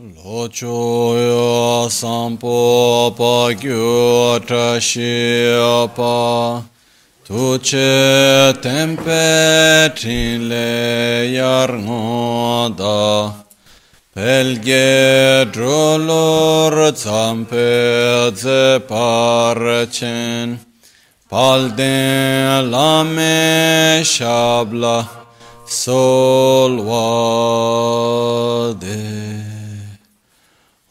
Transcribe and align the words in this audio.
Lochoyo 0.00 1.90
sampo 1.90 3.10
pa 3.18 3.52
gyu 3.52 4.38
trashi 4.46 5.50
pa 5.92 6.62
Tuche 7.26 8.54
tempe 8.62 9.90
trinle 9.96 11.34
yar 11.34 11.70
ngoda 11.70 13.34
Pelge 14.14 15.50
drolor 15.50 16.92
zampe 16.94 18.30
ze 18.36 18.78
parchen 18.86 20.60
lame 22.70 24.02
shabla 24.04 25.08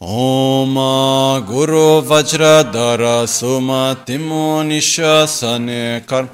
Om 0.00 0.74
Guru 1.46 2.02
Vajradhara 2.02 3.26
Suma 3.26 3.96
Timo 4.06 4.62
Nishasane 4.62 6.06
Kar 6.06 6.28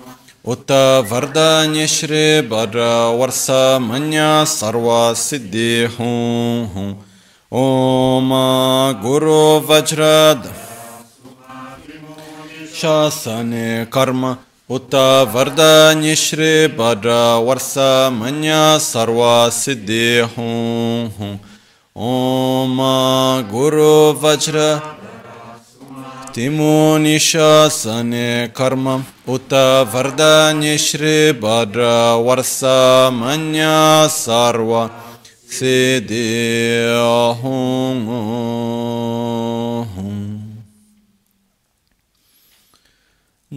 Utta 0.44 1.02
Vardanya 1.02 1.88
Shri 1.88 2.46
Bhadra 2.46 3.16
Varsa 3.16 3.80
Manya 3.80 4.44
Sarva 4.44 5.14
Siddhi 5.14 5.86
Hum 5.86 6.68
Hum 6.74 6.96
Om 7.50 9.00
Guru 9.02 9.60
Vajradhara 9.60 10.52
Shasane 12.74 13.88
Karma 13.88 14.38
Utta 14.68 15.26
Vardanya 15.26 16.14
Shri 16.14 16.68
Bhadra 16.68 17.40
Varsa 17.42 18.12
Manya 18.12 18.78
Sarva 18.78 19.48
Siddhi 19.50 20.22
Hum 20.34 21.40
Hum 21.96 22.80
Om 22.80 23.46
Guru 23.48 24.14
Vajra 24.18 24.82
Timo 26.32 26.98
Nishasane 26.98 28.52
Karma 28.52 29.00
Uta 29.28 29.86
Vardanya 29.86 30.76
Shri 30.76 31.32
Bhadra 31.38 32.18
Varsa 32.18 33.12
Manya 33.12 34.08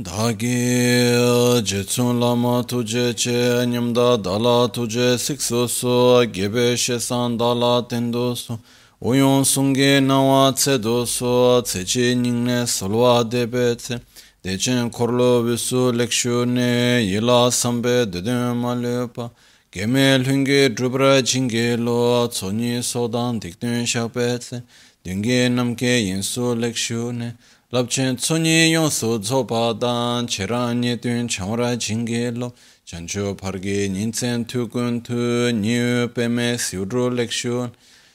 dhāgī 0.05 1.63
jitsun 1.65 2.19
lāma 2.21 2.61
tujē 2.69 3.17
chē 3.17 3.65
nyamdā 3.65 4.21
dālā 4.21 4.69
tujē 4.69 5.17
siksu 5.17 5.65
sō 5.65 6.29
gībē 6.29 6.77
shēsān 6.77 7.37
dālā 7.41 7.81
tendō 7.89 8.25
sō 8.37 8.59
uyōn 9.01 9.41
sūngē 9.41 9.97
nāwā 10.05 10.53
tsē 10.53 10.77
dō 10.85 10.97
sō 11.15 11.33
tsē 11.65 11.81
chē 11.81 12.05
nyingnē 12.21 12.59
salwā 12.69 13.25
dēbē 13.25 13.65
tsē 13.81 13.97
dēchēn 14.45 14.93
korlō 14.93 15.31
visū 15.49 15.89
lekshū 15.97 16.45
nē 16.45 17.01
yilā 17.01 17.41
sāmbē 17.49 18.05
dēdēn 18.13 18.53
mā 18.61 18.77
lēpā 18.77 19.31
gēmē 19.73 20.07
lhūngē 20.21 20.61
drupra 20.77 21.13
jīngē 21.25 21.67
lō 21.81 21.99
tsōnyī 22.37 22.85
sōdān 22.85 23.41
dikdēn 23.41 23.89
shāpē 23.89 24.29
tsē 24.45 24.61
dēngē 25.01 25.43
namkē 25.57 25.97
yinsu 26.05 26.53
lekshū 26.61 27.09
nē 27.17 27.33
labchen 27.71 28.15
tsonyi 28.15 28.71
yonsu 28.71 29.19
tsopa 29.21 29.73
dan 29.81 30.25
cheranyi 30.25 31.01
tun 31.01 31.27
chamra 31.27 31.75
jingi 31.75 32.31
lo. 32.39 32.53
Chancho 32.85 33.35
pargi 33.35 33.89
nintsen 33.89 34.45
tukun 34.45 35.03
tu 35.03 35.51
nyu 35.51 36.07
peme 36.07 36.57
siudru 36.57 37.11
lekshun 37.11 37.71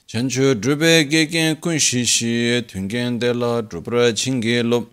chancho 0.08 0.54
drube 0.54 1.06
gegen 1.10 1.56
kun 1.56 1.76
shishi 1.76 2.62
tungen 2.66 3.18
de 3.20 3.34
la 3.34 3.60
drupra 3.60 4.10
jingi 4.12 4.62
lo. 4.62 4.88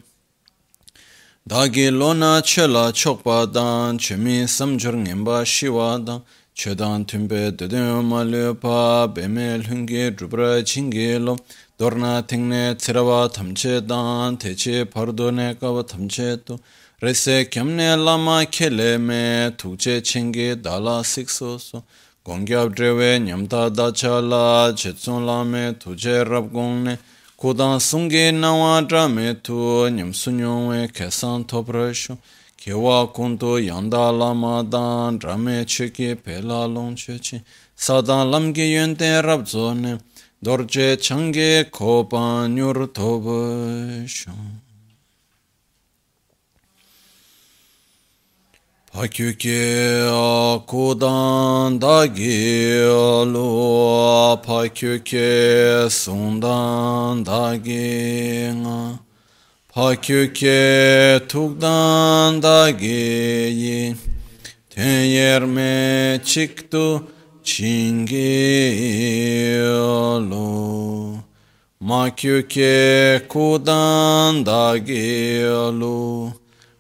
Dagi 1.48 1.90
lona 1.90 2.42
che 2.44 2.68
la 2.68 2.92
chokpa 2.92 3.46
dan 3.46 3.98
chemi 3.98 4.44
samjur 4.46 4.94
ngenpa 4.94 5.46
shiwa 5.46 6.06
dan. 6.06 6.22
Chedan 6.53 7.06
tunpe 7.06 7.56
dedun 7.56 8.06
ma 8.06 8.22
lupa 8.24 9.08
peme 9.08 9.58
lungi 9.64 10.12
drupra 10.14 10.62
jingi 10.62 11.18
lo. 11.18 11.38
dorna 11.79 12.22
tingne 12.28 12.75
tsirawa 12.75 13.29
thamche 13.29 13.79
dan 13.88 14.35
teche 14.35 14.84
pardo 14.84 15.31
ne 15.31 15.56
kawa 15.56 15.81
thamche 15.85 16.45
to. 16.45 16.59
Rese 17.01 17.50
kyamne 17.50 17.95
lama 17.95 18.45
khele 18.45 19.00
me 19.00 19.51
thukche 19.56 20.03
chenge 20.03 20.62
dala 20.62 21.01
sikso 21.03 21.57
so 21.57 21.81
gongyab 22.25 22.75
drewe 22.75 23.18
nyamta 23.23 23.73
dacha 23.73 24.19
la 24.19 24.73
chetsun 24.73 25.25
la 25.25 25.45
me 25.45 25.73
thuje 25.75 26.28
rab 26.28 26.51
gongne 26.51 26.97
kodan 27.39 27.79
sungge 27.79 28.34
nawa 28.34 28.85
dra 28.85 29.07
me 29.07 29.35
tu 29.35 29.89
nyam 29.89 30.12
sunyongwe 30.12 30.91
kesan 30.91 31.45
topra 31.45 31.94
sho. 31.95 32.18
Kewa 32.59 33.07
kunto 33.13 33.57
yanda 33.57 34.12
lama 34.12 34.66
dan 34.69 35.18
dra 35.18 35.38
me 35.38 35.63
cheke 35.63 36.22
pela 36.22 36.66
long 36.68 36.94
che 36.94 37.18
che. 37.19 37.41
Sadan 37.73 38.29
lamge 38.29 38.68
yönte 38.68 39.23
rab 39.23 39.47
zo 39.47 39.73
ne. 39.73 39.97
Dorje 40.44 40.97
change 41.01 41.69
kopa 41.72 42.47
nyur 42.47 42.88
tobo 42.94 43.39
Pakyuke 48.91 50.09
akudan 50.09 51.79
dagi 51.79 52.81
alu 52.81 54.35
pakyuke 54.41 55.88
sundan 55.89 57.23
dagi 57.23 58.50
nga. 58.61 59.00
Pakyuke 59.71 61.19
tukdan 61.27 62.41
dagi 62.41 63.53
yi 63.61 63.95
ten 64.69 65.03
yerme 65.06 66.19
çıktı 66.25 67.03
Chingelo 67.50 67.98
Makyuke 71.82 73.22
kudan 73.28 74.46
da 74.46 74.78
gelu 74.78 76.32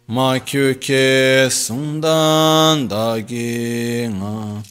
Makyuke 0.07 1.49
sundan 1.49 2.89
da 2.89 3.19
ginga 3.19 4.61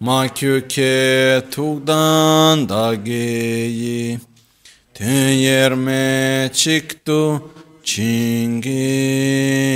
Makyuke 0.00 1.42
tukdan 1.50 2.68
da 2.68 2.94
geyi. 2.94 4.18
Ten 4.94 5.28
yerme 5.28 6.50
çıktı 6.54 7.42
Chingelo 7.84 9.71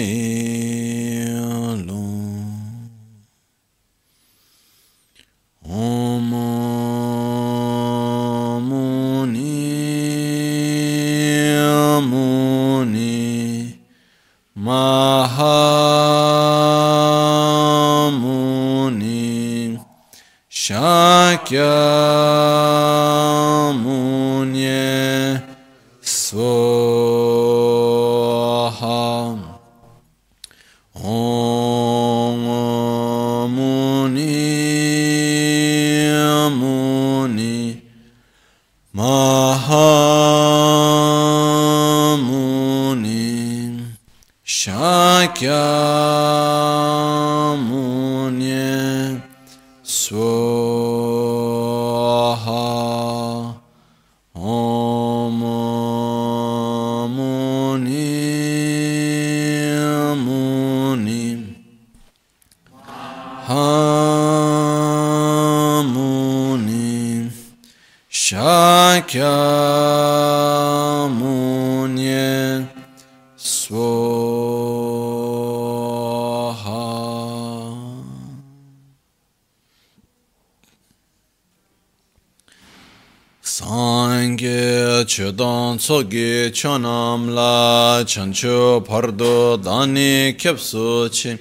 Sangye 85.27 85.33
chodon 85.33 85.79
tsoge 85.79 86.53
chonam 86.53 87.35
la 87.35 88.05
chancho 88.05 88.81
pardo 88.87 89.57
dani 89.57 90.35
kyapso 90.39 91.09
chi 91.11 91.37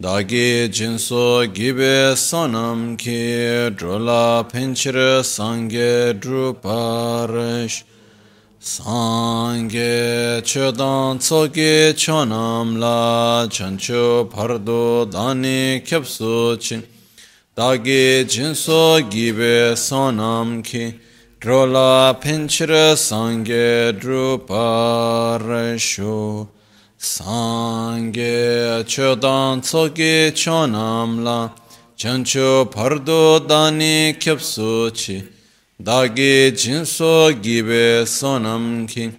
dagi 0.00 0.68
jinso 0.70 1.44
gibe 1.52 2.16
sonam 2.16 2.96
ki 2.96 3.70
drola 3.76 4.44
penchire 4.50 5.22
sangye 5.22 6.14
druparish 6.18 7.84
Sangye 8.60 10.40
chodon 10.42 11.18
tsoge 11.18 11.92
chonam 11.94 12.78
la 12.78 13.46
chancho 13.50 14.24
pardo 14.30 15.04
dani 15.04 15.82
kyapso 15.84 16.56
chi 16.58 16.82
dagi 17.54 18.24
jinso 18.24 19.00
gibe 19.10 19.76
sonam 19.76 20.62
ki 20.62 21.07
Drola 21.40 22.18
pinchira 22.20 22.96
sangye 22.96 23.92
druparashu 23.92 24.58
Sangye 26.98 28.82
chodan 28.84 29.60
tsoge 29.60 30.32
chonamla 30.32 31.52
Chancho 31.96 32.64
pardo 32.68 33.38
dani 33.38 34.14
kyapsuchi 34.18 35.22
Dagi 35.80 36.50
jinso 36.50 37.30
gibe 37.40 38.04
sonamki. 38.04 39.12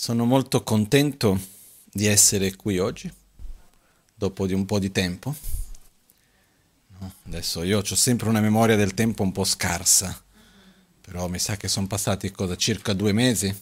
Sono 0.00 0.24
molto 0.24 0.62
contento 0.62 1.38
di 1.92 2.06
essere 2.06 2.56
qui 2.56 2.78
oggi, 2.78 3.12
dopo 4.14 4.46
di 4.46 4.54
un 4.54 4.64
po' 4.64 4.78
di 4.78 4.90
tempo. 4.90 5.34
Adesso 7.26 7.62
io 7.64 7.80
ho 7.80 7.84
sempre 7.84 8.30
una 8.30 8.40
memoria 8.40 8.76
del 8.76 8.94
tempo 8.94 9.22
un 9.22 9.30
po' 9.30 9.44
scarsa, 9.44 10.18
però 11.02 11.28
mi 11.28 11.38
sa 11.38 11.58
che 11.58 11.68
sono 11.68 11.86
passati 11.86 12.30
cosa, 12.30 12.56
circa 12.56 12.94
due 12.94 13.12
mesi, 13.12 13.54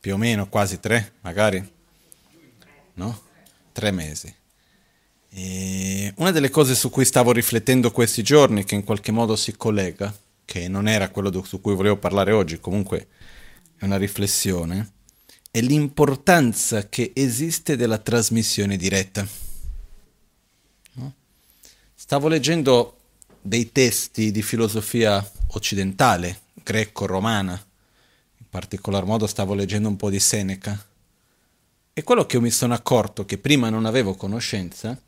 più 0.00 0.14
o 0.14 0.16
meno, 0.16 0.48
quasi 0.48 0.80
tre, 0.80 1.12
magari. 1.20 1.64
No? 2.94 3.20
Tre 3.70 3.92
mesi. 3.92 4.34
E 5.28 6.12
una 6.16 6.32
delle 6.32 6.50
cose 6.50 6.74
su 6.74 6.90
cui 6.90 7.04
stavo 7.04 7.30
riflettendo 7.30 7.92
questi 7.92 8.24
giorni, 8.24 8.64
che 8.64 8.74
in 8.74 8.82
qualche 8.82 9.12
modo 9.12 9.36
si 9.36 9.56
collega, 9.56 10.12
che 10.44 10.66
non 10.66 10.88
era 10.88 11.08
quello 11.10 11.44
su 11.44 11.60
cui 11.60 11.76
volevo 11.76 11.98
parlare 11.98 12.32
oggi, 12.32 12.58
comunque 12.58 13.06
è 13.76 13.84
una 13.84 13.96
riflessione, 13.96 14.94
è 15.56 15.62
l'importanza 15.62 16.86
che 16.90 17.12
esiste 17.14 17.76
della 17.76 17.96
trasmissione 17.96 18.76
diretta. 18.76 19.26
Stavo 21.94 22.28
leggendo 22.28 22.98
dei 23.40 23.72
testi 23.72 24.32
di 24.32 24.42
filosofia 24.42 25.26
occidentale, 25.52 26.40
greco-romana, 26.62 27.52
in 27.52 28.46
particolar 28.50 29.06
modo 29.06 29.26
stavo 29.26 29.54
leggendo 29.54 29.88
un 29.88 29.96
po' 29.96 30.10
di 30.10 30.20
Seneca, 30.20 30.78
e 31.94 32.02
quello 32.02 32.26
che 32.26 32.38
mi 32.38 32.50
sono 32.50 32.74
accorto, 32.74 33.24
che 33.24 33.38
prima 33.38 33.70
non 33.70 33.86
avevo 33.86 34.14
conoscenza, 34.14 35.00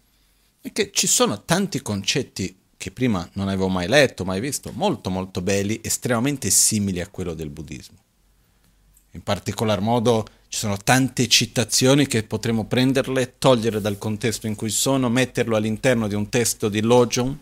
è 0.62 0.72
che 0.72 0.90
ci 0.92 1.06
sono 1.06 1.44
tanti 1.44 1.82
concetti 1.82 2.58
che 2.74 2.90
prima 2.90 3.28
non 3.34 3.48
avevo 3.48 3.68
mai 3.68 3.86
letto, 3.86 4.24
mai 4.24 4.40
visto, 4.40 4.72
molto 4.72 5.10
molto 5.10 5.42
belli, 5.42 5.78
estremamente 5.82 6.48
simili 6.48 7.02
a 7.02 7.08
quello 7.08 7.34
del 7.34 7.50
buddismo. 7.50 7.98
In 9.10 9.22
particolar 9.22 9.80
modo 9.80 10.36
ci 10.48 10.60
sono 10.60 10.78
tante 10.78 11.28
citazioni 11.28 12.06
che 12.06 12.22
potremmo 12.22 12.64
prenderle, 12.64 13.34
togliere 13.38 13.82
dal 13.82 13.98
contesto 13.98 14.46
in 14.46 14.54
cui 14.54 14.70
sono, 14.70 15.10
metterlo 15.10 15.56
all'interno 15.56 16.08
di 16.08 16.14
un 16.14 16.30
testo 16.30 16.70
di 16.70 16.80
Logion, 16.80 17.38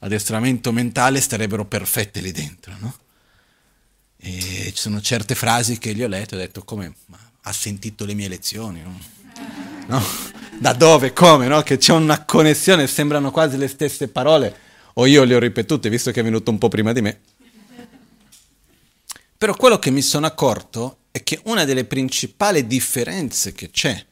addestramento 0.00 0.70
mentale, 0.70 1.20
starebbero 1.20 1.64
perfette 1.64 2.20
lì 2.20 2.30
dentro, 2.30 2.72
no? 2.78 2.94
E 4.16 4.70
ci 4.72 4.76
sono 4.76 5.00
certe 5.00 5.34
frasi 5.34 5.78
che 5.78 5.92
gli 5.92 6.04
ho 6.04 6.08
letto 6.08 6.34
e 6.34 6.38
ho 6.38 6.40
detto 6.40 6.62
come, 6.62 6.94
ma 7.06 7.18
ha 7.42 7.52
sentito 7.52 8.04
le 8.04 8.14
mie 8.14 8.28
lezioni, 8.28 8.80
no? 8.80 9.00
no? 9.86 10.02
Da 10.58 10.72
dove, 10.72 11.12
come, 11.12 11.48
no? 11.48 11.62
Che 11.62 11.78
c'è 11.78 11.92
una 11.94 12.24
connessione, 12.24 12.86
sembrano 12.86 13.32
quasi 13.32 13.56
le 13.56 13.66
stesse 13.66 14.06
parole, 14.06 14.54
o 14.94 15.06
io 15.06 15.24
le 15.24 15.34
ho 15.34 15.38
ripetute, 15.40 15.88
visto 15.88 16.12
che 16.12 16.20
è 16.20 16.22
venuto 16.22 16.52
un 16.52 16.58
po' 16.58 16.68
prima 16.68 16.92
di 16.92 17.00
me. 17.00 17.20
Però 19.36 19.54
quello 19.56 19.78
che 19.78 19.90
mi 19.90 20.02
sono 20.02 20.26
accorto 20.26 20.98
è 21.10 21.22
che 21.22 21.40
una 21.44 21.64
delle 21.64 21.84
principali 21.84 22.66
differenze 22.66 23.52
che 23.52 23.70
c'è, 23.70 24.04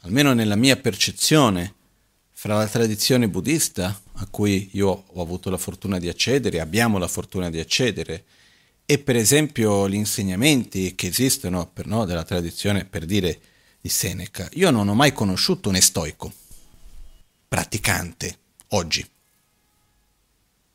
almeno 0.00 0.32
nella 0.32 0.56
mia 0.56 0.76
percezione, 0.76 1.74
fra 2.30 2.56
la 2.56 2.66
tradizione 2.66 3.28
buddista, 3.28 4.00
a 4.14 4.26
cui 4.26 4.70
io 4.72 5.04
ho 5.06 5.22
avuto 5.22 5.48
la 5.48 5.58
fortuna 5.58 5.98
di 5.98 6.08
accedere, 6.08 6.58
abbiamo 6.58 6.98
la 6.98 7.06
fortuna 7.06 7.50
di 7.50 7.60
accedere, 7.60 8.24
e 8.84 8.98
per 8.98 9.14
esempio 9.14 9.88
gli 9.88 9.94
insegnamenti 9.94 10.96
che 10.96 11.06
esistono 11.06 11.70
per, 11.72 11.86
no, 11.86 12.04
della 12.04 12.24
tradizione, 12.24 12.84
per 12.84 13.04
dire 13.04 13.40
di 13.80 13.88
Seneca, 13.88 14.48
io 14.54 14.70
non 14.70 14.88
ho 14.88 14.94
mai 14.94 15.12
conosciuto 15.12 15.68
un 15.68 15.76
estoico 15.76 16.32
praticante 17.46 18.38
oggi. 18.68 19.08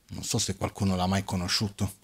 Non 0.09 0.23
so 0.23 0.37
se 0.37 0.55
qualcuno 0.55 0.95
l'ha 0.95 1.07
mai 1.07 1.23
conosciuto. 1.23 1.95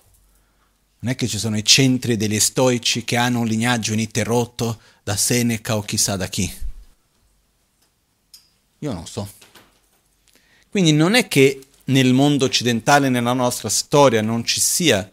Non 1.04 1.12
è 1.12 1.16
che 1.18 1.28
ci 1.28 1.38
sono 1.38 1.58
i 1.58 1.66
centri 1.66 2.16
degli 2.16 2.40
stoici 2.40 3.04
che 3.04 3.18
hanno 3.18 3.42
un 3.42 3.46
lignaggio 3.46 3.92
ininterrotto 3.92 4.80
da 5.04 5.18
Seneca 5.18 5.76
o 5.76 5.82
chissà 5.82 6.16
da 6.16 6.28
chi. 6.28 6.50
Io 8.80 8.94
non 8.94 9.06
so. 9.06 9.30
Quindi 10.70 10.94
non 10.94 11.16
è 11.16 11.28
che 11.28 11.62
nel 11.86 12.14
mondo 12.14 12.46
occidentale, 12.46 13.10
nella 13.10 13.34
nostra 13.34 13.68
storia, 13.68 14.22
non 14.22 14.46
ci 14.46 14.62
sia 14.62 15.12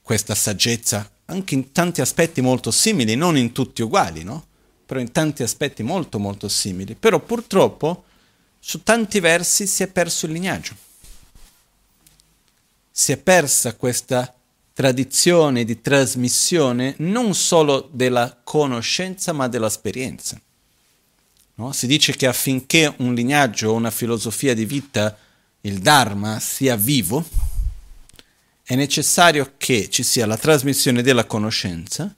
questa 0.00 0.34
saggezza, 0.34 1.10
anche 1.26 1.54
in 1.54 1.72
tanti 1.72 2.00
aspetti 2.00 2.40
molto 2.40 2.70
simili, 2.70 3.16
non 3.16 3.36
in 3.36 3.52
tutti 3.52 3.82
uguali, 3.82 4.24
no? 4.24 4.46
Però 4.86 4.98
in 5.00 5.12
tanti 5.12 5.42
aspetti 5.42 5.82
molto 5.82 6.18
molto 6.18 6.48
simili. 6.48 6.94
Però 6.94 7.18
purtroppo 7.18 8.04
su 8.58 8.82
tanti 8.82 9.20
versi 9.20 9.66
si 9.66 9.82
è 9.82 9.86
perso 9.86 10.24
il 10.24 10.32
lignaggio 10.32 10.88
si 12.90 13.12
è 13.12 13.16
persa 13.16 13.74
questa 13.74 14.34
tradizione 14.72 15.64
di 15.64 15.80
trasmissione 15.80 16.94
non 16.98 17.34
solo 17.34 17.88
della 17.92 18.40
conoscenza 18.42 19.32
ma 19.32 19.48
dell'esperienza. 19.48 20.40
No? 21.56 21.72
Si 21.72 21.86
dice 21.86 22.16
che 22.16 22.26
affinché 22.26 22.92
un 22.98 23.14
lignaggio 23.14 23.70
o 23.70 23.74
una 23.74 23.90
filosofia 23.90 24.54
di 24.54 24.64
vita, 24.64 25.16
il 25.62 25.80
Dharma, 25.80 26.40
sia 26.40 26.76
vivo, 26.76 27.22
è 28.62 28.74
necessario 28.74 29.54
che 29.58 29.90
ci 29.90 30.02
sia 30.02 30.26
la 30.26 30.38
trasmissione 30.38 31.02
della 31.02 31.26
conoscenza, 31.26 32.14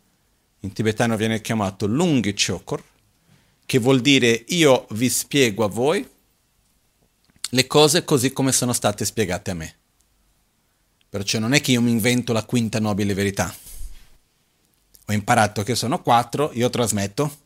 in 0.61 0.73
tibetano 0.73 1.17
viene 1.17 1.41
chiamato 1.41 1.87
Lungi 1.87 2.35
Chokor, 2.35 2.85
che 3.67 3.79
vuol 3.79 4.00
dire 4.00 4.45
io 4.49 4.87
vi 4.91 5.09
spiego 5.09 5.64
a 5.64 5.69
voi 5.69 6.09
le 7.55 7.67
cose 7.67 8.05
così 8.05 8.33
come 8.33 8.52
sono 8.52 8.73
state 8.73 9.05
spiegate 9.05 9.50
a 9.50 9.55
me. 9.55 9.76
Perciò 11.12 11.38
non 11.38 11.52
è 11.52 11.61
che 11.61 11.73
io 11.73 11.83
mi 11.83 11.90
invento 11.90 12.33
la 12.33 12.42
quinta 12.42 12.81
nobile 12.81 13.12
verità. 13.12 13.54
Ho 15.04 15.12
imparato 15.12 15.62
che 15.62 15.75
sono 15.75 16.00
quattro, 16.00 16.52
io 16.54 16.71
trasmetto 16.71 17.40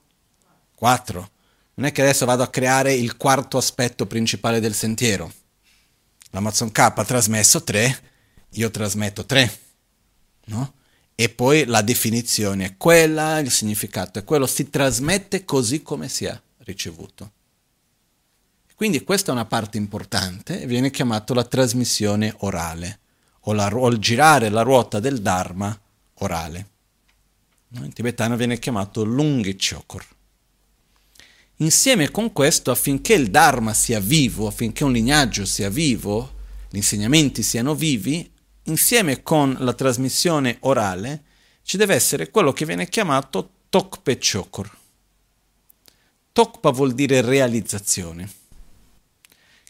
quattro. 0.76 1.30
Non 1.74 1.86
è 1.86 1.90
che 1.90 2.02
adesso 2.02 2.24
vado 2.24 2.44
a 2.44 2.48
creare 2.48 2.94
il 2.94 3.16
quarto 3.16 3.58
aspetto 3.58 4.06
principale 4.06 4.60
del 4.60 4.72
sentiero. 4.72 5.32
L'Amazon 6.30 6.70
K 6.70 6.78
ha 6.78 7.04
trasmesso 7.04 7.64
tre, 7.64 8.02
io 8.50 8.70
trasmetto 8.70 9.26
tre. 9.26 9.58
No? 10.44 10.74
E 11.16 11.28
poi 11.28 11.64
la 11.64 11.82
definizione 11.82 12.66
è 12.66 12.76
quella, 12.76 13.40
il 13.40 13.50
significato 13.50 14.20
è 14.20 14.24
quello, 14.24 14.46
si 14.46 14.70
trasmette 14.70 15.44
così 15.44 15.82
come 15.82 16.08
si 16.08 16.24
è 16.24 16.40
ricevuto. 16.58 17.32
Quindi 18.76 19.02
questa 19.02 19.30
è 19.30 19.34
una 19.34 19.44
parte 19.44 19.76
importante 19.76 20.60
e 20.60 20.66
viene 20.66 20.92
chiamata 20.92 21.34
la 21.34 21.42
trasmissione 21.42 22.32
orale 22.38 23.00
o, 23.48 23.52
la, 23.52 23.68
o 23.74 23.88
il 23.88 23.98
girare 23.98 24.48
la 24.48 24.62
ruota 24.62 25.00
del 25.00 25.20
Dharma 25.20 25.78
orale. 26.14 26.68
In 27.68 27.92
tibetano 27.92 28.36
viene 28.36 28.58
chiamato 28.58 29.04
Lungi 29.04 29.56
Chokor. 29.56 30.04
Insieme 31.56 32.10
con 32.10 32.32
questo, 32.32 32.70
affinché 32.70 33.14
il 33.14 33.30
Dharma 33.30 33.72
sia 33.72 34.00
vivo, 34.00 34.46
affinché 34.46 34.84
un 34.84 34.92
lignaggio 34.92 35.44
sia 35.44 35.68
vivo, 35.68 36.34
gli 36.70 36.76
insegnamenti 36.76 37.42
siano 37.42 37.74
vivi, 37.74 38.30
insieme 38.64 39.22
con 39.22 39.56
la 39.60 39.72
trasmissione 39.72 40.58
orale 40.60 41.22
ci 41.62 41.76
deve 41.76 41.94
essere 41.94 42.30
quello 42.30 42.52
che 42.52 42.64
viene 42.64 42.88
chiamato 42.88 43.50
Tokpe 43.68 44.18
Chokor. 44.18 44.70
Tokpa 46.32 46.70
vuol 46.70 46.92
dire 46.94 47.22
realizzazione, 47.22 48.30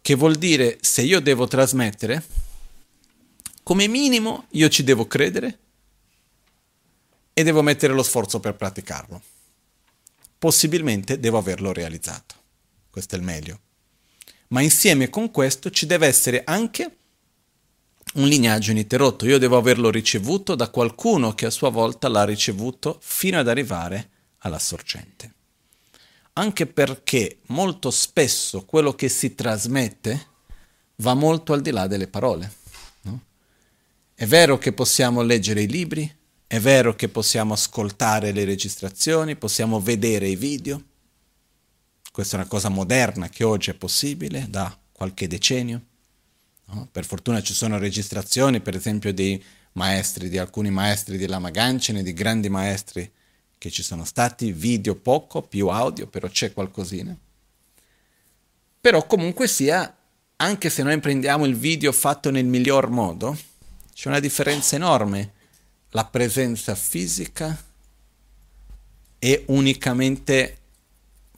che 0.02 0.14
vuol 0.14 0.36
dire 0.36 0.78
se 0.80 1.02
io 1.02 1.20
devo 1.20 1.46
trasmettere, 1.46 2.22
come 3.66 3.88
minimo 3.88 4.46
io 4.50 4.68
ci 4.68 4.84
devo 4.84 5.08
credere 5.08 5.58
e 7.32 7.42
devo 7.42 7.62
mettere 7.62 7.94
lo 7.94 8.04
sforzo 8.04 8.38
per 8.38 8.54
praticarlo. 8.54 9.20
Possibilmente 10.38 11.18
devo 11.18 11.38
averlo 11.38 11.72
realizzato. 11.72 12.36
Questo 12.88 13.16
è 13.16 13.18
il 13.18 13.24
meglio. 13.24 13.58
Ma 14.48 14.60
insieme 14.60 15.10
con 15.10 15.32
questo 15.32 15.70
ci 15.70 15.84
deve 15.84 16.06
essere 16.06 16.44
anche 16.44 16.96
un 18.14 18.28
lignaggio 18.28 18.70
ininterrotto. 18.70 19.26
Io 19.26 19.36
devo 19.36 19.56
averlo 19.56 19.90
ricevuto 19.90 20.54
da 20.54 20.68
qualcuno 20.68 21.34
che 21.34 21.46
a 21.46 21.50
sua 21.50 21.70
volta 21.70 22.06
l'ha 22.06 22.24
ricevuto 22.24 23.00
fino 23.02 23.40
ad 23.40 23.48
arrivare 23.48 24.10
alla 24.38 24.60
sorgente. 24.60 25.32
Anche 26.34 26.66
perché 26.66 27.40
molto 27.46 27.90
spesso 27.90 28.64
quello 28.64 28.94
che 28.94 29.08
si 29.08 29.34
trasmette 29.34 30.26
va 30.98 31.14
molto 31.14 31.52
al 31.52 31.62
di 31.62 31.72
là 31.72 31.88
delle 31.88 32.06
parole. 32.06 32.64
È 34.18 34.24
vero 34.24 34.56
che 34.56 34.72
possiamo 34.72 35.20
leggere 35.20 35.60
i 35.60 35.68
libri, 35.68 36.10
è 36.46 36.58
vero 36.58 36.94
che 36.94 37.10
possiamo 37.10 37.52
ascoltare 37.52 38.32
le 38.32 38.46
registrazioni, 38.46 39.36
possiamo 39.36 39.78
vedere 39.78 40.26
i 40.26 40.36
video. 40.36 40.82
Questa 42.10 42.36
è 42.36 42.40
una 42.40 42.48
cosa 42.48 42.70
moderna 42.70 43.28
che 43.28 43.44
oggi 43.44 43.68
è 43.68 43.74
possibile 43.74 44.46
da 44.48 44.74
qualche 44.90 45.28
decennio. 45.28 45.82
No? 46.68 46.88
Per 46.90 47.04
fortuna 47.04 47.42
ci 47.42 47.52
sono 47.52 47.76
registrazioni, 47.76 48.62
per 48.62 48.74
esempio, 48.74 49.12
di 49.12 49.40
maestri, 49.72 50.30
di 50.30 50.38
alcuni 50.38 50.70
maestri 50.70 51.18
di 51.18 51.26
Lama 51.26 51.50
Ganchen, 51.50 52.02
di 52.02 52.14
grandi 52.14 52.48
maestri 52.48 53.12
che 53.58 53.70
ci 53.70 53.82
sono 53.82 54.06
stati, 54.06 54.50
video 54.50 54.94
poco, 54.94 55.42
più 55.42 55.68
audio, 55.68 56.06
però 56.06 56.26
c'è 56.26 56.54
qualcosina. 56.54 57.14
Però 58.80 59.06
comunque 59.06 59.46
sia, 59.46 59.94
anche 60.36 60.70
se 60.70 60.82
noi 60.82 60.98
prendiamo 61.00 61.44
il 61.44 61.54
video 61.54 61.92
fatto 61.92 62.30
nel 62.30 62.46
miglior 62.46 62.88
modo, 62.88 63.36
c'è 63.96 64.08
una 64.08 64.20
differenza 64.20 64.76
enorme 64.76 65.32
la 65.92 66.04
presenza 66.04 66.74
fisica 66.74 67.64
e 69.18 69.44
unicamente 69.46 70.58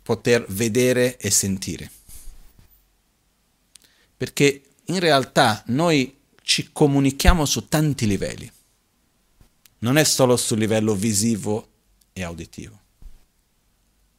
poter 0.03 0.45
vedere 0.49 1.17
e 1.19 1.31
sentire. 1.31 1.89
Perché 4.17 4.63
in 4.87 4.99
realtà 4.99 5.63
noi 5.67 6.19
ci 6.43 6.71
comunichiamo 6.73 7.45
su 7.45 7.69
tanti 7.69 8.09
livelli, 8.09 8.51
non 9.79 9.97
è 9.97 10.03
solo 10.03 10.37
sul 10.37 10.59
livello 10.59 10.97
visivo 10.97 11.69
e 12.13 12.27
uditivo. 12.27 12.81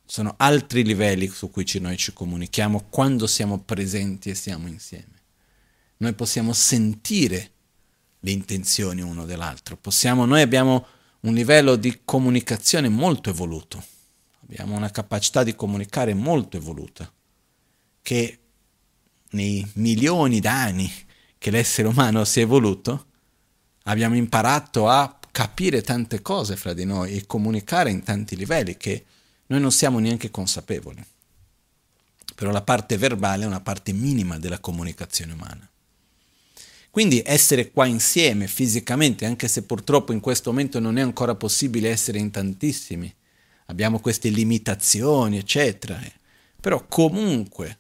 Sono 0.06 0.36
altri 0.38 0.86
livelli 0.86 1.28
su 1.28 1.52
cui 1.52 1.66
noi 1.82 1.98
ci 1.98 2.14
comunichiamo 2.14 2.86
quando 2.90 3.28
siamo 3.28 3.60
presenti 3.60 4.30
e 4.30 4.36
siamo 4.36 4.70
insieme. 4.70 5.24
Noi 5.98 6.14
possiamo 6.14 6.54
sentire 6.54 7.52
le 8.20 8.32
intenzioni 8.32 9.02
uno 9.02 9.26
dell'altro. 9.26 9.78
Possiamo, 9.78 10.26
noi 10.26 10.42
abbiamo 10.42 10.86
un 11.22 11.34
livello 11.34 11.76
di 11.76 12.02
comunicazione 12.04 12.90
molto 12.90 13.30
evoluto, 13.30 13.84
abbiamo 14.44 14.76
una 14.76 14.92
capacità 14.92 15.44
di 15.44 15.56
comunicare 15.56 16.14
molto 16.14 16.58
evoluta, 16.58 17.12
che 18.02 18.40
nei 19.32 19.70
milioni 19.76 20.40
d'anni 20.40 20.92
che 21.38 21.52
l'essere 21.52 21.88
umano 21.88 22.24
si 22.26 22.40
è 22.40 22.44
evoluto, 22.44 23.06
abbiamo 23.84 24.16
imparato 24.16 24.88
a 24.90 25.20
capire 25.32 25.82
tante 25.82 26.22
cose 26.22 26.56
fra 26.56 26.74
di 26.74 26.86
noi 26.86 27.16
e 27.16 27.26
comunicare 27.26 27.92
in 27.92 28.04
tanti 28.04 28.36
livelli 28.36 28.76
che 28.76 29.06
noi 29.48 29.60
non 29.60 29.72
siamo 29.72 30.00
neanche 30.00 30.32
consapevoli. 30.32 31.04
Però 32.36 32.52
la 32.52 32.62
parte 32.62 32.98
verbale 32.98 33.44
è 33.44 33.48
una 33.48 33.62
parte 33.62 33.92
minima 33.92 34.38
della 34.38 34.60
comunicazione 34.60 35.34
umana. 35.34 35.69
Quindi 36.90 37.22
essere 37.24 37.72
qua 37.72 37.86
insieme 37.86 38.48
fisicamente, 38.48 39.26
anche 39.26 39.48
se 39.48 39.64
purtroppo 39.64 40.12
in 40.12 40.20
questo 40.20 40.50
momento 40.50 40.80
non 40.80 40.98
è 40.98 41.02
ancora 41.02 41.36
possibile 41.36 41.90
essere 41.90 42.18
in 42.18 42.32
tantissimi, 42.32 43.14
abbiamo 43.68 44.00
queste 44.00 44.30
limitazioni, 44.30 45.38
eccetera, 45.38 46.00
però 46.60 46.86
comunque 46.88 47.78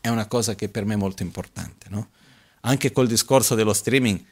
è 0.00 0.08
una 0.08 0.26
cosa 0.26 0.54
che 0.54 0.68
per 0.68 0.84
me 0.84 0.94
è 0.94 0.96
molto 0.96 1.22
importante. 1.22 1.88
No? 1.90 2.10
Anche 2.62 2.92
col 2.92 3.08
discorso 3.08 3.54
dello 3.56 3.72
streaming, 3.72 4.24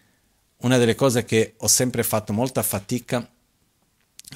una 0.58 0.78
delle 0.78 0.94
cose 0.94 1.24
che 1.24 1.54
ho 1.58 1.66
sempre 1.66 2.04
fatto 2.04 2.32
molta 2.32 2.62
fatica, 2.62 3.28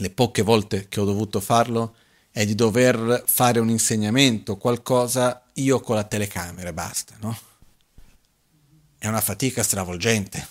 le 0.01 0.11
poche 0.11 0.43
volte 0.43 0.87
che 0.89 1.01
ho 1.01 1.05
dovuto 1.05 1.41
farlo, 1.41 1.95
è 2.31 2.45
di 2.45 2.55
dover 2.55 3.23
fare 3.27 3.59
un 3.61 3.71
insegnamento, 3.71 4.57
qualcosa 4.57 5.45
io 5.55 5.81
con 5.81 5.97
la 5.97 6.05
telecamera, 6.05 6.73
basta, 6.73 7.17
no? 7.21 7.37
È 8.99 9.07
una 9.07 9.21
fatica 9.21 9.63
stravolgente, 9.63 10.47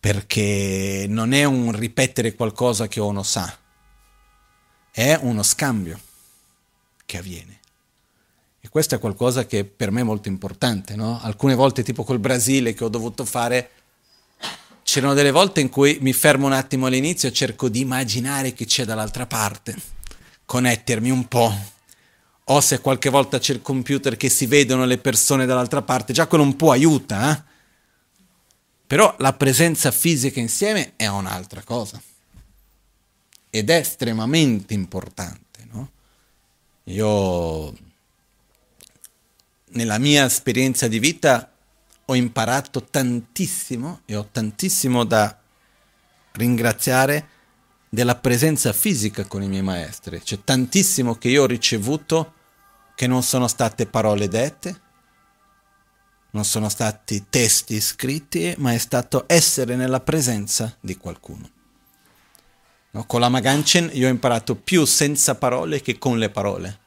perché 0.00 1.04
non 1.08 1.32
è 1.32 1.44
un 1.44 1.72
ripetere 1.72 2.34
qualcosa 2.34 2.88
che 2.88 3.00
uno 3.00 3.22
sa, 3.22 3.56
è 4.90 5.18
uno 5.20 5.42
scambio 5.42 6.00
che 7.04 7.18
avviene. 7.18 7.58
E 8.62 8.68
questo 8.68 8.94
è 8.94 8.98
qualcosa 8.98 9.46
che 9.46 9.64
per 9.64 9.90
me 9.90 10.00
è 10.00 10.04
molto 10.04 10.28
importante, 10.28 10.94
no? 10.94 11.20
Alcune 11.22 11.54
volte, 11.54 11.82
tipo 11.82 12.04
col 12.04 12.18
Brasile, 12.18 12.74
che 12.74 12.84
ho 12.84 12.88
dovuto 12.88 13.24
fare, 13.24 13.70
c'erano 14.82 15.14
delle 15.14 15.30
volte 15.30 15.60
in 15.60 15.68
cui 15.68 15.98
mi 16.00 16.12
fermo 16.12 16.46
un 16.46 16.52
attimo 16.52 16.86
all'inizio 16.86 17.28
e 17.28 17.32
cerco 17.32 17.68
di 17.68 17.80
immaginare 17.80 18.52
che 18.52 18.64
c'è 18.66 18.84
dall'altra 18.84 19.26
parte, 19.26 19.74
connettermi 20.44 21.10
un 21.10 21.28
po', 21.28 21.54
o 22.52 22.60
se 22.60 22.80
qualche 22.80 23.10
volta 23.10 23.38
c'è 23.38 23.52
il 23.52 23.62
computer 23.62 24.16
che 24.16 24.28
si 24.28 24.46
vedono 24.46 24.84
le 24.84 24.98
persone 24.98 25.46
dall'altra 25.46 25.82
parte, 25.82 26.12
già 26.12 26.26
quello 26.26 26.42
un 26.42 26.56
po' 26.56 26.72
aiuta, 26.72 27.32
eh? 27.32 27.42
Però 28.88 29.14
la 29.18 29.32
presenza 29.34 29.92
fisica 29.92 30.40
insieme 30.40 30.94
è 30.96 31.06
un'altra 31.06 31.62
cosa. 31.62 32.02
Ed 33.50 33.70
è 33.70 33.76
estremamente 33.76 34.74
importante, 34.74 35.64
no? 35.70 35.90
Io 36.84 37.72
nella 39.72 39.98
mia 39.98 40.24
esperienza 40.24 40.88
di 40.88 40.98
vita 40.98 41.52
ho 42.04 42.14
imparato 42.16 42.82
tantissimo 42.82 44.00
e 44.06 44.16
ho 44.16 44.26
tantissimo 44.28 45.04
da 45.04 45.38
ringraziare 46.32 47.28
della 47.88 48.16
presenza 48.16 48.72
fisica 48.72 49.24
con 49.26 49.40
i 49.40 49.48
miei 49.48 49.62
maestri. 49.62 50.20
C'è 50.20 50.42
tantissimo 50.42 51.14
che 51.14 51.28
io 51.28 51.44
ho 51.44 51.46
ricevuto 51.46 52.38
che 53.00 53.06
non 53.06 53.22
sono 53.22 53.48
state 53.48 53.86
parole 53.86 54.28
dette, 54.28 54.80
non 56.32 56.44
sono 56.44 56.68
stati 56.68 57.28
testi 57.30 57.80
scritti, 57.80 58.54
ma 58.58 58.74
è 58.74 58.78
stato 58.78 59.24
essere 59.26 59.74
nella 59.74 60.00
presenza 60.00 60.76
di 60.80 60.98
qualcuno. 60.98 61.48
No, 62.90 63.06
con 63.06 63.20
la 63.20 63.30
Maganchen 63.30 63.88
io 63.94 64.06
ho 64.06 64.10
imparato 64.10 64.54
più 64.54 64.84
senza 64.84 65.34
parole 65.36 65.80
che 65.80 65.96
con 65.96 66.18
le 66.18 66.28
parole. 66.28 66.78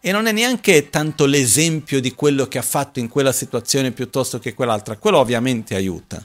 E 0.00 0.12
non 0.12 0.26
è 0.26 0.32
neanche 0.32 0.90
tanto 0.90 1.24
l'esempio 1.24 1.98
di 2.02 2.12
quello 2.14 2.46
che 2.46 2.58
ha 2.58 2.62
fatto 2.62 2.98
in 2.98 3.08
quella 3.08 3.32
situazione 3.32 3.90
piuttosto 3.90 4.38
che 4.38 4.52
quell'altra, 4.52 4.98
quello 4.98 5.16
ovviamente 5.16 5.74
aiuta, 5.74 6.22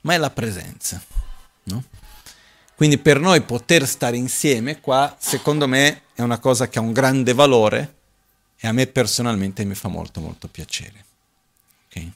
ma 0.00 0.14
è 0.14 0.16
la 0.16 0.30
presenza. 0.30 0.98
No? 1.64 1.84
Quindi 2.74 2.96
per 2.96 3.20
noi 3.20 3.42
poter 3.42 3.86
stare 3.86 4.16
insieme 4.16 4.80
qua, 4.80 5.14
secondo 5.18 5.68
me, 5.68 6.04
è 6.14 6.22
una 6.22 6.38
cosa 6.38 6.70
che 6.70 6.78
ha 6.78 6.82
un 6.82 6.94
grande 6.94 7.34
valore 7.34 7.98
e 8.62 8.68
a 8.68 8.72
me 8.72 8.86
personalmente 8.86 9.64
mi 9.64 9.74
fa 9.74 9.88
molto 9.88 10.20
molto 10.20 10.46
piacere. 10.46 11.04
Okay? 11.86 12.12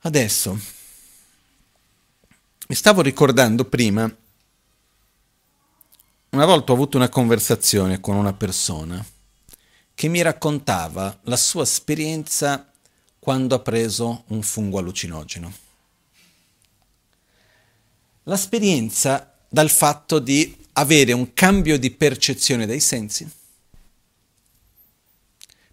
Adesso 0.00 0.58
mi 2.66 2.74
stavo 2.74 3.00
ricordando 3.00 3.64
prima, 3.64 4.12
una 6.30 6.44
volta 6.44 6.72
ho 6.72 6.74
avuto 6.74 6.96
una 6.96 7.08
conversazione 7.08 8.00
con 8.00 8.16
una 8.16 8.32
persona 8.32 9.04
che 9.94 10.08
mi 10.08 10.20
raccontava 10.20 11.16
la 11.22 11.36
sua 11.36 11.62
esperienza 11.62 12.68
quando 13.20 13.54
ha 13.54 13.60
preso 13.60 14.24
un 14.28 14.42
fungo 14.42 14.78
allucinogeno. 14.78 15.52
L'esperienza 18.24 19.32
dal 19.48 19.70
fatto 19.70 20.18
di 20.18 20.56
avere 20.72 21.12
un 21.12 21.32
cambio 21.34 21.78
di 21.78 21.92
percezione 21.92 22.66
dei 22.66 22.80
sensi 22.80 23.42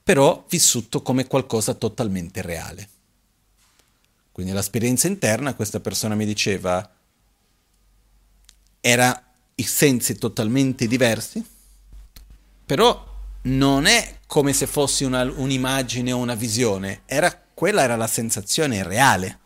però 0.04 0.46
vissuto 0.50 1.02
come 1.02 1.28
qualcosa 1.28 1.74
totalmente 1.74 2.42
reale. 2.42 2.90
Quindi 4.32 4.54
l'esperienza 4.54 5.08
interna, 5.08 5.54
questa 5.54 5.80
persona 5.80 6.16
mi 6.16 6.26
diceva, 6.26 6.90
era 8.80 9.24
i 9.56 9.64
sensi 9.64 10.18
totalmente 10.18 10.88
diversi, 10.88 11.46
però 12.66 13.10
non 13.44 13.86
è 13.86 14.20
come 14.26 14.54
se 14.54 14.68
fosse 14.68 15.06
una, 15.06 15.24
un'immagine 15.24 16.12
o 16.12 16.18
una 16.18 16.36
visione, 16.36 17.02
era, 17.06 17.38
quella 17.54 17.84
era 17.84 17.96
la 17.96 18.08
sensazione 18.08 18.84
reale. 18.84 19.40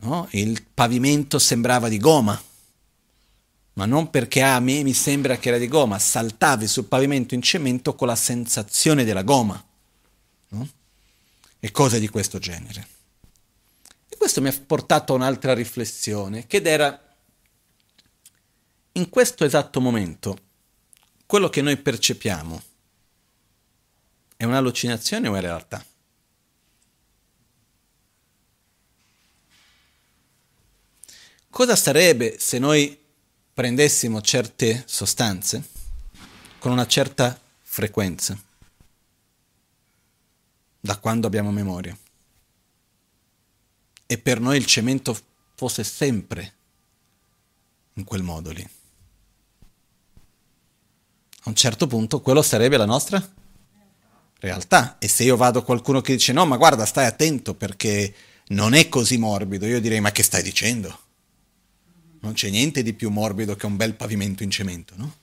No? 0.00 0.28
Il 0.30 0.64
pavimento 0.72 1.38
sembrava 1.38 1.88
di 1.88 1.98
gomma, 1.98 2.40
ma 3.78 3.86
non 3.86 4.10
perché 4.10 4.42
a 4.42 4.58
me 4.58 4.82
mi 4.82 4.92
sembra 4.92 5.38
che 5.38 5.50
era 5.50 5.56
di 5.56 5.68
gomma, 5.68 6.00
saltavi 6.00 6.66
sul 6.66 6.86
pavimento 6.86 7.34
in 7.34 7.42
cemento 7.42 7.94
con 7.94 8.08
la 8.08 8.16
sensazione 8.16 9.04
della 9.04 9.22
gomma. 9.22 9.64
No? 10.48 10.68
E 11.60 11.70
cose 11.70 12.00
di 12.00 12.08
questo 12.08 12.40
genere. 12.40 12.88
E 14.08 14.16
questo 14.16 14.40
mi 14.40 14.48
ha 14.48 14.62
portato 14.66 15.12
a 15.12 15.16
un'altra 15.16 15.54
riflessione, 15.54 16.48
che 16.48 16.60
era 16.60 17.16
in 18.92 19.08
questo 19.08 19.44
esatto 19.44 19.80
momento, 19.80 20.38
quello 21.24 21.48
che 21.48 21.62
noi 21.62 21.76
percepiamo 21.76 22.62
è 24.36 24.42
un'allucinazione 24.42 25.28
o 25.28 25.36
è 25.36 25.40
realtà? 25.40 25.84
Cosa 31.48 31.76
sarebbe 31.76 32.40
se 32.40 32.58
noi 32.58 33.06
prendessimo 33.58 34.20
certe 34.20 34.84
sostanze 34.86 35.64
con 36.60 36.70
una 36.70 36.86
certa 36.86 37.36
frequenza, 37.60 38.40
da 40.78 40.96
quando 40.98 41.26
abbiamo 41.26 41.50
memoria, 41.50 41.98
e 44.06 44.18
per 44.18 44.38
noi 44.38 44.58
il 44.58 44.64
cemento 44.64 45.18
fosse 45.56 45.82
sempre 45.82 46.54
in 47.94 48.04
quel 48.04 48.22
modo 48.22 48.52
lì? 48.52 48.62
a 48.62 48.68
un 51.48 51.56
certo 51.56 51.88
punto 51.88 52.20
quello 52.20 52.42
sarebbe 52.42 52.76
la 52.76 52.84
nostra 52.84 53.20
realtà. 54.38 54.98
E 55.00 55.08
se 55.08 55.24
io 55.24 55.36
vado 55.36 55.58
a 55.58 55.64
qualcuno 55.64 56.00
che 56.00 56.12
dice 56.12 56.32
no, 56.32 56.46
ma 56.46 56.56
guarda, 56.56 56.86
stai 56.86 57.06
attento 57.06 57.56
perché 57.56 58.14
non 58.50 58.74
è 58.74 58.88
così 58.88 59.18
morbido, 59.18 59.66
io 59.66 59.80
direi 59.80 60.00
ma 60.00 60.12
che 60.12 60.22
stai 60.22 60.44
dicendo? 60.44 61.06
Non 62.20 62.32
c'è 62.32 62.50
niente 62.50 62.82
di 62.82 62.92
più 62.92 63.10
morbido 63.10 63.56
che 63.56 63.66
un 63.66 63.76
bel 63.76 63.94
pavimento 63.94 64.42
in 64.42 64.50
cemento, 64.50 64.94
no? 64.96 65.16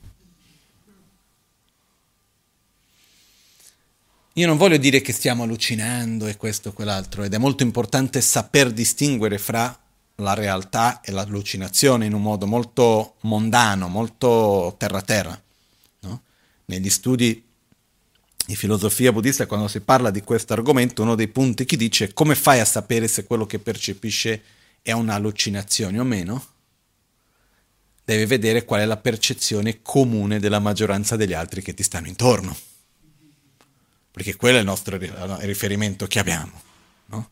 Io 4.33 4.47
non 4.47 4.57
voglio 4.57 4.77
dire 4.77 4.99
che 4.99 5.13
stiamo 5.13 5.43
allucinando 5.43 6.27
e 6.27 6.35
questo 6.35 6.69
o 6.69 6.73
quell'altro, 6.73 7.23
ed 7.23 7.33
è 7.33 7.37
molto 7.37 7.63
importante 7.63 8.19
saper 8.19 8.71
distinguere 8.71 9.37
fra 9.37 9.79
la 10.15 10.33
realtà 10.33 10.99
e 11.01 11.11
l'allucinazione 11.11 12.05
in 12.05 12.13
un 12.13 12.21
modo 12.21 12.45
molto 12.45 13.15
mondano, 13.21 13.87
molto 13.87 14.75
terra-terra 14.77 15.41
negli 16.65 16.89
studi 16.89 17.43
di 18.45 18.55
filosofia 18.55 19.11
buddista, 19.11 19.45
quando 19.45 19.67
si 19.67 19.81
parla 19.81 20.11
di 20.11 20.21
questo 20.21 20.53
argomento, 20.53 21.01
uno 21.01 21.15
dei 21.15 21.27
punti 21.27 21.65
che 21.65 21.77
dice 21.77 22.13
come 22.13 22.35
fai 22.35 22.59
a 22.59 22.65
sapere 22.65 23.07
se 23.07 23.25
quello 23.25 23.45
che 23.45 23.59
percepisce 23.59 24.43
è 24.81 24.91
un'allucinazione 24.91 25.99
o 25.99 26.03
meno? 26.03 26.45
Devi 28.05 28.25
vedere 28.25 28.63
qual 28.63 28.81
è 28.81 28.85
la 28.85 28.97
percezione 28.97 29.81
comune 29.81 30.39
della 30.39 30.59
maggioranza 30.59 31.15
degli 31.15 31.33
altri 31.33 31.61
che 31.61 31.73
ti 31.73 31.83
stanno 31.83 32.07
intorno. 32.07 32.55
Perché 34.11 34.35
quello 34.35 34.57
è 34.57 34.59
il 34.59 34.65
nostro 34.65 34.97
riferimento 35.39 36.07
che 36.07 36.19
abbiamo. 36.19 36.61
No? 37.07 37.31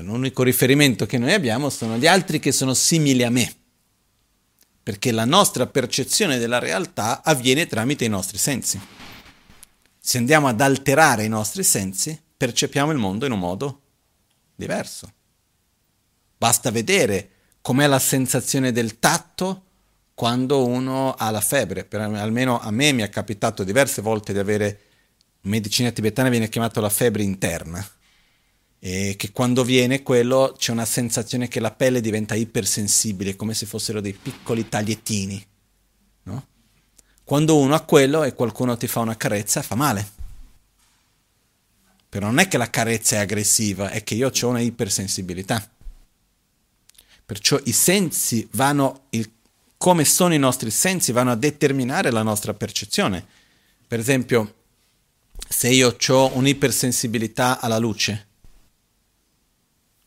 L'unico 0.00 0.44
riferimento 0.44 1.06
che 1.06 1.18
noi 1.18 1.32
abbiamo 1.32 1.70
sono 1.70 1.96
gli 1.96 2.06
altri 2.06 2.38
che 2.38 2.52
sono 2.52 2.74
simili 2.74 3.24
a 3.24 3.30
me 3.30 3.54
perché 4.82 5.12
la 5.12 5.24
nostra 5.24 5.66
percezione 5.66 6.38
della 6.38 6.58
realtà 6.58 7.22
avviene 7.22 7.66
tramite 7.66 8.04
i 8.04 8.08
nostri 8.08 8.38
sensi. 8.38 8.80
Se 10.00 10.18
andiamo 10.18 10.48
ad 10.48 10.60
alterare 10.60 11.22
i 11.22 11.28
nostri 11.28 11.62
sensi, 11.62 12.20
percepiamo 12.36 12.90
il 12.90 12.98
mondo 12.98 13.26
in 13.26 13.32
un 13.32 13.38
modo 13.38 13.82
diverso. 14.54 15.12
Basta 16.36 16.70
vedere 16.70 17.30
com'è 17.60 17.86
la 17.86 17.98
sensazione 17.98 18.72
del 18.72 18.98
tatto 18.98 19.66
quando 20.20 20.66
uno 20.66 21.14
ha 21.14 21.30
la 21.30 21.40
febbre. 21.40 21.86
Per, 21.86 21.98
almeno 21.98 22.60
a 22.60 22.70
me 22.70 22.92
mi 22.92 23.00
è 23.00 23.08
capitato 23.08 23.64
diverse 23.64 24.02
volte 24.02 24.34
di 24.34 24.38
avere, 24.38 24.80
in 25.40 25.50
medicina 25.50 25.90
tibetana 25.92 26.28
viene 26.28 26.50
chiamata 26.50 26.78
la 26.82 26.90
febbre 26.90 27.22
interna 27.22 27.82
e 28.78 29.14
che 29.16 29.32
quando 29.32 29.64
viene 29.64 30.02
quello 30.02 30.54
c'è 30.58 30.72
una 30.72 30.84
sensazione 30.84 31.48
che 31.48 31.58
la 31.58 31.70
pelle 31.70 32.02
diventa 32.02 32.34
ipersensibile, 32.34 33.34
come 33.34 33.54
se 33.54 33.64
fossero 33.64 34.02
dei 34.02 34.12
piccoli 34.12 34.68
tagliettini. 34.68 35.42
No? 36.24 36.46
Quando 37.24 37.56
uno 37.56 37.74
ha 37.74 37.80
quello 37.80 38.22
e 38.22 38.34
qualcuno 38.34 38.76
ti 38.76 38.88
fa 38.88 39.00
una 39.00 39.16
carezza, 39.16 39.62
fa 39.62 39.74
male. 39.74 40.06
Però 42.10 42.26
non 42.26 42.40
è 42.40 42.46
che 42.46 42.58
la 42.58 42.68
carezza 42.68 43.16
è 43.16 43.20
aggressiva, 43.20 43.88
è 43.88 44.04
che 44.04 44.16
io 44.16 44.30
ho 44.30 44.48
una 44.48 44.60
ipersensibilità. 44.60 45.66
Perciò 47.24 47.58
i 47.64 47.72
sensi 47.72 48.46
vanno, 48.52 49.06
il, 49.10 49.38
come 49.82 50.04
sono 50.04 50.34
i 50.34 50.38
nostri 50.38 50.70
sensi, 50.70 51.10
vanno 51.10 51.30
a 51.30 51.36
determinare 51.36 52.10
la 52.10 52.22
nostra 52.22 52.52
percezione. 52.52 53.24
Per 53.88 53.98
esempio, 53.98 54.56
se 55.48 55.70
io 55.70 55.96
ho 56.08 56.30
un'ipersensibilità 56.34 57.60
alla 57.60 57.78
luce, 57.78 58.26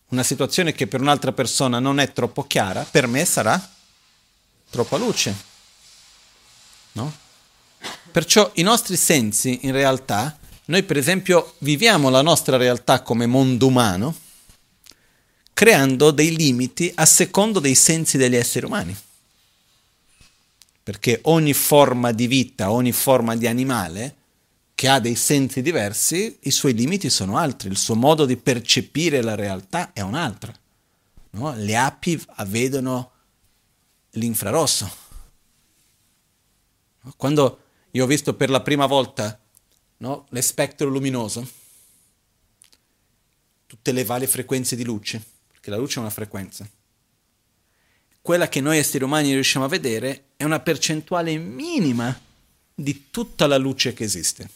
una 0.10 0.22
situazione 0.22 0.74
che 0.74 0.86
per 0.86 1.02
un'altra 1.02 1.32
persona 1.32 1.80
non 1.80 2.00
è 2.00 2.14
troppo 2.14 2.44
chiara, 2.44 2.84
per 2.84 3.08
me 3.08 3.26
sarà 3.26 3.60
troppa 4.70 4.98
luce. 4.98 5.36
No? 6.92 7.12
Perciò 8.12 8.52
i 8.54 8.62
nostri 8.62 8.96
sensi, 8.96 9.62
in 9.64 9.72
realtà, 9.72 10.38
noi 10.66 10.84
per 10.84 10.98
esempio 10.98 11.56
viviamo 11.58 12.10
la 12.10 12.22
nostra 12.22 12.58
realtà 12.58 13.02
come 13.02 13.26
mondo 13.26 13.66
umano, 13.66 14.16
creando 15.52 16.12
dei 16.12 16.36
limiti 16.36 16.92
a 16.94 17.08
secondo 17.08 17.60
dei 17.60 17.74
sensi 17.74 18.18
degli 18.18 18.36
esseri 18.36 18.68
umani. 18.68 18.96
Perché 20.84 21.20
ogni 21.24 21.54
forma 21.54 22.12
di 22.12 22.28
vita, 22.28 22.72
ogni 22.72 22.92
forma 22.92 23.36
di 23.36 23.48
animale 23.48 24.16
che 24.76 24.90
ha 24.90 25.00
dei 25.00 25.16
sensi 25.16 25.62
diversi, 25.62 26.38
i 26.42 26.52
suoi 26.52 26.74
limiti 26.74 27.10
sono 27.10 27.38
altri, 27.38 27.70
il 27.70 27.78
suo 27.78 27.96
modo 27.96 28.26
di 28.26 28.36
percepire 28.36 29.22
la 29.22 29.36
realtà 29.36 29.94
è 29.94 30.02
un 30.02 30.14
altro. 30.14 30.54
No? 31.32 31.54
Le 31.56 31.78
api 31.78 32.22
vedono 32.48 33.12
l'infrarosso. 34.12 34.92
Quando 37.16 37.60
io 37.92 38.04
ho 38.04 38.08
visto 38.08 38.34
per 38.34 38.50
la 38.50 38.62
prima 38.62 38.86
volta 38.86 39.40
no, 39.98 40.26
l'espectro 40.30 40.90
luminoso, 40.90 41.48
tutte 43.66 43.92
le 43.92 44.04
varie 44.04 44.28
frequenze 44.28 44.76
di 44.76 44.84
luce, 44.84 45.24
perché 45.48 45.70
la 45.70 45.78
luce 45.78 45.98
è 45.98 46.02
una 46.02 46.10
frequenza, 46.10 46.68
quella 48.24 48.48
che 48.48 48.62
noi 48.62 48.78
esseri 48.78 49.04
umani 49.04 49.34
riusciamo 49.34 49.66
a 49.66 49.68
vedere 49.68 50.28
è 50.38 50.46
una 50.46 50.62
percentuale 50.62 51.38
minima 51.38 52.18
di 52.74 53.10
tutta 53.12 53.48
la 53.48 53.58
luce 53.58 53.92
che 53.92 54.06
esiste. 54.06 54.50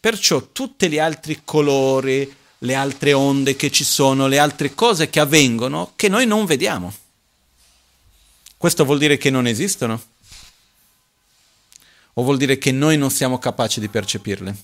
Perciò 0.00 0.48
tutti 0.50 0.90
gli 0.90 0.98
altri 0.98 1.42
colori, 1.44 2.36
le 2.58 2.74
altre 2.74 3.12
onde 3.12 3.54
che 3.54 3.70
ci 3.70 3.84
sono, 3.84 4.26
le 4.26 4.40
altre 4.40 4.74
cose 4.74 5.08
che 5.08 5.20
avvengono, 5.20 5.92
che 5.94 6.08
noi 6.08 6.26
non 6.26 6.44
vediamo. 6.44 6.92
Questo 8.56 8.84
vuol 8.84 8.98
dire 8.98 9.16
che 9.16 9.30
non 9.30 9.46
esistono? 9.46 10.02
O 12.14 12.22
vuol 12.24 12.36
dire 12.36 12.58
che 12.58 12.72
noi 12.72 12.98
non 12.98 13.12
siamo 13.12 13.38
capaci 13.38 13.78
di 13.78 13.88
percepirle? 13.88 14.56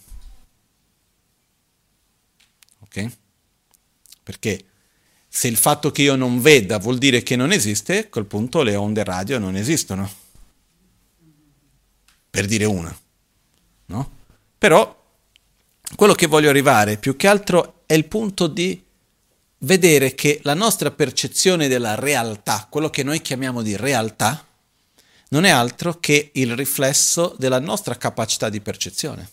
Ok? 2.80 3.10
Perché 4.24 4.64
se 5.32 5.46
il 5.46 5.56
fatto 5.56 5.92
che 5.92 6.02
io 6.02 6.16
non 6.16 6.40
veda 6.40 6.78
vuol 6.78 6.98
dire 6.98 7.22
che 7.22 7.36
non 7.36 7.52
esiste, 7.52 7.98
a 7.98 8.08
quel 8.08 8.24
punto 8.24 8.62
le 8.62 8.74
onde 8.74 9.04
radio 9.04 9.38
non 9.38 9.54
esistono. 9.54 10.10
Per 12.28 12.46
dire 12.46 12.64
una. 12.64 12.94
No? 13.86 14.10
Però 14.58 15.04
quello 15.94 16.14
che 16.14 16.26
voglio 16.26 16.48
arrivare 16.48 16.96
più 16.96 17.14
che 17.14 17.28
altro 17.28 17.82
è 17.86 17.94
il 17.94 18.06
punto 18.06 18.48
di 18.48 18.82
vedere 19.58 20.16
che 20.16 20.40
la 20.42 20.54
nostra 20.54 20.90
percezione 20.90 21.68
della 21.68 21.94
realtà, 21.94 22.66
quello 22.68 22.90
che 22.90 23.04
noi 23.04 23.22
chiamiamo 23.22 23.62
di 23.62 23.76
realtà, 23.76 24.44
non 25.28 25.44
è 25.44 25.50
altro 25.50 26.00
che 26.00 26.30
il 26.34 26.56
riflesso 26.56 27.36
della 27.38 27.60
nostra 27.60 27.96
capacità 27.96 28.48
di 28.48 28.60
percezione. 28.60 29.30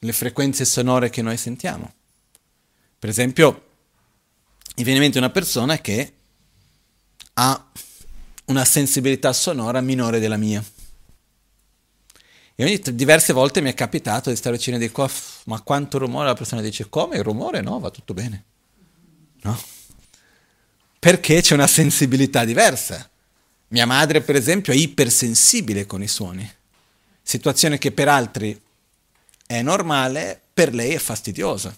Le 0.00 0.12
frequenze 0.12 0.66
sonore 0.66 1.08
che 1.08 1.22
noi 1.22 1.38
sentiamo. 1.38 1.90
Per 2.98 3.08
esempio, 3.08 3.72
mi 4.76 4.82
viene 4.82 4.98
in 4.98 5.04
mente 5.04 5.18
una 5.18 5.30
persona 5.30 5.78
che 5.78 6.12
ha 7.34 7.70
una 8.46 8.64
sensibilità 8.64 9.32
sonora 9.32 9.80
minore 9.80 10.18
della 10.18 10.36
mia 10.36 10.62
E 12.56 12.64
ogni, 12.64 12.80
diverse 12.92 13.32
volte 13.32 13.60
mi 13.60 13.70
è 13.70 13.74
capitato 13.74 14.30
di 14.30 14.36
stare 14.36 14.56
vicino 14.56 14.76
e 14.76 14.80
dico, 14.80 15.10
ma 15.44 15.60
quanto 15.62 15.98
rumore? 15.98 16.26
La 16.26 16.34
persona 16.34 16.60
dice, 16.60 16.88
come? 16.88 17.16
Il 17.16 17.24
rumore? 17.24 17.60
No, 17.60 17.80
va 17.80 17.90
tutto 17.90 18.14
bene. 18.14 18.44
No? 19.42 19.60
Perché 20.98 21.40
c'è 21.40 21.54
una 21.54 21.66
sensibilità 21.66 22.44
diversa. 22.44 23.10
Mia 23.68 23.86
madre, 23.86 24.20
per 24.20 24.36
esempio, 24.36 24.72
è 24.72 24.76
ipersensibile 24.76 25.84
con 25.84 26.02
i 26.02 26.08
suoni. 26.08 26.48
Situazione 27.22 27.78
che 27.78 27.90
per 27.90 28.08
altri 28.08 28.60
è 29.46 29.60
normale, 29.62 30.40
per 30.54 30.72
lei 30.72 30.92
è 30.92 30.98
fastidiosa. 30.98 31.76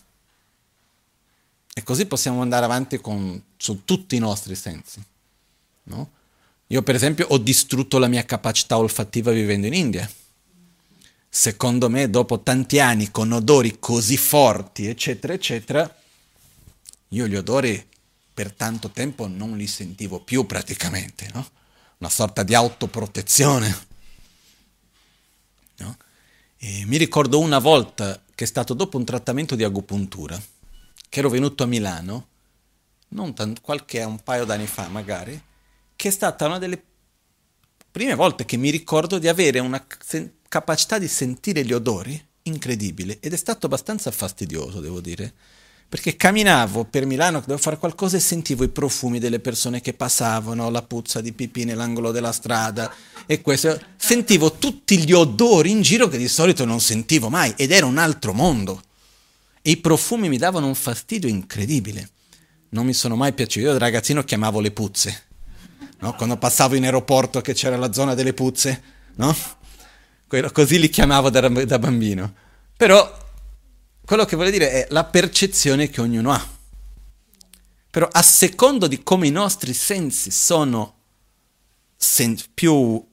E 1.78 1.82
così 1.82 2.06
possiamo 2.06 2.40
andare 2.40 2.64
avanti 2.64 2.98
con, 3.00 3.40
su 3.56 3.84
tutti 3.84 4.16
i 4.16 4.20
nostri 4.20 4.54
sensi. 4.54 5.02
No? 5.84 6.10
Io, 6.68 6.82
per 6.82 6.94
esempio, 6.94 7.26
ho 7.28 7.38
distrutto 7.38 7.98
la 7.98 8.08
mia 8.08 8.24
capacità 8.24 8.78
olfattiva 8.78 9.30
vivendo 9.30 9.66
in 9.66 9.74
India 9.74 10.10
secondo 11.36 11.90
me, 11.90 12.08
dopo 12.08 12.40
tanti 12.40 12.80
anni 12.80 13.10
con 13.10 13.30
odori 13.30 13.76
così 13.78 14.16
forti, 14.16 14.86
eccetera, 14.86 15.34
eccetera, 15.34 15.96
io 17.08 17.26
gli 17.26 17.36
odori 17.36 17.86
per 18.32 18.52
tanto 18.52 18.88
tempo 18.88 19.26
non 19.26 19.54
li 19.54 19.66
sentivo 19.66 20.18
più 20.18 20.46
praticamente, 20.46 21.28
no? 21.34 21.46
Una 21.98 22.08
sorta 22.08 22.42
di 22.42 22.54
autoprotezione. 22.54 23.84
No? 25.76 25.96
mi 26.86 26.96
ricordo 26.96 27.38
una 27.38 27.58
volta 27.58 28.18
che 28.34 28.44
è 28.44 28.46
stato 28.46 28.72
dopo 28.72 28.96
un 28.96 29.04
trattamento 29.04 29.54
di 29.56 29.62
agopuntura, 29.62 30.42
che 31.08 31.18
ero 31.18 31.28
venuto 31.28 31.62
a 31.62 31.66
Milano, 31.66 32.28
non 33.08 33.34
tanto, 33.34 33.60
qualche 33.60 34.02
un 34.02 34.22
paio 34.22 34.44
d'anni 34.44 34.66
fa 34.66 34.88
magari, 34.88 35.40
che 35.94 36.08
è 36.08 36.10
stata 36.10 36.46
una 36.46 36.58
delle 36.58 36.82
prime 37.90 38.14
volte 38.14 38.44
che 38.44 38.56
mi 38.56 38.70
ricordo 38.70 39.18
di 39.18 39.28
avere 39.28 39.58
una 39.58 39.84
capacità 40.48 40.98
di 40.98 41.08
sentire 41.08 41.64
gli 41.64 41.72
odori 41.72 42.22
incredibile 42.42 43.18
ed 43.20 43.32
è 43.32 43.36
stato 43.36 43.66
abbastanza 43.66 44.10
fastidioso, 44.10 44.80
devo 44.80 45.00
dire, 45.00 45.32
perché 45.88 46.16
camminavo 46.16 46.84
per 46.84 47.06
Milano, 47.06 47.40
dovevo 47.40 47.58
fare 47.58 47.78
qualcosa 47.78 48.16
e 48.16 48.20
sentivo 48.20 48.64
i 48.64 48.68
profumi 48.68 49.18
delle 49.18 49.38
persone 49.38 49.80
che 49.80 49.92
passavano, 49.92 50.68
la 50.68 50.82
puzza 50.82 51.20
di 51.20 51.32
pipì 51.32 51.64
nell'angolo 51.64 52.10
della 52.10 52.32
strada 52.32 52.92
e 53.24 53.40
questo, 53.40 53.80
sentivo 53.96 54.52
tutti 54.52 54.98
gli 54.98 55.12
odori 55.12 55.70
in 55.70 55.82
giro 55.82 56.08
che 56.08 56.18
di 56.18 56.28
solito 56.28 56.64
non 56.64 56.80
sentivo 56.80 57.28
mai 57.28 57.54
ed 57.56 57.70
era 57.70 57.86
un 57.86 57.98
altro 57.98 58.32
mondo. 58.32 58.82
E 59.66 59.70
i 59.70 59.76
profumi 59.78 60.28
mi 60.28 60.38
davano 60.38 60.68
un 60.68 60.76
fastidio 60.76 61.28
incredibile. 61.28 62.10
Non 62.68 62.86
mi 62.86 62.92
sono 62.92 63.16
mai 63.16 63.32
piaciuti. 63.32 63.66
Io 63.66 63.72
da 63.72 63.78
ragazzino 63.78 64.22
chiamavo 64.22 64.60
le 64.60 64.70
puzze. 64.70 65.24
No? 65.98 66.14
Quando 66.14 66.36
passavo 66.36 66.76
in 66.76 66.84
aeroporto 66.84 67.40
che 67.40 67.52
c'era 67.52 67.76
la 67.76 67.92
zona 67.92 68.14
delle 68.14 68.32
puzze, 68.32 68.80
no? 69.16 69.34
Quello, 70.28 70.52
così 70.52 70.78
li 70.78 70.88
chiamavo 70.88 71.30
da, 71.30 71.48
da 71.48 71.80
bambino. 71.80 72.32
Però 72.76 73.12
quello 74.04 74.24
che 74.24 74.36
voglio 74.36 74.50
dire 74.50 74.70
è 74.70 74.86
la 74.90 75.02
percezione 75.02 75.90
che 75.90 76.00
ognuno 76.00 76.30
ha. 76.30 76.48
Però 77.90 78.08
a 78.08 78.22
secondo 78.22 78.86
di 78.86 79.02
come 79.02 79.26
i 79.26 79.32
nostri 79.32 79.74
sensi 79.74 80.30
sono 80.30 80.94
sen- 81.96 82.38
più... 82.54 83.04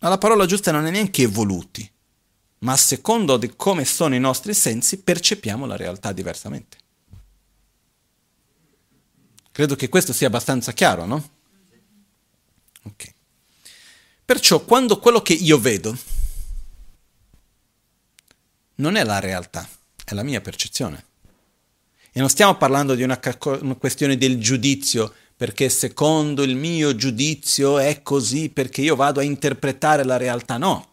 La 0.00 0.18
parola 0.18 0.46
giusta 0.46 0.72
non 0.72 0.84
è 0.84 0.90
neanche 0.90 1.22
evoluti, 1.22 1.88
ma 2.62 2.72
a 2.72 2.76
secondo 2.76 3.36
di 3.36 3.54
come 3.56 3.84
sono 3.84 4.14
i 4.14 4.20
nostri 4.20 4.54
sensi 4.54 4.98
percepiamo 4.98 5.66
la 5.66 5.76
realtà 5.76 6.12
diversamente. 6.12 6.78
Credo 9.50 9.76
che 9.76 9.88
questo 9.88 10.12
sia 10.12 10.28
abbastanza 10.28 10.72
chiaro, 10.72 11.04
no? 11.04 11.30
Ok. 12.84 13.14
Perciò 14.24 14.60
quando 14.64 14.98
quello 14.98 15.20
che 15.22 15.34
io 15.34 15.58
vedo 15.58 15.96
non 18.76 18.96
è 18.96 19.04
la 19.04 19.18
realtà, 19.18 19.68
è 20.04 20.14
la 20.14 20.22
mia 20.22 20.40
percezione. 20.40 21.04
E 22.12 22.20
non 22.20 22.28
stiamo 22.28 22.56
parlando 22.56 22.94
di 22.94 23.02
una, 23.02 23.20
una 23.60 23.74
questione 23.74 24.16
del 24.16 24.38
giudizio, 24.40 25.12
perché 25.36 25.68
secondo 25.68 26.42
il 26.42 26.54
mio 26.54 26.94
giudizio 26.94 27.78
è 27.78 28.02
così, 28.02 28.50
perché 28.50 28.82
io 28.82 28.94
vado 28.94 29.20
a 29.20 29.24
interpretare 29.24 30.04
la 30.04 30.16
realtà, 30.16 30.58
no. 30.58 30.91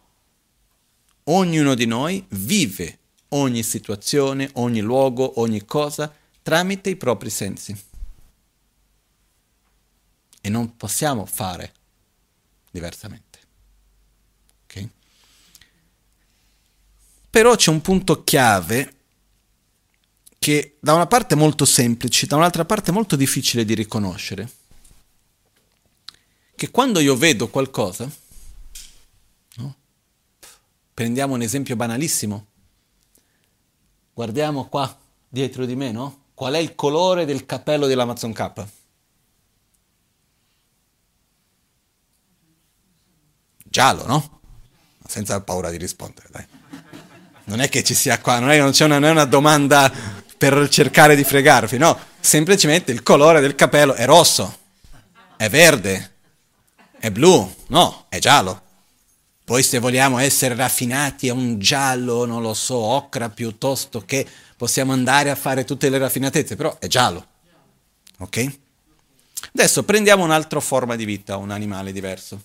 Ognuno 1.24 1.74
di 1.74 1.86
noi 1.86 2.24
vive 2.30 2.98
ogni 3.28 3.62
situazione, 3.62 4.50
ogni 4.54 4.80
luogo, 4.80 5.40
ogni 5.40 5.64
cosa 5.64 6.12
tramite 6.42 6.90
i 6.90 6.96
propri 6.96 7.30
sensi. 7.30 7.76
E 10.40 10.48
non 10.48 10.76
possiamo 10.76 11.26
fare 11.26 11.72
diversamente. 12.70 13.30
Però 17.30 17.54
c'è 17.54 17.70
un 17.70 17.80
punto 17.80 18.24
chiave 18.24 18.94
che 20.40 20.78
da 20.80 20.94
una 20.94 21.06
parte 21.06 21.34
è 21.34 21.38
molto 21.38 21.64
semplice, 21.64 22.26
da 22.26 22.34
un'altra 22.34 22.64
parte 22.64 22.90
è 22.90 22.94
molto 22.94 23.14
difficile 23.14 23.64
di 23.64 23.74
riconoscere. 23.74 24.50
Che 26.56 26.70
quando 26.70 26.98
io 26.98 27.16
vedo 27.16 27.48
qualcosa? 27.48 28.10
Prendiamo 31.00 31.32
un 31.32 31.40
esempio 31.40 31.76
banalissimo, 31.76 32.46
guardiamo 34.12 34.68
qua 34.68 34.94
dietro 35.26 35.64
di 35.64 35.74
me, 35.74 35.92
no? 35.92 36.24
Qual 36.34 36.52
è 36.52 36.58
il 36.58 36.74
colore 36.74 37.24
del 37.24 37.46
cappello 37.46 37.86
dell'Amazon 37.86 38.34
K? 38.34 38.52
Giallo, 43.64 44.06
no? 44.06 44.40
Senza 45.06 45.40
paura 45.40 45.70
di 45.70 45.78
rispondere, 45.78 46.28
dai. 46.30 46.46
Non 47.44 47.60
è 47.60 47.70
che 47.70 47.82
ci 47.82 47.94
sia 47.94 48.20
qua, 48.20 48.38
non 48.38 48.50
è, 48.50 48.58
non 48.58 48.74
una, 48.78 48.98
non 48.98 49.04
è 49.04 49.10
una 49.10 49.24
domanda 49.24 49.90
per 50.36 50.68
cercare 50.68 51.16
di 51.16 51.24
fregarvi, 51.24 51.78
no, 51.78 51.98
semplicemente 52.20 52.92
il 52.92 53.02
colore 53.02 53.40
del 53.40 53.54
capello 53.54 53.94
è 53.94 54.04
rosso, 54.04 54.54
è 55.38 55.48
verde, 55.48 56.16
è 56.98 57.10
blu, 57.10 57.50
no, 57.68 58.04
è 58.10 58.18
giallo. 58.18 58.68
Poi 59.50 59.64
se 59.64 59.80
vogliamo 59.80 60.18
essere 60.18 60.54
raffinati 60.54 61.26
è 61.26 61.32
un 61.32 61.58
giallo, 61.58 62.24
non 62.24 62.40
lo 62.40 62.54
so, 62.54 62.76
ocra 62.76 63.30
piuttosto 63.30 64.04
che 64.04 64.24
possiamo 64.56 64.92
andare 64.92 65.28
a 65.28 65.34
fare 65.34 65.64
tutte 65.64 65.88
le 65.88 65.98
raffinatezze, 65.98 66.54
però 66.54 66.78
è 66.78 66.86
giallo. 66.86 67.26
Ok? 68.18 68.58
Adesso 69.52 69.82
prendiamo 69.82 70.22
un'altra 70.22 70.60
forma 70.60 70.94
di 70.94 71.04
vita, 71.04 71.36
un 71.36 71.50
animale 71.50 71.90
diverso, 71.90 72.40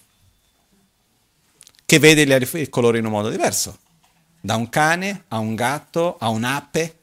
che 1.85 1.99
vede 1.99 2.23
il 2.23 2.69
colore 2.69 2.97
in 2.97 3.05
un 3.05 3.11
modo 3.11 3.29
diverso 3.29 3.77
da 4.41 4.55
un 4.55 4.67
cane 4.69 5.25
a 5.27 5.37
un 5.37 5.53
gatto 5.53 6.17
a 6.17 6.29
un'ape 6.29 6.99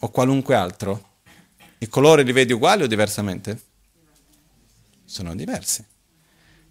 o 0.00 0.08
qualunque 0.10 0.56
altro? 0.56 1.10
I 1.78 1.88
colori 1.88 2.24
li 2.24 2.32
vedi 2.32 2.52
uguali 2.52 2.82
o 2.82 2.88
diversamente? 2.88 3.62
Sono 5.04 5.36
diversi. 5.36 5.84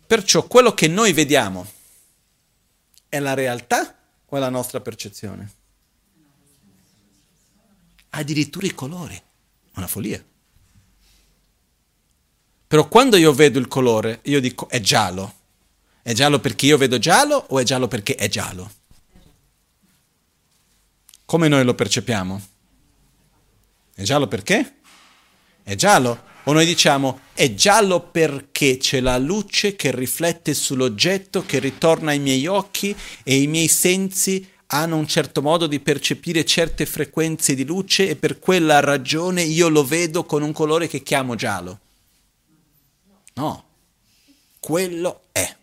Perciò 0.06 0.44
quello 0.44 0.74
che 0.74 0.90
noi 0.90 1.14
vediamo 1.14 1.75
è 3.10 3.20
la 3.20 3.34
realtà 3.34 3.96
o 4.26 4.38
è 4.38 4.40
la 4.40 4.50
nostra 4.50 4.82
percezione? 4.82 5.52
Addirittura 8.10 8.66
i 8.66 8.74
colori, 8.74 9.22
una 9.76 9.88
follia. 9.88 10.24
Però 12.68 12.88
quando 12.88 13.18
io 13.18 13.34
vedo 13.34 13.60
il 13.60 13.68
colore, 13.68 14.20
io 14.24 14.40
dico 14.40 14.68
è 14.70 14.80
giallo. 14.80 15.34
È 16.02 16.14
giallo 16.14 16.40
perché 16.40 16.66
io 16.66 16.78
vedo 16.78 16.98
giallo 16.98 17.36
o 17.50 17.60
è 17.60 17.64
giallo 17.64 17.88
perché 17.88 18.16
è 18.16 18.28
giallo? 18.28 18.72
Come 21.26 21.48
noi 21.48 21.64
lo 21.64 21.74
percepiamo? 21.74 22.42
È 23.96 24.04
giallo 24.04 24.28
perché? 24.28 24.82
È 25.66 25.74
giallo? 25.74 26.34
O 26.44 26.54
noi 26.54 26.68
diciamo 26.68 27.22
è 27.34 27.56
giallo 27.56 28.00
perché 28.00 28.78
c'è 28.78 29.00
la 29.00 29.18
luce 29.18 29.76
che 29.76 29.90
riflette 29.90 30.54
sull'oggetto, 30.54 31.44
che 31.44 31.58
ritorna 31.58 32.12
ai 32.12 32.20
miei 32.20 32.46
occhi 32.46 32.96
e 33.24 33.42
i 33.42 33.48
miei 33.48 33.68
sensi 33.68 34.48
hanno 34.68 34.96
un 34.96 35.08
certo 35.08 35.42
modo 35.42 35.66
di 35.66 35.80
percepire 35.80 36.46
certe 36.46 36.86
frequenze 36.86 37.56
di 37.56 37.66
luce 37.66 38.10
e 38.10 38.16
per 38.16 38.38
quella 38.38 38.80
ragione 38.80 39.42
io 39.42 39.68
lo 39.68 39.84
vedo 39.84 40.24
con 40.24 40.44
un 40.44 40.54
colore 40.54 40.88
che 40.88 41.02
chiamo 41.02 41.34
giallo. 41.34 41.80
No, 43.34 43.64
quello 44.60 45.24
è. 45.32 45.56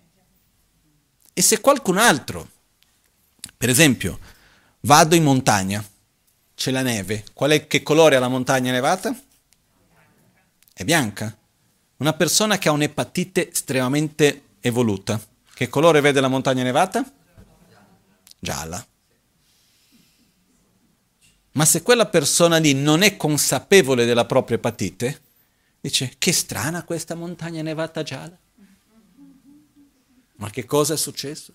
E 1.32 1.42
se 1.42 1.60
qualcun 1.60 1.98
altro, 1.98 2.48
per 3.56 3.68
esempio, 3.68 4.18
Vado 4.84 5.14
in 5.14 5.22
montagna, 5.22 5.84
c'è 6.56 6.72
la 6.72 6.82
neve. 6.82 7.24
Qual 7.32 7.52
è, 7.52 7.68
che 7.68 7.84
colore 7.84 8.16
ha 8.16 8.18
la 8.18 8.26
montagna 8.26 8.72
nevata? 8.72 9.16
È 10.74 10.84
bianca. 10.84 11.36
Una 11.96 12.12
persona 12.14 12.58
che 12.58 12.68
ha 12.68 12.72
un'epatite 12.72 13.50
estremamente 13.50 14.42
evoluta, 14.60 15.20
che 15.54 15.68
colore 15.68 16.00
vede 16.00 16.20
la 16.20 16.28
montagna 16.28 16.62
nevata? 16.62 17.04
Gialla. 18.38 18.84
Ma 21.52 21.64
se 21.66 21.82
quella 21.82 22.06
persona 22.06 22.56
lì 22.56 22.72
non 22.72 23.02
è 23.02 23.16
consapevole 23.16 24.06
della 24.06 24.24
propria 24.24 24.56
epatite, 24.56 25.20
dice 25.80 26.14
che 26.16 26.32
strana 26.32 26.82
questa 26.84 27.14
montagna 27.14 27.60
nevata 27.62 28.02
gialla. 28.02 28.36
Ma 30.36 30.50
che 30.50 30.64
cosa 30.64 30.94
è 30.94 30.96
successo? 30.96 31.52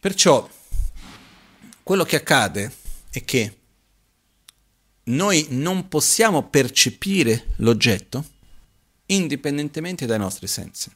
Perciò 0.00 0.48
quello 1.82 2.04
che 2.04 2.16
accade 2.16 2.72
è 3.10 3.24
che 3.24 3.57
noi 5.08 5.46
non 5.50 5.88
possiamo 5.88 6.48
percepire 6.48 7.48
l'oggetto 7.56 8.24
indipendentemente 9.06 10.06
dai 10.06 10.18
nostri 10.18 10.46
sensi. 10.46 10.90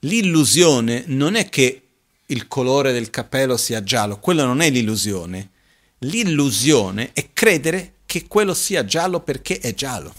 L'illusione 0.00 1.04
non 1.06 1.34
è 1.34 1.48
che 1.48 1.82
il 2.26 2.48
colore 2.48 2.92
del 2.92 3.10
capello 3.10 3.56
sia 3.56 3.82
giallo, 3.82 4.18
quello 4.18 4.44
non 4.44 4.60
è 4.60 4.70
l'illusione. 4.70 5.50
L'illusione 5.98 7.12
è 7.12 7.30
credere 7.32 7.94
che 8.06 8.26
quello 8.26 8.54
sia 8.54 8.84
giallo 8.84 9.20
perché 9.20 9.58
è 9.58 9.74
giallo. 9.74 10.14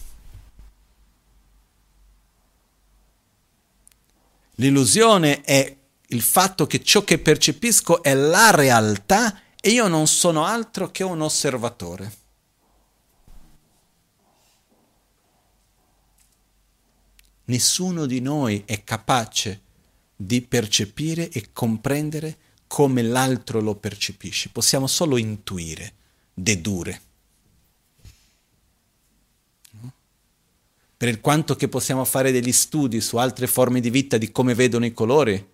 L'illusione 4.55 5.41
è 5.41 5.75
il 6.07 6.21
fatto 6.21 6.67
che 6.67 6.83
ciò 6.83 7.03
che 7.03 7.17
percepisco 7.17 8.03
è 8.03 8.13
la 8.13 8.51
realtà 8.51 9.41
e 9.61 9.69
io 9.69 9.87
non 9.87 10.07
sono 10.07 10.43
altro 10.43 10.89
che 10.89 11.03
un 11.03 11.21
osservatore. 11.21 12.19
Nessuno 17.45 18.07
di 18.07 18.21
noi 18.21 18.63
è 18.65 18.83
capace 18.83 19.61
di 20.15 20.41
percepire 20.41 21.29
e 21.29 21.51
comprendere 21.53 22.37
come 22.65 23.03
l'altro 23.03 23.59
lo 23.59 23.75
percepisce, 23.75 24.49
possiamo 24.49 24.87
solo 24.87 25.17
intuire, 25.17 25.93
dedurre. 26.33 27.01
Per 30.97 31.19
quanto 31.19 31.55
che 31.55 31.67
possiamo 31.67 32.05
fare 32.05 32.31
degli 32.31 32.51
studi 32.51 33.01
su 33.01 33.17
altre 33.17 33.47
forme 33.47 33.79
di 33.79 33.89
vita 33.89 34.17
di 34.17 34.31
come 34.31 34.55
vedono 34.55 34.85
i 34.85 34.93
colori 34.93 35.49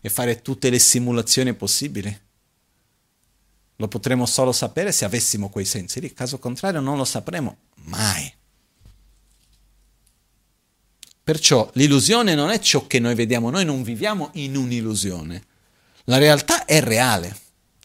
e 0.00 0.08
fare 0.08 0.42
tutte 0.42 0.70
le 0.70 0.78
simulazioni 0.78 1.54
possibili. 1.54 2.20
Lo 3.76 3.88
potremo 3.88 4.26
solo 4.26 4.52
sapere 4.52 4.92
se 4.92 5.04
avessimo 5.04 5.48
quei 5.48 5.64
sensi 5.64 6.00
lì, 6.00 6.12
caso 6.12 6.38
contrario 6.38 6.80
non 6.80 6.96
lo 6.96 7.04
sapremo 7.04 7.56
mai. 7.84 8.32
Perciò 11.24 11.70
l'illusione 11.74 12.34
non 12.34 12.50
è 12.50 12.58
ciò 12.60 12.86
che 12.86 12.98
noi 12.98 13.14
vediamo, 13.14 13.50
noi 13.50 13.64
non 13.64 13.82
viviamo 13.82 14.30
in 14.34 14.56
un'illusione. 14.56 15.42
La 16.04 16.18
realtà 16.18 16.66
è 16.66 16.80
reale, 16.80 17.36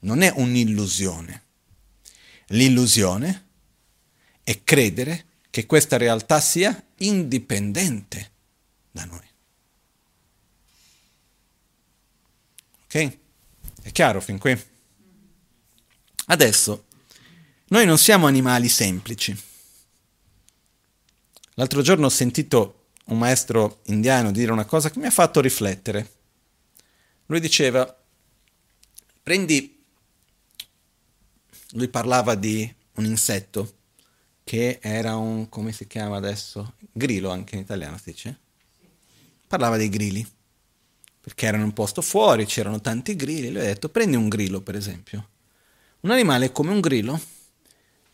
non 0.01 0.21
è 0.21 0.31
un'illusione. 0.35 1.43
L'illusione 2.47 3.47
è 4.43 4.63
credere 4.63 5.25
che 5.49 5.65
questa 5.65 5.97
realtà 5.97 6.39
sia 6.41 6.83
indipendente 6.97 8.31
da 8.91 9.05
noi. 9.05 9.27
Ok? 12.85 13.17
È 13.83 13.91
chiaro 13.91 14.19
fin 14.19 14.37
qui? 14.37 14.59
Adesso, 16.31 16.85
noi 17.69 17.87
non 17.87 17.97
siamo 17.97 18.27
animali 18.27 18.69
semplici. 18.69 19.35
L'altro 21.55 21.81
giorno 21.81 22.05
ho 22.05 22.09
sentito 22.09 22.89
un 23.05 23.17
maestro 23.17 23.81
indiano 23.85 24.31
dire 24.31 24.51
una 24.51 24.65
cosa 24.65 24.91
che 24.91 24.99
mi 24.99 25.07
ha 25.07 25.11
fatto 25.11 25.41
riflettere. 25.41 26.11
Lui 27.25 27.39
diceva, 27.39 27.97
prendi, 29.23 29.83
lui 31.71 31.87
parlava 31.87 32.35
di 32.35 32.71
un 32.93 33.05
insetto 33.05 33.77
che 34.43 34.77
era 34.83 35.15
un, 35.15 35.49
come 35.49 35.71
si 35.71 35.87
chiama 35.87 36.17
adesso? 36.17 36.75
Grillo 36.91 37.31
anche 37.31 37.55
in 37.55 37.61
italiano 37.61 37.97
si 37.97 38.11
dice? 38.11 38.39
Parlava 39.47 39.77
dei 39.77 39.89
grilli, 39.89 40.23
perché 41.21 41.47
erano 41.47 41.63
un 41.63 41.73
posto 41.73 42.03
fuori, 42.03 42.45
c'erano 42.45 42.81
tanti 42.81 43.15
grilli, 43.15 43.49
lui 43.49 43.61
ha 43.61 43.63
detto 43.63 43.89
prendi 43.89 44.15
un 44.15 44.29
grillo 44.29 44.61
per 44.61 44.75
esempio. 44.75 45.27
Un 46.01 46.11
animale 46.11 46.53
come 46.53 46.71
un 46.71 46.79
grillo, 46.79 47.19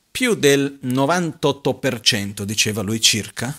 più 0.10 0.34
del 0.34 0.80
98%, 0.82 2.42
diceva 2.42 2.82
lui 2.82 3.00
circa, 3.00 3.56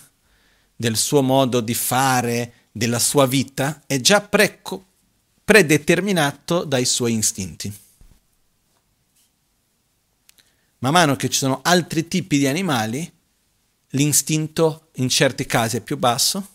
del 0.75 0.97
suo 0.97 1.21
modo 1.21 1.61
di 1.61 1.73
fare, 1.73 2.53
della 2.71 2.99
sua 2.99 3.25
vita, 3.25 3.83
è 3.87 4.01
già 4.01 4.19
preco, 4.19 4.85
predeterminato 5.45 6.65
dai 6.65 6.83
suoi 6.83 7.15
istinti. 7.15 7.73
Man 10.79 10.91
mano 10.91 11.15
che 11.15 11.29
ci 11.29 11.37
sono 11.37 11.61
altri 11.63 12.07
tipi 12.09 12.37
di 12.37 12.47
animali, 12.47 13.09
l'istinto 13.91 14.89
in 14.95 15.07
certi 15.07 15.45
casi 15.45 15.77
è 15.77 15.81
più 15.81 15.97
basso 15.97 16.47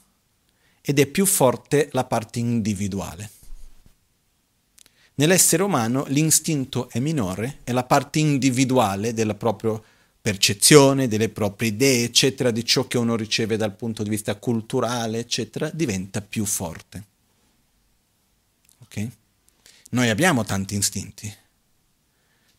ed 0.83 0.99
è 0.99 1.07
più 1.07 1.25
forte 1.25 1.89
la 1.93 2.05
parte 2.05 2.39
individuale. 2.39 3.31
Nell'essere 5.23 5.63
umano 5.63 6.05
l'istinto 6.09 6.91
è 6.91 6.99
minore 6.99 7.59
e 7.63 7.71
la 7.71 7.85
parte 7.85 8.19
individuale 8.19 9.15
della 9.15 9.37
propria 9.37 9.81
percezione, 10.21 11.07
delle 11.07 11.29
proprie 11.29 11.69
idee, 11.69 12.07
eccetera, 12.07 12.51
di 12.51 12.65
ciò 12.65 12.89
che 12.89 12.99
uno 12.99 13.15
riceve 13.15 13.57
dal 13.57 13.77
punto 13.77 14.03
di 14.03 14.11
vista 14.11 14.35
culturale, 14.35 15.21
eccetera, 15.21 15.71
diventa 15.73 16.23
più 16.23 16.45
forte. 16.45 17.05
Ok? 18.81 19.09
Noi 19.91 20.09
abbiamo 20.09 20.43
tanti 20.43 20.75
istinti, 20.75 21.33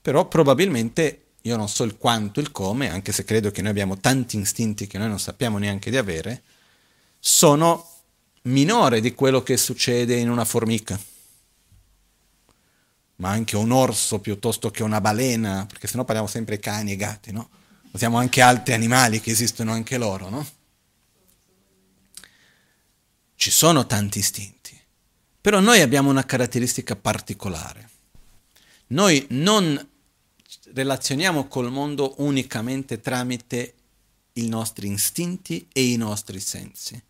però 0.02 0.30
probabilmente 0.30 1.24
io 1.42 1.58
non 1.58 1.68
so 1.68 1.84
il 1.84 1.98
quanto, 1.98 2.40
il 2.40 2.52
come, 2.52 2.90
anche 2.90 3.12
se 3.12 3.26
credo 3.26 3.52
che 3.52 3.62
noi 3.62 3.72
abbiamo 3.72 3.98
tanti 3.98 4.38
istinti 4.38 4.88
che 4.88 4.98
noi 4.98 5.10
non 5.10 5.20
sappiamo 5.20 5.58
neanche 5.58 5.90
di 5.90 5.98
avere, 5.98 6.44
sono 7.20 7.90
minore 8.44 9.02
di 9.02 9.14
quello 9.14 9.44
che 9.44 9.58
succede 9.58 10.16
in 10.16 10.30
una 10.30 10.46
formica 10.46 10.98
ma 13.18 13.30
anche 13.30 13.56
un 13.56 13.72
orso 13.72 14.20
piuttosto 14.20 14.72
che 14.72 14.84
una 14.84 15.02
balena, 15.02 15.66
perché 15.68 15.88
sennò 15.88 16.04
parliamo 16.04 16.28
sempre 16.28 16.60
cani 16.60 16.94
e 16.94 16.96
gatti, 16.96 17.32
no? 17.32 17.50
Usiamo 17.92 18.18
anche 18.18 18.42
altri 18.42 18.74
animali 18.74 19.22
che 19.22 19.32
esistono 19.32 19.72
anche 19.72 19.98
loro, 19.98 20.30
no? 20.30 20.48
Ci 23.36 23.52
sono 23.52 23.86
tanti 23.86 24.20
istinti, 24.20 24.80
però 25.40 25.60
noi 25.60 25.82
abbiamo 25.82 26.10
una 26.10 26.26
caratteristica 26.26 26.96
particolare. 26.96 27.90
Noi 28.88 29.26
non 29.30 29.90
relazioniamo 30.74 31.48
col 31.48 31.72
mondo 31.72 32.16
unicamente 32.18 33.00
tramite 33.00 33.74
i 34.34 34.48
nostri 34.48 34.92
istinti 34.92 35.68
e 35.72 35.84
i 35.92 35.98
nostri 35.98 36.40
sensi. 36.40 37.02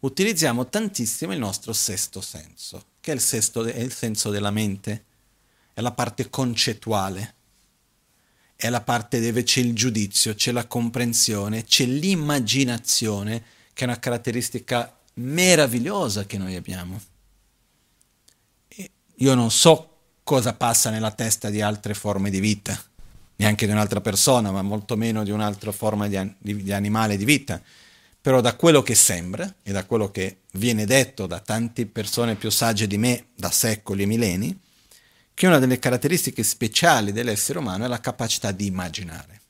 Utilizziamo 0.00 0.68
tantissimo 0.68 1.32
il 1.32 1.38
nostro 1.38 1.72
sesto 1.72 2.20
senso, 2.20 2.84
che 3.00 3.12
è 3.12 3.14
il, 3.14 3.20
sesto, 3.20 3.64
è 3.64 3.80
il 3.80 3.92
senso 3.92 4.30
della 4.30 4.50
mente 4.50 5.04
è 5.80 5.82
la 5.82 5.92
parte 5.92 6.30
concettuale, 6.30 7.34
è 8.54 8.68
la 8.68 8.82
parte 8.82 9.20
dove 9.20 9.42
c'è 9.42 9.60
il 9.60 9.74
giudizio, 9.74 10.34
c'è 10.34 10.52
la 10.52 10.66
comprensione, 10.66 11.64
c'è 11.64 11.86
l'immaginazione, 11.86 13.42
che 13.72 13.84
è 13.84 13.88
una 13.88 13.98
caratteristica 13.98 14.94
meravigliosa 15.14 16.26
che 16.26 16.36
noi 16.36 16.54
abbiamo. 16.54 17.00
E 18.68 18.90
io 19.16 19.34
non 19.34 19.50
so 19.50 19.86
cosa 20.22 20.52
passa 20.52 20.90
nella 20.90 21.10
testa 21.10 21.48
di 21.48 21.62
altre 21.62 21.94
forme 21.94 22.28
di 22.28 22.40
vita, 22.40 22.78
neanche 23.36 23.64
di 23.64 23.72
un'altra 23.72 24.02
persona, 24.02 24.50
ma 24.50 24.60
molto 24.60 24.96
meno 24.96 25.24
di 25.24 25.30
un'altra 25.30 25.72
forma 25.72 26.06
di, 26.08 26.34
di, 26.38 26.62
di 26.62 26.72
animale 26.72 27.16
di 27.16 27.24
vita. 27.24 27.60
Però 28.20 28.42
da 28.42 28.54
quello 28.54 28.82
che 28.82 28.94
sembra 28.94 29.50
e 29.62 29.72
da 29.72 29.86
quello 29.86 30.10
che 30.10 30.40
viene 30.52 30.84
detto 30.84 31.26
da 31.26 31.40
tante 31.40 31.86
persone 31.86 32.34
più 32.34 32.50
sagge 32.50 32.86
di 32.86 32.98
me 32.98 33.28
da 33.34 33.50
secoli 33.50 34.02
e 34.02 34.06
millenni, 34.06 34.60
che 35.40 35.46
una 35.46 35.58
delle 35.58 35.78
caratteristiche 35.78 36.42
speciali 36.42 37.12
dell'essere 37.12 37.58
umano 37.58 37.86
è 37.86 37.88
la 37.88 37.98
capacità 37.98 38.52
di 38.52 38.66
immaginare, 38.66 39.40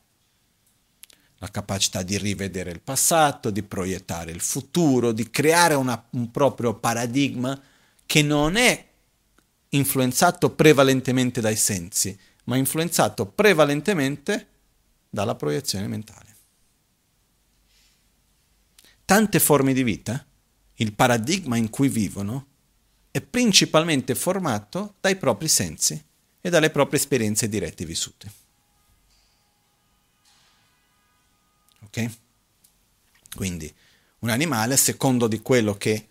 la 1.38 1.48
capacità 1.48 2.04
di 2.04 2.16
rivedere 2.16 2.70
il 2.70 2.80
passato, 2.80 3.50
di 3.50 3.64
proiettare 3.64 4.30
il 4.30 4.40
futuro, 4.40 5.10
di 5.10 5.30
creare 5.30 5.74
una, 5.74 6.00
un 6.10 6.30
proprio 6.30 6.74
paradigma 6.74 7.60
che 8.06 8.22
non 8.22 8.54
è 8.54 8.86
influenzato 9.70 10.50
prevalentemente 10.50 11.40
dai 11.40 11.56
sensi, 11.56 12.16
ma 12.44 12.56
influenzato 12.56 13.26
prevalentemente 13.26 14.46
dalla 15.08 15.34
proiezione 15.34 15.88
mentale. 15.88 16.36
Tante 19.04 19.40
forme 19.40 19.72
di 19.72 19.82
vita, 19.82 20.24
il 20.74 20.92
paradigma 20.92 21.56
in 21.56 21.68
cui 21.68 21.88
vivono, 21.88 22.46
è 23.10 23.20
principalmente 23.20 24.14
formato 24.14 24.94
dai 25.00 25.16
propri 25.16 25.48
sensi 25.48 26.02
e 26.40 26.50
dalle 26.50 26.70
proprie 26.70 26.98
esperienze 26.98 27.48
dirette 27.48 27.84
vissute. 27.84 28.32
Ok? 31.82 32.10
Quindi 33.34 33.72
un 34.20 34.28
animale, 34.28 34.74
a 34.74 34.76
secondo 34.76 35.26
di 35.26 35.40
quello 35.40 35.76
che 35.76 36.08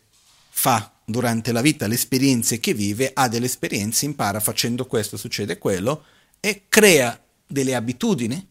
fa 0.49 0.91
durante 1.05 1.51
la 1.51 1.62
vita, 1.62 1.88
le 1.88 1.95
esperienze 1.95 2.59
che 2.59 2.73
vive, 2.73 3.12
ha 3.13 3.27
delle 3.27 3.45
esperienze, 3.45 4.05
impara 4.05 4.39
facendo 4.39 4.85
questo, 4.85 5.15
succede 5.15 5.57
quello, 5.57 6.03
e 6.39 6.65
crea 6.69 7.21
delle 7.45 7.75
abitudini 7.75 8.47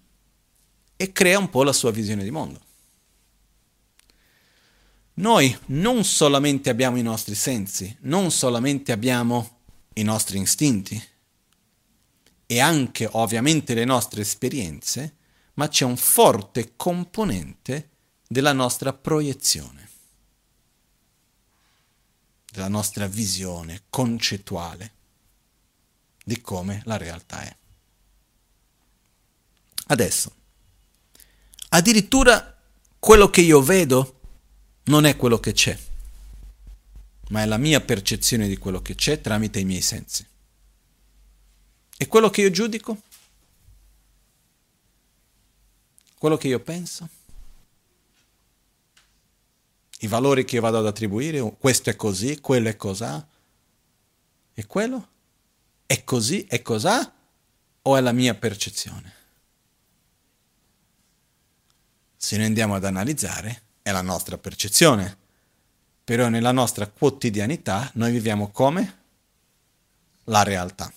e 0.96 1.12
crea 1.12 1.38
un 1.38 1.50
po' 1.50 1.62
la 1.62 1.72
sua 1.72 1.90
visione 1.90 2.22
di 2.22 2.30
mondo. 2.30 2.60
Noi 5.18 5.56
non 5.66 6.04
solamente 6.04 6.70
abbiamo 6.70 6.96
i 6.96 7.02
nostri 7.02 7.34
sensi, 7.34 7.96
non 8.02 8.30
solamente 8.30 8.92
abbiamo 8.92 9.62
i 9.94 10.04
nostri 10.04 10.40
istinti 10.40 11.02
e 12.46 12.60
anche 12.60 13.08
ovviamente 13.10 13.74
le 13.74 13.84
nostre 13.84 14.20
esperienze, 14.20 15.16
ma 15.54 15.66
c'è 15.66 15.84
un 15.84 15.96
forte 15.96 16.76
componente 16.76 17.90
della 18.28 18.52
nostra 18.52 18.92
proiezione, 18.92 19.88
della 22.52 22.68
nostra 22.68 23.08
visione 23.08 23.82
concettuale 23.90 24.92
di 26.24 26.40
come 26.40 26.80
la 26.84 26.96
realtà 26.96 27.42
è. 27.42 27.56
Adesso, 29.86 30.32
addirittura 31.70 32.56
quello 33.00 33.30
che 33.30 33.40
io 33.40 33.60
vedo 33.60 34.17
non 34.88 35.04
è 35.04 35.16
quello 35.16 35.38
che 35.38 35.52
c'è, 35.52 35.78
ma 37.28 37.42
è 37.42 37.46
la 37.46 37.58
mia 37.58 37.80
percezione 37.80 38.48
di 38.48 38.56
quello 38.56 38.80
che 38.80 38.94
c'è 38.94 39.20
tramite 39.20 39.60
i 39.60 39.64
miei 39.64 39.82
sensi. 39.82 40.26
E 41.96 42.06
quello 42.06 42.30
che 42.30 42.42
io 42.42 42.50
giudico? 42.50 43.02
Quello 46.16 46.36
che 46.36 46.48
io 46.48 46.60
penso? 46.60 47.08
I 50.00 50.06
valori 50.06 50.44
che 50.44 50.56
io 50.56 50.60
vado 50.60 50.78
ad 50.78 50.86
attribuire? 50.86 51.40
Questo 51.58 51.90
è 51.90 51.96
così, 51.96 52.40
quello 52.40 52.68
è 52.68 52.76
cos'ha? 52.76 53.26
E 54.54 54.66
quello? 54.66 55.08
È 55.84 56.02
così, 56.04 56.44
è 56.44 56.62
cos'ha? 56.62 57.14
O 57.82 57.96
è 57.96 58.00
la 58.00 58.12
mia 58.12 58.34
percezione? 58.34 59.14
Se 62.16 62.36
noi 62.36 62.46
andiamo 62.46 62.74
ad 62.74 62.84
analizzare, 62.84 63.62
è 63.88 63.92
la 63.92 64.02
nostra 64.02 64.36
percezione. 64.36 65.16
Però 66.04 66.28
nella 66.28 66.52
nostra 66.52 66.86
quotidianità 66.86 67.90
noi 67.94 68.12
viviamo 68.12 68.50
come? 68.50 68.96
La 70.24 70.42
realtà. 70.42 70.92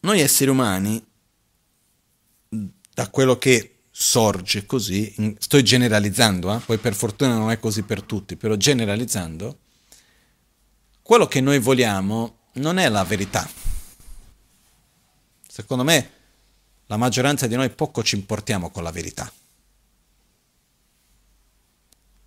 Noi 0.00 0.20
esseri 0.20 0.50
umani, 0.50 1.04
da 2.48 3.10
quello 3.10 3.38
che 3.38 3.78
sorge 3.90 4.64
così, 4.64 5.34
sto 5.38 5.60
generalizzando, 5.60 6.54
eh? 6.54 6.58
poi 6.60 6.78
per 6.78 6.94
fortuna 6.94 7.36
non 7.36 7.50
è 7.50 7.58
così 7.58 7.82
per 7.82 8.02
tutti, 8.02 8.36
però 8.36 8.54
generalizzando, 8.54 9.58
quello 11.02 11.26
che 11.26 11.40
noi 11.40 11.58
vogliamo 11.58 12.38
non 12.54 12.78
è 12.78 12.88
la 12.88 13.02
verità. 13.02 13.48
Secondo 15.48 15.82
me 15.82 16.17
la 16.88 16.96
maggioranza 16.96 17.46
di 17.46 17.54
noi 17.54 17.70
poco 17.70 18.02
ci 18.02 18.16
importiamo 18.16 18.70
con 18.70 18.82
la 18.82 18.90
verità. 18.90 19.30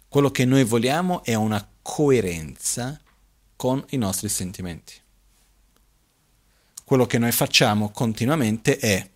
Quello 0.08 0.30
che 0.30 0.46
noi 0.46 0.64
vogliamo 0.64 1.24
è 1.24 1.34
una 1.34 1.68
coerenza 1.82 3.00
con 3.56 3.84
i 3.90 3.98
nostri 3.98 4.30
sentimenti. 4.30 4.94
Quello 6.84 7.06
che 7.06 7.18
noi 7.18 7.32
facciamo 7.32 7.90
continuamente 7.90 8.78
è 8.78 9.10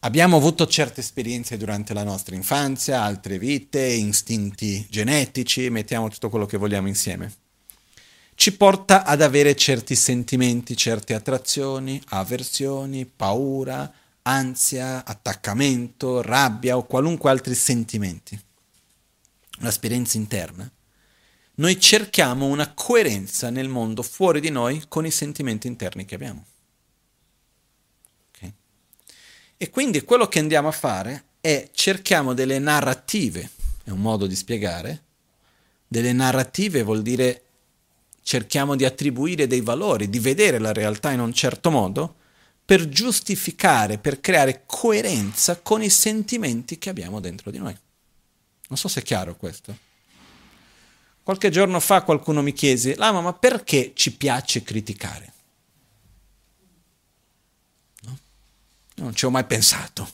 abbiamo 0.00 0.36
avuto 0.36 0.66
certe 0.66 1.00
esperienze 1.00 1.56
durante 1.56 1.94
la 1.94 2.02
nostra 2.04 2.34
infanzia, 2.34 3.02
altre 3.02 3.38
vite, 3.38 3.80
istinti 3.80 4.86
genetici, 4.90 5.70
mettiamo 5.70 6.08
tutto 6.08 6.28
quello 6.28 6.46
che 6.46 6.58
vogliamo 6.58 6.88
insieme. 6.88 7.32
Ci 8.34 8.54
porta 8.54 9.04
ad 9.04 9.22
avere 9.22 9.56
certi 9.56 9.94
sentimenti, 9.94 10.76
certe 10.76 11.14
attrazioni, 11.14 12.02
avversioni, 12.08 13.06
paura, 13.06 13.90
ansia, 14.26 15.04
attaccamento, 15.04 16.20
rabbia 16.20 16.76
o 16.76 16.84
qualunque 16.84 17.30
altri 17.30 17.54
sentimenti, 17.54 18.38
un'esperienza 19.60 20.16
interna, 20.16 20.70
noi 21.58 21.80
cerchiamo 21.80 22.46
una 22.46 22.74
coerenza 22.74 23.50
nel 23.50 23.68
mondo 23.68 24.02
fuori 24.02 24.40
di 24.40 24.50
noi 24.50 24.84
con 24.88 25.06
i 25.06 25.10
sentimenti 25.10 25.68
interni 25.68 26.04
che 26.04 26.16
abbiamo. 26.16 26.44
Okay? 28.34 28.52
E 29.56 29.70
quindi 29.70 30.02
quello 30.02 30.26
che 30.26 30.40
andiamo 30.40 30.68
a 30.68 30.72
fare 30.72 31.24
è 31.40 31.70
cerchiamo 31.72 32.34
delle 32.34 32.58
narrative, 32.58 33.48
è 33.84 33.90
un 33.90 34.00
modo 34.00 34.26
di 34.26 34.34
spiegare, 34.34 35.04
delle 35.86 36.12
narrative 36.12 36.82
vuol 36.82 37.02
dire 37.02 37.42
cerchiamo 38.22 38.74
di 38.74 38.84
attribuire 38.84 39.46
dei 39.46 39.60
valori, 39.60 40.10
di 40.10 40.18
vedere 40.18 40.58
la 40.58 40.72
realtà 40.72 41.12
in 41.12 41.20
un 41.20 41.32
certo 41.32 41.70
modo, 41.70 42.16
per 42.66 42.88
giustificare, 42.88 43.96
per 43.96 44.20
creare 44.20 44.64
coerenza 44.66 45.60
con 45.60 45.82
i 45.82 45.88
sentimenti 45.88 46.78
che 46.78 46.90
abbiamo 46.90 47.20
dentro 47.20 47.52
di 47.52 47.58
noi. 47.58 47.78
Non 48.68 48.76
so 48.76 48.88
se 48.88 49.00
è 49.00 49.02
chiaro 49.04 49.36
questo. 49.36 49.84
Qualche 51.22 51.48
giorno 51.50 51.78
fa 51.78 52.02
qualcuno 52.02 52.42
mi 52.42 52.52
chiese, 52.52 52.96
Lama, 52.96 53.20
ma 53.20 53.32
perché 53.32 53.92
ci 53.94 54.16
piace 54.16 54.64
criticare? 54.64 55.32
No? 58.00 58.18
Non 58.96 59.14
ci 59.14 59.26
ho 59.26 59.30
mai 59.30 59.44
pensato. 59.44 60.10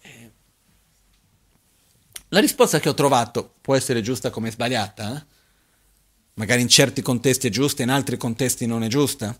Eh, 0.00 0.30
la 2.28 2.38
risposta 2.38 2.78
che 2.78 2.88
ho 2.88 2.94
trovato 2.94 3.56
può 3.60 3.74
essere 3.74 4.00
giusta 4.00 4.30
come 4.30 4.52
sbagliata, 4.52 5.16
eh? 5.16 5.26
magari 6.34 6.60
in 6.60 6.68
certi 6.68 7.02
contesti 7.02 7.48
è 7.48 7.50
giusta, 7.50 7.82
in 7.82 7.90
altri 7.90 8.16
contesti 8.16 8.66
non 8.66 8.84
è 8.84 8.88
giusta 8.88 9.36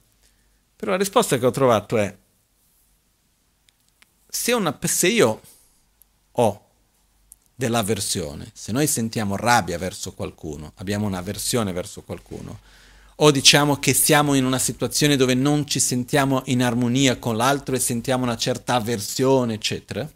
però 0.81 0.93
la 0.93 0.97
risposta 0.97 1.37
che 1.37 1.45
ho 1.45 1.51
trovato 1.51 1.99
è, 1.99 2.17
se, 4.27 4.53
una, 4.53 4.79
se 4.81 5.09
io 5.09 5.41
ho 6.33 6.65
dell'avversione, 7.55 8.51
se 8.55 8.73
noi 8.73 8.87
sentiamo 8.87 9.37
rabbia 9.37 9.77
verso 9.77 10.15
qualcuno, 10.15 10.73
abbiamo 10.77 11.05
un'avversione 11.05 11.73
verso 11.73 12.01
qualcuno, 12.01 12.61
o 13.17 13.31
diciamo 13.31 13.77
che 13.77 13.93
siamo 13.93 14.33
in 14.33 14.47
una 14.47 14.59
situazione 14.59 15.17
dove 15.17 15.35
non 15.35 15.67
ci 15.67 15.81
sentiamo 15.81 16.41
in 16.47 16.63
armonia 16.63 17.19
con 17.19 17.37
l'altro 17.37 17.75
e 17.75 17.79
sentiamo 17.79 18.25
una 18.25 18.39
certa 18.39 18.77
avversione, 18.77 19.53
eccetera, 19.53 20.11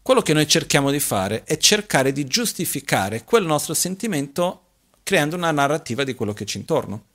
quello 0.00 0.22
che 0.22 0.32
noi 0.32 0.48
cerchiamo 0.48 0.90
di 0.90 1.00
fare 1.00 1.44
è 1.44 1.58
cercare 1.58 2.12
di 2.12 2.24
giustificare 2.24 3.24
quel 3.24 3.44
nostro 3.44 3.74
sentimento 3.74 4.62
creando 5.02 5.36
una 5.36 5.50
narrativa 5.50 6.02
di 6.02 6.14
quello 6.14 6.32
che 6.32 6.46
ci 6.46 6.56
intorno. 6.56 7.12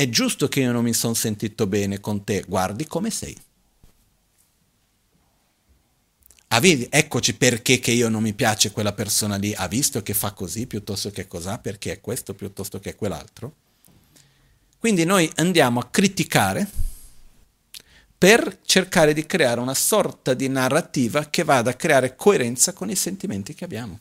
È 0.00 0.08
giusto 0.08 0.48
che 0.48 0.60
io 0.60 0.72
non 0.72 0.82
mi 0.82 0.94
sono 0.94 1.12
sentito 1.12 1.66
bene 1.66 2.00
con 2.00 2.24
te, 2.24 2.42
guardi 2.48 2.86
come 2.86 3.10
sei. 3.10 3.36
Ah, 6.48 6.58
vedi, 6.58 6.86
eccoci 6.88 7.34
perché 7.34 7.80
che 7.80 7.90
io 7.90 8.08
non 8.08 8.22
mi 8.22 8.32
piace 8.32 8.70
quella 8.70 8.94
persona 8.94 9.36
lì, 9.36 9.52
ha 9.52 9.68
visto 9.68 10.02
che 10.02 10.14
fa 10.14 10.32
così 10.32 10.66
piuttosto 10.66 11.10
che 11.10 11.28
cos'ha, 11.28 11.58
perché 11.58 11.92
è 11.92 12.00
questo 12.00 12.32
piuttosto 12.32 12.80
che 12.80 12.94
quell'altro. 12.94 13.52
Quindi 14.78 15.04
noi 15.04 15.30
andiamo 15.34 15.80
a 15.80 15.88
criticare 15.90 16.66
per 18.16 18.60
cercare 18.64 19.12
di 19.12 19.26
creare 19.26 19.60
una 19.60 19.74
sorta 19.74 20.32
di 20.32 20.48
narrativa 20.48 21.28
che 21.28 21.44
vada 21.44 21.72
a 21.72 21.74
creare 21.74 22.16
coerenza 22.16 22.72
con 22.72 22.88
i 22.88 22.96
sentimenti 22.96 23.52
che 23.52 23.64
abbiamo. 23.64 24.00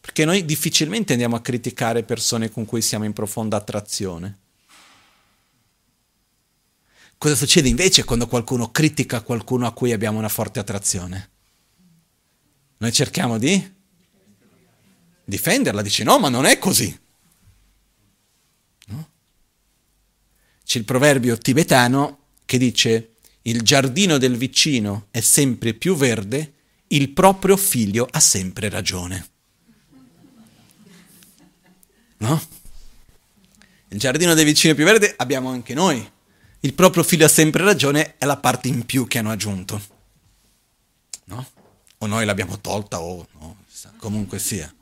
Perché 0.00 0.24
noi 0.24 0.46
difficilmente 0.46 1.12
andiamo 1.12 1.36
a 1.36 1.42
criticare 1.42 2.02
persone 2.02 2.50
con 2.50 2.64
cui 2.64 2.80
siamo 2.80 3.04
in 3.04 3.12
profonda 3.12 3.58
attrazione. 3.58 4.44
Cosa 7.18 7.34
succede 7.34 7.68
invece 7.68 8.04
quando 8.04 8.26
qualcuno 8.26 8.70
critica 8.70 9.22
qualcuno 9.22 9.66
a 9.66 9.72
cui 9.72 9.92
abbiamo 9.92 10.18
una 10.18 10.28
forte 10.28 10.58
attrazione? 10.58 11.30
Noi 12.78 12.92
cerchiamo 12.92 13.38
di 13.38 13.74
difenderla, 15.24 15.80
dice 15.80 16.04
no, 16.04 16.18
ma 16.18 16.28
non 16.28 16.44
è 16.44 16.58
così. 16.58 16.96
No? 18.86 19.08
C'è 20.62 20.78
il 20.78 20.84
proverbio 20.84 21.38
tibetano 21.38 22.18
che 22.44 22.58
dice 22.58 23.14
il 23.42 23.62
giardino 23.62 24.18
del 24.18 24.36
vicino 24.36 25.06
è 25.10 25.20
sempre 25.20 25.72
più 25.72 25.96
verde, 25.96 26.52
il 26.88 27.10
proprio 27.10 27.56
figlio 27.56 28.06
ha 28.10 28.20
sempre 28.20 28.68
ragione. 28.68 29.28
No? 32.18 32.42
Il 33.88 33.98
giardino 33.98 34.34
del 34.34 34.44
vicino 34.44 34.74
è 34.74 34.76
più 34.76 34.84
verde 34.84 35.14
abbiamo 35.16 35.48
anche 35.48 35.72
noi 35.72 36.14
il 36.60 36.74
proprio 36.74 37.02
figlio 37.02 37.26
ha 37.26 37.28
sempre 37.28 37.62
ragione, 37.62 38.16
è 38.18 38.24
la 38.24 38.36
parte 38.36 38.68
in 38.68 38.84
più 38.84 39.06
che 39.06 39.18
hanno 39.18 39.30
aggiunto. 39.30 39.80
No? 41.24 41.46
O 41.98 42.06
noi 42.06 42.24
l'abbiamo 42.24 42.60
tolta 42.60 43.00
o 43.00 43.26
no, 43.38 43.56
comunque 43.98 44.38
sia. 44.38 44.72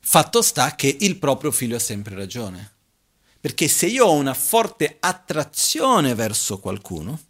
Fatto 0.00 0.42
sta 0.42 0.74
che 0.74 0.96
il 1.00 1.16
proprio 1.18 1.50
figlio 1.50 1.76
ha 1.76 1.80
sempre 1.80 2.14
ragione. 2.14 2.76
Perché 3.40 3.68
se 3.68 3.86
io 3.86 4.06
ho 4.06 4.14
una 4.14 4.34
forte 4.34 4.96
attrazione 4.98 6.14
verso 6.14 6.58
qualcuno, 6.58 7.20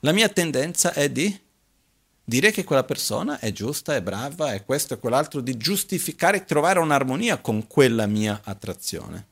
la 0.00 0.12
mia 0.12 0.28
tendenza 0.28 0.92
è 0.92 1.10
di 1.10 1.40
dire 2.22 2.50
che 2.50 2.62
quella 2.62 2.84
persona 2.84 3.38
è 3.38 3.52
giusta, 3.52 3.94
è 3.94 4.02
brava, 4.02 4.52
è 4.52 4.64
questo 4.64 4.94
e 4.94 4.98
quell'altro, 4.98 5.40
di 5.40 5.56
giustificare 5.56 6.38
e 6.38 6.44
trovare 6.44 6.78
un'armonia 6.78 7.38
con 7.38 7.66
quella 7.66 8.06
mia 8.06 8.40
attrazione. 8.44 9.28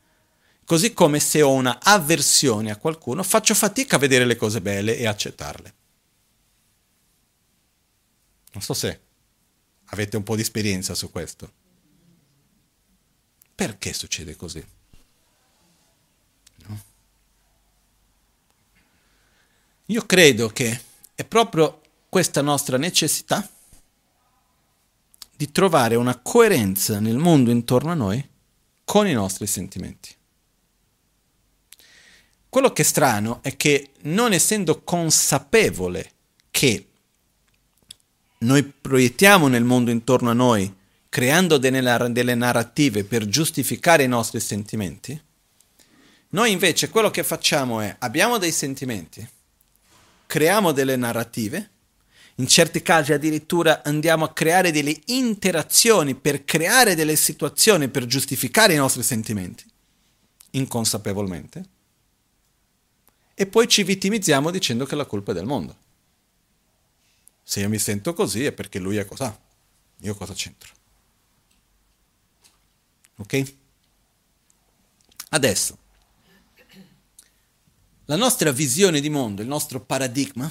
Così 0.65 0.93
come 0.93 1.21
se 1.21 1.43
ho 1.43 1.53
una 1.53 1.81
avversione 1.83 2.71
a 2.71 2.77
qualcuno, 2.77 3.23
faccio 3.23 3.55
fatica 3.55 3.97
a 3.97 3.99
vedere 3.99 4.25
le 4.25 4.37
cose 4.37 4.61
belle 4.61 4.97
e 4.97 5.07
accettarle. 5.07 5.75
Non 8.53 8.63
so 8.63 8.75
se 8.75 9.01
avete 9.87 10.17
un 10.17 10.23
po' 10.23 10.37
di 10.37 10.43
esperienza 10.43 10.95
su 10.95 11.11
questo. 11.11 11.53
Perché 13.55 13.93
succede 13.93 14.37
così? 14.37 14.65
No? 16.67 16.83
Io 19.87 20.07
credo 20.07 20.49
che 20.49 20.81
è 21.15 21.25
proprio 21.25 21.81
questa 22.09 22.41
nostra 22.41 22.77
necessità 22.77 23.49
di 25.35 25.51
trovare 25.51 25.97
una 25.97 26.19
coerenza 26.19 27.01
nel 27.01 27.17
mondo 27.17 27.51
intorno 27.51 27.91
a 27.91 27.95
noi 27.95 28.27
con 28.85 29.07
i 29.07 29.13
nostri 29.13 29.47
sentimenti. 29.47 30.15
Quello 32.53 32.75
che 32.75 32.83
è 32.83 32.85
strano 32.85 33.39
è 33.41 33.57
che 33.57 33.93
non 34.03 34.35
essendo 34.35 34.83
consapevole 34.83 36.11
che 36.51 36.87
noi 38.41 38.63
proiettiamo 38.63 39.49
nel 39.49 39.65
mondo 39.65 39.91
intorno 39.91 40.29
a 40.29 40.35
noi, 40.35 40.71
creando 41.09 41.57
delle, 41.57 42.35
narrative 42.35 43.05
per 43.05 43.27
giustificare 43.27 44.03
i 44.03 44.09
nostri 44.09 44.39
sentimenti, 44.39 45.19
noi 46.29 46.53
invece 46.53 46.91
quello 46.91 47.11
che 47.11 47.25
facciamo 47.25 47.81
è 47.81 47.97
abbiamo 48.01 48.37
dei 48.37 48.53
sentimenti, 48.53 49.27
creiamo 50.27 50.73
delle 50.73 50.97
narrative, 50.97 51.71
in 52.35 52.47
certi 52.47 52.83
casi 52.83 53.15
addirittura 53.15 53.81
andiamo 53.83 54.27
a 54.27 54.33
creare 54.35 54.73
delle 54.73 55.01
interazioni 55.07 56.15
per 56.15 56.45
creare 56.45 56.95
delle 56.95 57.17
situazioni 57.17 57.89
per 57.89 58.05
giustificare 58.05 58.75
i 58.75 58.77
nostri 58.77 59.03
sentimenti, 59.03 59.65
inconsapevolmente 60.51 61.81
e 63.35 63.47
poi 63.47 63.67
ci 63.69 63.83
vittimizziamo 63.83 64.51
dicendo 64.51 64.85
che 64.85 64.95
la 64.95 65.07
colpa 65.07 65.33
è 65.33 65.35
del 65.35 65.47
mondo. 65.47 65.77
Se 67.43 67.61
io 67.61 67.69
mi 67.69 67.79
sento 67.79 68.15
così 68.15 68.45
è 68.45 68.53
perché 68.53 68.79
lui 68.79 68.97
è 68.97 69.05
cos'ha. 69.05 69.37
Io 70.01 70.15
cosa 70.15 70.33
c'entro? 70.35 70.73
Ok? 73.17 73.55
Adesso, 75.31 75.79
la 78.07 78.17
nostra 78.17 78.53
visione 78.53 79.01
di 79.01 79.09
mondo, 79.09 79.43
il 79.43 79.49
nostro 79.49 79.81
paradigma, 79.81 80.51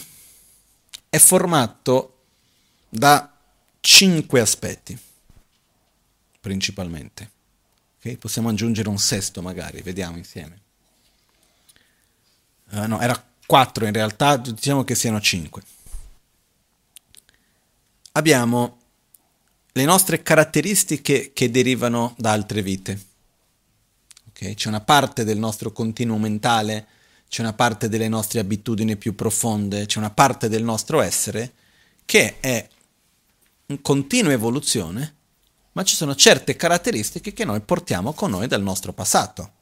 è 1.09 1.17
formato 1.17 2.23
da 2.89 3.37
cinque 3.79 4.39
aspetti, 4.39 4.97
principalmente. 6.39 7.31
Okay? 7.99 8.17
Possiamo 8.17 8.49
aggiungere 8.49 8.89
un 8.89 8.97
sesto 8.97 9.41
magari, 9.41 9.81
vediamo 9.81 10.17
insieme 10.17 10.60
uh, 12.71 12.87
no, 12.87 12.99
era 12.99 13.21
4 13.45 13.85
in 13.85 13.93
realtà, 13.93 14.37
diciamo 14.37 14.83
che 14.83 14.95
siano 14.95 15.19
5. 15.19 15.61
Abbiamo 18.13 18.79
le 19.73 19.85
nostre 19.85 20.21
caratteristiche 20.21 21.31
che 21.33 21.51
derivano 21.51 22.15
da 22.17 22.31
altre 22.31 22.61
vite. 22.61 22.99
Okay? 24.29 24.53
C'è 24.53 24.67
una 24.67 24.81
parte 24.81 25.23
del 25.23 25.37
nostro 25.37 25.71
continuo 25.71 26.17
mentale, 26.17 26.87
c'è 27.27 27.41
una 27.41 27.53
parte 27.53 27.87
delle 27.87 28.09
nostre 28.09 28.39
abitudini 28.39 28.97
più 28.97 29.15
profonde, 29.15 29.85
c'è 29.85 29.97
una 29.97 30.09
parte 30.09 30.49
del 30.49 30.63
nostro 30.63 31.01
essere 31.01 31.53
che 32.05 32.39
è 32.39 32.67
in 33.67 33.81
continua 33.81 34.33
evoluzione, 34.33 35.15
ma 35.73 35.83
ci 35.83 35.95
sono 35.95 36.15
certe 36.15 36.57
caratteristiche 36.57 37.31
che 37.31 37.45
noi 37.45 37.61
portiamo 37.61 38.11
con 38.13 38.31
noi 38.31 38.47
dal 38.47 38.61
nostro 38.61 38.91
passato 38.91 39.59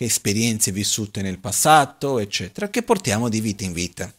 che 0.00 0.06
esperienze 0.06 0.72
vissute 0.72 1.20
nel 1.20 1.38
passato, 1.38 2.20
eccetera, 2.20 2.70
che 2.70 2.82
portiamo 2.82 3.28
di 3.28 3.42
vita 3.42 3.64
in 3.64 3.74
vita. 3.74 4.10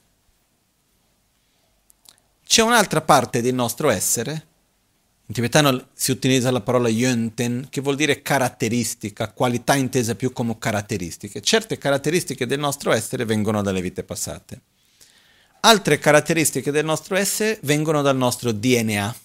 C'è 2.46 2.62
un'altra 2.62 3.02
parte 3.02 3.42
del 3.42 3.56
nostro 3.56 3.90
essere, 3.90 4.46
in 5.26 5.34
tibetano 5.34 5.88
si 5.94 6.12
utilizza 6.12 6.52
la 6.52 6.62
parola 6.62 6.88
yönten, 6.88 7.66
che 7.72 7.82
vuol 7.82 7.96
dire 7.96 8.22
caratteristica, 8.22 9.32
qualità 9.32 9.74
intesa 9.74 10.14
più 10.14 10.32
come 10.32 10.56
caratteristiche. 10.60 11.42
Certe 11.42 11.80
caratteristiche 11.80 12.46
del 12.46 12.60
nostro 12.60 12.92
essere 12.92 13.26
vengono 13.26 13.64
dalle 13.64 13.82
vite 13.82 14.04
passate. 14.04 14.62
Altre 15.62 15.98
caratteristiche 15.98 16.70
del 16.70 16.86
nostro 16.86 17.16
essere 17.16 17.58
vengono 17.64 18.04
dal 18.04 18.18
nostro 18.18 18.52
DNA. 18.52 19.16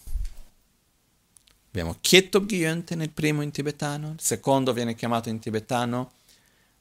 Abbiamo 1.68 1.98
Kieto 2.00 2.46
Gyönten, 2.46 3.02
il 3.02 3.10
primo 3.10 3.42
in 3.42 3.50
tibetano, 3.50 4.12
il 4.12 4.22
secondo 4.22 4.72
viene 4.72 4.94
chiamato 4.94 5.28
in 5.28 5.38
tibetano 5.38 6.12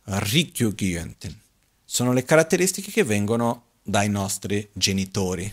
Rikyugyeonten. 0.05 1.41
Sono 1.83 2.13
le 2.13 2.23
caratteristiche 2.23 2.91
che 2.91 3.03
vengono 3.03 3.63
dai 3.81 4.09
nostri 4.09 4.67
genitori. 4.73 5.51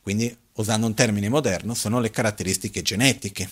Quindi, 0.00 0.34
usando 0.54 0.86
un 0.86 0.94
termine 0.94 1.28
moderno, 1.28 1.74
sono 1.74 2.00
le 2.00 2.10
caratteristiche 2.10 2.82
genetiche. 2.82 3.50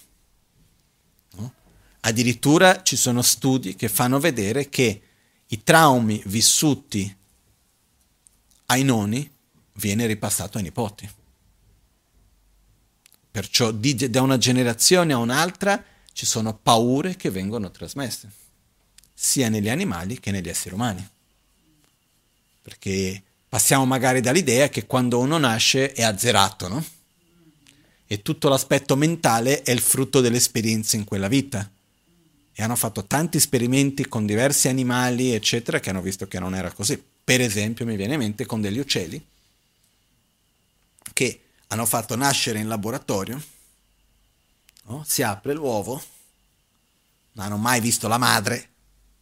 No? 1.32 1.52
Addirittura 2.00 2.82
ci 2.82 2.96
sono 2.96 3.20
studi 3.22 3.74
che 3.74 3.88
fanno 3.88 4.18
vedere 4.18 4.68
che 4.68 5.02
i 5.46 5.62
traumi 5.62 6.22
vissuti 6.26 7.14
ai 8.66 8.82
nonni 8.84 9.30
viene 9.74 10.06
ripassato 10.06 10.56
ai 10.56 10.64
nipoti. 10.64 11.08
Perciò 13.30 13.70
da 13.70 14.22
una 14.22 14.38
generazione 14.38 15.12
a 15.12 15.18
un'altra 15.18 15.84
ci 16.12 16.24
sono 16.24 16.56
paure 16.56 17.16
che 17.16 17.30
vengono 17.30 17.70
trasmesse 17.70 18.44
sia 19.18 19.48
negli 19.48 19.70
animali 19.70 20.20
che 20.20 20.30
negli 20.30 20.48
esseri 20.48 20.74
umani. 20.74 21.08
Perché 22.60 23.22
passiamo 23.48 23.86
magari 23.86 24.20
dall'idea 24.20 24.68
che 24.68 24.84
quando 24.84 25.18
uno 25.18 25.38
nasce 25.38 25.92
è 25.92 26.02
azzerato, 26.02 26.68
no? 26.68 26.84
E 28.06 28.20
tutto 28.20 28.50
l'aspetto 28.50 28.94
mentale 28.94 29.62
è 29.62 29.70
il 29.70 29.80
frutto 29.80 30.20
dell'esperienza 30.20 30.96
in 30.96 31.04
quella 31.04 31.28
vita. 31.28 31.68
E 32.52 32.62
hanno 32.62 32.76
fatto 32.76 33.04
tanti 33.06 33.38
esperimenti 33.38 34.06
con 34.06 34.26
diversi 34.26 34.68
animali, 34.68 35.32
eccetera, 35.32 35.80
che 35.80 35.90
hanno 35.90 36.02
visto 36.02 36.28
che 36.28 36.38
non 36.38 36.54
era 36.54 36.70
così. 36.70 37.02
Per 37.24 37.40
esempio, 37.40 37.86
mi 37.86 37.96
viene 37.96 38.14
in 38.14 38.20
mente 38.20 38.44
con 38.44 38.60
degli 38.60 38.78
uccelli 38.78 39.24
che 41.12 41.40
hanno 41.68 41.86
fatto 41.86 42.14
nascere 42.14 42.58
in 42.58 42.68
laboratorio, 42.68 43.42
no? 44.84 45.02
si 45.06 45.22
apre 45.22 45.54
l'uovo, 45.54 46.02
non 47.32 47.46
hanno 47.46 47.56
mai 47.56 47.80
visto 47.80 48.06
la 48.06 48.18
madre, 48.18 48.68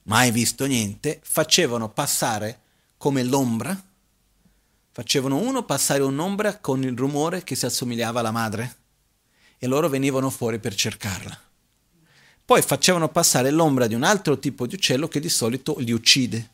mai 0.05 0.31
visto 0.31 0.67
niente, 0.67 1.21
facevano 1.23 1.91
passare 1.91 2.61
come 2.97 3.23
l'ombra, 3.23 3.81
facevano 4.91 5.37
uno 5.37 5.65
passare 5.65 6.03
un'ombra 6.03 6.59
con 6.59 6.83
il 6.83 6.97
rumore 6.97 7.43
che 7.43 7.55
si 7.55 7.67
assomigliava 7.67 8.21
alla 8.21 8.31
madre 8.31 8.77
e 9.59 9.67
loro 9.67 9.89
venivano 9.89 10.31
fuori 10.31 10.59
per 10.59 10.75
cercarla. 10.75 11.39
Poi 12.45 12.61
facevano 12.63 13.09
passare 13.09 13.51
l'ombra 13.51 13.87
di 13.87 13.95
un 13.95 14.03
altro 14.03 14.39
tipo 14.39 14.67
di 14.67 14.75
uccello 14.75 15.09
che 15.09 15.21
di 15.21 15.31
solito 15.31 15.77
li 15.79 15.93
uccide 15.93 16.51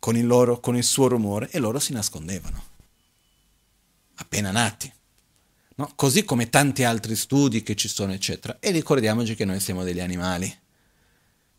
con 0.00 0.16
il, 0.16 0.26
loro, 0.26 0.58
con 0.58 0.76
il 0.76 0.82
suo 0.82 1.06
rumore 1.06 1.48
e 1.50 1.60
loro 1.60 1.78
si 1.78 1.92
nascondevano, 1.92 2.64
appena 4.16 4.50
nati. 4.50 4.92
No? 5.76 5.92
Così 5.94 6.24
come 6.24 6.50
tanti 6.50 6.82
altri 6.82 7.14
studi 7.14 7.62
che 7.62 7.76
ci 7.76 7.86
sono, 7.88 8.12
eccetera. 8.12 8.58
E 8.58 8.72
ricordiamoci 8.72 9.36
che 9.36 9.44
noi 9.44 9.60
siamo 9.60 9.84
degli 9.84 10.00
animali 10.00 10.52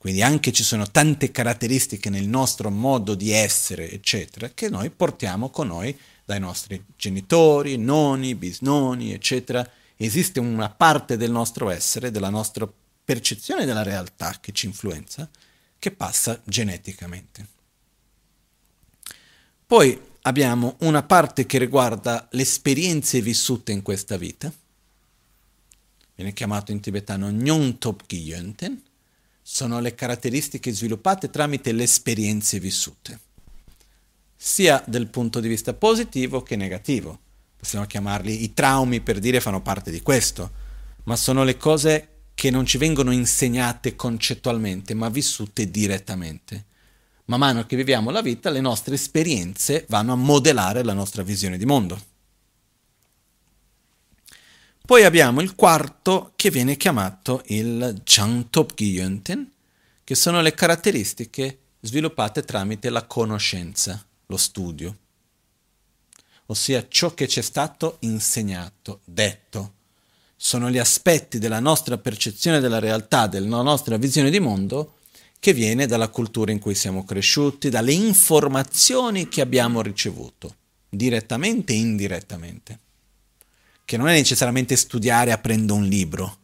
quindi 0.03 0.21
anche 0.21 0.51
ci 0.51 0.63
sono 0.65 0.91
tante 0.91 1.31
caratteristiche 1.31 2.09
nel 2.09 2.27
nostro 2.27 2.69
modo 2.69 3.15
di 3.15 3.31
essere, 3.31 3.89
eccetera, 3.89 4.49
che 4.49 4.67
noi 4.67 4.89
portiamo 4.89 5.49
con 5.49 5.67
noi 5.67 5.97
dai 6.25 6.41
nostri 6.41 6.83
genitori, 6.97 7.77
nonni, 7.77 8.35
bisnoni, 8.35 9.13
eccetera. 9.13 9.65
Esiste 9.95 10.41
una 10.41 10.69
parte 10.69 11.15
del 11.15 11.31
nostro 11.31 11.69
essere, 11.69 12.11
della 12.11 12.29
nostra 12.29 12.69
percezione 13.05 13.63
della 13.63 13.81
realtà 13.81 14.39
che 14.41 14.51
ci 14.51 14.65
influenza, 14.65 15.29
che 15.79 15.91
passa 15.91 16.37
geneticamente. 16.43 17.47
Poi 19.65 19.97
abbiamo 20.23 20.75
una 20.79 21.03
parte 21.03 21.45
che 21.45 21.57
riguarda 21.57 22.27
le 22.31 22.41
esperienze 22.41 23.21
vissute 23.21 23.71
in 23.71 23.81
questa 23.81 24.17
vita, 24.17 24.51
viene 26.15 26.33
chiamato 26.33 26.73
in 26.73 26.81
tibetano 26.81 27.29
Nyongtop 27.29 28.03
Gyönten, 28.05 28.91
sono 29.45 29.81
le 29.81 29.93
caratteristiche 29.93 30.71
sviluppate 30.71 31.29
tramite 31.29 31.73
le 31.73 31.83
esperienze 31.83 32.59
vissute, 32.59 33.19
sia 34.35 34.81
dal 34.87 35.07
punto 35.07 35.41
di 35.41 35.49
vista 35.49 35.73
positivo 35.73 36.41
che 36.41 36.55
negativo. 36.55 37.19
Possiamo 37.57 37.85
chiamarli 37.85 38.43
i 38.43 38.53
traumi 38.53 39.01
per 39.01 39.19
dire 39.19 39.41
fanno 39.41 39.61
parte 39.61 39.91
di 39.91 40.01
questo, 40.01 40.49
ma 41.03 41.17
sono 41.17 41.43
le 41.43 41.57
cose 41.57 42.07
che 42.33 42.49
non 42.49 42.65
ci 42.65 42.77
vengono 42.77 43.11
insegnate 43.11 43.95
concettualmente, 43.95 44.93
ma 44.93 45.09
vissute 45.09 45.69
direttamente. 45.69 46.65
Man 47.25 47.39
mano 47.39 47.65
che 47.65 47.75
viviamo 47.75 48.11
la 48.11 48.21
vita, 48.21 48.49
le 48.49 48.61
nostre 48.61 48.95
esperienze 48.95 49.85
vanno 49.89 50.13
a 50.13 50.17
modellare 50.17 50.83
la 50.83 50.93
nostra 50.93 51.21
visione 51.21 51.57
di 51.57 51.65
mondo. 51.65 52.01
Poi 54.85 55.05
abbiamo 55.05 55.39
il 55.39 55.55
quarto 55.55 56.33
che 56.35 56.51
viene 56.51 56.75
chiamato 56.75 57.41
il 57.45 58.01
Changtop-Gyönten, 58.03 59.49
che 60.03 60.13
sono 60.13 60.41
le 60.41 60.53
caratteristiche 60.53 61.59
sviluppate 61.79 62.43
tramite 62.43 62.89
la 62.89 63.05
conoscenza, 63.05 64.05
lo 64.25 64.35
studio, 64.35 64.97
ossia 66.47 66.85
ciò 66.89 67.13
che 67.13 67.29
ci 67.29 67.39
è 67.39 67.41
stato 67.41 67.95
insegnato, 68.01 68.99
detto. 69.05 69.75
sono 70.35 70.69
gli 70.69 70.79
aspetti 70.79 71.39
della 71.39 71.61
nostra 71.61 71.97
percezione 71.97 72.59
della 72.59 72.79
realtà, 72.79 73.27
della 73.27 73.61
nostra 73.61 73.95
visione 73.95 74.29
di 74.29 74.41
mondo, 74.41 74.97
che 75.39 75.53
viene 75.53 75.85
dalla 75.87 76.09
cultura 76.09 76.51
in 76.51 76.59
cui 76.59 76.75
siamo 76.75 77.05
cresciuti, 77.05 77.69
dalle 77.69 77.93
informazioni 77.93 79.29
che 79.29 79.39
abbiamo 79.39 79.81
ricevuto, 79.81 80.55
direttamente 80.89 81.71
e 81.71 81.77
indirettamente. 81.77 82.79
Che 83.85 83.97
non 83.97 84.07
è 84.07 84.13
necessariamente 84.13 84.75
studiare 84.75 85.31
aprendo 85.31 85.75
un 85.75 85.85
libro. 85.85 86.37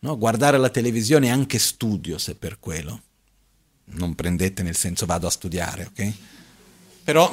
No? 0.00 0.18
Guardare 0.18 0.58
la 0.58 0.70
televisione 0.70 1.28
è 1.28 1.30
anche 1.30 1.58
studio, 1.58 2.18
se 2.18 2.34
per 2.34 2.58
quello. 2.58 3.02
Non 3.84 4.14
prendete 4.14 4.62
nel 4.62 4.76
senso 4.76 5.06
vado 5.06 5.26
a 5.26 5.30
studiare, 5.30 5.84
ok? 5.86 6.12
Però 7.04 7.32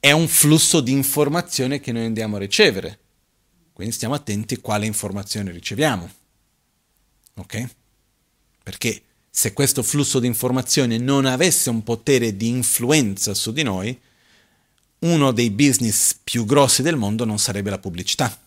è 0.00 0.10
un 0.12 0.28
flusso 0.28 0.80
di 0.80 0.92
informazione 0.92 1.80
che 1.80 1.92
noi 1.92 2.04
andiamo 2.04 2.36
a 2.36 2.40
ricevere 2.40 2.98
quindi 3.74 3.92
stiamo 3.92 4.14
attenti 4.14 4.54
a 4.54 4.60
quale 4.60 4.86
informazione 4.86 5.50
riceviamo. 5.50 6.08
Ok? 7.34 7.68
Perché 8.62 9.02
se 9.28 9.52
questo 9.52 9.82
flusso 9.82 10.20
di 10.20 10.28
informazione 10.28 10.96
non 10.96 11.26
avesse 11.26 11.70
un 11.70 11.82
potere 11.82 12.36
di 12.36 12.48
influenza 12.48 13.34
su 13.34 13.52
di 13.52 13.64
noi, 13.64 14.00
uno 15.04 15.32
dei 15.32 15.50
business 15.50 16.14
più 16.22 16.44
grossi 16.44 16.82
del 16.82 16.96
mondo 16.96 17.24
non 17.24 17.38
sarebbe 17.38 17.70
la 17.70 17.78
pubblicità. 17.78 18.38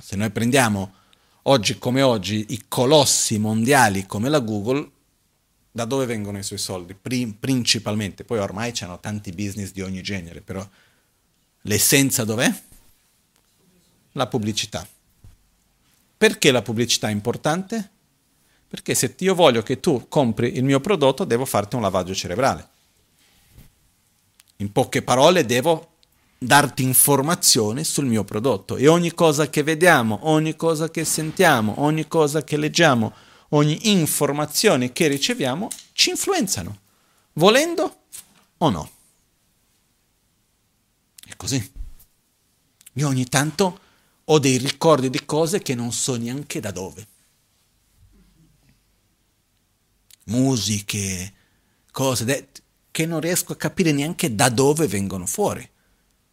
Se 0.00 0.16
noi 0.16 0.30
prendiamo 0.30 0.94
oggi 1.42 1.78
come 1.78 2.02
oggi 2.02 2.46
i 2.48 2.64
colossi 2.68 3.38
mondiali 3.38 4.06
come 4.06 4.28
la 4.28 4.40
Google, 4.40 4.90
da 5.70 5.84
dove 5.84 6.06
vengono 6.06 6.38
i 6.38 6.42
suoi 6.42 6.58
soldi? 6.58 6.94
Pri- 6.94 7.36
principalmente, 7.38 8.24
poi 8.24 8.38
ormai 8.38 8.72
c'hanno 8.72 8.98
tanti 9.00 9.32
business 9.32 9.72
di 9.72 9.82
ogni 9.82 10.02
genere, 10.02 10.40
però 10.40 10.66
L'essenza 11.66 12.24
dov'è? 12.24 12.52
La 14.12 14.26
pubblicità. 14.26 14.86
Perché 16.16 16.50
la 16.50 16.60
pubblicità 16.60 17.08
è 17.08 17.12
importante? 17.12 17.90
Perché 18.68 18.94
se 18.94 19.14
io 19.18 19.34
voglio 19.34 19.62
che 19.62 19.80
tu 19.80 20.06
compri 20.08 20.56
il 20.56 20.64
mio 20.64 20.80
prodotto, 20.80 21.24
devo 21.24 21.46
farti 21.46 21.76
un 21.76 21.82
lavaggio 21.82 22.14
cerebrale. 22.14 22.68
In 24.64 24.72
poche 24.72 25.02
parole, 25.02 25.44
devo 25.44 25.96
darti 26.38 26.82
informazione 26.84 27.84
sul 27.84 28.06
mio 28.06 28.24
prodotto 28.24 28.76
e 28.76 28.88
ogni 28.88 29.12
cosa 29.12 29.50
che 29.50 29.62
vediamo, 29.62 30.20
ogni 30.22 30.56
cosa 30.56 30.90
che 30.90 31.04
sentiamo, 31.04 31.82
ogni 31.82 32.08
cosa 32.08 32.42
che 32.42 32.56
leggiamo, 32.56 33.12
ogni 33.50 33.90
informazione 33.90 34.90
che 34.90 35.06
riceviamo 35.06 35.68
ci 35.92 36.08
influenzano, 36.08 36.78
volendo 37.34 38.04
o 38.56 38.70
no. 38.70 38.90
È 41.26 41.36
così. 41.36 41.72
Io 42.94 43.06
ogni 43.06 43.26
tanto 43.26 43.80
ho 44.24 44.38
dei 44.38 44.56
ricordi 44.56 45.10
di 45.10 45.26
cose 45.26 45.60
che 45.60 45.74
non 45.74 45.92
so 45.92 46.16
neanche 46.16 46.60
da 46.60 46.70
dove. 46.70 47.06
Musiche, 50.24 51.34
cose 51.90 52.24
de- 52.24 52.48
che 52.94 53.06
non 53.06 53.18
riesco 53.18 53.50
a 53.52 53.56
capire 53.56 53.90
neanche 53.90 54.36
da 54.36 54.48
dove 54.48 54.86
vengono 54.86 55.26
fuori. 55.26 55.68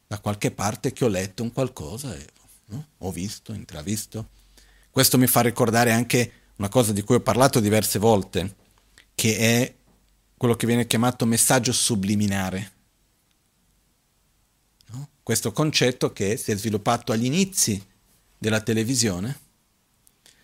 Da 0.06 0.20
qualche 0.20 0.52
parte 0.52 0.94
che 0.94 1.06
ho 1.06 1.08
letto 1.08 1.42
un 1.42 1.52
qualcosa 1.52 2.14
e 2.14 2.24
no? 2.66 2.86
ho 3.00 3.12
visto, 3.12 3.52
intravisto. 3.52 4.28
Questo 4.92 5.18
mi 5.18 5.26
fa 5.26 5.42
ricordare 5.42 5.92
anche 5.92 6.32
una 6.58 6.70
cosa 6.70 6.92
di 6.92 7.02
cui 7.02 7.16
ho 7.16 7.22
parlato 7.22 7.60
diverse 7.60 7.98
volte, 7.98 8.56
che 9.16 9.38
è 9.38 9.76
quello 10.38 10.56
che 10.56 10.68
viene 10.68 10.86
chiamato 10.86 11.26
messaggio 11.26 11.72
subliminare 11.72 12.74
questo 15.24 15.52
concetto 15.52 16.12
che 16.12 16.36
si 16.36 16.52
è 16.52 16.58
sviluppato 16.58 17.12
agli 17.12 17.26
inizi 17.26 17.82
della 18.38 18.62
televisione, 18.62 19.40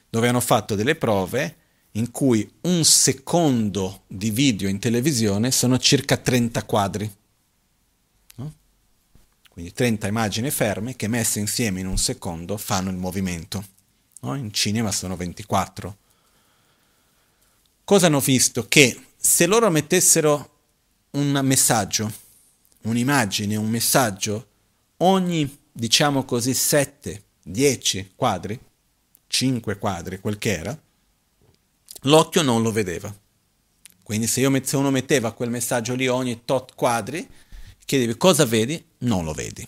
dove 0.09 0.27
hanno 0.29 0.39
fatto 0.39 0.75
delle 0.75 0.95
prove 0.95 1.55
in 1.97 2.11
cui 2.11 2.49
un 2.61 2.83
secondo 2.85 4.03
di 4.07 4.29
video 4.29 4.69
in 4.69 4.79
televisione 4.79 5.51
sono 5.51 5.79
circa 5.79 6.17
30 6.17 6.63
quadri. 6.63 7.11
No? 8.35 8.53
Quindi 9.49 9.73
30 9.73 10.07
immagini 10.07 10.51
ferme 10.51 10.95
che 10.95 11.07
messe 11.07 11.39
insieme 11.39 11.79
in 11.79 11.87
un 11.87 11.97
secondo 11.97 12.57
fanno 12.57 12.91
il 12.91 12.97
movimento. 12.97 13.65
No? 14.21 14.35
In 14.35 14.53
cinema 14.53 14.91
sono 14.91 15.15
24. 15.15 15.97
Cosa 17.83 18.05
hanno 18.05 18.19
visto? 18.19 18.67
Che 18.67 19.01
se 19.17 19.47
loro 19.47 19.69
mettessero 19.71 20.51
un 21.11 21.39
messaggio, 21.41 22.11
un'immagine, 22.83 23.55
un 23.55 23.69
messaggio 23.69 24.47
ogni, 24.97 25.59
diciamo 25.71 26.25
così, 26.25 26.53
7, 26.53 27.23
10 27.41 28.11
quadri, 28.15 28.59
5 29.25 29.77
quadri, 29.79 30.19
quel 30.19 30.37
che 30.37 30.57
era, 30.57 30.79
l'occhio 32.01 32.41
non 32.41 32.61
lo 32.61 32.71
vedeva. 32.71 33.13
Quindi 34.03 34.27
se, 34.27 34.39
io, 34.39 34.61
se 34.63 34.77
uno 34.77 34.91
metteva 34.91 35.33
quel 35.33 35.49
messaggio 35.49 35.93
lì 35.93 36.07
ogni 36.07 36.43
tot 36.45 36.73
quadri, 36.75 37.27
chiedevi 37.85 38.17
cosa 38.17 38.45
vedi, 38.45 38.83
non 38.99 39.25
lo 39.25 39.33
vedi. 39.33 39.67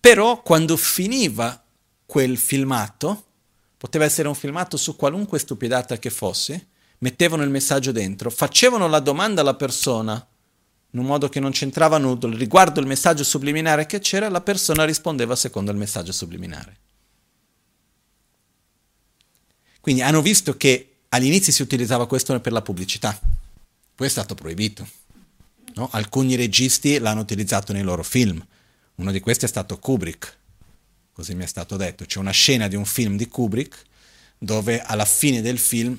Però 0.00 0.40
quando 0.42 0.76
finiva 0.76 1.62
quel 2.06 2.38
filmato, 2.38 3.24
poteva 3.76 4.04
essere 4.04 4.28
un 4.28 4.34
filmato 4.34 4.76
su 4.76 4.96
qualunque 4.96 5.38
stupidata 5.38 5.98
che 5.98 6.10
fosse, 6.10 6.68
mettevano 6.98 7.42
il 7.42 7.50
messaggio 7.50 7.92
dentro, 7.92 8.30
facevano 8.30 8.88
la 8.88 9.00
domanda 9.00 9.42
alla 9.42 9.54
persona 9.54 10.26
in 10.92 10.98
un 10.98 11.06
modo 11.06 11.28
che 11.28 11.38
non 11.38 11.52
c'entrava 11.52 11.98
nudo, 11.98 12.28
riguardo 12.28 12.80
il 12.80 12.86
messaggio 12.86 13.22
subliminare 13.22 13.86
che 13.86 14.00
c'era, 14.00 14.28
la 14.28 14.40
persona 14.40 14.84
rispondeva 14.84 15.36
secondo 15.36 15.70
il 15.70 15.76
messaggio 15.76 16.10
subliminare. 16.10 16.76
Quindi 19.80 20.02
hanno 20.02 20.20
visto 20.20 20.56
che 20.56 20.89
all'inizio 21.10 21.52
si 21.52 21.62
utilizzava 21.62 22.06
questo 22.06 22.38
per 22.40 22.52
la 22.52 22.62
pubblicità, 22.62 23.18
poi 23.94 24.06
è 24.06 24.10
stato 24.10 24.34
proibito. 24.34 24.88
No? 25.74 25.88
Alcuni 25.92 26.34
registi 26.34 26.98
l'hanno 26.98 27.20
utilizzato 27.20 27.72
nei 27.72 27.82
loro 27.82 28.02
film, 28.02 28.44
uno 28.96 29.12
di 29.12 29.20
questi 29.20 29.44
è 29.44 29.48
stato 29.48 29.78
Kubrick, 29.78 30.36
così 31.12 31.34
mi 31.34 31.44
è 31.44 31.46
stato 31.46 31.76
detto. 31.76 32.04
C'è 32.04 32.18
una 32.18 32.30
scena 32.30 32.68
di 32.68 32.76
un 32.76 32.84
film 32.84 33.16
di 33.16 33.28
Kubrick 33.28 33.84
dove 34.38 34.80
alla 34.80 35.04
fine 35.04 35.40
del 35.40 35.58
film, 35.58 35.98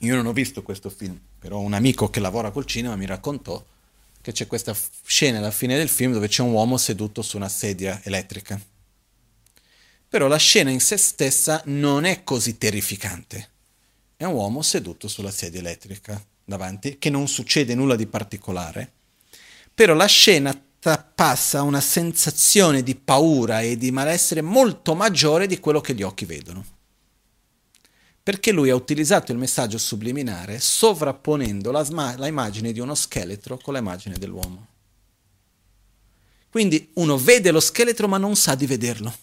io 0.00 0.14
non 0.14 0.26
ho 0.26 0.32
visto 0.32 0.62
questo 0.62 0.88
film, 0.88 1.18
però 1.38 1.58
un 1.58 1.74
amico 1.74 2.08
che 2.08 2.20
lavora 2.20 2.50
col 2.50 2.64
cinema 2.64 2.96
mi 2.96 3.06
raccontò 3.06 3.64
che 4.22 4.32
c'è 4.32 4.46
questa 4.46 4.76
scena 5.04 5.38
alla 5.38 5.50
fine 5.50 5.76
del 5.76 5.88
film 5.88 6.12
dove 6.12 6.28
c'è 6.28 6.42
un 6.42 6.52
uomo 6.52 6.76
seduto 6.76 7.22
su 7.22 7.36
una 7.36 7.48
sedia 7.48 8.00
elettrica. 8.04 8.60
Però 10.08 10.26
la 10.26 10.36
scena 10.36 10.70
in 10.70 10.80
se 10.80 10.96
stessa 10.96 11.62
non 11.66 12.04
è 12.04 12.24
così 12.24 12.58
terrificante. 12.58 13.48
È 14.20 14.26
un 14.26 14.34
uomo 14.34 14.60
seduto 14.60 15.08
sulla 15.08 15.30
sedia 15.30 15.60
elettrica 15.60 16.22
davanti, 16.44 16.98
che 16.98 17.08
non 17.08 17.26
succede 17.26 17.74
nulla 17.74 17.96
di 17.96 18.06
particolare. 18.06 18.92
Però 19.72 19.94
la 19.94 20.04
scena 20.04 20.54
passa 21.14 21.62
una 21.62 21.80
sensazione 21.80 22.82
di 22.82 22.96
paura 22.96 23.62
e 23.62 23.78
di 23.78 23.90
malessere 23.90 24.42
molto 24.42 24.94
maggiore 24.94 25.46
di 25.46 25.58
quello 25.58 25.80
che 25.80 25.94
gli 25.94 26.02
occhi 26.02 26.26
vedono 26.26 26.62
perché 28.22 28.52
lui 28.52 28.68
ha 28.68 28.74
utilizzato 28.74 29.32
il 29.32 29.38
messaggio 29.38 29.78
subliminare 29.78 30.60
sovrapponendo 30.60 31.70
la, 31.70 31.82
sma- 31.82 32.18
la 32.18 32.26
immagine 32.26 32.72
di 32.72 32.80
uno 32.80 32.94
scheletro 32.94 33.56
con 33.56 33.72
l'immagine 33.72 34.18
dell'uomo. 34.18 34.66
Quindi 36.50 36.90
uno 36.96 37.16
vede 37.16 37.50
lo 37.50 37.60
scheletro 37.60 38.06
ma 38.06 38.18
non 38.18 38.36
sa 38.36 38.54
di 38.54 38.66
vederlo. 38.66 39.16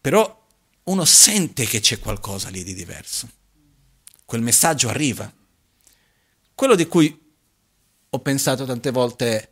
Però 0.00 0.43
uno 0.84 1.04
sente 1.04 1.64
che 1.64 1.80
c'è 1.80 1.98
qualcosa 1.98 2.48
lì 2.50 2.62
di 2.62 2.74
diverso. 2.74 3.28
Quel 4.24 4.42
messaggio 4.42 4.88
arriva. 4.88 5.32
Quello 6.54 6.74
di 6.74 6.86
cui 6.86 7.22
ho 8.10 8.18
pensato 8.20 8.64
tante 8.64 8.90
volte 8.90 9.38
è, 9.38 9.48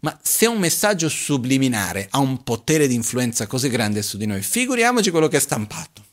ma 0.00 0.18
se 0.22 0.46
un 0.46 0.58
messaggio 0.58 1.08
subliminare 1.08 2.08
ha 2.10 2.18
un 2.18 2.42
potere 2.42 2.86
di 2.86 2.94
influenza 2.94 3.46
così 3.46 3.68
grande 3.68 4.02
su 4.02 4.16
di 4.16 4.26
noi, 4.26 4.42
figuriamoci 4.42 5.10
quello 5.10 5.28
che 5.28 5.38
è 5.38 5.40
stampato. 5.40 6.04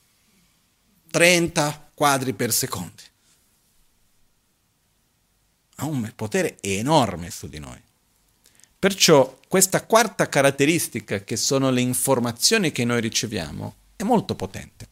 30 1.11 1.91
quadri 1.93 2.33
per 2.33 2.53
secondo. 2.53 3.01
Ha 5.75 5.85
un 5.85 6.11
potere 6.15 6.57
enorme 6.61 7.29
su 7.29 7.47
di 7.47 7.59
noi. 7.59 7.79
Perciò 8.79 9.37
questa 9.47 9.85
quarta 9.85 10.29
caratteristica, 10.29 11.23
che 11.23 11.35
sono 11.35 11.69
le 11.69 11.81
informazioni 11.81 12.71
che 12.71 12.85
noi 12.85 13.01
riceviamo, 13.01 13.75
è 14.03 14.05
molto 14.05 14.35
potente. 14.35 14.87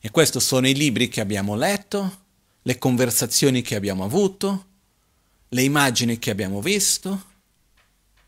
E 0.00 0.10
questi 0.10 0.40
sono 0.40 0.68
i 0.68 0.74
libri 0.74 1.08
che 1.08 1.20
abbiamo 1.20 1.54
letto, 1.54 2.26
le 2.62 2.78
conversazioni 2.78 3.62
che 3.62 3.74
abbiamo 3.74 4.04
avuto, 4.04 4.66
le 5.48 5.62
immagini 5.62 6.18
che 6.18 6.30
abbiamo 6.30 6.60
visto, 6.60 7.24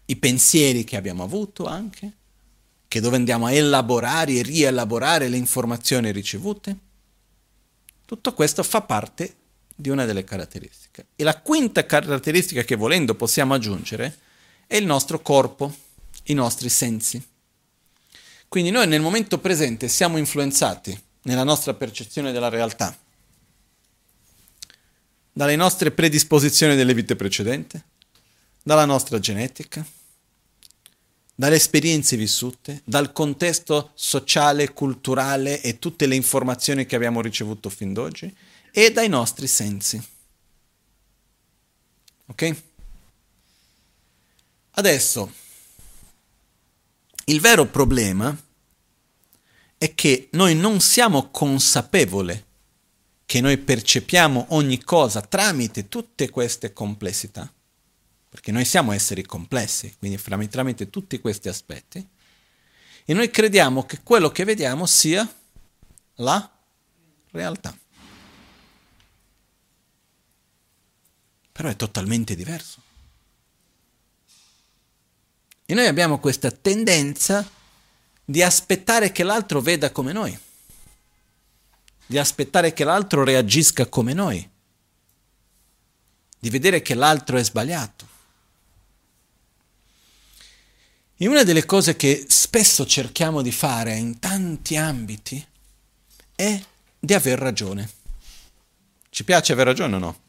i 0.07 0.17
pensieri 0.17 0.85
che 0.85 0.97
abbiamo 0.97 1.23
avuto 1.23 1.67
anche 1.67 2.13
che 2.91 3.01
dove 3.01 3.15
andiamo 3.15 3.47
a 3.47 3.53
elaborare 3.53 4.33
e 4.33 4.43
rielaborare 4.43 5.29
le 5.29 5.37
informazioni 5.37 6.11
ricevute. 6.11 6.77
Tutto 8.05 8.35
questo 8.35 8.65
fa 8.65 8.81
parte 8.81 9.37
di 9.73 9.91
una 9.91 10.05
delle 10.05 10.25
caratteristiche. 10.25 11.07
E 11.15 11.23
la 11.23 11.41
quinta 11.41 11.87
caratteristica 11.87 12.65
che 12.65 12.75
volendo 12.75 13.15
possiamo 13.15 13.55
aggiungere 13.55 14.19
è 14.67 14.75
il 14.75 14.87
nostro 14.87 15.21
corpo, 15.21 15.73
i 16.25 16.35
nostri 16.35 16.69
sensi. 16.69 17.25
Quindi 18.51 18.73
noi 18.73 18.89
nel 18.89 19.01
momento 19.01 19.39
presente 19.39 19.87
siamo 19.87 20.19
influenzati 20.19 21.01
nella 21.23 21.45
nostra 21.45 21.73
percezione 21.73 22.33
della 22.33 22.49
realtà 22.49 22.99
dalle 25.33 25.55
nostre 25.55 25.93
predisposizioni 25.93 26.75
delle 26.75 26.93
vite 26.93 27.15
precedenti, 27.15 27.81
dalla 28.61 28.87
nostra 28.87 29.21
genetica, 29.21 29.87
dalle 31.33 31.55
esperienze 31.55 32.17
vissute, 32.17 32.83
dal 32.83 33.13
contesto 33.13 33.93
sociale, 33.95 34.73
culturale 34.73 35.61
e 35.61 35.79
tutte 35.79 36.07
le 36.07 36.17
informazioni 36.17 36.87
che 36.87 36.97
abbiamo 36.97 37.21
ricevuto 37.21 37.71
fin 37.71 37.93
d'oggi 37.93 38.35
e 38.73 38.91
dai 38.91 39.09
nostri 39.09 39.47
sensi. 39.47 40.03
Ok? 42.27 42.57
Adesso, 44.73 45.33
il 47.31 47.41
vero 47.41 47.67
problema 47.67 48.37
è 49.79 49.95
che 49.95 50.29
noi 50.33 50.55
non 50.55 50.81
siamo 50.81 51.31
consapevoli 51.31 52.45
che 53.25 53.41
noi 53.41 53.57
percepiamo 53.57 54.47
ogni 54.51 54.83
cosa 54.83 55.21
tramite 55.21 55.89
tutte 55.89 56.29
queste 56.29 56.73
complessità 56.73 57.51
perché 58.31 58.53
noi 58.53 58.65
siamo 58.65 58.93
esseri 58.93 59.25
complessi, 59.25 59.93
quindi 59.99 60.21
tramite 60.49 60.89
tutti 60.89 61.19
questi 61.19 61.49
aspetti, 61.49 62.09
e 63.05 63.13
noi 63.13 63.29
crediamo 63.29 63.85
che 63.85 64.03
quello 64.05 64.31
che 64.31 64.45
vediamo 64.45 64.87
sia 64.87 65.29
la 66.15 66.59
realtà. 67.33 67.77
Però 71.51 71.69
è 71.69 71.75
totalmente 71.75 72.37
diverso. 72.37 72.81
E 75.71 75.75
noi 75.75 75.87
abbiamo 75.87 76.19
questa 76.19 76.51
tendenza 76.51 77.49
di 78.25 78.43
aspettare 78.43 79.13
che 79.13 79.23
l'altro 79.23 79.61
veda 79.61 79.93
come 79.93 80.11
noi, 80.11 80.37
di 82.07 82.19
aspettare 82.19 82.73
che 82.73 82.83
l'altro 82.83 83.23
reagisca 83.23 83.87
come 83.87 84.13
noi, 84.13 84.51
di 86.41 86.51
vedere 86.51 86.83
che 86.83 86.95
l'altro 86.95 87.37
è 87.37 87.45
sbagliato. 87.45 88.09
E 91.17 91.29
una 91.29 91.45
delle 91.45 91.65
cose 91.65 91.95
che 91.95 92.25
spesso 92.27 92.85
cerchiamo 92.85 93.41
di 93.41 93.53
fare 93.53 93.95
in 93.95 94.19
tanti 94.19 94.77
ambiti 94.77 95.47
è 96.35 96.61
di 96.99 97.15
aver 97.15 97.39
ragione. 97.39 97.89
Ci 99.09 99.23
piace 99.23 99.53
aver 99.53 99.67
ragione 99.67 99.95
o 99.95 99.99
no? 100.01 100.21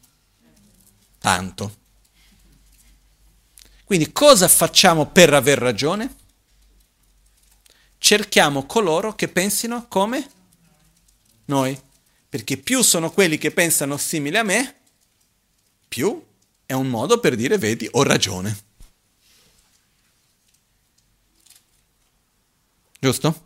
Tanto. 1.18 1.80
Quindi 3.92 4.10
cosa 4.10 4.48
facciamo 4.48 5.04
per 5.04 5.34
aver 5.34 5.58
ragione? 5.58 6.16
Cerchiamo 7.98 8.64
coloro 8.64 9.14
che 9.14 9.28
pensino 9.28 9.86
come 9.86 10.30
noi. 11.44 11.78
Perché 12.26 12.56
più 12.56 12.80
sono 12.80 13.10
quelli 13.10 13.36
che 13.36 13.50
pensano 13.50 13.98
simile 13.98 14.38
a 14.38 14.44
me, 14.44 14.76
più 15.88 16.24
è 16.64 16.72
un 16.72 16.88
modo 16.88 17.20
per 17.20 17.36
dire, 17.36 17.58
vedi, 17.58 17.86
ho 17.92 18.02
ragione. 18.02 18.58
Giusto? 22.98 23.42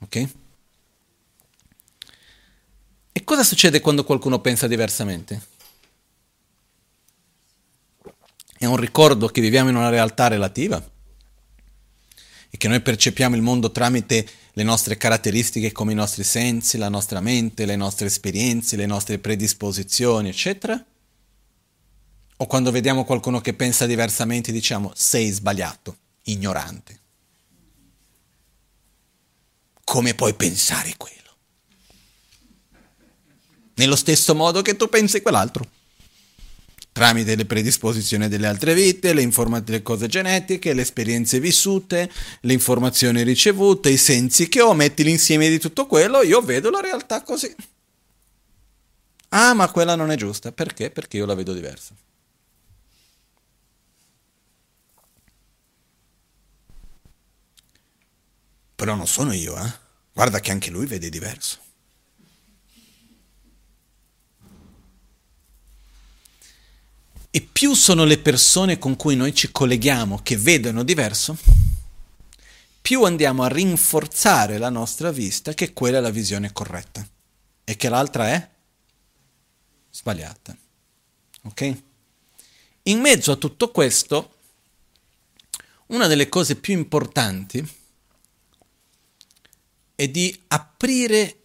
Ok? 0.00 0.28
E 3.12 3.22
cosa 3.22 3.44
succede 3.44 3.80
quando 3.80 4.02
qualcuno 4.02 4.40
pensa 4.40 4.66
diversamente? 4.66 5.54
È 8.58 8.64
un 8.64 8.76
ricordo 8.76 9.28
che 9.28 9.40
viviamo 9.40 9.68
in 9.68 9.76
una 9.76 9.90
realtà 9.90 10.28
relativa 10.28 10.82
e 12.48 12.56
che 12.56 12.68
noi 12.68 12.80
percepiamo 12.80 13.36
il 13.36 13.42
mondo 13.42 13.70
tramite 13.70 14.26
le 14.52 14.62
nostre 14.62 14.96
caratteristiche 14.96 15.72
come 15.72 15.92
i 15.92 15.94
nostri 15.96 16.24
sensi, 16.24 16.78
la 16.78 16.88
nostra 16.88 17.20
mente, 17.20 17.66
le 17.66 17.76
nostre 17.76 18.06
esperienze, 18.06 18.76
le 18.76 18.86
nostre 18.86 19.18
predisposizioni, 19.18 20.30
eccetera? 20.30 20.82
O 22.38 22.46
quando 22.46 22.70
vediamo 22.70 23.04
qualcuno 23.04 23.40
che 23.42 23.52
pensa 23.52 23.84
diversamente 23.84 24.52
diciamo 24.52 24.92
sei 24.94 25.30
sbagliato, 25.30 25.98
ignorante. 26.22 27.00
Come 29.84 30.14
puoi 30.14 30.32
pensare 30.34 30.94
quello? 30.96 31.14
Nello 33.74 33.96
stesso 33.96 34.34
modo 34.34 34.62
che 34.62 34.76
tu 34.76 34.88
pensi 34.88 35.20
quell'altro. 35.20 35.75
Tramite 36.96 37.34
le 37.34 37.44
predisposizioni 37.44 38.26
delle 38.26 38.46
altre 38.46 38.72
vite, 38.72 39.12
le, 39.12 39.20
informa- 39.20 39.62
le 39.66 39.82
cose 39.82 40.06
genetiche, 40.06 40.72
le 40.72 40.80
esperienze 40.80 41.38
vissute, 41.38 42.10
le 42.40 42.54
informazioni 42.54 43.22
ricevute, 43.22 43.90
i 43.90 43.98
sensi 43.98 44.48
che 44.48 44.62
ho, 44.62 44.72
metti 44.72 45.04
l'insieme 45.04 45.50
di 45.50 45.58
tutto 45.58 45.84
quello, 45.84 46.22
io 46.22 46.40
vedo 46.40 46.70
la 46.70 46.80
realtà 46.80 47.22
così. 47.22 47.54
Ah, 49.28 49.52
ma 49.52 49.70
quella 49.70 49.94
non 49.94 50.10
è 50.10 50.16
giusta. 50.16 50.52
Perché? 50.52 50.90
Perché 50.90 51.18
io 51.18 51.26
la 51.26 51.34
vedo 51.34 51.52
diversa. 51.52 51.94
Però 58.74 58.94
non 58.94 59.06
sono 59.06 59.34
io, 59.34 59.54
eh? 59.62 59.70
Guarda 60.14 60.40
che 60.40 60.50
anche 60.50 60.70
lui 60.70 60.86
vede 60.86 61.10
diverso. 61.10 61.65
E 67.36 67.42
più 67.42 67.74
sono 67.74 68.04
le 68.04 68.16
persone 68.16 68.78
con 68.78 68.96
cui 68.96 69.14
noi 69.14 69.34
ci 69.34 69.52
colleghiamo 69.52 70.20
che 70.22 70.38
vedono 70.38 70.82
diverso, 70.82 71.36
più 72.80 73.02
andiamo 73.02 73.42
a 73.42 73.48
rinforzare 73.48 74.56
la 74.56 74.70
nostra 74.70 75.10
vista 75.10 75.52
che 75.52 75.74
quella 75.74 75.98
è 75.98 76.00
la 76.00 76.08
visione 76.08 76.50
corretta 76.54 77.06
e 77.62 77.76
che 77.76 77.90
l'altra 77.90 78.30
è 78.30 78.50
sbagliata. 79.90 80.56
Ok? 81.42 81.82
In 82.84 83.00
mezzo 83.00 83.32
a 83.32 83.36
tutto 83.36 83.70
questo, 83.70 84.36
una 85.88 86.06
delle 86.06 86.30
cose 86.30 86.56
più 86.56 86.72
importanti 86.72 87.62
è 89.94 90.08
di 90.08 90.42
aprire 90.46 91.40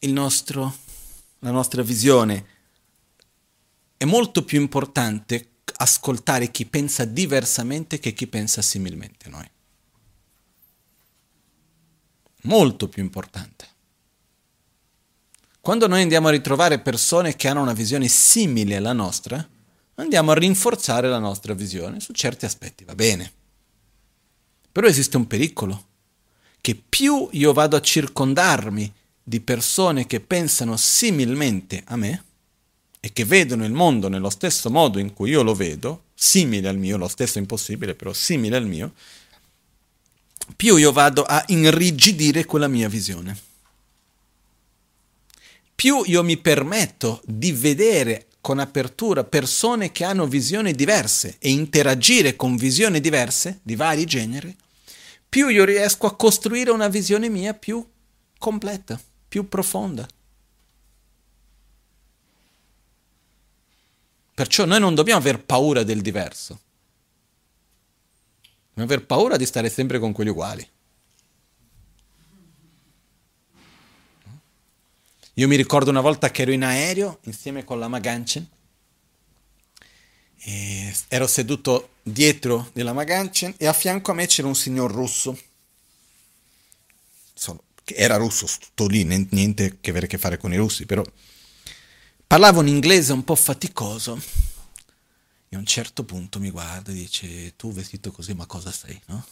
nostro, 0.00 0.76
la 1.38 1.50
nostra 1.50 1.80
visione. 1.80 2.56
È 3.98 4.04
molto 4.04 4.44
più 4.44 4.60
importante 4.60 5.54
ascoltare 5.78 6.52
chi 6.52 6.66
pensa 6.66 7.04
diversamente 7.04 7.98
che 7.98 8.12
chi 8.12 8.28
pensa 8.28 8.62
similmente 8.62 9.26
a 9.26 9.30
noi. 9.30 9.50
Molto 12.42 12.88
più 12.88 13.02
importante. 13.02 13.66
Quando 15.60 15.88
noi 15.88 16.02
andiamo 16.02 16.28
a 16.28 16.30
ritrovare 16.30 16.78
persone 16.78 17.34
che 17.34 17.48
hanno 17.48 17.60
una 17.60 17.72
visione 17.72 18.06
simile 18.06 18.76
alla 18.76 18.92
nostra, 18.92 19.46
andiamo 19.96 20.30
a 20.30 20.34
rinforzare 20.34 21.08
la 21.08 21.18
nostra 21.18 21.52
visione 21.52 21.98
su 21.98 22.12
certi 22.12 22.44
aspetti, 22.44 22.84
va 22.84 22.94
bene. 22.94 23.32
Però 24.70 24.86
esiste 24.86 25.16
un 25.16 25.26
pericolo 25.26 25.86
che 26.60 26.80
più 26.88 27.28
io 27.32 27.52
vado 27.52 27.74
a 27.74 27.80
circondarmi 27.80 28.94
di 29.24 29.40
persone 29.40 30.06
che 30.06 30.20
pensano 30.20 30.76
similmente 30.76 31.82
a 31.86 31.96
me 31.96 32.26
e 33.08 33.12
che 33.14 33.24
vedono 33.24 33.64
il 33.64 33.72
mondo 33.72 34.08
nello 34.08 34.28
stesso 34.28 34.70
modo 34.70 34.98
in 34.98 35.14
cui 35.14 35.30
io 35.30 35.42
lo 35.42 35.54
vedo, 35.54 36.04
simile 36.14 36.68
al 36.68 36.76
mio, 36.76 36.98
lo 36.98 37.08
stesso 37.08 37.38
impossibile, 37.38 37.94
però 37.94 38.12
simile 38.12 38.56
al 38.56 38.66
mio, 38.66 38.92
più 40.54 40.76
io 40.76 40.92
vado 40.92 41.22
a 41.22 41.42
inrigidire 41.46 42.44
quella 42.44 42.68
mia 42.68 42.86
visione. 42.88 43.36
Più 45.74 46.02
io 46.04 46.22
mi 46.22 46.36
permetto 46.36 47.22
di 47.24 47.50
vedere 47.52 48.26
con 48.42 48.58
apertura 48.58 49.24
persone 49.24 49.90
che 49.90 50.04
hanno 50.04 50.26
visioni 50.26 50.72
diverse 50.72 51.36
e 51.38 51.50
interagire 51.50 52.36
con 52.36 52.56
visioni 52.56 53.00
diverse 53.00 53.60
di 53.62 53.74
vari 53.74 54.04
generi, 54.04 54.54
più 55.26 55.48
io 55.48 55.64
riesco 55.64 56.06
a 56.06 56.14
costruire 56.14 56.70
una 56.70 56.88
visione 56.88 57.30
mia 57.30 57.54
più 57.54 57.82
completa, 58.38 59.00
più 59.26 59.48
profonda. 59.48 60.06
Perciò 64.38 64.66
noi 64.66 64.78
non 64.78 64.94
dobbiamo 64.94 65.18
aver 65.18 65.42
paura 65.42 65.82
del 65.82 66.00
diverso, 66.00 66.60
dobbiamo 68.68 68.92
aver 68.92 69.04
paura 69.04 69.36
di 69.36 69.44
stare 69.44 69.68
sempre 69.68 69.98
con 69.98 70.12
quelli 70.12 70.30
uguali. 70.30 70.64
Io 75.34 75.48
mi 75.48 75.56
ricordo 75.56 75.90
una 75.90 76.00
volta 76.00 76.30
che 76.30 76.42
ero 76.42 76.52
in 76.52 76.62
aereo 76.62 77.18
insieme 77.24 77.64
con 77.64 77.80
la 77.80 77.88
Maganchen 77.88 78.48
ero 81.08 81.26
seduto 81.26 81.94
dietro 82.00 82.70
della 82.72 82.92
Maganchen 82.92 83.54
e 83.56 83.66
a 83.66 83.72
fianco 83.72 84.12
a 84.12 84.14
me 84.14 84.28
c'era 84.28 84.46
un 84.46 84.54
signor 84.54 84.92
russo. 84.92 85.36
Insomma, 87.32 87.58
era 87.86 88.14
russo, 88.14 88.46
sto 88.46 88.86
lì, 88.86 89.02
niente 89.02 89.64
a 89.64 89.74
che 89.80 89.90
avere 89.90 90.06
a 90.06 90.08
che 90.08 90.16
fare 90.16 90.36
con 90.36 90.52
i 90.52 90.56
russi, 90.56 90.86
però 90.86 91.02
parlava 92.28 92.60
un 92.60 92.68
inglese 92.68 93.12
un 93.14 93.24
po' 93.24 93.34
faticoso 93.34 94.20
E 95.48 95.56
a 95.56 95.58
un 95.58 95.64
certo 95.64 96.04
punto 96.04 96.38
mi 96.38 96.50
guarda 96.50 96.92
e 96.92 96.94
dice, 96.94 97.56
tu 97.56 97.72
vestito 97.72 98.12
così, 98.12 98.34
ma 98.34 98.44
cosa 98.44 98.70
sei, 98.70 99.00
no? 99.06 99.26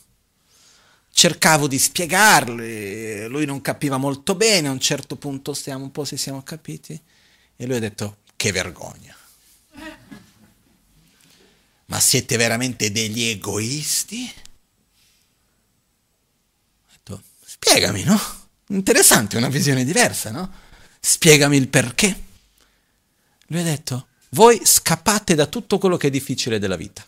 Cercavo 1.12 1.68
di 1.68 1.78
spiegarle, 1.78 3.28
lui 3.28 3.44
non 3.44 3.60
capiva 3.60 3.98
molto 3.98 4.34
bene, 4.34 4.68
a 4.68 4.70
un 4.70 4.80
certo 4.80 5.16
punto 5.16 5.52
stiamo 5.52 5.84
un 5.84 5.92
po' 5.92 6.06
se 6.06 6.16
siamo 6.16 6.42
capiti, 6.42 6.98
e 7.54 7.66
lui 7.66 7.76
ha 7.76 7.80
detto, 7.80 8.18
che 8.34 8.50
vergogna. 8.50 9.14
Ma 11.86 12.00
siete 12.00 12.36
veramente 12.38 12.90
degli 12.90 13.24
egoisti? 13.24 14.32
Ho 16.80 16.92
detto, 16.92 17.22
spiegami, 17.44 18.04
no? 18.04 18.18
Interessante, 18.68 19.36
una 19.36 19.48
visione 19.48 19.84
diversa, 19.84 20.30
no? 20.30 20.50
Spiegami 20.98 21.58
il 21.58 21.68
perché. 21.68 22.24
Lui 23.46 23.60
ha 23.60 23.64
detto, 23.64 24.08
voi 24.30 24.60
scappate 24.64 25.34
da 25.34 25.46
tutto 25.46 25.78
quello 25.78 25.96
che 25.96 26.08
è 26.08 26.10
difficile 26.10 26.58
della 26.58 26.76
vita. 26.76 27.04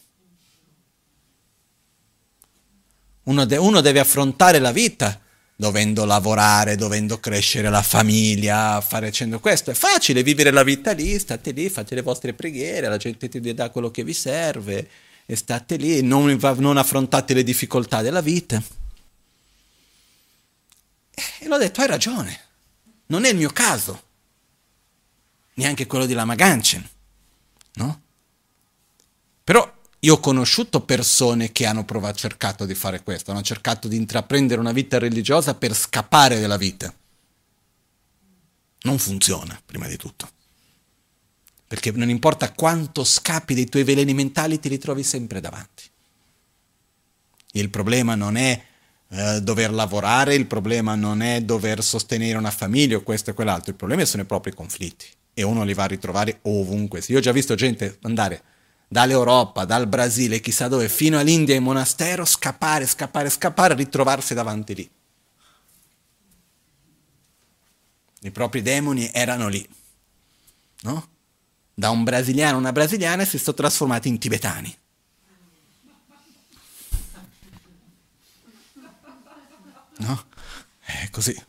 Uno, 3.25 3.45
de- 3.45 3.57
uno 3.57 3.81
deve 3.81 4.01
affrontare 4.01 4.59
la 4.59 4.73
vita 4.73 5.21
dovendo 5.61 6.05
lavorare, 6.05 6.77
dovendo 6.77 7.19
crescere 7.19 7.69
la 7.69 7.83
famiglia, 7.83 8.81
fare 8.81 9.13
questo. 9.41 9.73
È 9.73 9.75
facile 9.75 10.23
vivere 10.23 10.53
la 10.53 10.63
vita 10.63 10.93
lì, 10.93 11.19
state 11.19 11.51
lì, 11.51 11.69
fate 11.69 11.97
le 11.97 12.03
vostre 12.03 12.33
preghiere, 12.33 12.89
la 12.89 12.97
gente 12.97 13.29
ti 13.29 13.41
dà 13.53 13.69
quello 13.71 13.91
che 13.91 14.05
vi 14.05 14.15
serve 14.15 14.89
e 15.27 15.35
state 15.35 15.77
lì, 15.77 16.01
non, 16.01 16.39
non 16.59 16.77
affrontate 16.77 17.35
le 17.35 17.43
difficoltà 17.43 18.03
della 18.03 18.21
vita. 18.21 18.63
E 21.41 21.47
l'ho 21.49 21.59
detto, 21.59 21.81
hai 21.81 21.89
ragione, 21.89 22.41
non 23.07 23.25
è 23.25 23.31
il 23.31 23.37
mio 23.37 23.51
caso, 23.51 24.03
neanche 25.59 25.87
quello 25.87 26.07
di 26.07 26.15
Lama 26.15 26.35
Ganchen 26.35 26.89
no? 27.79 28.03
Però 29.45 29.77
io 30.01 30.15
ho 30.15 30.21
conosciuto 30.21 30.83
persone 30.83 31.51
che 31.53 31.65
hanno 31.65 31.85
provato, 31.85 32.19
cercato 32.19 32.67
di 32.67 32.75
fare 32.75 33.03
questo, 33.03 33.31
hanno 33.31 33.43
cercato 33.43 33.89
di 33.89 33.97
intraprendere 33.97 34.61
una 34.61 34.73
vita 34.73 34.99
religiosa 34.99 35.55
per 35.55 35.75
scappare 35.75 36.39
dalla 36.39 36.59
vita. 36.59 36.93
Non 38.83 38.99
funziona, 38.99 39.61
prima 39.65 39.89
di 39.89 39.97
tutto. 39.97 40.29
Perché 41.67 41.91
non 41.93 42.11
importa 42.11 42.53
quanto 42.53 43.05
scappi 43.05 43.55
dei 43.55 43.69
tuoi 43.69 43.85
veleni 43.85 44.15
mentali, 44.15 44.61
ti 44.61 44.69
ritrovi 44.69 45.03
sempre 45.03 45.41
davanti. 45.41 45.85
Il 47.53 47.71
problema 47.71 48.15
non 48.15 48.37
è 48.37 48.63
eh, 49.09 49.41
dover 49.43 49.73
lavorare, 49.73 50.35
il 50.35 50.47
problema 50.47 50.95
non 50.95 51.23
è 51.23 51.43
dover 51.43 51.83
sostenere 51.83 52.39
una 52.39 52.51
famiglia 52.51 52.99
o 52.99 53.03
questo 53.03 53.31
e 53.31 53.35
quell'altro, 53.35 53.71
il 53.71 53.77
problema 53.77 54.05
sono 54.05 54.23
i 54.23 54.27
propri 54.27 54.55
conflitti 54.55 55.07
e 55.39 55.45
uno 55.45 55.63
li 55.63 55.73
va 55.73 55.85
a 55.85 55.87
ritrovare 55.87 56.41
ovunque. 56.43 57.01
Io 57.07 57.19
ho 57.19 57.21
già 57.21 57.31
visto 57.31 57.55
gente 57.55 57.99
andare 58.03 58.43
dall'Europa, 58.89 59.65
dal 59.65 59.87
Brasile, 59.87 60.41
chissà 60.41 60.67
dove, 60.67 60.89
fino 60.89 61.17
all'India 61.17 61.55
in 61.55 61.63
monastero, 61.63 62.25
scappare, 62.25 62.87
scappare, 62.87 63.31
scappare, 63.31 63.75
ritrovarsi 63.75 64.35
davanti 64.35 64.75
lì. 64.75 64.91
I 68.23 68.31
propri 68.33 68.63
demoni 68.63 69.09
erano 69.13 69.47
lì, 69.47 69.65
no? 70.81 71.09
Da 71.73 71.91
un 71.91 72.03
brasiliano 72.03 72.57
a 72.57 72.59
una 72.59 72.73
brasiliana 72.73 73.25
si 73.25 73.39
sono 73.39 73.57
trasformati 73.57 74.09
in 74.09 74.19
tibetani. 74.19 74.77
No? 79.99 80.25
È 80.81 81.09
così. 81.11 81.41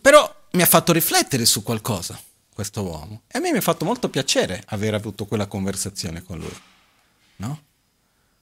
Però 0.00 0.38
mi 0.52 0.62
ha 0.62 0.66
fatto 0.66 0.92
riflettere 0.92 1.44
su 1.44 1.62
qualcosa, 1.62 2.20
questo 2.52 2.82
uomo. 2.82 3.22
E 3.28 3.38
a 3.38 3.40
me 3.40 3.52
mi 3.52 3.58
ha 3.58 3.62
fatto 3.62 3.84
molto 3.84 4.08
piacere 4.08 4.62
aver 4.66 4.94
avuto 4.94 5.26
quella 5.26 5.46
conversazione 5.46 6.22
con 6.22 6.38
lui. 6.38 6.56
No? 7.36 7.62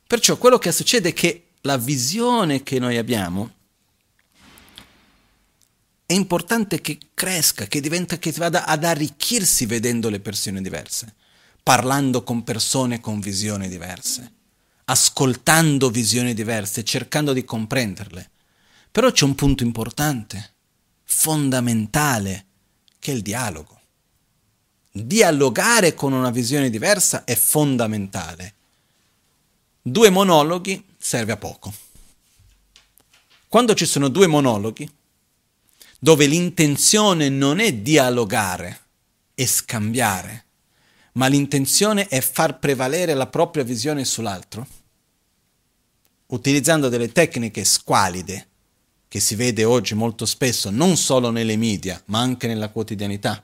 Perciò 0.07 0.37
quello 0.39 0.59
che 0.59 0.73
succede 0.73 1.11
è 1.11 1.13
che 1.13 1.49
la 1.63 1.77
visione 1.77 2.63
che 2.63 2.79
noi 2.79 2.97
abbiamo 2.97 3.53
è 6.07 6.15
importante 6.15 6.81
che 6.81 6.99
cresca, 7.13 7.67
che 7.67 7.81
diventa, 7.81 8.19
che 8.19 8.33
vada 8.33 8.65
ad 8.65 8.85
arricchirsi 8.85 9.67
vedendo 9.67 10.09
le 10.09 10.21
persone 10.21 10.63
diverse, 10.63 11.15
parlando 11.63 12.23
con 12.23 12.45
persone 12.45 13.01
con 13.01 13.21
visioni 13.21 13.69
diverse, 13.69 14.33
ascoltando 14.85 15.91
visioni 15.91 16.33
diverse, 16.33 16.83
cercando 16.83 17.35
di 17.35 17.45
comprenderle. 17.45 18.31
Però 18.91 19.13
c'è 19.13 19.25
un 19.27 19.35
punto 19.35 19.63
importante 19.63 20.55
fondamentale 21.11 22.45
che 22.99 23.13
è 23.13 23.15
il 23.15 23.23
dialogo. 23.23 23.81
Dialogare 24.93 25.95
con 25.95 26.13
una 26.13 26.31
visione 26.31 26.69
diversa 26.69 27.25
è 27.25 27.35
fondamentale. 27.35 28.55
Due 29.81 30.11
monologhi 30.11 30.85
serve 30.99 31.33
a 31.33 31.37
poco. 31.37 31.73
Quando 33.49 33.75
ci 33.75 33.87
sono 33.87 34.09
due 34.09 34.27
monologhi, 34.27 34.89
dove 35.99 36.27
l'intenzione 36.27 37.31
non 37.31 37.59
è 37.59 37.73
dialogare 37.73 38.81
e 39.35 39.47
scambiare, 39.47 40.45
ma 41.13 41.27
l'intenzione 41.27 42.07
è 42.07 42.21
far 42.21 42.59
prevalere 42.59 43.15
la 43.15 43.27
propria 43.27 43.65
visione 43.65 44.05
sull'altro, 44.05 44.67
utilizzando 46.27 46.91
delle 46.91 47.11
tecniche 47.11 47.65
squalide, 47.65 48.47
che 49.09 49.21
si 49.21 49.35
vede 49.35 49.65
oggi 49.65 49.95
molto 49.95 50.27
spesso, 50.27 50.71
non 50.71 50.97
solo 50.97 51.31
nelle 51.31 51.57
media, 51.57 52.01
ma 52.07 52.21
anche 52.21 52.47
nella 52.47 52.69
quotidianità, 52.69 53.43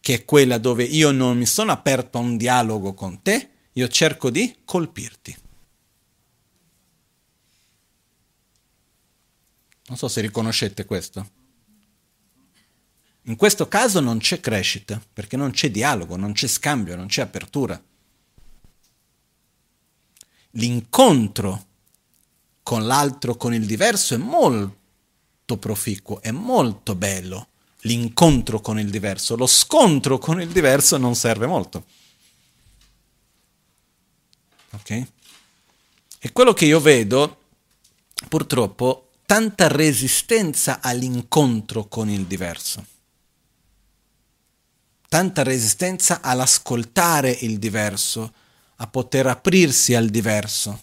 che 0.00 0.14
è 0.14 0.24
quella 0.24 0.58
dove 0.58 0.82
io 0.82 1.12
non 1.12 1.38
mi 1.38 1.46
sono 1.46 1.70
aperto 1.70 2.18
a 2.18 2.22
un 2.22 2.36
dialogo 2.36 2.92
con 2.92 3.22
te, 3.22 3.50
io 3.72 3.88
cerco 3.88 4.30
di 4.30 4.56
colpirti. 4.64 5.36
Non 9.86 9.96
so 9.96 10.08
se 10.08 10.20
riconoscete 10.20 10.84
questo. 10.84 11.30
In 13.22 13.36
questo 13.36 13.68
caso 13.68 14.00
non 14.00 14.18
c'è 14.18 14.40
crescita, 14.40 15.00
perché 15.12 15.36
non 15.36 15.52
c'è 15.52 15.70
dialogo, 15.70 16.16
non 16.16 16.32
c'è 16.32 16.46
scambio, 16.46 16.96
non 16.96 17.06
c'è 17.06 17.22
apertura. 17.22 17.80
L'incontro 20.52 21.66
con 22.68 22.86
l'altro, 22.86 23.34
con 23.34 23.54
il 23.54 23.64
diverso, 23.64 24.12
è 24.12 24.18
molto 24.18 25.56
proficuo, 25.58 26.20
è 26.20 26.30
molto 26.32 26.94
bello 26.94 27.48
l'incontro 27.82 28.60
con 28.60 28.78
il 28.78 28.90
diverso. 28.90 29.36
Lo 29.36 29.46
scontro 29.46 30.18
con 30.18 30.38
il 30.38 30.50
diverso 30.50 30.98
non 30.98 31.14
serve 31.14 31.46
molto. 31.46 31.86
Ok? 34.72 35.06
E 36.18 36.32
quello 36.32 36.52
che 36.52 36.66
io 36.66 36.78
vedo, 36.78 37.38
purtroppo, 38.28 39.12
tanta 39.24 39.68
resistenza 39.68 40.80
all'incontro 40.82 41.88
con 41.88 42.10
il 42.10 42.26
diverso. 42.26 42.84
Tanta 45.08 45.42
resistenza 45.42 46.20
all'ascoltare 46.20 47.30
il 47.30 47.58
diverso, 47.58 48.30
a 48.76 48.86
poter 48.88 49.26
aprirsi 49.26 49.94
al 49.94 50.10
diverso 50.10 50.82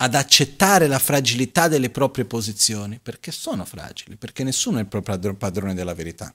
ad 0.00 0.14
accettare 0.14 0.86
la 0.86 0.98
fragilità 0.98 1.66
delle 1.66 1.90
proprie 1.90 2.24
posizioni, 2.24 3.00
perché 3.00 3.32
sono 3.32 3.64
fragili, 3.64 4.16
perché 4.16 4.44
nessuno 4.44 4.78
è 4.78 4.82
il 4.82 4.86
proprio 4.86 5.34
padrone 5.34 5.74
della 5.74 5.94
verità. 5.94 6.32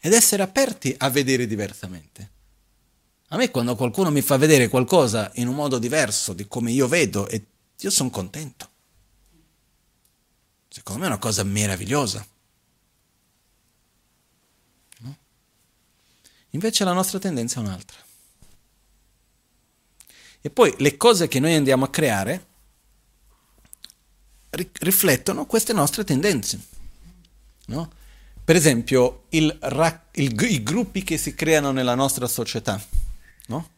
Ed 0.00 0.12
essere 0.12 0.42
aperti 0.42 0.94
a 0.98 1.10
vedere 1.10 1.46
diversamente. 1.46 2.30
A 3.28 3.36
me 3.36 3.50
quando 3.50 3.76
qualcuno 3.76 4.10
mi 4.10 4.22
fa 4.22 4.36
vedere 4.36 4.68
qualcosa 4.68 5.30
in 5.34 5.48
un 5.48 5.54
modo 5.54 5.78
diverso 5.78 6.32
di 6.32 6.46
come 6.48 6.72
io 6.72 6.88
vedo, 6.88 7.28
io 7.28 7.90
sono 7.90 8.10
contento. 8.10 8.70
Secondo 10.68 11.00
me 11.00 11.06
è 11.06 11.10
una 11.10 11.18
cosa 11.18 11.42
meravigliosa. 11.42 12.26
No? 14.98 15.16
Invece 16.50 16.84
la 16.84 16.92
nostra 16.92 17.18
tendenza 17.18 17.60
è 17.60 17.62
un'altra. 17.62 17.98
E 20.46 20.50
poi 20.50 20.72
le 20.78 20.96
cose 20.96 21.26
che 21.26 21.40
noi 21.40 21.56
andiamo 21.56 21.86
a 21.86 21.90
creare 21.90 22.46
riflettono 24.50 25.44
queste 25.44 25.72
nostre 25.72 26.04
tendenze. 26.04 26.60
No? 27.66 27.90
Per 28.44 28.54
esempio, 28.54 29.24
il, 29.30 29.58
il, 30.12 30.40
i 30.48 30.62
gruppi 30.62 31.02
che 31.02 31.18
si 31.18 31.34
creano 31.34 31.72
nella 31.72 31.96
nostra 31.96 32.28
società, 32.28 32.80
no? 33.48 33.70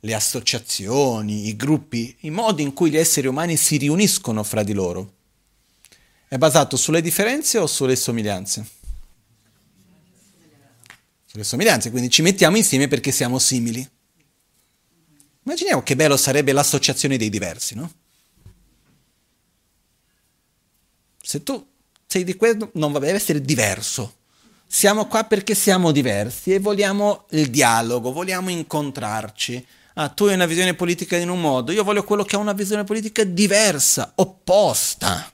le 0.00 0.12
associazioni, 0.12 1.46
i 1.46 1.54
gruppi, 1.54 2.16
i 2.22 2.30
modi 2.30 2.64
in 2.64 2.72
cui 2.72 2.90
gli 2.90 2.96
esseri 2.96 3.28
umani 3.28 3.56
si 3.56 3.76
riuniscono 3.76 4.42
fra 4.42 4.64
di 4.64 4.72
loro. 4.72 5.12
È 6.26 6.36
basato 6.36 6.76
sulle 6.76 7.00
differenze 7.00 7.58
o 7.58 7.68
sulle 7.68 7.94
somiglianze? 7.94 8.66
Sulle 11.26 11.44
somiglianze, 11.44 11.92
quindi 11.92 12.10
ci 12.10 12.22
mettiamo 12.22 12.56
insieme 12.56 12.88
perché 12.88 13.12
siamo 13.12 13.38
simili. 13.38 13.88
Immaginiamo 15.48 15.82
che 15.82 15.96
bello 15.96 16.18
sarebbe 16.18 16.52
l'associazione 16.52 17.16
dei 17.16 17.30
diversi, 17.30 17.74
no? 17.74 17.90
Se 21.22 21.42
tu 21.42 21.66
sei 22.06 22.22
di 22.22 22.36
questo, 22.36 22.70
non 22.74 22.92
va 22.92 22.98
bene, 22.98 23.12
deve 23.12 23.22
essere 23.24 23.40
diverso. 23.40 24.16
Siamo 24.66 25.06
qua 25.06 25.24
perché 25.24 25.54
siamo 25.54 25.90
diversi 25.90 26.52
e 26.52 26.58
vogliamo 26.58 27.24
il 27.30 27.48
dialogo, 27.48 28.12
vogliamo 28.12 28.50
incontrarci. 28.50 29.66
Ah, 29.94 30.10
tu 30.10 30.24
hai 30.26 30.34
una 30.34 30.44
visione 30.44 30.74
politica 30.74 31.16
in 31.16 31.30
un 31.30 31.40
modo, 31.40 31.72
io 31.72 31.82
voglio 31.82 32.04
quello 32.04 32.24
che 32.24 32.36
ha 32.36 32.38
una 32.38 32.52
visione 32.52 32.84
politica 32.84 33.24
diversa, 33.24 34.12
opposta. 34.16 35.32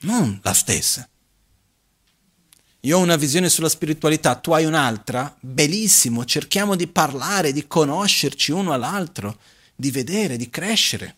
Non 0.00 0.38
la 0.42 0.52
stessa. 0.52 1.09
Io 2.84 2.96
ho 2.96 3.02
una 3.02 3.16
visione 3.16 3.50
sulla 3.50 3.68
spiritualità, 3.68 4.36
tu 4.36 4.52
hai 4.52 4.64
un'altra, 4.64 5.36
bellissimo, 5.38 6.24
cerchiamo 6.24 6.76
di 6.76 6.86
parlare, 6.86 7.52
di 7.52 7.66
conoscerci 7.66 8.52
uno 8.52 8.72
all'altro, 8.72 9.38
di 9.76 9.90
vedere, 9.90 10.38
di 10.38 10.48
crescere. 10.48 11.16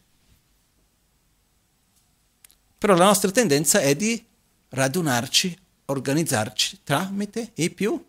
Però 2.79 2.97
la 2.97 3.05
nostra 3.05 3.31
tendenza 3.31 3.81
è 3.81 3.95
di 3.95 4.25
radunarci, 4.71 5.57
organizzarci 5.85 6.81
tramite 6.83 7.53
i 7.55 7.71
più 7.71 8.05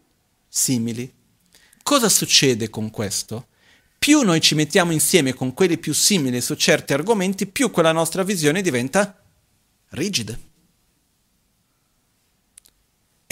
simili. 0.47 1.14
Cosa 1.84 2.10
succede 2.10 2.72
con 2.72 2.89
questo? 2.89 3.47
Più 3.99 4.22
noi 4.22 4.41
ci 4.41 4.56
mettiamo 4.56 4.91
insieme 4.91 5.34
con 5.34 5.54
quelli 5.54 5.78
più 5.78 5.93
simili 5.93 6.41
su 6.41 6.56
certi 6.56 6.93
argomenti, 6.93 7.45
più 7.45 7.70
quella 7.70 7.91
nostra 7.91 8.24
visione 8.24 8.64
diventa 8.64 9.16
rigida. 9.89 10.36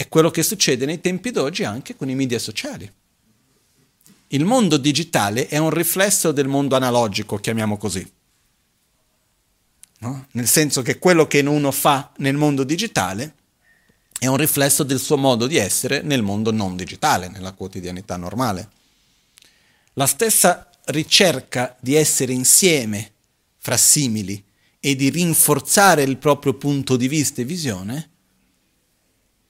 È 0.02 0.08
quello 0.08 0.32
che 0.32 0.42
succede 0.42 0.84
nei 0.84 1.00
tempi 1.00 1.30
d'oggi 1.30 1.62
anche 1.62 1.94
con 1.94 2.10
i 2.10 2.16
media 2.16 2.40
sociali. 2.40 2.92
Il 4.28 4.44
mondo 4.44 4.76
digitale 4.76 5.46
è 5.46 5.58
un 5.58 5.70
riflesso 5.70 6.32
del 6.32 6.48
mondo 6.48 6.74
analogico, 6.74 7.36
chiamiamo 7.36 7.76
così. 7.76 8.04
No? 10.00 10.26
Nel 10.32 10.48
senso 10.48 10.82
che 10.82 10.98
quello 10.98 11.28
che 11.28 11.38
uno 11.38 11.70
fa 11.70 12.12
nel 12.16 12.34
mondo 12.34 12.64
digitale 12.64 13.34
è 14.18 14.26
un 14.26 14.36
riflesso 14.38 14.82
del 14.82 14.98
suo 14.98 15.16
modo 15.16 15.46
di 15.46 15.56
essere 15.56 16.02
nel 16.02 16.22
mondo 16.22 16.50
non 16.50 16.74
digitale, 16.74 17.28
nella 17.28 17.52
quotidianità 17.52 18.16
normale. 18.16 18.70
La 19.92 20.06
stessa 20.06 20.68
ricerca 20.86 21.76
di 21.78 21.94
essere 21.94 22.32
insieme 22.32 23.12
fra 23.58 23.76
simili 23.76 24.42
e 24.80 24.96
di 24.96 25.10
rinforzare 25.10 26.02
il 26.02 26.16
proprio 26.16 26.54
punto 26.54 26.96
di 26.96 27.06
vista 27.06 27.40
e 27.40 27.44
visione 27.44 28.10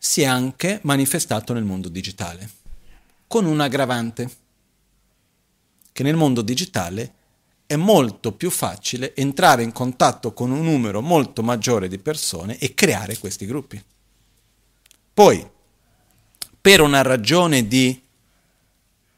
si 0.05 0.23
è 0.23 0.25
anche 0.25 0.81
manifestato 0.83 1.53
nel 1.53 1.63
mondo 1.63 1.89
digitale, 1.89 2.51
con 3.29 3.45
un 3.45 3.61
aggravante, 3.61 4.29
che 5.93 6.03
nel 6.03 6.17
mondo 6.17 6.43
digitale 6.43 7.15
è 7.67 7.77
molto 7.77 8.33
più 8.33 8.51
facile 8.51 9.15
entrare 9.15 9.63
in 9.63 9.71
contatto 9.71 10.33
con 10.33 10.51
un 10.51 10.65
numero 10.65 11.01
molto 11.01 11.45
maggiore 11.45 11.87
di 11.87 11.99
persone 11.99 12.59
e 12.59 12.75
creare 12.75 13.17
questi 13.17 13.47
gruppi. 13.47 13.81
Poi, 15.15 15.49
per 16.61 16.81
una 16.81 17.03
ragione 17.03 17.69
di 17.69 18.03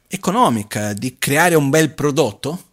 economica, 0.05 0.93
di 0.93 1.17
creare 1.17 1.55
un 1.55 1.71
bel 1.71 1.95
prodotto, 1.95 2.63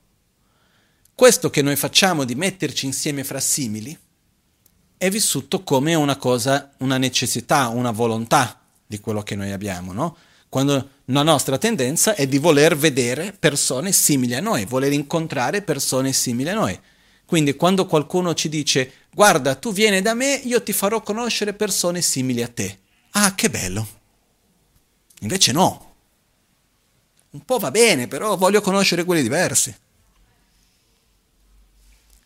questo 1.15 1.49
che 1.49 1.63
noi 1.63 1.77
facciamo 1.77 2.25
di 2.25 2.35
metterci 2.35 2.85
insieme 2.85 3.25
fra 3.25 3.41
simili 3.41 3.99
è 5.03 5.11
vissuto 5.11 5.65
come 5.65 5.97
una 5.97 6.15
cosa, 6.15 6.71
una 6.79 6.97
necessità, 6.97 7.67
una 7.67 7.91
volontà 7.91 8.61
di 8.87 9.01
quello 9.01 9.25
che 9.25 9.35
noi 9.35 9.51
abbiamo, 9.51 9.93
no? 9.93 10.17
Quando 10.49 10.91
la 11.07 11.25
nostra 11.25 11.59
tendenza 11.59 12.15
è 12.15 12.29
di 12.29 12.39
voler 12.39 12.77
vedere 12.77 13.35
persone 13.37 13.91
simili 13.91 14.37
a 14.37 14.41
noi, 14.41 14.65
voler 14.65 14.93
incontrare 14.93 15.63
persone 15.63 16.13
simili 16.13 16.51
a 16.51 16.55
noi. 16.55 16.79
Quindi 17.27 17.57
quando 17.57 17.87
qualcuno 17.87 18.33
ci 18.35 18.49
dice 18.49 18.93
guarda, 19.13 19.57
tu 19.57 19.73
vieni 19.73 20.01
da 20.03 20.15
me, 20.15 20.41
io 20.45 20.63
ti 20.63 20.73
farò 20.73 21.03
conoscere 21.03 21.53
persone 21.53 22.01
simili 22.01 22.41
a 22.41 22.49
te. 22.49 22.79
Ah, 23.11 23.35
che 23.35 23.51
bello. 23.51 23.85
Invece 25.23 25.51
no. 25.51 25.95
Un 27.31 27.45
po' 27.45 27.59
va 27.59 27.73
bene, 27.73 28.07
però 28.07 28.37
voglio 28.37 28.61
conoscere 28.61 29.03
quelli 29.03 29.23
diversi. 29.23 29.75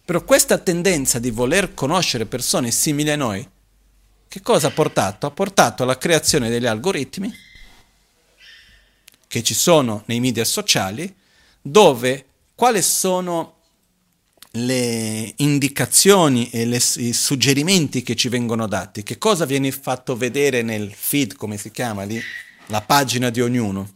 Però 0.06 0.22
questa 0.22 0.58
tendenza 0.58 1.18
di 1.18 1.32
voler 1.32 1.74
conoscere 1.74 2.26
persone 2.26 2.70
simili 2.70 3.10
a 3.10 3.16
noi, 3.16 3.44
che 4.28 4.40
cosa 4.40 4.68
ha 4.68 4.70
portato? 4.70 5.26
Ha 5.26 5.32
portato 5.32 5.82
alla 5.82 5.98
creazione 5.98 6.48
degli 6.48 6.66
algoritmi 6.66 7.34
che 9.26 9.42
ci 9.42 9.52
sono 9.52 10.04
nei 10.06 10.20
media 10.20 10.44
sociali, 10.44 11.12
dove 11.60 12.24
quali 12.54 12.82
sono 12.82 13.62
le 14.52 15.32
indicazioni 15.38 16.50
e 16.50 16.66
le, 16.66 16.80
i 16.98 17.12
suggerimenti 17.12 18.04
che 18.04 18.14
ci 18.14 18.28
vengono 18.28 18.68
dati, 18.68 19.02
che 19.02 19.18
cosa 19.18 19.44
viene 19.44 19.72
fatto 19.72 20.16
vedere 20.16 20.62
nel 20.62 20.94
feed, 20.94 21.34
come 21.34 21.56
si 21.56 21.72
chiama 21.72 22.04
lì, 22.04 22.22
la 22.66 22.80
pagina 22.80 23.28
di 23.30 23.40
ognuno. 23.40 23.94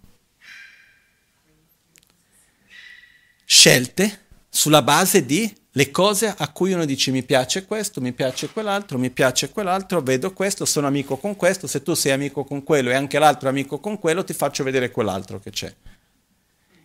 Scelte 3.45 4.27
sulla 4.49 4.83
base 4.83 5.25
di 5.25 5.59
le 5.73 5.91
cose 5.91 6.35
a 6.37 6.49
cui 6.51 6.73
uno 6.73 6.85
dice 6.85 7.11
mi 7.13 7.23
piace 7.23 7.65
questo, 7.65 8.01
mi 8.01 8.13
piace 8.13 8.49
quell'altro, 8.49 8.99
mi 8.99 9.11
piace 9.11 9.51
quell'altro, 9.51 10.01
vedo 10.01 10.33
questo, 10.33 10.65
sono 10.65 10.89
amico 10.89 11.17
con 11.17 11.37
questo, 11.37 11.67
se 11.67 11.83
tu 11.83 11.95
sei 11.95 12.13
amico 12.13 12.45
con 12.45 12.65
quello 12.65 12.91
e 12.91 12.95
anche 12.95 13.19
l'altro 13.19 13.49
è 13.49 13.51
amico 13.51 13.79
con 13.79 13.99
quello, 13.99 14.25
ti 14.25 14.33
faccio 14.33 14.65
vedere 14.65 14.91
quell'altro 14.91 15.39
che 15.39 15.51
c'è. 15.51 15.73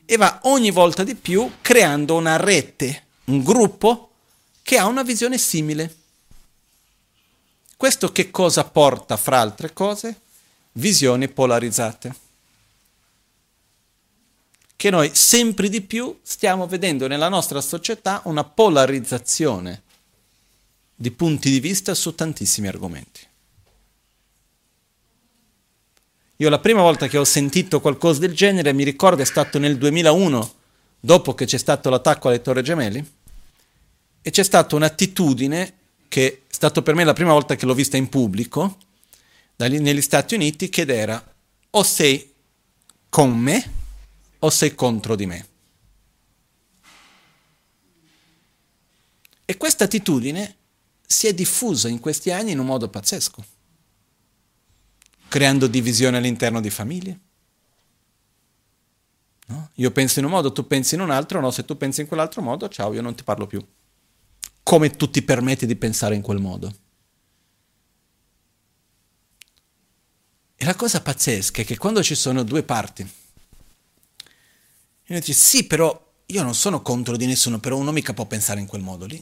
E 0.05 0.17
va 0.17 0.39
ogni 0.43 0.69
volta 0.69 1.03
di 1.03 1.15
più 1.15 1.49
creando 1.61 2.15
una 2.15 2.38
rete, 2.38 3.03
un 3.25 3.43
gruppo 3.43 4.11
che 4.61 4.77
ha 4.77 4.86
una 4.86 5.01
visione 5.01 5.39
simile. 5.39 5.95
Questo 7.75 8.11
che 8.11 8.29
cosa 8.29 8.63
porta, 8.65 9.17
fra 9.17 9.39
altre 9.39 9.73
cose? 9.73 10.21
Visioni 10.73 11.27
polarizzate 11.27 12.24
che 14.76 14.89
noi 14.89 15.11
sempre 15.13 15.69
di 15.69 15.82
più 15.82 16.19
stiamo 16.21 16.67
vedendo 16.67 17.07
nella 17.07 17.30
nostra 17.30 17.61
società 17.61 18.21
una 18.26 18.43
polarizzazione 18.43 19.84
di 20.95 21.11
punti 21.11 21.49
di 21.49 21.59
vista 21.59 21.93
su 21.93 22.13
tantissimi 22.15 22.67
argomenti. 22.67 23.21
Io 26.38 26.49
la 26.49 26.59
prima 26.59 26.82
volta 26.82 27.07
che 27.07 27.17
ho 27.17 27.23
sentito 27.23 27.80
qualcosa 27.80 28.19
del 28.19 28.34
genere, 28.34 28.73
mi 28.73 28.84
ricordo, 28.84 29.21
è 29.21 29.26
stato 29.26 29.57
nel 29.57 29.78
2001, 29.78 30.53
dopo 30.99 31.34
che 31.34 31.45
c'è 31.45 31.57
stato 31.57 31.89
l'attacco 31.89 32.28
alle 32.28 32.41
Torre 32.41 32.61
Gemelli, 32.61 33.13
e 34.21 34.30
c'è 34.32 34.43
stata 34.43 34.76
un'attitudine 34.76 35.73
che 36.09 36.28
è 36.28 36.53
stata 36.53 36.82
per 36.82 36.95
me 36.95 37.05
la 37.05 37.13
prima 37.13 37.32
volta 37.32 37.55
che 37.55 37.65
l'ho 37.65 37.73
vista 37.73 37.95
in 37.95 38.09
pubblico, 38.09 38.78
negli 39.57 40.01
Stati 40.01 40.36
Uniti, 40.36 40.67
che 40.67 40.82
era 40.82 41.23
o 41.69 41.84
sei 41.84 42.34
con 43.07 43.38
me 43.38 43.84
o 44.45 44.49
sei 44.51 44.75
contro 44.75 45.15
di 45.15 45.25
me? 45.25 45.47
E 49.43 49.57
questa 49.57 49.85
attitudine 49.85 50.55
si 51.05 51.27
è 51.27 51.33
diffusa 51.33 51.87
in 51.87 51.99
questi 51.99 52.31
anni 52.31 52.51
in 52.51 52.59
un 52.59 52.65
modo 52.67 52.87
pazzesco, 52.87 53.45
creando 55.27 55.67
divisione 55.67 56.17
all'interno 56.17 56.61
di 56.61 56.69
famiglie. 56.69 57.19
No? 59.47 59.69
Io 59.75 59.91
penso 59.91 60.19
in 60.19 60.25
un 60.25 60.31
modo, 60.31 60.51
tu 60.51 60.65
pensi 60.65 60.95
in 60.95 61.01
un 61.01 61.09
altro, 61.09 61.39
no, 61.39 61.49
se 61.49 61.65
tu 61.65 61.75
pensi 61.77 62.01
in 62.01 62.07
quell'altro 62.07 62.41
modo, 62.41 62.69
ciao, 62.69 62.93
io 62.93 63.01
non 63.01 63.15
ti 63.15 63.23
parlo 63.23 63.47
più. 63.47 63.65
Come 64.61 64.89
tu 64.91 65.09
ti 65.09 65.23
permetti 65.23 65.65
di 65.65 65.75
pensare 65.75 66.15
in 66.15 66.21
quel 66.21 66.39
modo? 66.39 66.73
E 70.55 70.65
la 70.65 70.75
cosa 70.75 71.01
pazzesca 71.01 71.61
è 71.61 71.65
che 71.65 71.77
quando 71.77 72.01
ci 72.01 72.15
sono 72.15 72.43
due 72.43 72.63
parti, 72.63 73.07
e 75.05 75.13
uno 75.13 75.19
dice, 75.19 75.33
sì, 75.33 75.67
però 75.67 76.13
io 76.25 76.43
non 76.43 76.55
sono 76.55 76.81
contro 76.81 77.15
di 77.15 77.27
nessuno, 77.27 77.59
però 77.59 77.77
uno 77.77 77.91
mica 77.91 78.13
può 78.13 78.25
pensare 78.25 78.59
in 78.59 78.65
quel 78.65 78.81
modo 78.81 79.05
lì. 79.05 79.21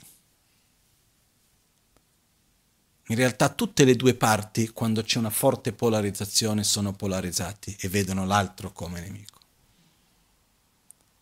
In 3.07 3.15
realtà 3.17 3.49
tutte 3.49 3.83
le 3.83 3.97
due 3.97 4.13
parti, 4.13 4.69
quando 4.69 5.03
c'è 5.03 5.17
una 5.17 5.29
forte 5.29 5.73
polarizzazione, 5.73 6.63
sono 6.63 6.93
polarizzati 6.93 7.75
e 7.79 7.89
vedono 7.89 8.25
l'altro 8.25 8.71
come 8.71 9.01
nemico. 9.01 9.39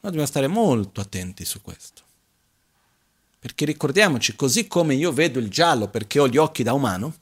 Noi 0.01 0.12
dobbiamo 0.12 0.28
stare 0.28 0.45
molto 0.45 1.01
attenti 1.01 1.43
su 1.43 1.59
questo. 1.62 2.03
Perché 3.39 3.66
ricordiamoci, 3.66 4.36
così 4.36 4.68
come 4.68 4.93
io 4.93 5.12
vedo 5.12 5.39
il 5.39 5.49
giallo 5.49 5.88
perché 5.88 6.20
ho 6.20 6.28
gli 6.28 6.38
occhi 6.38 6.62
da 6.62 6.74
umano, 6.74 7.16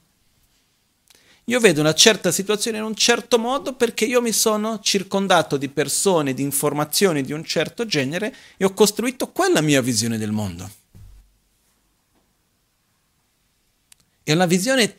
io 1.50 1.58
vedo 1.58 1.80
una 1.80 1.94
certa 1.94 2.30
situazione 2.30 2.78
in 2.78 2.84
un 2.84 2.94
certo 2.94 3.36
modo 3.36 3.74
perché 3.74 4.04
io 4.04 4.22
mi 4.22 4.30
sono 4.30 4.78
circondato 4.78 5.56
di 5.56 5.68
persone, 5.68 6.32
di 6.32 6.42
informazioni 6.42 7.22
di 7.22 7.32
un 7.32 7.42
certo 7.42 7.84
genere 7.86 8.32
e 8.56 8.64
ho 8.64 8.72
costruito 8.72 9.32
quella 9.32 9.60
mia 9.60 9.82
visione 9.82 10.16
del 10.16 10.30
mondo. 10.30 10.70
E 14.22 14.32
una 14.32 14.46
visione, 14.46 14.94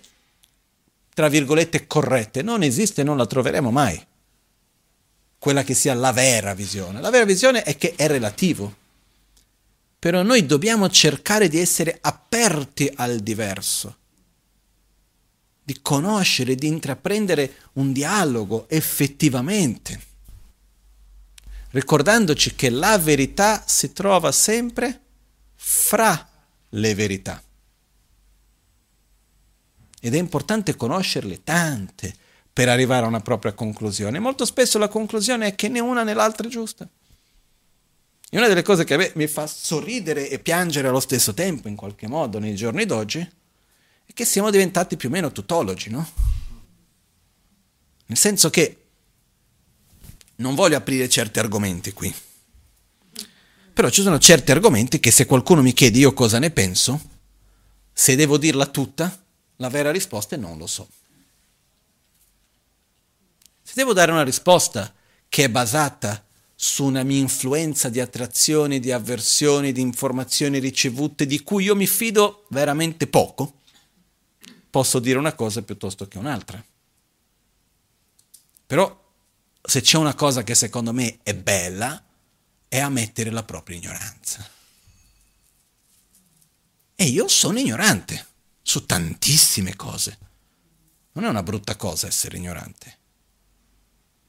tra 1.14 1.30
virgolette, 1.30 1.88
corretta 1.88 2.42
non 2.42 2.64
esiste 2.64 3.00
e 3.00 3.04
non 3.06 3.16
la 3.16 3.26
troveremo 3.26 3.72
mai. 3.72 4.06
Quella 5.40 5.64
che 5.64 5.74
sia 5.74 5.94
la 5.94 6.12
vera 6.12 6.54
visione. 6.54 7.00
La 7.00 7.12
vera 7.12 7.24
visione 7.24 7.64
è 7.64 7.78
che 7.78 7.96
è 7.96 8.08
relativo. 8.08 8.76
Però 9.98 10.22
noi 10.22 10.46
dobbiamo 10.46 10.90
cercare 10.90 11.48
di 11.48 11.60
essere 11.60 11.98
aperti 12.02 12.92
al 12.94 13.20
diverso 13.20 14.00
di 15.72 15.80
conoscere, 15.82 16.56
di 16.56 16.68
intraprendere 16.68 17.54
un 17.74 17.94
dialogo 17.94 18.68
effettivamente, 18.68 20.02
ricordandoci 21.70 22.56
che 22.56 22.70
la 22.70 22.98
verità 22.98 23.64
si 23.66 23.94
trova 23.94 24.34
sempre 24.34 25.00
fra 25.56 26.30
le 26.70 26.96
verità. 26.96 27.42
Ed 30.04 30.14
è 30.14 30.18
importante 30.18 30.76
conoscerle 30.76 31.42
tante 31.44 32.14
per 32.52 32.68
arrivare 32.68 33.06
a 33.06 33.08
una 33.08 33.22
propria 33.22 33.54
conclusione. 33.54 34.20
Molto 34.20 34.44
spesso 34.44 34.78
la 34.78 34.90
conclusione 34.90 35.48
è 35.48 35.56
che 35.56 35.70
né 35.70 35.80
una 35.80 36.04
né 36.04 36.14
l'altra 36.14 36.48
è 36.48 36.50
giusta. 36.50 36.90
E 38.34 38.38
una 38.38 38.48
delle 38.48 38.64
cose 38.64 38.84
che 38.84 38.96
a 38.96 38.98
me 38.98 39.12
mi 39.16 39.28
fa 39.28 39.48
sorridere 39.48 40.30
e 40.30 40.40
piangere 40.40 40.88
allo 40.88 41.00
stesso 41.00 41.34
tempo, 41.34 41.68
in 41.68 41.76
qualche 41.76 42.08
modo, 42.08 42.40
nei 42.40 42.56
giorni 42.56 42.86
d'oggi, 42.86 43.30
è 44.12 44.14
che 44.14 44.26
siamo 44.26 44.52
diventati 44.52 44.98
più 44.98 45.08
o 45.08 45.12
meno 45.12 45.32
tutologi, 45.32 45.90
no? 45.90 46.08
Nel 48.06 48.18
senso 48.18 48.50
che 48.50 48.78
non 50.36 50.54
voglio 50.54 50.76
aprire 50.76 51.08
certi 51.08 51.40
argomenti 51.40 51.94
qui, 51.94 52.14
però 53.74 53.90
ci 53.90 54.02
sono 54.02 54.20
certi 54.20 54.52
argomenti 54.52 55.00
che 55.00 55.12
se 55.12 55.26
qualcuno 55.26 55.62
mi 55.62 55.72
chiede 55.72 56.00
io 56.00 56.14
cosa 56.14 56.40
ne 56.40 56.52
penso, 56.52 57.02
se 57.94 58.16
devo 58.16 58.38
dirla 58.38 58.66
tutta, 58.66 59.18
la 59.58 59.70
vera 59.70 59.92
risposta 59.92 60.36
è 60.36 60.40
non 60.40 60.58
lo 60.58 60.68
so. 60.68 60.90
Se 63.64 63.74
devo 63.76 63.94
dare 63.94 64.12
una 64.12 64.24
risposta 64.24 64.94
che 65.30 65.46
è 65.46 65.50
basata 65.50 66.26
su 66.54 66.84
una 66.84 67.04
mia 67.04 67.20
influenza 67.20 67.88
di 67.88 68.02
attrazioni, 68.02 68.82
di 68.82 68.92
avversioni, 68.92 69.72
di 69.72 69.80
informazioni 69.80 70.60
ricevute 70.60 71.26
di 71.26 71.42
cui 71.44 71.64
io 71.64 71.76
mi 71.76 71.88
fido 71.88 72.46
veramente 72.50 73.08
poco, 73.08 73.61
posso 74.72 75.00
dire 75.00 75.20
una 75.20 75.34
cosa 75.34 75.62
piuttosto 75.62 76.08
che 76.08 76.18
un'altra. 76.18 76.64
Però 78.66 79.00
se 79.62 79.82
c'è 79.82 79.98
una 79.98 80.16
cosa 80.16 80.44
che 80.44 80.56
secondo 80.56 80.94
me 80.94 81.20
è 81.22 81.36
bella, 81.36 82.04
è 82.68 82.80
ammettere 82.80 83.30
la 83.30 83.44
propria 83.44 83.78
ignoranza. 83.78 84.50
E 86.96 87.04
io 87.06 87.28
sono 87.28 87.60
ignorante 87.60 88.28
su 88.62 88.86
tantissime 88.86 89.76
cose. 89.76 90.18
Non 91.12 91.26
è 91.26 91.28
una 91.28 91.44
brutta 91.44 91.76
cosa 91.76 92.08
essere 92.08 92.38
ignorante. 92.38 92.98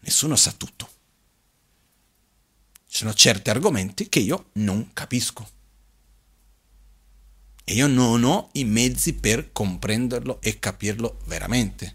Nessuno 0.00 0.34
sa 0.34 0.50
tutto. 0.52 0.90
Ci 2.88 2.98
sono 2.98 3.14
certi 3.14 3.48
argomenti 3.48 4.08
che 4.08 4.18
io 4.18 4.50
non 4.54 4.92
capisco. 4.92 5.48
E 7.72 7.76
io 7.76 7.86
non 7.86 8.22
ho 8.24 8.50
i 8.52 8.64
mezzi 8.64 9.14
per 9.14 9.50
comprenderlo 9.50 10.42
e 10.42 10.58
capirlo 10.58 11.22
veramente. 11.24 11.94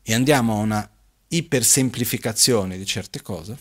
E 0.00 0.14
andiamo 0.14 0.52
a 0.52 0.60
una 0.60 0.90
ipersemplificazione 1.26 2.78
di 2.78 2.86
certe 2.86 3.20
cose, 3.20 3.58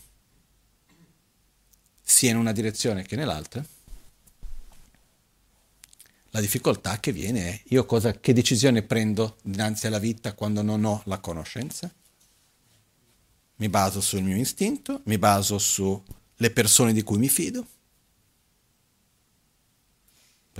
sia 1.99 2.29
in 2.29 2.37
una 2.37 2.51
direzione 2.51 3.01
che 3.01 3.15
nell'altra 3.15 3.65
la 6.29 6.39
difficoltà 6.39 6.99
che 6.99 7.11
viene 7.11 7.49
è 7.49 7.61
io 7.69 7.87
cosa, 7.87 8.19
che 8.19 8.31
decisione 8.31 8.83
prendo 8.83 9.37
dinanzi 9.41 9.87
alla 9.87 9.97
vita 9.97 10.35
quando 10.35 10.61
non 10.61 10.85
ho 10.85 11.01
la 11.05 11.17
conoscenza? 11.17 11.91
Mi 13.55 13.67
baso 13.67 13.99
sul 13.99 14.21
mio 14.21 14.37
istinto, 14.37 15.01
mi 15.05 15.17
baso 15.17 15.57
sulle 15.57 16.51
persone 16.53 16.93
di 16.93 17.01
cui 17.01 17.17
mi 17.17 17.29
fido. 17.29 17.65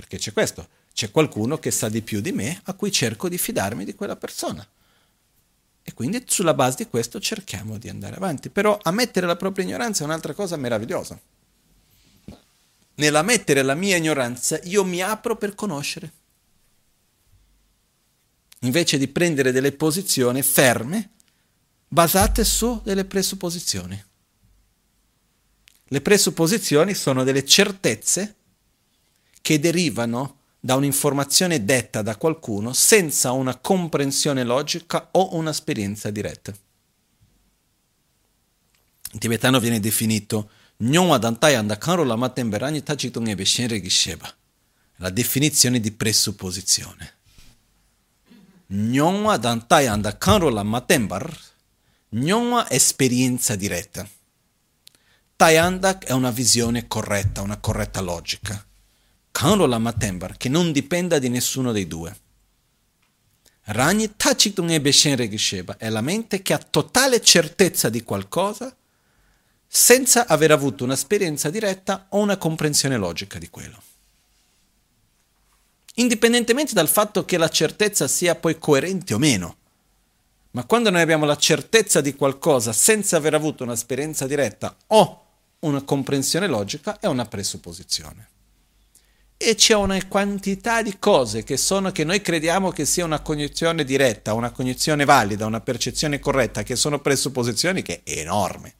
Perché 0.00 0.18
c'è 0.18 0.32
questo, 0.32 0.68
c'è 0.92 1.10
qualcuno 1.10 1.58
che 1.58 1.70
sa 1.70 1.88
di 1.88 2.02
più 2.02 2.20
di 2.20 2.32
me 2.32 2.60
a 2.64 2.74
cui 2.74 2.90
cerco 2.90 3.28
di 3.28 3.38
fidarmi 3.38 3.84
di 3.84 3.94
quella 3.94 4.16
persona. 4.16 4.66
E 5.82 5.94
quindi 5.94 6.24
sulla 6.26 6.54
base 6.54 6.76
di 6.78 6.86
questo 6.88 7.20
cerchiamo 7.20 7.78
di 7.78 7.88
andare 7.88 8.16
avanti. 8.16 8.50
Però 8.50 8.78
ammettere 8.82 9.26
la 9.26 9.36
propria 9.36 9.64
ignoranza 9.64 10.02
è 10.02 10.06
un'altra 10.06 10.34
cosa 10.34 10.56
meravigliosa 10.56 11.18
nell'ammettere 13.00 13.62
la 13.62 13.74
mia 13.74 13.96
ignoranza, 13.96 14.60
io 14.64 14.84
mi 14.84 15.02
apro 15.02 15.36
per 15.36 15.54
conoscere. 15.54 16.12
Invece 18.60 18.98
di 18.98 19.08
prendere 19.08 19.52
delle 19.52 19.72
posizioni 19.72 20.42
ferme, 20.42 21.10
basate 21.88 22.44
su 22.44 22.80
delle 22.84 23.06
presupposizioni. 23.06 24.04
Le 25.92 26.00
presupposizioni 26.02 26.94
sono 26.94 27.24
delle 27.24 27.44
certezze 27.44 28.36
che 29.40 29.58
derivano 29.58 30.38
da 30.60 30.74
un'informazione 30.74 31.64
detta 31.64 32.02
da 32.02 32.16
qualcuno 32.16 32.72
senza 32.72 33.32
una 33.32 33.56
comprensione 33.56 34.44
logica 34.44 35.08
o 35.12 35.34
un'esperienza 35.34 36.10
diretta. 36.10 36.54
In 39.12 39.18
tibetano 39.18 39.58
viene 39.58 39.80
definito 39.80 40.50
la 44.96 45.10
definizione 45.10 45.80
di 45.80 45.90
presupposizione. 45.92 47.14
Nyongwa 48.66 49.36
dantai 49.36 49.86
anda 49.86 50.16
kanro 50.16 50.48
la 50.48 50.62
matembar. 50.62 51.48
Nyongwa 52.10 52.70
esperienza 52.70 53.56
diretta. 53.56 54.08
Tayandak 55.36 56.04
è 56.04 56.12
una 56.12 56.30
visione 56.30 56.86
corretta, 56.86 57.40
una 57.40 57.58
corretta 57.58 58.00
logica. 58.00 58.64
Kanro 59.32 59.66
la 59.66 59.78
matembar, 59.78 60.36
che 60.36 60.48
non 60.48 60.72
dipenda 60.72 61.18
di 61.18 61.28
nessuno 61.28 61.72
dei 61.72 61.86
due. 61.86 62.16
Ragni 63.72 64.16
tacitung 64.16 64.70
ebe 64.70 64.90
shenre 64.90 65.28
gisheba 65.28 65.76
è 65.76 65.88
la 65.88 66.00
mente 66.00 66.42
che 66.42 66.52
ha 66.52 66.58
totale 66.58 67.22
certezza 67.22 67.88
di 67.88 68.02
qualcosa 68.02 68.74
senza 69.66 70.26
aver 70.26 70.50
avuto 70.50 70.82
un'esperienza 70.82 71.50
diretta 71.50 72.06
o 72.08 72.18
una 72.18 72.36
comprensione 72.36 72.96
logica 72.96 73.38
di 73.38 73.48
quello. 73.48 73.80
Indipendentemente 75.94 76.72
dal 76.72 76.88
fatto 76.88 77.24
che 77.24 77.36
la 77.36 77.48
certezza 77.48 78.08
sia 78.08 78.34
poi 78.34 78.58
coerente 78.58 79.14
o 79.14 79.18
meno. 79.18 79.56
Ma 80.52 80.64
quando 80.64 80.90
noi 80.90 81.02
abbiamo 81.02 81.24
la 81.24 81.36
certezza 81.36 82.00
di 82.00 82.14
qualcosa 82.14 82.72
senza 82.72 83.18
aver 83.18 83.34
avuto 83.34 83.62
un'esperienza 83.62 84.26
diretta 84.26 84.74
o 84.88 85.24
una 85.60 85.82
comprensione 85.82 86.48
logica, 86.48 86.98
è 86.98 87.06
una 87.06 87.26
presupposizione. 87.26 88.28
E 89.42 89.54
c'è 89.54 89.74
una 89.74 89.98
quantità 90.06 90.82
di 90.82 90.98
cose 90.98 91.44
che 91.44 91.56
sono 91.56 91.92
che 91.92 92.04
noi 92.04 92.20
crediamo 92.20 92.70
che 92.70 92.84
sia 92.84 93.06
una 93.06 93.20
cognizione 93.20 93.84
diretta, 93.84 94.34
una 94.34 94.50
cognizione 94.50 95.06
valida, 95.06 95.46
una 95.46 95.60
percezione 95.60 96.18
corretta, 96.18 96.62
che 96.62 96.76
sono 96.76 97.00
presupposizioni 97.00 97.80
che 97.80 98.02
è 98.04 98.18
enorme 98.18 98.74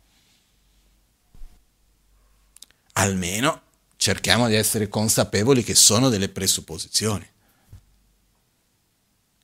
almeno 3.00 3.62
cerchiamo 3.96 4.48
di 4.48 4.54
essere 4.54 4.88
consapevoli 4.88 5.62
che 5.62 5.74
sono 5.74 6.08
delle 6.08 6.28
presupposizioni. 6.28 7.26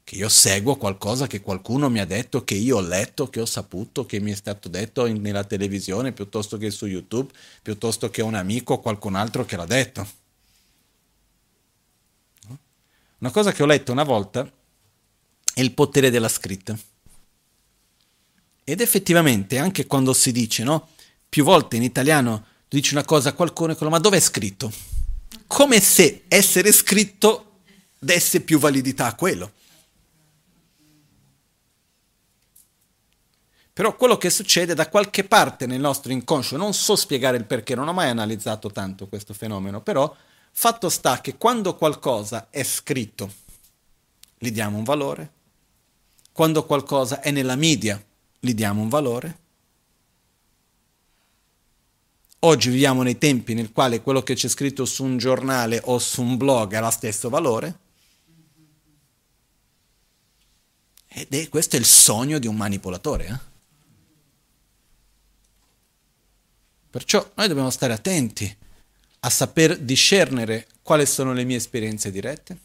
Che 0.04 0.14
io 0.14 0.28
seguo 0.28 0.76
qualcosa 0.76 1.26
che 1.26 1.40
qualcuno 1.40 1.90
mi 1.90 1.98
ha 1.98 2.06
detto, 2.06 2.44
che 2.44 2.54
io 2.54 2.76
ho 2.76 2.80
letto, 2.80 3.28
che 3.28 3.40
ho 3.40 3.46
saputo, 3.46 4.06
che 4.06 4.20
mi 4.20 4.30
è 4.30 4.36
stato 4.36 4.68
detto 4.68 5.06
in, 5.06 5.20
nella 5.20 5.42
televisione, 5.42 6.12
piuttosto 6.12 6.58
che 6.58 6.70
su 6.70 6.86
YouTube, 6.86 7.32
piuttosto 7.60 8.08
che 8.08 8.22
un 8.22 8.34
amico 8.34 8.74
o 8.74 8.80
qualcun 8.80 9.16
altro 9.16 9.44
che 9.44 9.56
l'ha 9.56 9.66
detto. 9.66 10.24
Una 13.18 13.30
cosa 13.30 13.52
che 13.52 13.62
ho 13.62 13.66
letto 13.66 13.92
una 13.92 14.04
volta 14.04 14.50
è 15.54 15.60
il 15.60 15.72
potere 15.72 16.10
della 16.10 16.28
scritta. 16.28 16.76
Ed 18.62 18.80
effettivamente, 18.80 19.58
anche 19.58 19.86
quando 19.86 20.12
si 20.12 20.32
dice, 20.32 20.64
no? 20.64 20.88
Più 21.28 21.44
volte 21.44 21.76
in 21.76 21.82
italiano 21.82 22.46
dici 22.68 22.92
una 22.92 23.04
cosa 23.04 23.30
a 23.30 23.32
qualcuno 23.32 23.72
e 23.72 23.76
quello, 23.76 23.92
ma 23.92 23.98
dove 23.98 24.18
è 24.18 24.20
scritto? 24.20 24.70
Come 25.46 25.80
se 25.80 26.24
essere 26.28 26.72
scritto 26.72 27.60
desse 27.98 28.40
più 28.40 28.58
validità 28.58 29.06
a 29.06 29.14
quello. 29.14 29.52
Però 33.72 33.94
quello 33.94 34.16
che 34.16 34.30
succede 34.30 34.74
da 34.74 34.88
qualche 34.88 35.24
parte 35.24 35.66
nel 35.66 35.80
nostro 35.80 36.12
inconscio, 36.12 36.56
non 36.56 36.74
so 36.74 36.96
spiegare 36.96 37.36
il 37.36 37.44
perché, 37.44 37.74
non 37.74 37.88
ho 37.88 37.92
mai 37.92 38.08
analizzato 38.08 38.70
tanto 38.70 39.06
questo 39.06 39.34
fenomeno, 39.34 39.80
però 39.82 40.14
fatto 40.58 40.88
sta 40.88 41.20
che 41.20 41.36
quando 41.36 41.76
qualcosa 41.76 42.48
è 42.48 42.62
scritto, 42.62 43.30
gli 44.38 44.50
diamo 44.50 44.78
un 44.78 44.84
valore, 44.84 45.32
quando 46.32 46.64
qualcosa 46.64 47.20
è 47.20 47.30
nella 47.30 47.56
media, 47.56 48.02
gli 48.40 48.54
diamo 48.54 48.80
un 48.80 48.88
valore, 48.88 49.44
Oggi 52.40 52.68
viviamo 52.68 53.02
nei 53.02 53.18
tempi 53.18 53.54
nel 53.54 53.72
quale 53.72 54.02
quello 54.02 54.22
che 54.22 54.34
c'è 54.34 54.46
scritto 54.46 54.84
su 54.84 55.02
un 55.02 55.16
giornale 55.16 55.80
o 55.84 55.98
su 55.98 56.22
un 56.22 56.36
blog 56.36 56.74
ha 56.74 56.80
lo 56.80 56.90
stesso 56.90 57.28
valore. 57.28 57.78
Ed 61.08 61.32
è 61.32 61.48
questo 61.48 61.74
è 61.74 61.78
il 61.78 61.86
sogno 61.86 62.38
di 62.38 62.46
un 62.46 62.54
manipolatore. 62.54 63.26
Eh? 63.26 63.38
Perciò 66.90 67.28
noi 67.34 67.48
dobbiamo 67.48 67.70
stare 67.70 67.94
attenti 67.94 68.56
a 69.26 69.30
saper 69.30 69.78
discernere 69.78 70.68
quali 70.82 71.04
sono 71.04 71.32
le 71.32 71.42
mie 71.42 71.56
esperienze 71.56 72.12
dirette, 72.12 72.56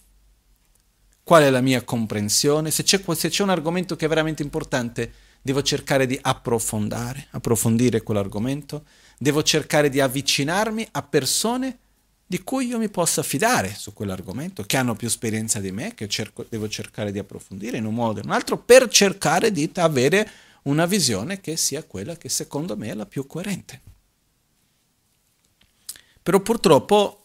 qual 1.24 1.42
è 1.42 1.50
la 1.50 1.60
mia 1.60 1.84
comprensione, 1.84 2.70
se 2.70 2.84
c'è, 2.84 3.02
se 3.16 3.30
c'è 3.30 3.42
un 3.42 3.50
argomento 3.50 3.96
che 3.96 4.06
è 4.06 4.08
veramente 4.08 4.44
importante, 4.44 5.12
devo 5.42 5.64
cercare 5.64 6.06
di 6.06 6.20
approfondire, 6.22 7.30
approfondire 7.32 8.04
quell'argomento, 8.04 8.86
devo 9.18 9.42
cercare 9.42 9.90
di 9.90 10.02
avvicinarmi 10.02 10.88
a 10.92 11.02
persone 11.02 11.80
di 12.28 12.44
cui 12.44 12.68
io 12.68 12.78
mi 12.78 12.90
possa 12.90 13.24
fidare 13.24 13.74
su 13.76 13.92
quell'argomento, 13.92 14.62
che 14.62 14.78
hanno 14.78 14.96
più 14.96 15.08
esperienza 15.08 15.60
di 15.60 15.72
me, 15.72 15.96
che 15.96 16.08
cerco, 16.08 16.46
devo 16.48 16.70
cercare 16.70 17.12
di 17.12 17.18
approfondire 17.18 17.78
in 17.78 17.86
un 17.86 17.96
modo 17.96 18.20
o 18.20 18.22
in 18.22 18.30
un 18.30 18.36
altro, 18.36 18.60
per 18.60 18.88
cercare 18.88 19.52
di 19.52 19.68
avere 19.78 20.30
una 20.64 20.86
visione 20.86 21.42
che 21.42 21.58
sia 21.58 21.84
quella 21.84 22.16
che 22.18 22.30
secondo 22.30 22.78
me 22.78 22.90
è 22.90 22.94
la 22.94 23.08
più 23.08 23.26
coerente. 23.26 23.82
Però 26.24 26.40
purtroppo 26.40 27.22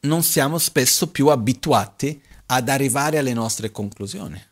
non 0.00 0.22
siamo 0.22 0.58
spesso 0.58 1.10
più 1.10 1.28
abituati 1.28 2.20
ad 2.46 2.68
arrivare 2.68 3.18
alle 3.18 3.32
nostre 3.32 3.70
conclusioni. 3.70 4.42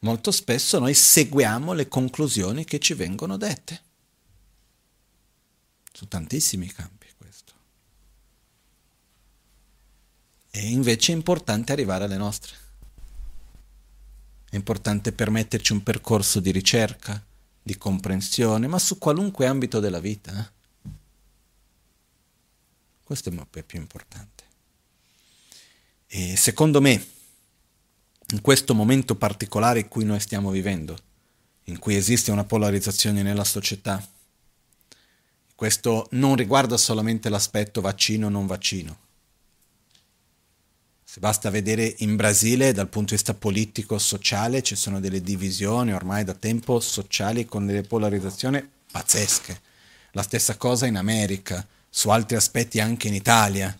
Molto 0.00 0.30
spesso 0.30 0.78
noi 0.78 0.94
seguiamo 0.94 1.72
le 1.72 1.88
conclusioni 1.88 2.64
che 2.64 2.78
ci 2.78 2.94
vengono 2.94 3.36
dette. 3.36 3.82
Su 5.92 6.06
tantissimi 6.06 6.66
campi 6.66 7.06
questo. 7.16 7.52
E 10.50 10.68
invece 10.68 11.12
è 11.12 11.14
importante 11.14 11.72
arrivare 11.72 12.04
alle 12.04 12.16
nostre. 12.16 12.54
È 14.48 14.54
importante 14.56 15.12
permetterci 15.12 15.72
un 15.72 15.82
percorso 15.82 16.40
di 16.40 16.50
ricerca, 16.50 17.22
di 17.62 17.76
comprensione, 17.76 18.66
ma 18.66 18.78
su 18.78 18.98
qualunque 18.98 19.46
ambito 19.46 19.80
della 19.80 20.00
vita. 20.00 20.38
Eh? 20.38 20.55
Questo 23.06 23.30
è 23.52 23.62
più 23.62 23.78
importante. 23.78 24.42
E 26.08 26.34
secondo 26.36 26.80
me, 26.80 27.06
in 28.32 28.40
questo 28.40 28.74
momento 28.74 29.14
particolare 29.14 29.78
in 29.78 29.88
cui 29.88 30.04
noi 30.04 30.18
stiamo 30.18 30.50
vivendo, 30.50 30.98
in 31.66 31.78
cui 31.78 31.94
esiste 31.94 32.32
una 32.32 32.42
polarizzazione 32.42 33.22
nella 33.22 33.44
società, 33.44 34.04
questo 35.54 36.08
non 36.12 36.34
riguarda 36.34 36.76
solamente 36.76 37.28
l'aspetto 37.28 37.80
vaccino 37.80 38.26
o 38.26 38.28
non 38.28 38.48
vaccino. 38.48 38.98
Se 41.04 41.20
basta 41.20 41.48
vedere 41.48 41.94
in 41.98 42.16
Brasile 42.16 42.72
dal 42.72 42.88
punto 42.88 43.10
di 43.10 43.14
vista 43.14 43.34
politico, 43.34 44.00
sociale, 44.00 44.64
ci 44.64 44.74
sono 44.74 44.98
delle 44.98 45.20
divisioni 45.20 45.92
ormai 45.92 46.24
da 46.24 46.34
tempo 46.34 46.80
sociali 46.80 47.44
con 47.44 47.66
delle 47.66 47.82
polarizzazioni 47.82 48.68
pazzesche. 48.90 49.60
La 50.10 50.22
stessa 50.22 50.56
cosa 50.56 50.86
in 50.86 50.96
America, 50.96 51.64
su 51.96 52.10
altri 52.10 52.36
aspetti 52.36 52.78
anche 52.78 53.08
in 53.08 53.14
Italia. 53.14 53.74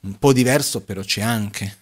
Un 0.00 0.18
po' 0.18 0.32
diverso 0.32 0.80
però 0.80 1.02
c'è 1.02 1.20
anche. 1.20 1.76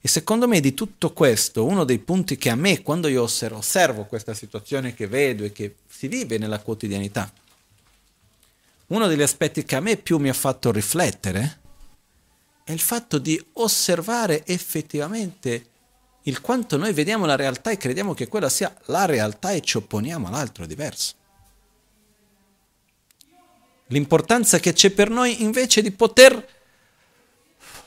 E 0.00 0.08
secondo 0.08 0.48
me 0.48 0.60
di 0.60 0.72
tutto 0.72 1.12
questo, 1.12 1.66
uno 1.66 1.84
dei 1.84 1.98
punti 1.98 2.38
che 2.38 2.48
a 2.48 2.54
me, 2.54 2.80
quando 2.80 3.08
io 3.08 3.24
osservo, 3.24 4.06
questa 4.06 4.32
situazione 4.32 4.94
che 4.94 5.06
vedo 5.06 5.44
e 5.44 5.52
che 5.52 5.76
si 5.86 6.08
vive 6.08 6.38
nella 6.38 6.60
quotidianità, 6.60 7.30
uno 8.86 9.06
degli 9.06 9.20
aspetti 9.20 9.64
che 9.64 9.76
a 9.76 9.80
me 9.80 9.98
più 9.98 10.16
mi 10.16 10.30
ha 10.30 10.34
fatto 10.34 10.72
riflettere 10.72 11.60
è 12.64 12.72
il 12.72 12.80
fatto 12.80 13.18
di 13.18 13.38
osservare 13.54 14.46
effettivamente 14.46 15.66
il 16.22 16.40
quanto 16.40 16.78
noi 16.78 16.94
vediamo 16.94 17.26
la 17.26 17.36
realtà 17.36 17.70
e 17.70 17.76
crediamo 17.76 18.14
che 18.14 18.28
quella 18.28 18.48
sia 18.48 18.74
la 18.86 19.04
realtà 19.04 19.50
e 19.50 19.60
ci 19.60 19.76
opponiamo 19.76 20.28
all'altro 20.28 20.64
diverso 20.64 21.20
l'importanza 23.92 24.58
che 24.58 24.72
c'è 24.72 24.90
per 24.90 25.10
noi 25.10 25.42
invece 25.42 25.82
di 25.82 25.92
poter 25.92 26.60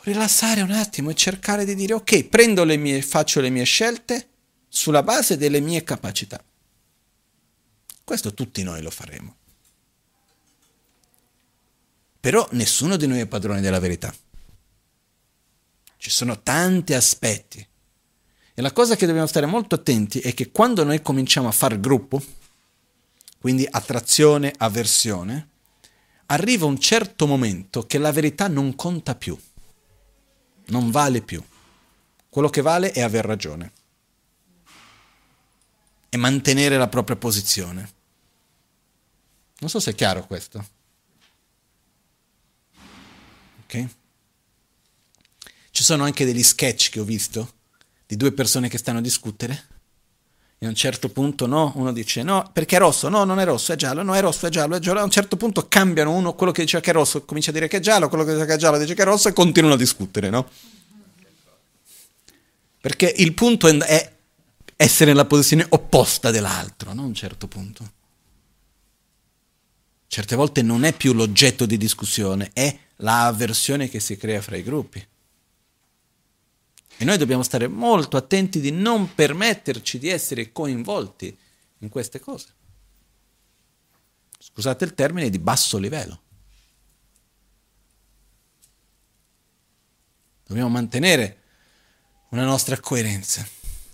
rilassare 0.04 0.62
un 0.62 0.72
attimo 0.72 1.10
e 1.10 1.16
cercare 1.16 1.66
di 1.66 1.76
dire 1.76 1.94
ok, 1.94 2.26
prendo 2.26 2.64
le 2.64 2.78
mie, 2.78 3.02
faccio 3.02 3.42
le 3.42 3.50
mie 3.50 3.64
scelte 3.64 4.30
sulla 4.70 5.04
base 5.04 5.36
delle 5.36 5.60
mie 5.60 5.84
capacità. 5.84 6.42
Questo 8.04 8.34
tutti 8.34 8.62
noi 8.62 8.82
lo 8.82 8.92
faremo. 8.92 9.36
Però 12.20 12.48
nessuno 12.52 12.98
di 12.98 13.08
noi 13.08 13.20
è 13.20 13.26
padrone 13.26 13.62
della 13.62 13.80
verità. 13.80 14.14
Ci 15.98 16.10
sono 16.12 16.42
tanti 16.42 16.94
aspetti. 16.94 17.68
E 18.54 18.62
la 18.62 18.72
cosa 18.72 18.96
che 18.96 19.08
dobbiamo 19.08 19.28
stare 19.28 19.48
molto 19.48 19.76
attenti 19.76 20.20
è 20.20 20.34
che 20.36 20.52
quando 20.52 20.84
noi 20.84 21.02
cominciamo 21.02 21.48
a 21.48 21.52
fare 21.52 21.80
gruppo, 21.80 22.22
quindi 23.40 23.68
attrazione, 23.70 24.54
avversione, 24.56 25.50
arriva 26.28 26.66
un 26.66 26.80
certo 26.80 27.28
momento 27.28 27.86
che 27.86 27.98
la 27.98 28.12
verità 28.12 28.48
non 28.48 28.76
conta 28.76 29.16
più, 29.16 29.38
non 30.68 30.92
vale 30.92 31.22
più. 31.22 31.44
Quello 32.30 32.50
che 32.50 32.62
vale 32.62 32.92
è 32.92 33.02
aver 33.02 33.26
ragione 33.26 33.72
e 36.10 36.18
mantenere 36.18 36.78
la 36.78 36.88
propria 36.88 37.16
posizione. 37.16 37.94
Non 39.60 39.70
so 39.70 39.80
se 39.80 39.92
è 39.92 39.96
chiaro 39.96 40.26
questo. 40.26 40.68
Ok? 43.64 43.88
Ci 45.72 45.84
sono 45.84 46.04
anche 46.04 46.26
degli 46.26 46.44
sketch 46.44 46.90
che 46.90 47.00
ho 47.00 47.04
visto 47.04 47.54
di 48.06 48.16
due 48.16 48.32
persone 48.32 48.70
che 48.70 48.78
stanno 48.78 49.00
a 49.00 49.02
discutere 49.02 49.75
e 50.66 50.68
a 50.68 50.70
un 50.70 50.76
certo 50.76 51.10
punto 51.10 51.46
no, 51.46 51.72
uno 51.76 51.94
dice 51.94 52.24
no, 52.24 52.50
perché 52.52 52.76
è 52.76 52.80
rosso, 52.80 53.08
no, 53.08 53.24
non 53.24 53.40
è 53.40 53.46
rosso, 53.46 53.72
è 53.72 53.76
giallo, 53.76 54.04
no, 54.04 54.16
è 54.16 54.22
rosso, 54.22 54.48
è 54.48 54.50
giallo, 54.50 54.76
è 54.76 54.80
giallo. 54.80 55.00
A 55.00 55.04
un 55.04 55.12
certo 55.12 55.38
punto 55.38 55.68
cambiano 55.68 56.12
uno, 56.12 56.34
quello 56.34 56.52
che 56.52 56.64
dice 56.64 56.80
che 56.82 56.90
è 56.90 56.94
rosso 56.94 57.24
comincia 57.24 57.52
a 57.52 57.54
dire 57.54 57.68
che 57.68 57.78
è 57.78 57.80
giallo, 57.80 58.10
quello 58.10 58.24
che 58.24 58.34
dice 58.34 58.46
che 58.46 58.54
è 58.54 58.58
giallo 58.58 58.78
dice 58.78 58.94
che 58.94 59.02
è 59.02 59.06
rosso 59.06 59.30
e 59.30 59.34
continuano 59.34 59.76
a 59.76 59.78
discutere, 59.78 60.30
no? 60.30 60.50
Perché 62.82 63.14
il 63.18 63.34
punto 63.34 63.68
è 63.68 64.14
essere 64.76 65.12
nella 65.12 65.26
posizione 65.26 65.66
opposta 65.70 66.32
dell'altro, 66.32 66.94
no? 66.94 67.02
A 67.02 67.06
un 67.06 67.14
certo 67.14 67.48
punto. 67.48 67.92
Certe 70.08 70.36
volte 70.36 70.62
non 70.62 70.84
è 70.84 70.94
più 70.94 71.14
l'oggetto 71.14 71.66
di 71.66 71.78
discussione, 71.78 72.52
è 72.54 72.78
l'avversione 72.98 73.90
che 73.90 74.00
si 74.00 74.18
crea 74.18 74.42
fra 74.42 74.56
i 74.56 74.64
gruppi. 74.64 75.06
E 76.98 77.04
noi 77.04 77.18
dobbiamo 77.18 77.44
stare 77.44 77.68
molto 77.68 78.16
attenti 78.16 78.60
di 78.62 78.72
non 78.72 79.14
permetterci 79.14 80.00
di 80.00 80.08
essere 80.08 80.52
coinvolti 80.52 81.38
in 81.80 81.90
queste 81.90 82.20
cose. 82.20 82.48
Scusate 84.40 84.86
il 84.86 84.94
termine 84.94 85.30
di 85.30 85.40
basso 85.40 85.78
livello. 85.78 86.22
Dobbiamo 90.46 90.70
mantenere 90.70 91.42
una 92.30 92.46
nostra 92.46 92.80
coerenza, 92.80 93.46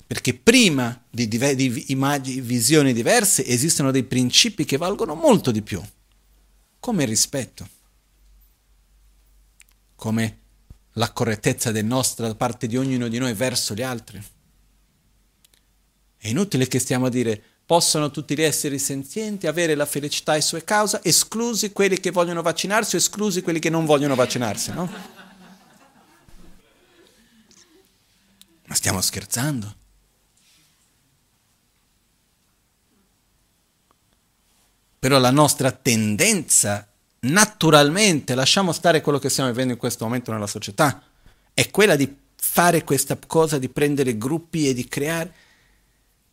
perché 0.05 0.33
prima 0.35 1.05
di, 1.09 1.27
div- 1.27 1.53
di 1.53 1.91
immagini, 1.91 2.41
visioni 2.41 2.93
diverse 2.93 3.45
esistono 3.45 3.89
dei 3.89 4.03
principi 4.03 4.65
che 4.65 4.77
valgono 4.77 5.15
molto 5.15 5.49
di 5.51 5.61
più, 5.61 5.81
come 6.79 7.03
il 7.03 7.09
rispetto, 7.09 7.67
come 9.95 10.40
la 10.93 11.11
correttezza 11.11 11.71
del 11.71 11.85
nostro 11.85 12.27
da 12.27 12.35
parte 12.35 12.67
di 12.67 12.77
ognuno 12.77 13.07
di 13.07 13.17
noi 13.17 13.33
verso 13.33 13.73
gli 13.73 13.81
altri. 13.81 14.21
È 16.17 16.27
inutile 16.27 16.67
che 16.67 16.79
stiamo 16.79 17.07
a 17.07 17.09
dire 17.09 17.41
possono 17.65 18.11
tutti 18.11 18.35
gli 18.35 18.41
esseri 18.41 18.77
senzienti 18.77 19.47
avere 19.47 19.75
la 19.75 19.85
felicità 19.85 20.35
e 20.35 20.41
sue 20.41 20.65
cause, 20.65 20.99
esclusi 21.03 21.71
quelli 21.71 22.01
che 22.01 22.11
vogliono 22.11 22.41
vaccinarsi 22.41 22.95
o 22.95 22.97
esclusi 22.97 23.41
quelli 23.41 23.59
che 23.59 23.69
non 23.69 23.85
vogliono 23.85 24.13
vaccinarsi, 24.13 24.71
no? 24.73 24.91
Ma 28.65 28.75
stiamo 28.75 28.99
scherzando? 28.99 29.75
Però 34.99 35.17
la 35.17 35.31
nostra 35.31 35.71
tendenza 35.71 36.90
naturalmente, 37.21 38.35
lasciamo 38.35 38.71
stare 38.71 39.01
quello 39.01 39.19
che 39.19 39.29
stiamo 39.29 39.49
vivendo 39.49 39.73
in 39.73 39.79
questo 39.79 40.05
momento 40.05 40.31
nella 40.31 40.47
società, 40.47 41.03
è 41.53 41.69
quella 41.69 41.95
di 41.95 42.15
fare 42.35 42.83
questa 42.83 43.17
cosa, 43.27 43.57
di 43.59 43.69
prendere 43.69 44.17
gruppi 44.17 44.67
e 44.67 44.73
di 44.73 44.87
creare. 44.87 45.33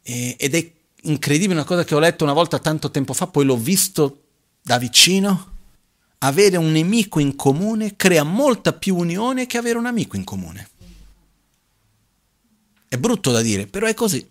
E, 0.02 0.36
ed 0.38 0.54
è 0.54 0.72
incredibile 1.02 1.54
una 1.54 1.64
cosa 1.64 1.84
che 1.84 1.94
ho 1.94 1.98
letto 1.98 2.24
una 2.24 2.32
volta 2.32 2.58
tanto 2.58 2.90
tempo 2.90 3.12
fa, 3.12 3.26
poi 3.26 3.44
l'ho 3.44 3.56
visto 3.56 4.22
da 4.62 4.78
vicino. 4.78 5.56
Avere 6.20 6.56
un 6.56 6.72
nemico 6.72 7.20
in 7.20 7.36
comune 7.36 7.94
crea 7.94 8.24
molta 8.24 8.72
più 8.72 8.96
unione 8.96 9.46
che 9.46 9.58
avere 9.58 9.78
un 9.78 9.86
amico 9.86 10.16
in 10.16 10.24
comune. 10.24 10.68
È 12.88 12.96
brutto 12.96 13.30
da 13.30 13.40
dire, 13.40 13.66
però 13.66 13.86
è 13.86 13.94
così. 13.94 14.26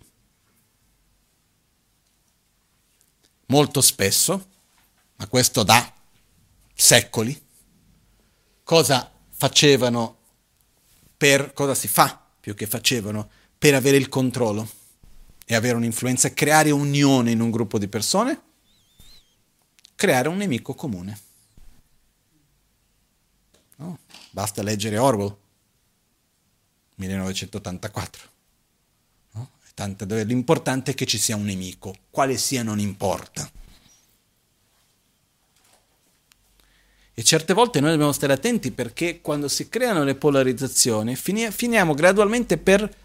Molto 3.46 3.80
spesso, 3.80 4.46
ma 5.16 5.26
questo 5.28 5.62
dà 5.62 5.94
secoli, 6.80 7.36
cosa 8.62 9.12
facevano 9.30 10.16
per, 11.16 11.52
cosa 11.52 11.74
si 11.74 11.88
fa 11.88 12.24
più 12.38 12.54
che 12.54 12.68
facevano 12.68 13.28
per 13.58 13.74
avere 13.74 13.96
il 13.96 14.08
controllo 14.08 14.66
e 15.44 15.56
avere 15.56 15.74
un'influenza, 15.74 16.32
creare 16.32 16.70
unione 16.70 17.32
in 17.32 17.40
un 17.40 17.50
gruppo 17.50 17.78
di 17.78 17.88
persone, 17.88 18.40
creare 19.96 20.28
un 20.28 20.36
nemico 20.36 20.74
comune. 20.74 21.18
No? 23.76 23.98
Basta 24.30 24.62
leggere 24.62 24.98
Orwell. 24.98 25.36
1984. 26.94 28.28
No? 29.32 29.50
L'importante 30.24 30.92
è 30.92 30.94
che 30.94 31.06
ci 31.06 31.18
sia 31.18 31.34
un 31.34 31.44
nemico, 31.44 31.94
quale 32.10 32.38
sia 32.38 32.62
non 32.62 32.78
importa. 32.78 33.50
E 37.18 37.24
certe 37.24 37.52
volte 37.52 37.80
noi 37.80 37.90
dobbiamo 37.90 38.12
stare 38.12 38.32
attenti 38.32 38.70
perché 38.70 39.20
quando 39.20 39.48
si 39.48 39.68
creano 39.68 40.04
le 40.04 40.14
polarizzazioni 40.14 41.16
finiamo 41.16 41.92
gradualmente 41.92 42.58
per 42.58 42.96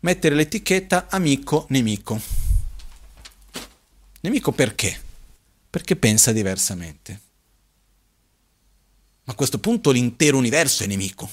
mettere 0.00 0.34
l'etichetta 0.34 1.08
amico-nemico. 1.10 2.18
Nemico 4.22 4.52
perché? 4.52 4.98
Perché 5.68 5.94
pensa 5.94 6.32
diversamente. 6.32 7.20
Ma 9.24 9.34
a 9.34 9.36
questo 9.36 9.58
punto 9.58 9.90
l'intero 9.90 10.38
universo 10.38 10.82
è 10.82 10.86
nemico. 10.86 11.30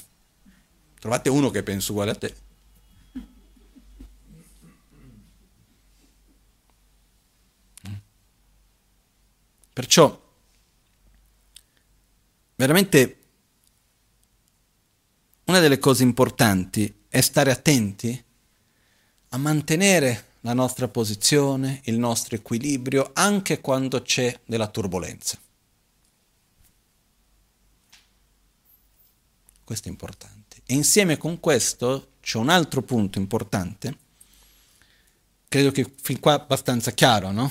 Trovate 1.00 1.30
uno 1.30 1.48
che 1.48 1.62
pensa 1.62 1.92
uguale 1.92 2.10
a 2.10 2.14
te. 2.14 2.34
Perciò 9.72 10.26
veramente 12.58 13.16
una 15.44 15.60
delle 15.60 15.78
cose 15.78 16.02
importanti 16.02 17.04
è 17.08 17.20
stare 17.20 17.52
attenti 17.52 18.24
a 19.28 19.36
mantenere 19.36 20.24
la 20.40 20.54
nostra 20.54 20.88
posizione, 20.88 21.80
il 21.84 21.98
nostro 21.98 22.34
equilibrio, 22.34 23.10
anche 23.14 23.60
quando 23.60 24.02
c'è 24.02 24.40
della 24.44 24.66
turbolenza. 24.66 25.38
Questo 29.62 29.88
è 29.88 29.90
importante. 29.90 30.62
E 30.66 30.74
insieme 30.74 31.16
con 31.16 31.38
questo 31.38 32.14
c'è 32.20 32.38
un 32.38 32.48
altro 32.48 32.82
punto 32.82 33.18
importante, 33.18 33.98
credo 35.46 35.70
che 35.70 35.88
fin 36.02 36.18
qua 36.18 36.34
abbastanza 36.34 36.90
chiaro, 36.90 37.30
no? 37.30 37.50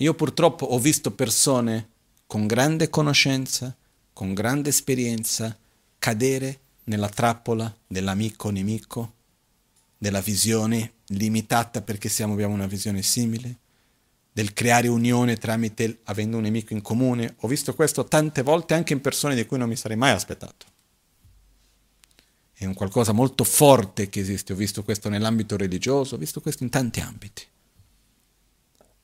Io 0.00 0.12
purtroppo 0.12 0.66
ho 0.66 0.78
visto 0.78 1.10
persone 1.12 1.88
con 2.26 2.46
grande 2.46 2.90
conoscenza, 2.90 3.74
con 4.12 4.34
grande 4.34 4.68
esperienza, 4.68 5.56
cadere 5.98 6.60
nella 6.84 7.08
trappola 7.08 7.74
dell'amico-nemico, 7.86 9.12
della 9.96 10.20
visione 10.20 10.92
limitata 11.08 11.80
perché 11.80 12.10
siamo, 12.10 12.34
abbiamo 12.34 12.52
una 12.52 12.66
visione 12.66 13.00
simile, 13.00 13.56
del 14.32 14.52
creare 14.52 14.88
unione 14.88 15.38
tramite 15.38 16.00
avendo 16.04 16.36
un 16.36 16.42
nemico 16.42 16.74
in 16.74 16.82
comune. 16.82 17.34
Ho 17.40 17.48
visto 17.48 17.74
questo 17.74 18.04
tante 18.04 18.42
volte 18.42 18.74
anche 18.74 18.92
in 18.92 19.00
persone 19.00 19.34
di 19.34 19.46
cui 19.46 19.56
non 19.56 19.68
mi 19.68 19.76
sarei 19.76 19.96
mai 19.96 20.10
aspettato. 20.10 20.66
È 22.52 22.66
un 22.66 22.74
qualcosa 22.74 23.12
molto 23.12 23.44
forte 23.44 24.10
che 24.10 24.20
esiste, 24.20 24.52
ho 24.52 24.56
visto 24.56 24.82
questo 24.82 25.08
nell'ambito 25.08 25.56
religioso, 25.56 26.16
ho 26.16 26.18
visto 26.18 26.42
questo 26.42 26.64
in 26.64 26.70
tanti 26.70 27.00
ambiti 27.00 27.46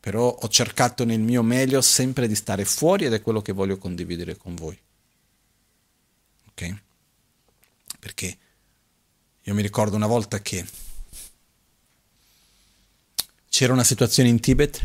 però 0.03 0.37
ho 0.37 0.49
cercato 0.49 1.05
nel 1.05 1.21
mio 1.21 1.45
meglio 1.45 1.81
sempre 1.81 2.27
di 2.27 2.35
stare 2.35 2.65
fuori 2.65 3.05
ed 3.05 3.13
è 3.13 3.23
quello 3.23 3.41
che 3.41 3.53
voglio 3.53 3.79
condividere 3.79 4.37
con 4.37 4.57
voi. 4.57 4.77
Ok? 6.49 6.77
Perché 8.01 8.37
io 9.43 9.55
mi 9.55 9.63
ricordo 9.63 9.95
una 9.95 10.09
volta 10.09 10.41
che 10.41 10.67
c'era 13.49 13.73
una 13.73 13.85
situazione 13.85 14.29
in 14.29 14.41
Tibet 14.41 14.85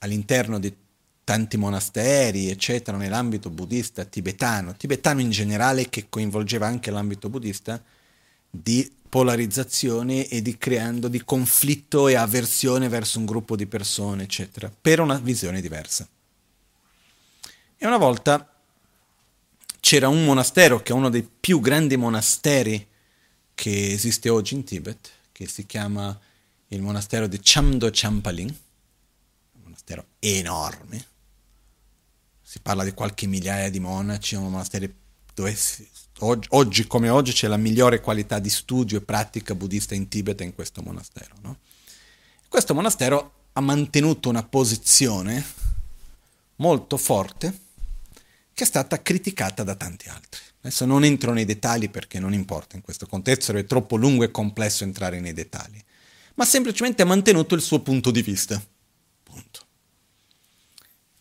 all'interno 0.00 0.58
di 0.58 0.76
tanti 1.24 1.56
monasteri, 1.56 2.50
eccetera, 2.50 2.98
nell'ambito 2.98 3.48
buddista 3.48 4.04
tibetano, 4.04 4.76
tibetano 4.76 5.22
in 5.22 5.30
generale 5.30 5.88
che 5.88 6.10
coinvolgeva 6.10 6.66
anche 6.66 6.90
l'ambito 6.90 7.30
buddista, 7.30 7.82
di 8.56 8.90
polarizzazione 9.08 10.28
e 10.28 10.42
di 10.42 10.56
creando 10.56 11.08
di 11.08 11.24
conflitto 11.24 12.06
e 12.06 12.14
avversione 12.14 12.88
verso 12.88 13.18
un 13.18 13.24
gruppo 13.24 13.56
di 13.56 13.66
persone, 13.66 14.22
eccetera, 14.22 14.72
per 14.80 15.00
una 15.00 15.18
visione 15.18 15.60
diversa. 15.60 16.08
E 17.76 17.86
una 17.86 17.96
volta 17.96 18.48
c'era 19.80 20.08
un 20.08 20.24
monastero 20.24 20.82
che 20.82 20.92
è 20.92 20.94
uno 20.94 21.10
dei 21.10 21.22
più 21.22 21.60
grandi 21.60 21.96
monasteri 21.96 22.86
che 23.54 23.92
esiste 23.92 24.28
oggi 24.28 24.54
in 24.54 24.64
Tibet, 24.64 25.10
che 25.32 25.48
si 25.48 25.66
chiama 25.66 26.18
il 26.68 26.80
monastero 26.80 27.26
di 27.26 27.38
Chamdo 27.42 27.88
Champalin, 27.92 28.48
un 28.48 29.60
monastero 29.62 30.06
enorme, 30.20 31.06
si 32.42 32.60
parla 32.60 32.84
di 32.84 32.92
qualche 32.92 33.26
migliaia 33.26 33.68
di 33.68 33.80
monaci, 33.80 34.36
un 34.36 34.50
monastero 34.50 34.88
dove 35.34 35.54
si, 35.54 35.86
oggi 36.20 36.86
come 36.86 37.08
oggi 37.08 37.32
c'è 37.32 37.48
la 37.48 37.56
migliore 37.56 38.00
qualità 38.00 38.38
di 38.38 38.50
studio 38.50 38.98
e 38.98 39.02
pratica 39.02 39.54
buddista 39.54 39.94
in 39.94 40.08
Tibet 40.08 40.40
in 40.42 40.54
questo 40.54 40.82
monastero. 40.82 41.34
No? 41.42 41.58
Questo 42.48 42.74
monastero 42.74 43.32
ha 43.52 43.60
mantenuto 43.60 44.28
una 44.28 44.42
posizione 44.42 45.44
molto 46.56 46.96
forte 46.96 47.60
che 48.52 48.62
è 48.62 48.66
stata 48.66 49.02
criticata 49.02 49.64
da 49.64 49.74
tanti 49.74 50.08
altri. 50.08 50.40
Adesso 50.60 50.86
non 50.86 51.04
entro 51.04 51.32
nei 51.32 51.44
dettagli 51.44 51.90
perché 51.90 52.18
non 52.18 52.32
importa 52.32 52.76
in 52.76 52.82
questo 52.82 53.06
contesto, 53.06 53.52
è 53.52 53.66
troppo 53.66 53.96
lungo 53.96 54.24
e 54.24 54.30
complesso 54.30 54.84
entrare 54.84 55.20
nei 55.20 55.32
dettagli, 55.32 55.82
ma 56.34 56.44
semplicemente 56.44 57.02
ha 57.02 57.06
mantenuto 57.06 57.54
il 57.54 57.60
suo 57.60 57.80
punto 57.80 58.10
di 58.10 58.22
vista. 58.22 58.62
Punto. 59.22 59.60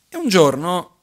E 0.08 0.16
un 0.16 0.30
giorno 0.30 0.98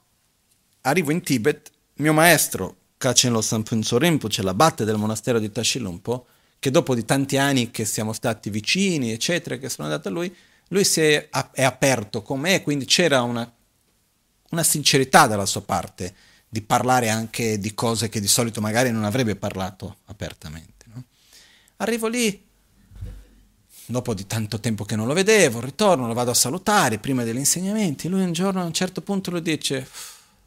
arrivo 0.81 1.11
in 1.11 1.21
Tibet, 1.21 1.69
mio 1.95 2.13
maestro 2.13 2.77
Kachen 3.01 3.31
Lo 3.31 3.41
Sampunso 3.41 3.97
Rinpoche, 3.97 4.43
l'abate 4.43 4.85
del 4.85 4.95
monastero 4.95 5.39
di 5.39 5.51
Tashilumpo, 5.51 6.27
che 6.59 6.69
dopo 6.69 6.93
di 6.93 7.03
tanti 7.03 7.37
anni 7.37 7.71
che 7.71 7.83
siamo 7.83 8.13
stati 8.13 8.51
vicini, 8.51 9.11
eccetera, 9.11 9.57
che 9.57 9.69
sono 9.69 9.87
andato 9.87 10.09
a 10.09 10.11
lui, 10.11 10.33
lui 10.67 10.83
si 10.85 11.01
è, 11.01 11.27
è 11.51 11.63
aperto 11.63 12.21
con 12.21 12.39
me, 12.39 12.61
quindi 12.61 12.85
c'era 12.85 13.23
una, 13.23 13.51
una 14.51 14.61
sincerità 14.61 15.25
dalla 15.25 15.47
sua 15.47 15.63
parte 15.63 16.13
di 16.47 16.61
parlare 16.61 17.09
anche 17.09 17.57
di 17.57 17.73
cose 17.73 18.07
che 18.07 18.19
di 18.19 18.27
solito 18.27 18.61
magari 18.61 18.91
non 18.91 19.03
avrebbe 19.03 19.35
parlato 19.35 19.97
apertamente. 20.05 20.85
No? 20.93 21.03
Arrivo 21.77 22.07
lì, 22.07 22.45
dopo 23.87 24.13
di 24.13 24.27
tanto 24.27 24.59
tempo 24.59 24.85
che 24.85 24.95
non 24.95 25.07
lo 25.07 25.13
vedevo, 25.15 25.59
ritorno, 25.59 26.05
lo 26.05 26.13
vado 26.13 26.29
a 26.29 26.35
salutare 26.35 26.99
prima 26.99 27.23
degli 27.23 27.37
insegnamenti, 27.37 28.07
lui 28.07 28.21
un 28.21 28.31
giorno 28.31 28.61
a 28.61 28.65
un 28.65 28.73
certo 28.73 29.01
punto 29.01 29.31
lo 29.31 29.39
dice, 29.39 29.89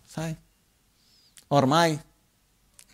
sai, 0.06 0.32
ormai 1.48 1.98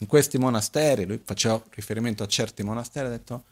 in 0.00 0.06
questi 0.06 0.38
monasteri, 0.38 1.04
lui 1.04 1.20
faceva 1.22 1.62
riferimento 1.70 2.22
a 2.22 2.26
certi 2.26 2.62
monasteri, 2.62 3.06
ha 3.06 3.10
detto, 3.10 3.44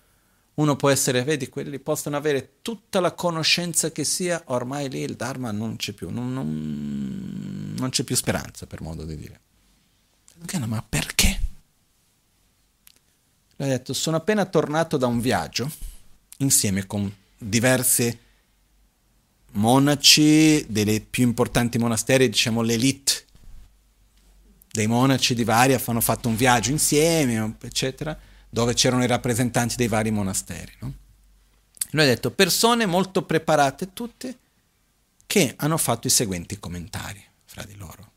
uno 0.54 0.76
può 0.76 0.88
essere, 0.88 1.22
vedi, 1.22 1.48
quelli 1.48 1.78
possono 1.78 2.16
avere 2.16 2.54
tutta 2.62 3.00
la 3.00 3.12
conoscenza 3.12 3.92
che 3.92 4.04
sia, 4.04 4.42
ormai 4.46 4.88
lì 4.88 5.00
il 5.00 5.14
Dharma 5.14 5.50
non 5.50 5.76
c'è 5.76 5.92
più, 5.92 6.08
non, 6.10 6.32
non, 6.32 7.74
non 7.76 7.90
c'è 7.90 8.02
più 8.02 8.16
speranza, 8.16 8.66
per 8.66 8.80
modo 8.80 9.04
di 9.04 9.16
dire. 9.16 9.40
Ma 10.66 10.84
perché? 10.86 11.40
Lui 13.56 13.68
ha 13.68 13.72
detto, 13.72 13.92
sono 13.92 14.16
appena 14.16 14.46
tornato 14.46 14.96
da 14.96 15.06
un 15.06 15.20
viaggio, 15.20 15.70
insieme 16.38 16.86
con 16.86 17.12
diversi 17.36 18.18
monaci 19.52 20.66
dei 20.68 21.00
più 21.00 21.24
importanti 21.24 21.78
monasteri, 21.78 22.28
diciamo 22.28 22.62
l'elite 22.62 23.26
dei 24.78 24.86
monaci 24.86 25.34
di 25.34 25.42
varia 25.42 25.82
hanno 25.84 26.00
fatto 26.00 26.28
un 26.28 26.36
viaggio 26.36 26.70
insieme, 26.70 27.56
eccetera, 27.62 28.16
dove 28.48 28.74
c'erano 28.74 29.02
i 29.02 29.08
rappresentanti 29.08 29.74
dei 29.74 29.88
vari 29.88 30.12
monasteri. 30.12 30.72
No? 30.80 30.94
Lui 31.90 32.02
ha 32.04 32.06
detto 32.06 32.30
persone 32.30 32.86
molto 32.86 33.24
preparate 33.24 33.92
tutte 33.92 34.38
che 35.26 35.54
hanno 35.56 35.76
fatto 35.78 36.06
i 36.06 36.10
seguenti 36.10 36.60
commentari 36.60 37.22
fra 37.44 37.64
di 37.64 37.74
loro. 37.76 38.12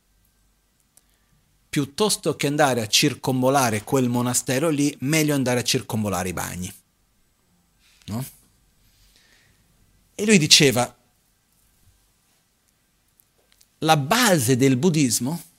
Piuttosto 1.67 2.35
che 2.35 2.45
andare 2.45 2.81
a 2.81 2.87
circombolare 2.87 3.83
quel 3.83 4.07
monastero 4.07 4.69
lì, 4.69 4.95
meglio 4.99 5.33
andare 5.33 5.61
a 5.61 5.63
circombolare 5.63 6.29
i 6.29 6.33
bagni. 6.33 6.71
No? 8.05 8.23
E 10.13 10.25
lui 10.25 10.37
diceva, 10.37 10.95
la 13.79 13.97
base 13.97 14.57
del 14.57 14.77
buddismo 14.77 15.49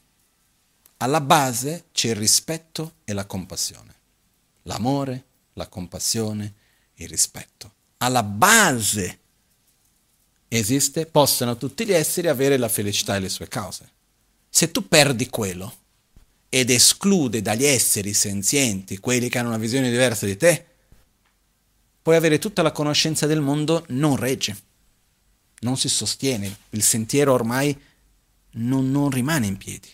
alla 1.03 1.21
base 1.21 1.87
c'è 1.91 2.11
il 2.11 2.17
rispetto 2.17 2.95
e 3.05 3.13
la 3.13 3.27
compassione. 3.27 3.93
L'amore, 4.63 5.25
la 5.55 5.67
compassione, 5.67 6.55
il 6.95 7.09
rispetto. 7.09 7.73
Alla 7.99 8.23
base 8.23 9.19
esiste, 10.47 11.07
possono 11.07 11.57
tutti 11.57 11.85
gli 11.85 11.93
esseri 11.93 12.29
avere 12.29 12.57
la 12.57 12.69
felicità 12.69 13.17
e 13.17 13.19
le 13.19 13.29
sue 13.29 13.49
cause. 13.49 13.91
Se 14.49 14.71
tu 14.71 14.87
perdi 14.87 15.29
quello 15.29 15.81
ed 16.49 16.71
esclude 16.71 17.43
dagli 17.43 17.65
esseri 17.65 18.13
senzienti 18.13 18.99
quelli 18.99 19.29
che 19.29 19.39
hanno 19.39 19.49
una 19.49 19.59
visione 19.59 19.91
diversa 19.91 20.25
di 20.25 20.37
te, 20.37 20.67
puoi 22.01 22.15
avere 22.15 22.39
tutta 22.39 22.63
la 22.63 22.71
conoscenza 22.71 23.27
del 23.27 23.41
mondo, 23.41 23.85
non 23.89 24.15
regge, 24.15 24.57
non 25.61 25.77
si 25.77 25.89
sostiene, 25.89 26.59
il 26.71 26.83
sentiero 26.85 27.33
ormai 27.33 27.77
non, 28.53 28.89
non 28.93 29.11
rimane 29.11 29.47
in 29.47 29.57
piedi. 29.57 29.89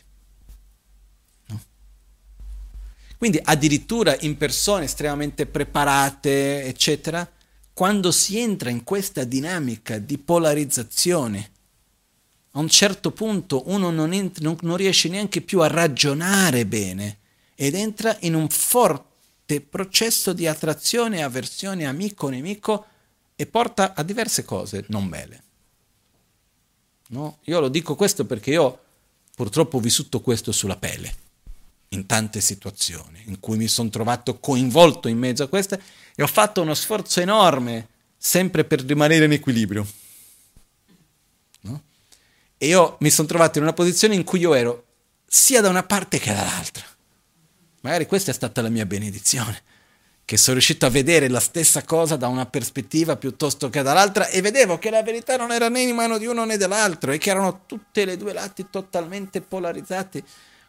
Quindi 3.19 3.40
addirittura 3.43 4.16
in 4.20 4.36
persone 4.36 4.85
estremamente 4.85 5.45
preparate, 5.45 6.65
eccetera, 6.65 7.28
quando 7.73 8.12
si 8.12 8.39
entra 8.39 8.70
in 8.70 8.85
questa 8.85 9.24
dinamica 9.24 9.99
di 9.99 10.19
polarizzazione, 10.19 11.51
a 12.53 12.61
un 12.61 12.69
certo 12.69 13.11
punto 13.11 13.65
uno 13.66 13.90
non, 13.90 14.12
ent- 14.12 14.39
non, 14.39 14.57
non 14.62 14.77
riesce 14.77 15.09
neanche 15.09 15.40
più 15.40 15.61
a 15.61 15.66
ragionare 15.66 16.65
bene 16.65 17.19
ed 17.57 17.74
entra 17.74 18.16
in 18.20 18.35
un 18.35 18.49
forte 18.49 19.61
processo 19.61 20.32
di 20.32 20.47
attrazione 20.47 21.23
avversione 21.23 21.86
amico-nemico 21.86 22.86
e 23.35 23.47
porta 23.47 23.95
a 23.95 24.03
diverse 24.03 24.45
cose 24.45 24.85
non 24.89 25.09
belle. 25.09 25.43
No? 27.09 27.39
Io 27.45 27.59
lo 27.59 27.69
dico 27.69 27.95
questo 27.95 28.24
perché 28.27 28.51
io 28.51 28.78
purtroppo 29.35 29.77
ho 29.77 29.81
vissuto 29.81 30.20
questo 30.20 30.53
sulla 30.53 30.77
pelle, 30.77 31.15
in 31.90 32.06
tante 32.06 32.40
situazioni 32.40 33.23
in 33.27 33.40
cui 33.40 33.56
mi 33.56 33.69
sono 33.69 33.89
trovato 33.89 34.39
coinvolto 34.39 35.09
in 35.09 35.19
mezzo 35.19 35.43
a 35.43 35.48
queste 35.48 35.81
e 36.15 36.23
ho 36.23 36.27
fatto 36.27 36.60
uno 36.60 36.74
sforzo 36.74 37.20
enorme 37.20 37.89
sempre 38.16 38.65
per 38.65 38.82
rimanere 38.82 39.24
in 39.24 39.32
equilibrio. 39.32 39.86
No? 41.62 41.82
E 42.59 42.66
io 42.66 42.97
mi 43.01 43.10
sono 43.10 43.28
trovato 43.28 43.59
in 43.59 43.65
una 43.65 43.73
posizione 43.73 44.15
in 44.15 44.24
cui 44.24 44.40
io 44.40 44.55
ero 44.55 44.85
sia 45.27 45.60
da 45.60 45.69
una 45.69 45.82
parte 45.82 46.19
che 46.19 46.32
dall'altra. 46.32 46.85
Magari 47.81 48.06
questa 48.06 48.32
è 48.32 48.35
stata 48.35 48.60
la 48.60 48.69
mia 48.69 48.86
benedizione 48.86 49.62
che 50.28 50.36
sono 50.36 50.56
riuscito 50.56 50.85
a 50.85 50.90
vedere 50.90 51.28
la 51.28 51.40
stessa 51.40 51.85
cosa 51.85 52.16
da 52.16 52.28
una 52.28 52.44
prospettiva 52.44 53.16
piuttosto 53.16 53.70
che 53.70 53.81
dall'altra 53.81 54.27
e 54.28 54.43
vedevo 54.43 54.77
che 54.77 54.90
la 54.90 55.02
verità 55.02 55.39
non 55.39 55.52
era 55.52 55.70
né 55.70 55.81
in 55.81 55.94
mano 55.94 56.19
di 56.19 56.27
uno 56.27 56.44
né 56.44 56.59
dell'altro 56.59 57.12
e 57.12 57.19
che 57.19 57.31
erano 57.31 57.62
tutte 57.65 58.05
le 58.05 58.19
due 58.19 58.35
lati 58.35 58.66
totalmente 58.69 59.40
polarizzati 59.40 60.23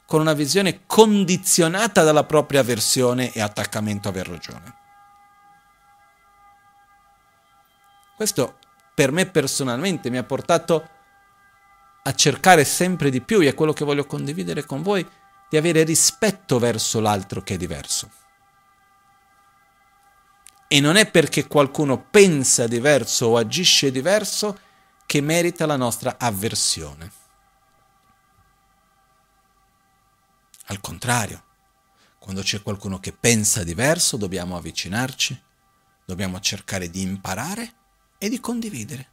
con 0.10 0.22
una 0.22 0.34
visione 0.34 0.88
condizionata 0.88 2.02
dalla 2.02 2.24
propria 2.24 2.62
avversione 2.62 3.32
e 3.32 3.42
attaccamento 3.42 4.08
a 4.08 4.12
aver 4.12 4.28
ragione. 4.28 4.76
Questo 8.16 8.58
per 8.96 9.12
me 9.12 9.28
personalmente 9.28 10.10
mi 10.10 10.18
ha 10.18 10.24
portato 10.24 10.90
a 12.02 12.14
cercare 12.16 12.66
sempre 12.66 13.12
di 13.12 13.22
più, 13.22 13.40
e 13.42 13.50
è 13.50 13.54
quello 13.54 13.72
che 13.72 13.86
voglio 13.86 14.08
condividere 14.08 14.66
con 14.66 14.82
voi, 14.82 15.08
di 15.48 15.58
avere 15.58 15.84
rispetto 15.84 16.58
verso 16.58 17.00
l'altro 17.00 17.44
che 17.44 17.54
è 17.54 17.58
diverso. 17.58 18.10
E 20.68 20.80
non 20.80 20.96
è 20.96 21.08
perché 21.12 21.46
qualcuno 21.46 22.04
pensa 22.10 22.66
diverso 22.66 23.28
o 23.28 23.38
agisce 23.38 23.92
diverso 23.92 24.60
che 25.06 25.22
merita 25.22 25.68
la 25.68 25.78
nostra 25.78 26.16
avversione. 26.18 27.19
Al 30.70 30.82
contrario, 30.82 31.44
quando 32.20 32.44
c'è 32.44 32.62
qualcuno 32.62 33.00
che 33.00 33.12
pensa 33.12 33.64
diverso 33.64 34.18
dobbiamo 34.18 34.56
avvicinarci, 34.56 35.42
dobbiamo 36.06 36.40
cercare 36.40 36.92
di 36.92 37.02
imparare 37.02 37.74
e 38.20 38.30
di 38.30 38.40
condividere. 38.40 39.08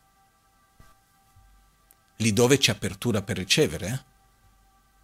Lì 2.16 2.32
dove 2.34 2.58
c'è 2.58 2.72
apertura 2.72 3.22
per 3.22 3.38
ricevere, 3.38 3.88
eh? 3.88 4.04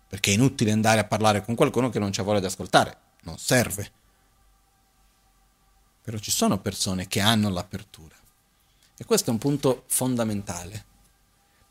perché 0.08 0.30
è 0.30 0.34
inutile 0.34 0.72
andare 0.72 1.00
a 1.00 1.04
parlare 1.04 1.42
con 1.42 1.54
qualcuno 1.54 1.88
che 1.88 1.98
non 1.98 2.10
c'ha 2.10 2.22
voglia 2.22 2.40
di 2.40 2.46
ascoltare, 2.46 2.98
non 3.22 3.38
serve. 3.38 3.92
Però 6.02 6.18
ci 6.18 6.30
sono 6.30 6.58
persone 6.58 7.06
che 7.06 7.20
hanno 7.20 7.48
l'apertura. 7.48 8.14
E 8.98 9.04
questo 9.06 9.30
è 9.30 9.32
un 9.32 9.38
punto 9.38 9.84
fondamentale. 9.86 10.91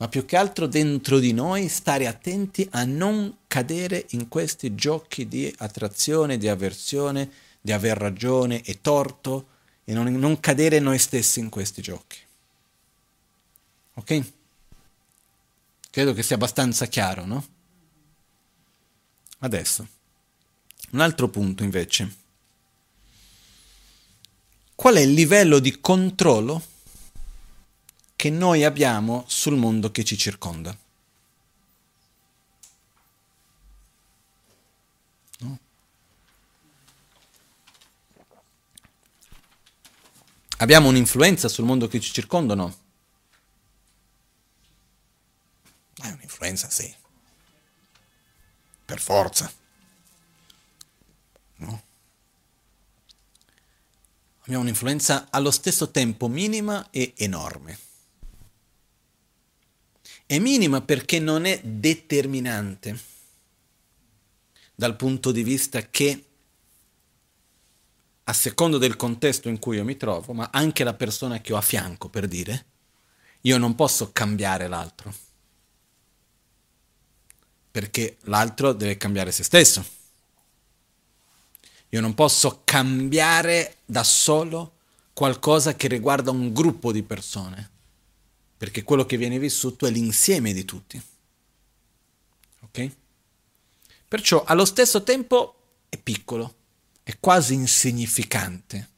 Ma 0.01 0.07
più 0.07 0.25
che 0.25 0.35
altro 0.35 0.65
dentro 0.65 1.19
di 1.19 1.31
noi 1.31 1.67
stare 1.67 2.07
attenti 2.07 2.67
a 2.71 2.83
non 2.85 3.37
cadere 3.45 4.07
in 4.09 4.29
questi 4.29 4.73
giochi 4.73 5.27
di 5.27 5.53
attrazione, 5.59 6.39
di 6.39 6.47
avversione, 6.47 7.31
di 7.61 7.71
aver 7.71 7.97
ragione 7.97 8.63
e 8.63 8.81
torto 8.81 9.49
e 9.83 9.93
non, 9.93 10.11
non 10.13 10.39
cadere 10.39 10.79
noi 10.79 10.97
stessi 10.97 11.39
in 11.39 11.49
questi 11.49 11.83
giochi. 11.83 12.17
Ok? 13.93 14.31
Credo 15.91 16.13
che 16.13 16.23
sia 16.23 16.35
abbastanza 16.35 16.87
chiaro, 16.87 17.25
no? 17.25 17.47
Adesso, 19.37 19.87
un 20.93 20.99
altro 20.99 21.27
punto 21.29 21.61
invece 21.61 22.15
qual 24.73 24.95
è 24.95 25.01
il 25.01 25.13
livello 25.13 25.59
di 25.59 25.79
controllo 25.79 26.69
che 28.21 28.29
noi 28.29 28.63
abbiamo 28.63 29.23
sul 29.25 29.55
mondo 29.55 29.89
che 29.89 30.03
ci 30.03 30.15
circonda. 30.15 30.77
No? 35.39 35.59
Abbiamo 40.57 40.89
un'influenza 40.89 41.47
sul 41.47 41.65
mondo 41.65 41.87
che 41.87 41.99
ci 41.99 42.13
circonda 42.13 42.53
o 42.53 42.57
no? 42.57 42.77
È 45.95 46.07
un'influenza, 46.07 46.69
sì. 46.69 46.93
Per 48.85 49.01
forza. 49.01 49.51
No? 51.55 51.83
abbiamo 54.41 54.61
un'influenza 54.61 55.29
allo 55.31 55.49
stesso 55.49 55.89
tempo 55.89 56.27
minima 56.27 56.87
e 56.91 57.13
enorme. 57.17 57.89
È 60.31 60.39
minima 60.39 60.79
perché 60.79 61.19
non 61.19 61.43
è 61.43 61.59
determinante 61.61 62.97
dal 64.73 64.95
punto 64.95 65.29
di 65.33 65.43
vista 65.43 65.89
che 65.89 66.23
a 68.23 68.31
secondo 68.31 68.77
del 68.77 68.95
contesto 68.95 69.49
in 69.49 69.59
cui 69.59 69.75
io 69.75 69.83
mi 69.83 69.97
trovo, 69.97 70.31
ma 70.31 70.47
anche 70.53 70.85
la 70.85 70.93
persona 70.93 71.41
che 71.41 71.51
ho 71.51 71.57
a 71.57 71.61
fianco, 71.61 72.07
per 72.07 72.29
dire, 72.29 72.65
io 73.41 73.57
non 73.57 73.75
posso 73.75 74.13
cambiare 74.13 74.69
l'altro, 74.69 75.13
perché 77.69 78.15
l'altro 78.21 78.71
deve 78.71 78.95
cambiare 78.95 79.33
se 79.33 79.43
stesso. 79.43 79.85
Io 81.89 81.99
non 81.99 82.13
posso 82.13 82.61
cambiare 82.63 83.79
da 83.83 84.05
solo 84.05 84.75
qualcosa 85.11 85.75
che 85.75 85.89
riguarda 85.89 86.31
un 86.31 86.53
gruppo 86.53 86.93
di 86.93 87.03
persone, 87.03 87.71
perché 88.61 88.83
quello 88.83 89.07
che 89.07 89.17
viene 89.17 89.39
vissuto 89.39 89.87
è 89.87 89.89
l'insieme 89.89 90.53
di 90.53 90.65
tutti. 90.65 91.01
Ok? 92.59 92.91
Perciò 94.07 94.43
allo 94.43 94.65
stesso 94.65 95.01
tempo 95.01 95.55
è 95.89 95.97
piccolo, 95.97 96.57
è 97.01 97.17
quasi 97.19 97.55
insignificante, 97.55 98.89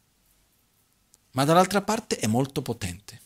ma 1.31 1.45
dall'altra 1.45 1.81
parte 1.81 2.17
è 2.17 2.27
molto 2.27 2.61
potente. 2.61 3.21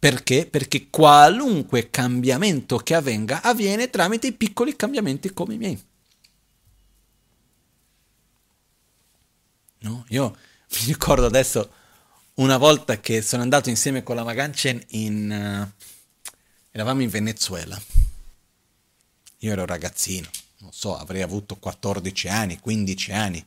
Perché? 0.00 0.46
Perché 0.46 0.90
qualunque 0.90 1.88
cambiamento 1.88 2.78
che 2.78 2.96
avvenga 2.96 3.40
avviene 3.40 3.88
tramite 3.88 4.26
i 4.26 4.32
piccoli 4.32 4.74
cambiamenti 4.74 5.32
come 5.32 5.54
i 5.54 5.58
miei. 5.58 5.84
No? 9.78 10.04
Io 10.08 10.36
mi 10.70 10.86
ricordo 10.86 11.24
adesso 11.24 11.72
una 12.34 12.56
volta 12.56 12.98
che 13.00 13.20
sono 13.20 13.42
andato 13.42 13.68
insieme 13.68 14.02
con 14.02 14.16
la 14.16 14.24
Maganchen 14.24 14.82
in... 14.88 15.72
Uh, 15.74 16.32
eravamo 16.70 17.02
in 17.02 17.10
Venezuela. 17.10 17.80
Io 19.38 19.52
ero 19.52 19.66
ragazzino, 19.66 20.28
non 20.58 20.72
so, 20.72 20.96
avrei 20.96 21.22
avuto 21.22 21.56
14 21.56 22.28
anni, 22.28 22.60
15 22.60 23.12
anni, 23.12 23.44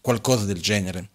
qualcosa 0.00 0.44
del 0.44 0.60
genere. 0.60 1.08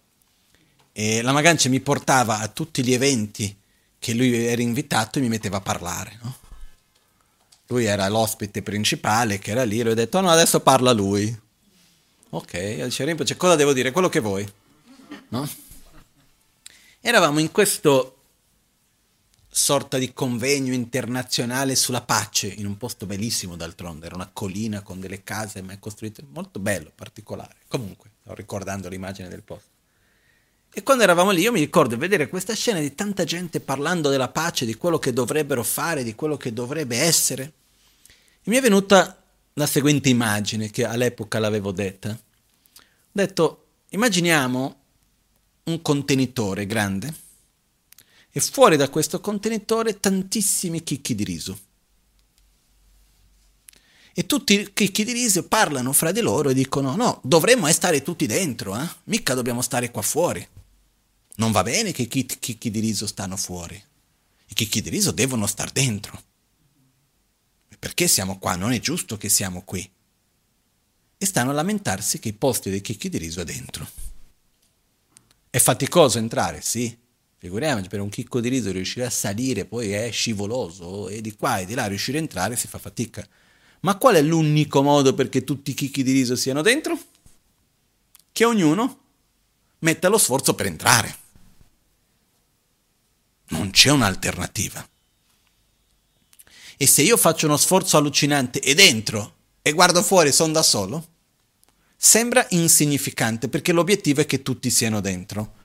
E 0.92 1.22
la 1.22 1.32
Maganchen 1.32 1.70
mi 1.70 1.80
portava 1.80 2.40
a 2.40 2.48
tutti 2.48 2.84
gli 2.84 2.92
eventi 2.92 3.56
che 3.98 4.14
lui 4.14 4.34
era 4.34 4.62
invitato 4.62 5.18
e 5.18 5.22
mi 5.22 5.28
metteva 5.28 5.56
a 5.56 5.62
parlare, 5.62 6.18
no? 6.22 6.36
Lui 7.68 7.84
era 7.84 8.08
l'ospite 8.08 8.62
principale 8.62 9.38
che 9.38 9.50
era 9.50 9.64
lì, 9.64 9.80
e 9.80 9.88
ho 9.88 9.94
detto 9.94 10.20
no, 10.20 10.30
adesso 10.30 10.60
parla 10.60 10.92
lui. 10.92 11.36
Ok, 12.30 12.84
dice 12.84 13.04
Rinpoche, 13.04 13.36
cosa 13.36 13.56
devo 13.56 13.72
dire? 13.72 13.90
Quello 13.90 14.08
che 14.08 14.20
vuoi. 14.20 14.50
No? 15.28 15.48
Eravamo 17.00 17.38
in 17.38 17.52
questo 17.52 18.14
sorta 19.48 19.98
di 19.98 20.12
convegno 20.12 20.72
internazionale 20.72 21.74
sulla 21.74 22.02
pace, 22.02 22.48
in 22.48 22.66
un 22.66 22.76
posto 22.76 23.06
bellissimo 23.06 23.56
d'altronde, 23.56 24.06
era 24.06 24.14
una 24.14 24.30
collina 24.32 24.82
con 24.82 25.00
delle 25.00 25.24
case 25.24 25.62
mai 25.62 25.78
costruite, 25.78 26.22
molto 26.28 26.58
bello, 26.60 26.92
particolare. 26.94 27.56
Comunque, 27.68 28.10
sto 28.20 28.34
ricordando 28.34 28.88
l'immagine 28.88 29.28
del 29.28 29.42
posto. 29.42 29.70
E 30.70 30.82
quando 30.82 31.02
eravamo 31.02 31.30
lì 31.30 31.40
io 31.40 31.52
mi 31.52 31.60
ricordo 31.60 31.96
vedere 31.96 32.28
questa 32.28 32.54
scena 32.54 32.78
di 32.78 32.94
tanta 32.94 33.24
gente 33.24 33.60
parlando 33.60 34.10
della 34.10 34.28
pace, 34.28 34.66
di 34.66 34.74
quello 34.74 34.98
che 34.98 35.12
dovrebbero 35.12 35.64
fare, 35.64 36.04
di 36.04 36.14
quello 36.14 36.36
che 36.36 36.52
dovrebbe 36.52 36.98
essere. 36.98 37.52
E 38.42 38.50
mi 38.50 38.56
è 38.56 38.60
venuta 38.60 39.20
la 39.54 39.66
seguente 39.66 40.08
immagine 40.08 40.70
che 40.70 40.84
all'epoca 40.84 41.38
l'avevo 41.38 41.72
detta. 41.72 42.10
Ho 42.10 42.80
detto, 43.10 43.66
immaginiamo 43.88 44.77
un 45.68 45.82
contenitore 45.82 46.66
grande 46.66 47.14
e 48.30 48.40
fuori 48.40 48.76
da 48.76 48.88
questo 48.88 49.20
contenitore 49.20 50.00
tantissimi 50.00 50.82
chicchi 50.82 51.14
di 51.14 51.24
riso. 51.24 51.58
E 54.14 54.26
tutti 54.26 54.54
i 54.54 54.72
chicchi 54.72 55.04
di 55.04 55.12
riso 55.12 55.46
parlano 55.46 55.92
fra 55.92 56.10
di 56.10 56.20
loro 56.20 56.50
e 56.50 56.54
dicono 56.54 56.96
no, 56.96 57.20
dovremmo 57.22 57.70
stare 57.70 58.02
tutti 58.02 58.26
dentro, 58.26 58.76
eh? 58.76 58.88
mica 59.04 59.34
dobbiamo 59.34 59.62
stare 59.62 59.90
qua 59.90 60.02
fuori. 60.02 60.46
Non 61.36 61.52
va 61.52 61.62
bene 61.62 61.92
che 61.92 62.02
i 62.02 62.08
chicchi 62.08 62.70
di 62.70 62.80
riso 62.80 63.06
stanno 63.06 63.36
fuori. 63.36 63.80
I 64.50 64.54
chicchi 64.54 64.80
di 64.80 64.88
riso 64.88 65.12
devono 65.12 65.46
star 65.46 65.70
dentro. 65.70 66.20
Perché 67.78 68.08
siamo 68.08 68.38
qua? 68.38 68.56
Non 68.56 68.72
è 68.72 68.80
giusto 68.80 69.16
che 69.16 69.28
siamo 69.28 69.62
qui. 69.62 69.88
E 71.16 71.26
stanno 71.26 71.50
a 71.50 71.54
lamentarsi 71.54 72.18
che 72.18 72.30
i 72.30 72.32
posti 72.32 72.70
dei 72.70 72.80
chicchi 72.80 73.08
di 73.08 73.18
riso 73.18 73.40
è 73.40 73.44
dentro. 73.44 73.88
È 75.50 75.58
faticoso 75.58 76.18
entrare, 76.18 76.60
sì. 76.60 76.96
Figuriamoci, 77.38 77.88
per 77.88 78.00
un 78.00 78.08
chicco 78.08 78.40
di 78.40 78.48
riso 78.48 78.72
riuscire 78.72 79.06
a 79.06 79.10
salire 79.10 79.64
poi 79.64 79.92
è 79.92 80.10
scivoloso 80.10 81.08
e 81.08 81.20
di 81.20 81.34
qua 81.36 81.58
e 81.58 81.66
di 81.66 81.74
là 81.74 81.86
riuscire 81.86 82.18
a 82.18 82.20
entrare 82.20 82.56
si 82.56 82.66
fa 82.66 82.78
fatica. 82.78 83.26
Ma 83.80 83.96
qual 83.96 84.16
è 84.16 84.22
l'unico 84.22 84.82
modo 84.82 85.14
perché 85.14 85.44
tutti 85.44 85.70
i 85.70 85.74
chicchi 85.74 86.02
di 86.02 86.12
riso 86.12 86.34
siano 86.34 86.62
dentro? 86.62 86.98
Che 88.32 88.44
ognuno 88.44 89.00
metta 89.80 90.08
lo 90.08 90.18
sforzo 90.18 90.54
per 90.54 90.66
entrare. 90.66 91.16
Non 93.50 93.70
c'è 93.70 93.90
un'alternativa. 93.90 94.86
E 96.76 96.86
se 96.86 97.02
io 97.02 97.16
faccio 97.16 97.46
uno 97.46 97.56
sforzo 97.56 97.96
allucinante 97.96 98.60
e 98.60 98.74
dentro 98.74 99.36
e 99.62 99.72
guardo 99.72 100.02
fuori 100.02 100.32
sono 100.32 100.52
da 100.52 100.62
solo, 100.62 101.06
sembra 102.00 102.46
insignificante 102.50 103.48
perché 103.48 103.72
l'obiettivo 103.72 104.20
è 104.20 104.26
che 104.26 104.42
tutti 104.42 104.70
siano 104.70 105.00
dentro. 105.00 105.56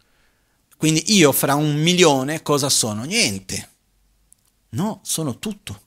Quindi 0.76 1.14
io 1.16 1.32
fra 1.32 1.54
un 1.54 1.76
milione 1.76 2.42
cosa 2.42 2.70
sono? 2.70 3.04
Niente. 3.04 3.70
No, 4.70 5.00
sono 5.04 5.38
tutto. 5.38 5.82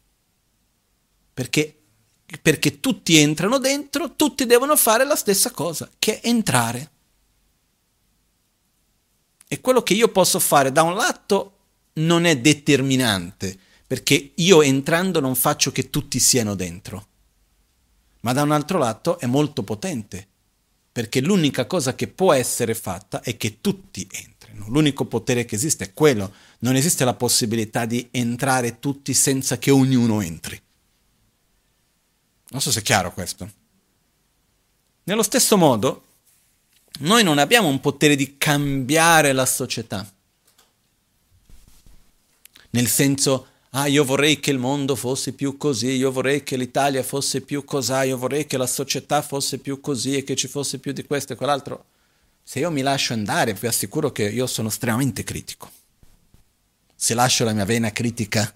Perché, 1.34 1.76
perché 2.40 2.80
tutti 2.80 3.16
entrano 3.18 3.58
dentro, 3.58 4.14
tutti 4.14 4.46
devono 4.46 4.76
fare 4.76 5.04
la 5.04 5.16
stessa 5.16 5.50
cosa, 5.50 5.90
che 5.98 6.20
è 6.20 6.28
entrare. 6.28 6.90
E 9.48 9.60
quello 9.60 9.82
che 9.82 9.94
io 9.94 10.08
posso 10.08 10.38
fare 10.38 10.72
da 10.72 10.82
un 10.82 10.94
lato 10.94 11.56
non 11.94 12.24
è 12.24 12.38
determinante, 12.38 13.58
perché 13.86 14.32
io 14.36 14.62
entrando 14.62 15.20
non 15.20 15.34
faccio 15.34 15.72
che 15.72 15.90
tutti 15.90 16.18
siano 16.18 16.54
dentro, 16.54 17.06
ma 18.20 18.32
da 18.32 18.42
un 18.42 18.50
altro 18.52 18.78
lato 18.78 19.18
è 19.18 19.26
molto 19.26 19.62
potente, 19.62 20.28
perché 20.96 21.20
l'unica 21.20 21.66
cosa 21.66 21.94
che 21.94 22.08
può 22.08 22.32
essere 22.32 22.74
fatta 22.74 23.20
è 23.20 23.36
che 23.36 23.60
tutti 23.60 24.08
entrino, 24.10 24.64
l'unico 24.68 25.04
potere 25.04 25.44
che 25.44 25.54
esiste 25.54 25.84
è 25.84 25.92
quello, 25.92 26.32
non 26.60 26.74
esiste 26.74 27.04
la 27.04 27.12
possibilità 27.12 27.84
di 27.84 28.08
entrare 28.12 28.78
tutti 28.78 29.12
senza 29.12 29.58
che 29.58 29.70
ognuno 29.70 30.22
entri. 30.22 30.58
Non 32.48 32.62
so 32.62 32.70
se 32.70 32.80
è 32.80 32.82
chiaro 32.82 33.12
questo. 33.12 33.52
Nello 35.02 35.22
stesso 35.22 35.58
modo, 35.58 36.04
noi 37.00 37.22
non 37.22 37.36
abbiamo 37.36 37.68
un 37.68 37.80
potere 37.80 38.16
di 38.16 38.38
cambiare 38.38 39.32
la 39.32 39.44
società. 39.44 40.10
Nel 42.70 42.88
senso, 42.88 43.48
ah, 43.76 43.86
io 43.86 44.04
vorrei 44.04 44.40
che 44.40 44.50
il 44.50 44.58
mondo 44.58 44.96
fosse 44.96 45.32
più 45.32 45.58
così, 45.58 45.90
io 45.90 46.10
vorrei 46.10 46.42
che 46.42 46.56
l'Italia 46.56 47.02
fosse 47.02 47.42
più 47.42 47.62
così, 47.64 47.92
io 47.92 48.16
vorrei 48.16 48.46
che 48.46 48.56
la 48.56 48.66
società 48.66 49.20
fosse 49.20 49.58
più 49.58 49.80
così 49.80 50.16
e 50.16 50.24
che 50.24 50.34
ci 50.34 50.48
fosse 50.48 50.78
più 50.78 50.92
di 50.92 51.04
questo 51.04 51.34
e 51.34 51.36
quell'altro. 51.36 51.84
Se 52.42 52.58
io 52.58 52.70
mi 52.70 52.80
lascio 52.80 53.12
andare, 53.12 53.52
vi 53.52 53.66
assicuro 53.66 54.12
che 54.12 54.24
io 54.24 54.46
sono 54.46 54.68
estremamente 54.68 55.24
critico. 55.24 55.70
Se 56.94 57.12
lascio 57.12 57.44
la 57.44 57.52
mia 57.52 57.66
vena 57.66 57.92
critica 57.92 58.50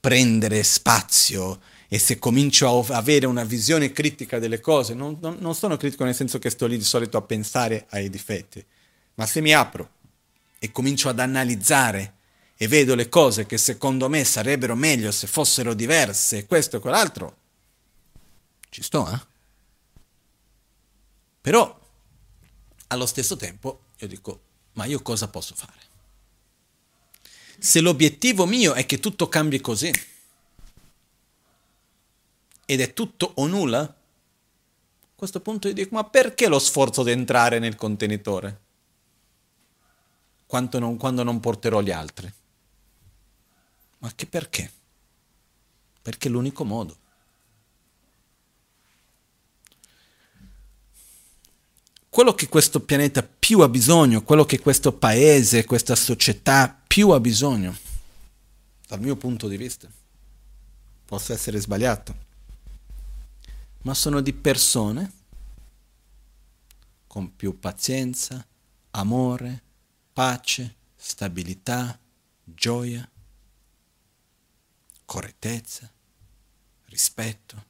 prendere 0.00 0.62
spazio 0.62 1.60
e 1.88 1.98
se 1.98 2.18
comincio 2.18 2.66
a 2.66 2.96
avere 2.96 3.26
una 3.26 3.44
visione 3.44 3.92
critica 3.92 4.38
delle 4.38 4.60
cose, 4.60 4.94
non, 4.94 5.18
non, 5.20 5.36
non 5.40 5.54
sono 5.54 5.76
critico 5.76 6.04
nel 6.04 6.14
senso 6.14 6.38
che 6.38 6.48
sto 6.48 6.66
lì 6.66 6.78
di 6.78 6.84
solito 6.84 7.18
a 7.18 7.22
pensare 7.22 7.84
ai 7.90 8.08
difetti, 8.08 8.64
ma 9.16 9.26
se 9.26 9.42
mi 9.42 9.52
apro 9.52 9.90
e 10.58 10.72
comincio 10.72 11.10
ad 11.10 11.18
analizzare 11.18 12.14
e 12.56 12.68
vedo 12.68 12.94
le 12.94 13.08
cose 13.08 13.46
che 13.46 13.58
secondo 13.58 14.08
me 14.08 14.24
sarebbero 14.24 14.74
meglio 14.74 15.10
se 15.10 15.26
fossero 15.26 15.74
diverse, 15.74 16.46
questo 16.46 16.76
e 16.76 16.80
quell'altro, 16.80 17.36
ci 18.68 18.82
sto, 18.82 19.10
eh? 19.10 19.20
Però 21.40 21.80
allo 22.88 23.06
stesso 23.06 23.36
tempo 23.36 23.80
io 23.98 24.06
dico, 24.06 24.40
ma 24.72 24.84
io 24.84 25.02
cosa 25.02 25.28
posso 25.28 25.54
fare? 25.54 25.82
Se 27.58 27.80
l'obiettivo 27.80 28.46
mio 28.46 28.74
è 28.74 28.86
che 28.86 29.00
tutto 29.00 29.28
cambi 29.28 29.60
così, 29.60 29.92
ed 32.66 32.80
è 32.80 32.92
tutto 32.94 33.32
o 33.36 33.46
nulla, 33.46 33.80
a 33.80 33.94
questo 35.14 35.40
punto 35.40 35.68
io 35.68 35.74
dico, 35.74 35.94
ma 35.94 36.04
perché 36.04 36.48
lo 36.48 36.58
sforzo 36.58 37.02
di 37.02 37.10
entrare 37.10 37.58
nel 37.58 37.76
contenitore? 37.76 38.60
Non, 40.72 40.96
quando 40.96 41.24
non 41.24 41.40
porterò 41.40 41.80
gli 41.80 41.90
altri? 41.90 42.32
Ma 44.04 44.12
che 44.14 44.26
perché? 44.26 44.70
Perché 46.02 46.28
è 46.28 46.30
l'unico 46.30 46.62
modo. 46.62 46.98
Quello 52.10 52.34
che 52.34 52.48
questo 52.48 52.80
pianeta 52.80 53.22
più 53.22 53.60
ha 53.60 53.68
bisogno, 53.68 54.22
quello 54.22 54.44
che 54.44 54.60
questo 54.60 54.92
paese, 54.92 55.64
questa 55.64 55.96
società 55.96 56.82
più 56.86 57.08
ha 57.10 57.18
bisogno, 57.18 57.74
dal 58.86 59.00
mio 59.00 59.16
punto 59.16 59.48
di 59.48 59.56
vista, 59.56 59.88
posso 61.06 61.32
essere 61.32 61.58
sbagliato, 61.58 62.14
ma 63.84 63.94
sono 63.94 64.20
di 64.20 64.34
persone 64.34 65.12
con 67.06 67.34
più 67.34 67.58
pazienza, 67.58 68.46
amore, 68.90 69.62
pace, 70.12 70.74
stabilità, 70.94 71.98
gioia 72.44 73.08
correttezza, 75.04 75.90
rispetto. 76.86 77.64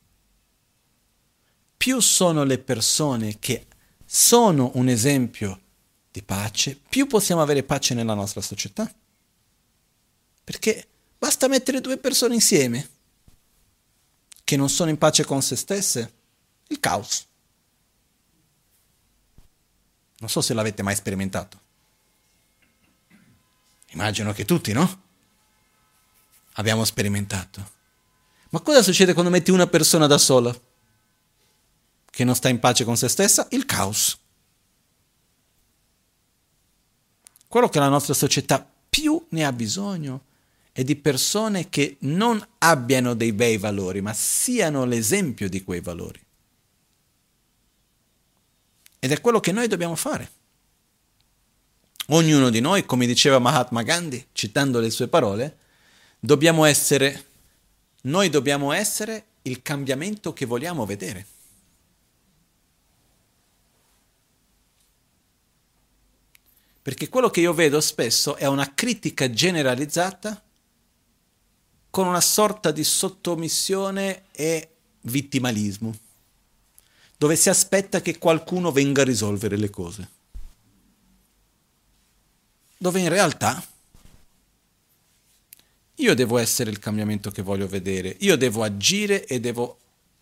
Più 1.77 2.01
sono 2.01 2.45
le 2.45 2.59
persone 2.59 3.39
che 3.39 3.67
sono 4.05 4.71
un 4.75 4.89
esempio 4.89 5.61
di 6.11 6.23
pace, 6.23 6.81
più 6.89 7.07
possiamo 7.07 7.43
avere 7.43 7.63
pace 7.63 7.95
nella 7.95 8.15
nostra 8.15 8.41
società. 8.41 8.93
Perché 10.45 10.87
basta 11.19 11.49
mettere 11.49 11.81
due 11.81 11.97
persone 11.99 12.35
insieme 12.35 12.89
che 14.45 14.57
non 14.57 14.69
sono 14.69 14.91
in 14.91 14.99
pace 14.99 15.25
con 15.25 15.43
se 15.43 15.57
stesse, 15.57 16.15
il 16.69 16.81
caos. 16.81 17.27
Non 20.19 20.29
so 20.29 20.41
se 20.41 20.55
l'avete 20.55 20.83
mai 20.83 20.95
sperimentato. 20.95 21.61
Immagino 23.91 24.33
che 24.33 24.45
tutti, 24.45 24.73
no? 24.73 25.03
Abbiamo 26.55 26.85
sperimentato. 26.85 27.73
Ma 28.51 28.61
cosa 28.61 28.83
succede 28.83 29.13
quando 29.13 29.31
metti 29.31 29.51
una 29.51 29.67
persona 29.67 30.07
da 30.07 30.19
sola? 30.19 30.57
Che 32.11 32.25
non 32.25 32.35
sta 32.35 32.49
in 32.49 32.61
pace 32.61 32.85
con 32.85 32.97
se 32.97 33.09
stessa? 33.09 33.47
Il 33.51 33.67
caos. 33.67 34.19
Quello 37.49 37.69
che 37.69 37.79
la 37.79 37.89
nostra 37.89 38.15
società 38.15 38.65
più 38.89 39.25
ne 39.31 39.45
ha 39.45 39.53
bisogno 39.53 40.25
è 40.73 40.83
di 40.83 40.97
persone 40.97 41.69
che 41.69 41.97
non 42.01 42.45
abbiano 42.59 43.15
dei 43.15 43.33
bei 43.33 43.59
valori, 43.59 44.01
ma 44.01 44.13
siano 44.13 44.85
l'esempio 44.85 45.49
di 45.49 45.63
quei 45.63 45.81
valori. 45.81 46.21
Ed 48.99 49.13
è 49.13 49.21
quello 49.21 49.39
che 49.39 49.53
noi 49.53 49.69
dobbiamo 49.69 49.95
fare. 49.95 50.31
Ognuno 52.09 52.51
di 52.51 52.61
noi, 52.61 52.85
come 52.87 53.07
diceva 53.07 53.39
Mahatma 53.39 53.83
Gandhi, 53.83 54.29
citando 54.33 54.81
le 54.81 54.91
sue 54.91 55.09
parole, 55.09 55.59
dobbiamo 56.25 56.65
essere, 56.65 57.27
noi 58.03 58.31
dobbiamo 58.31 58.73
essere 58.73 59.27
il 59.43 59.61
cambiamento 59.61 60.33
che 60.33 60.47
vogliamo 60.47 60.87
vedere. 60.87 61.27
Perché 66.81 67.11
quello 67.11 67.29
che 67.29 67.41
io 67.41 67.53
vedo 67.53 67.81
spesso 67.81 68.37
è 68.37 68.47
una 68.47 68.73
critica 68.75 69.31
generalizzata 69.31 70.43
con 71.91 72.07
una 72.07 72.23
sorta 72.23 72.71
di 72.71 72.85
sottomissione 72.85 74.25
e 74.33 74.71
vittimalismo, 75.03 75.95
dove 77.19 77.37
si 77.37 77.51
aspetta 77.51 78.01
che 78.01 78.17
qualcuno 78.17 78.73
venga 78.73 79.03
a 79.03 79.07
risolvere 79.07 79.59
le 79.59 79.71
cose. 79.71 80.09
Dove 82.79 83.01
in 83.01 83.09
realtà 83.09 83.63
io 85.97 86.15
devo 86.15 86.39
essere 86.39 86.71
il 86.71 86.79
cambiamento 86.79 87.31
che 87.31 87.43
voglio 87.43 87.67
vedere, 87.67 88.17
io 88.21 88.37
devo 88.37 88.63
agire 88.63 89.27
e 89.27 89.41
devo 89.41 89.79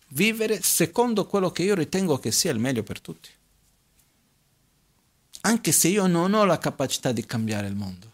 vivere 0.09 0.61
secondo 0.61 1.25
quello 1.25 1.51
che 1.51 1.63
io 1.63 1.75
ritengo 1.75 2.19
che 2.19 2.31
sia 2.31 2.51
il 2.51 2.59
meglio 2.59 2.83
per 2.83 3.01
tutti. 3.01 3.29
Anche 5.41 5.71
se 5.71 5.87
io 5.89 6.07
non 6.07 6.33
ho 6.33 6.45
la 6.45 6.57
capacità 6.57 7.11
di 7.11 7.25
cambiare 7.25 7.67
il 7.67 7.75
mondo. 7.75 8.11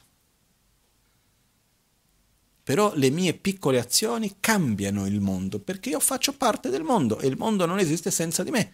però 2.70 2.94
le 2.94 3.10
mie 3.10 3.34
piccole 3.34 3.80
azioni 3.80 4.36
cambiano 4.40 5.08
il 5.08 5.20
mondo, 5.22 5.58
perché 5.58 5.90
io 5.90 6.00
faccio 6.00 6.34
parte 6.34 6.70
del 6.70 6.84
mondo 6.84 7.18
e 7.18 7.26
il 7.26 7.36
mondo 7.36 7.66
non 7.66 7.80
esiste 7.80 8.12
senza 8.12 8.44
di 8.44 8.52
me, 8.52 8.74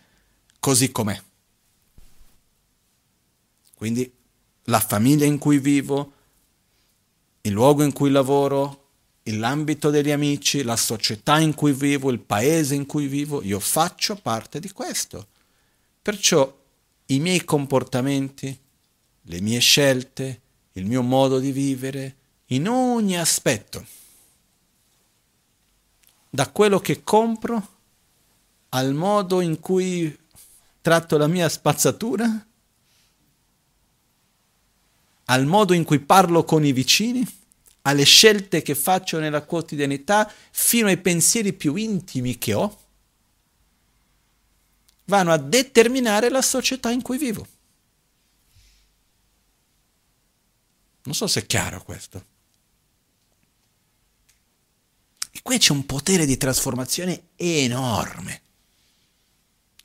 così 0.59 0.91
com'è. 0.91 1.17
Quindi 3.73 4.11
la 4.63 4.81
famiglia 4.81 5.23
in 5.23 5.37
cui 5.37 5.59
vivo, 5.59 6.11
il 7.45 7.51
luogo 7.51 7.83
in 7.83 7.93
cui 7.93 8.09
lavoro, 8.09 8.89
l'ambito 9.23 9.91
degli 9.91 10.11
amici, 10.11 10.63
la 10.63 10.75
società 10.75 11.39
in 11.39 11.53
cui 11.53 11.73
vivo, 11.73 12.11
il 12.11 12.19
paese 12.19 12.73
in 12.73 12.87
cui 12.87 13.07
vivo, 13.07 13.43
io 13.43 13.59
faccio 13.59 14.15
parte 14.15 14.59
di 14.59 14.71
questo. 14.71 15.27
Perciò 16.01 16.63
i 17.07 17.19
miei 17.19 17.43
comportamenti, 17.43 18.57
le 19.21 19.41
mie 19.41 19.59
scelte, 19.59 20.41
il 20.73 20.85
mio 20.85 21.03
modo 21.03 21.39
di 21.39 21.51
vivere, 21.51 22.15
in 22.47 22.67
ogni 22.67 23.17
aspetto, 23.17 23.85
da 26.29 26.49
quello 26.49 26.79
che 26.79 27.03
compro 27.03 27.67
al 28.69 28.93
modo 28.93 29.41
in 29.41 29.59
cui 29.59 30.15
tratto 30.81 31.17
la 31.17 31.27
mia 31.27 31.47
spazzatura, 31.47 32.45
al 35.25 35.45
modo 35.45 35.73
in 35.73 35.83
cui 35.83 35.99
parlo 35.99 36.43
con 36.43 36.65
i 36.65 36.71
vicini, 36.71 37.25
alle 37.83 38.03
scelte 38.03 38.61
che 38.61 38.75
faccio 38.75 39.19
nella 39.19 39.43
quotidianità, 39.43 40.31
fino 40.51 40.87
ai 40.87 40.97
pensieri 40.97 41.53
più 41.53 41.75
intimi 41.75 42.37
che 42.37 42.53
ho, 42.53 42.79
vanno 45.05 45.31
a 45.31 45.37
determinare 45.37 46.29
la 46.29 46.41
società 46.41 46.89
in 46.89 47.01
cui 47.01 47.17
vivo. 47.17 47.47
Non 51.03 51.13
so 51.13 51.27
se 51.27 51.41
è 51.41 51.45
chiaro 51.45 51.83
questo. 51.83 52.25
E 55.31 55.39
qui 55.43 55.57
c'è 55.59 55.71
un 55.71 55.85
potere 55.85 56.25
di 56.25 56.37
trasformazione 56.37 57.29
enorme. 57.35 58.41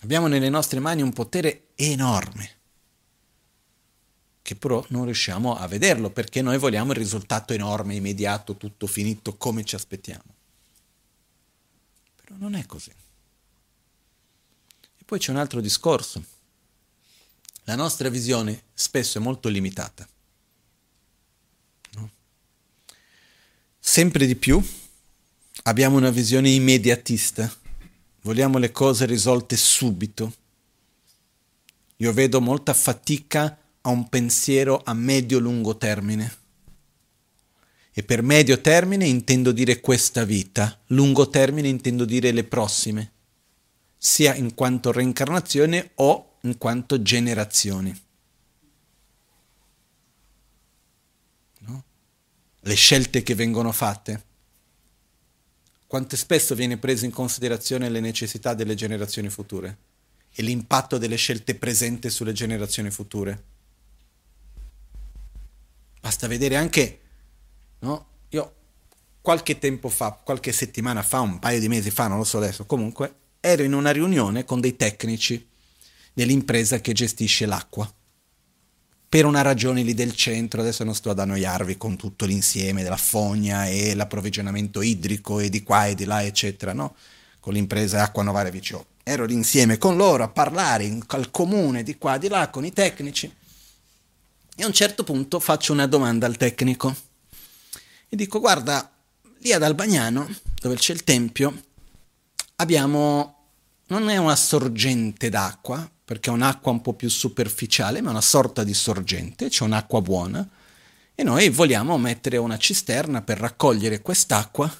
Abbiamo 0.02 0.28
nelle 0.28 0.48
nostre 0.48 0.80
mani 0.80 1.02
un 1.02 1.12
potere 1.12 1.68
enorme 1.74 2.59
che 4.50 4.56
però 4.56 4.84
non 4.88 5.04
riusciamo 5.04 5.54
a 5.54 5.68
vederlo 5.68 6.10
perché 6.10 6.42
noi 6.42 6.58
vogliamo 6.58 6.90
il 6.90 6.98
risultato 6.98 7.52
enorme, 7.52 7.94
immediato, 7.94 8.56
tutto 8.56 8.88
finito 8.88 9.36
come 9.36 9.64
ci 9.64 9.76
aspettiamo. 9.76 10.24
Però 12.16 12.34
non 12.36 12.56
è 12.56 12.66
così. 12.66 12.90
E 12.90 15.04
poi 15.04 15.20
c'è 15.20 15.30
un 15.30 15.36
altro 15.36 15.60
discorso. 15.60 16.24
La 17.62 17.76
nostra 17.76 18.08
visione 18.08 18.64
spesso 18.74 19.18
è 19.18 19.20
molto 19.20 19.48
limitata. 19.48 20.08
No? 21.92 22.10
Sempre 23.78 24.26
di 24.26 24.34
più 24.34 24.60
abbiamo 25.62 25.96
una 25.96 26.10
visione 26.10 26.50
immediatista, 26.50 27.48
vogliamo 28.22 28.58
le 28.58 28.72
cose 28.72 29.06
risolte 29.06 29.56
subito. 29.56 30.34
Io 31.98 32.12
vedo 32.12 32.40
molta 32.40 32.74
fatica 32.74 33.56
a 33.82 33.88
un 33.88 34.08
pensiero 34.08 34.82
a 34.84 34.92
medio-lungo 34.92 35.76
termine. 35.76 36.38
E 37.92 38.02
per 38.02 38.22
medio 38.22 38.60
termine 38.60 39.06
intendo 39.06 39.52
dire 39.52 39.80
questa 39.80 40.24
vita, 40.24 40.80
lungo 40.88 41.28
termine 41.28 41.68
intendo 41.68 42.04
dire 42.04 42.30
le 42.30 42.44
prossime, 42.44 43.12
sia 43.96 44.34
in 44.34 44.54
quanto 44.54 44.92
reincarnazione 44.92 45.90
o 45.96 46.36
in 46.42 46.56
quanto 46.56 47.02
generazioni. 47.02 48.02
No? 51.58 51.84
Le 52.60 52.74
scelte 52.74 53.22
che 53.22 53.34
vengono 53.34 53.72
fatte. 53.72 54.28
Quante 55.86 56.16
spesso 56.16 56.54
viene 56.54 56.76
preso 56.76 57.04
in 57.04 57.10
considerazione 57.10 57.88
le 57.88 58.00
necessità 58.00 58.54
delle 58.54 58.76
generazioni 58.76 59.28
future 59.28 59.76
e 60.32 60.42
l'impatto 60.42 60.96
delle 60.96 61.16
scelte 61.16 61.56
presenti 61.56 62.08
sulle 62.08 62.32
generazioni 62.32 62.90
future. 62.90 63.42
Basta 66.00 66.26
vedere 66.26 66.56
anche, 66.56 67.00
no? 67.80 68.06
Io 68.30 68.54
qualche 69.20 69.58
tempo 69.58 69.88
fa, 69.88 70.12
qualche 70.12 70.52
settimana 70.52 71.02
fa, 71.02 71.20
un 71.20 71.38
paio 71.38 71.60
di 71.60 71.68
mesi 71.68 71.90
fa, 71.90 72.08
non 72.08 72.18
lo 72.18 72.24
so 72.24 72.38
adesso, 72.38 72.64
comunque, 72.64 73.14
ero 73.40 73.62
in 73.62 73.74
una 73.74 73.90
riunione 73.90 74.44
con 74.44 74.60
dei 74.60 74.76
tecnici 74.76 75.46
dell'impresa 76.12 76.80
che 76.80 76.92
gestisce 76.92 77.46
l'acqua. 77.46 77.92
Per 79.08 79.24
una 79.24 79.42
ragione 79.42 79.82
lì 79.82 79.92
del 79.92 80.14
centro, 80.14 80.60
adesso 80.60 80.84
non 80.84 80.94
sto 80.94 81.10
ad 81.10 81.18
annoiarvi 81.18 81.76
con 81.76 81.96
tutto 81.96 82.26
l'insieme 82.26 82.82
della 82.82 82.96
fogna 82.96 83.66
e 83.66 83.94
l'approvvigionamento 83.94 84.82
idrico 84.82 85.40
e 85.40 85.48
di 85.48 85.62
qua 85.62 85.86
e 85.86 85.94
di 85.94 86.04
là, 86.04 86.22
eccetera, 86.22 86.72
no? 86.72 86.94
Con 87.40 87.54
l'impresa 87.54 88.02
Acqua 88.02 88.22
Novare 88.22 88.50
Vicino. 88.50 88.86
Ero 89.02 89.24
lì 89.24 89.34
insieme 89.34 89.78
con 89.78 89.96
loro 89.96 90.22
a 90.22 90.28
parlare 90.28 90.84
in, 90.84 91.02
al 91.08 91.30
comune 91.30 91.82
di 91.82 91.98
qua 91.98 92.14
e 92.14 92.18
di 92.20 92.28
là 92.28 92.48
con 92.50 92.64
i 92.64 92.72
tecnici 92.72 93.32
e 94.60 94.62
a 94.62 94.66
un 94.66 94.74
certo 94.74 95.04
punto 95.04 95.40
faccio 95.40 95.72
una 95.72 95.86
domanda 95.86 96.26
al 96.26 96.36
tecnico. 96.36 96.94
E 98.10 98.14
dico 98.14 98.40
guarda, 98.40 98.92
lì 99.38 99.54
ad 99.54 99.62
Albagnano, 99.62 100.28
dove 100.60 100.74
c'è 100.74 100.92
il 100.92 101.02
tempio, 101.02 101.62
abbiamo, 102.56 103.52
non 103.86 104.10
è 104.10 104.18
una 104.18 104.36
sorgente 104.36 105.30
d'acqua, 105.30 105.90
perché 106.04 106.28
è 106.28 106.32
un'acqua 106.34 106.72
un 106.72 106.82
po' 106.82 106.92
più 106.92 107.08
superficiale, 107.08 108.02
ma 108.02 108.08
è 108.08 108.10
una 108.10 108.20
sorta 108.20 108.62
di 108.62 108.74
sorgente, 108.74 109.48
c'è 109.48 109.64
un'acqua 109.64 110.02
buona, 110.02 110.46
e 111.14 111.22
noi 111.22 111.48
vogliamo 111.48 111.96
mettere 111.96 112.36
una 112.36 112.58
cisterna 112.58 113.22
per 113.22 113.38
raccogliere 113.38 114.02
quest'acqua 114.02 114.70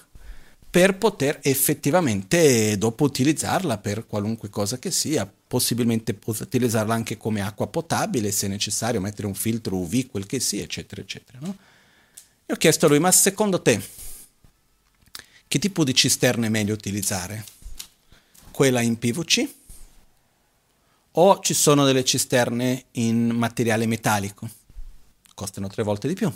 per 0.69 0.98
poter 0.98 1.39
effettivamente 1.43 2.77
dopo 2.77 3.05
utilizzarla 3.05 3.78
per 3.78 4.07
qualunque 4.07 4.51
cosa 4.51 4.78
che 4.78 4.90
sia, 4.90 5.31
possibilmente 5.51 6.16
utilizzarla 6.24 6.94
anche 6.94 7.16
come 7.16 7.40
acqua 7.40 7.66
potabile 7.66 8.31
se 8.31 8.47
necessario, 8.47 9.01
mettere 9.01 9.27
un 9.27 9.35
filtro 9.35 9.78
UV, 9.78 10.06
quel 10.06 10.24
che 10.24 10.39
sia, 10.39 10.62
eccetera, 10.62 11.01
eccetera. 11.01 11.39
No? 11.40 11.56
E 12.47 12.52
ho 12.52 12.56
chiesto 12.56 12.86
a 12.86 12.89
lui, 12.89 13.01
ma 13.01 13.10
secondo 13.10 13.60
te 13.60 13.82
che 15.48 15.59
tipo 15.59 15.82
di 15.82 15.93
cisterna 15.93 16.47
è 16.47 16.48
meglio 16.48 16.72
utilizzare? 16.72 17.44
Quella 18.52 18.81
in 18.81 18.97
PVC? 18.97 19.48
O 21.10 21.40
ci 21.40 21.55
sono 21.55 21.85
delle 21.85 22.05
cisterne 22.05 22.85
in 22.93 23.31
materiale 23.31 23.86
metallico? 23.86 24.48
Costano 25.35 25.66
tre 25.66 25.82
volte 25.82 26.06
di 26.06 26.14
più. 26.14 26.32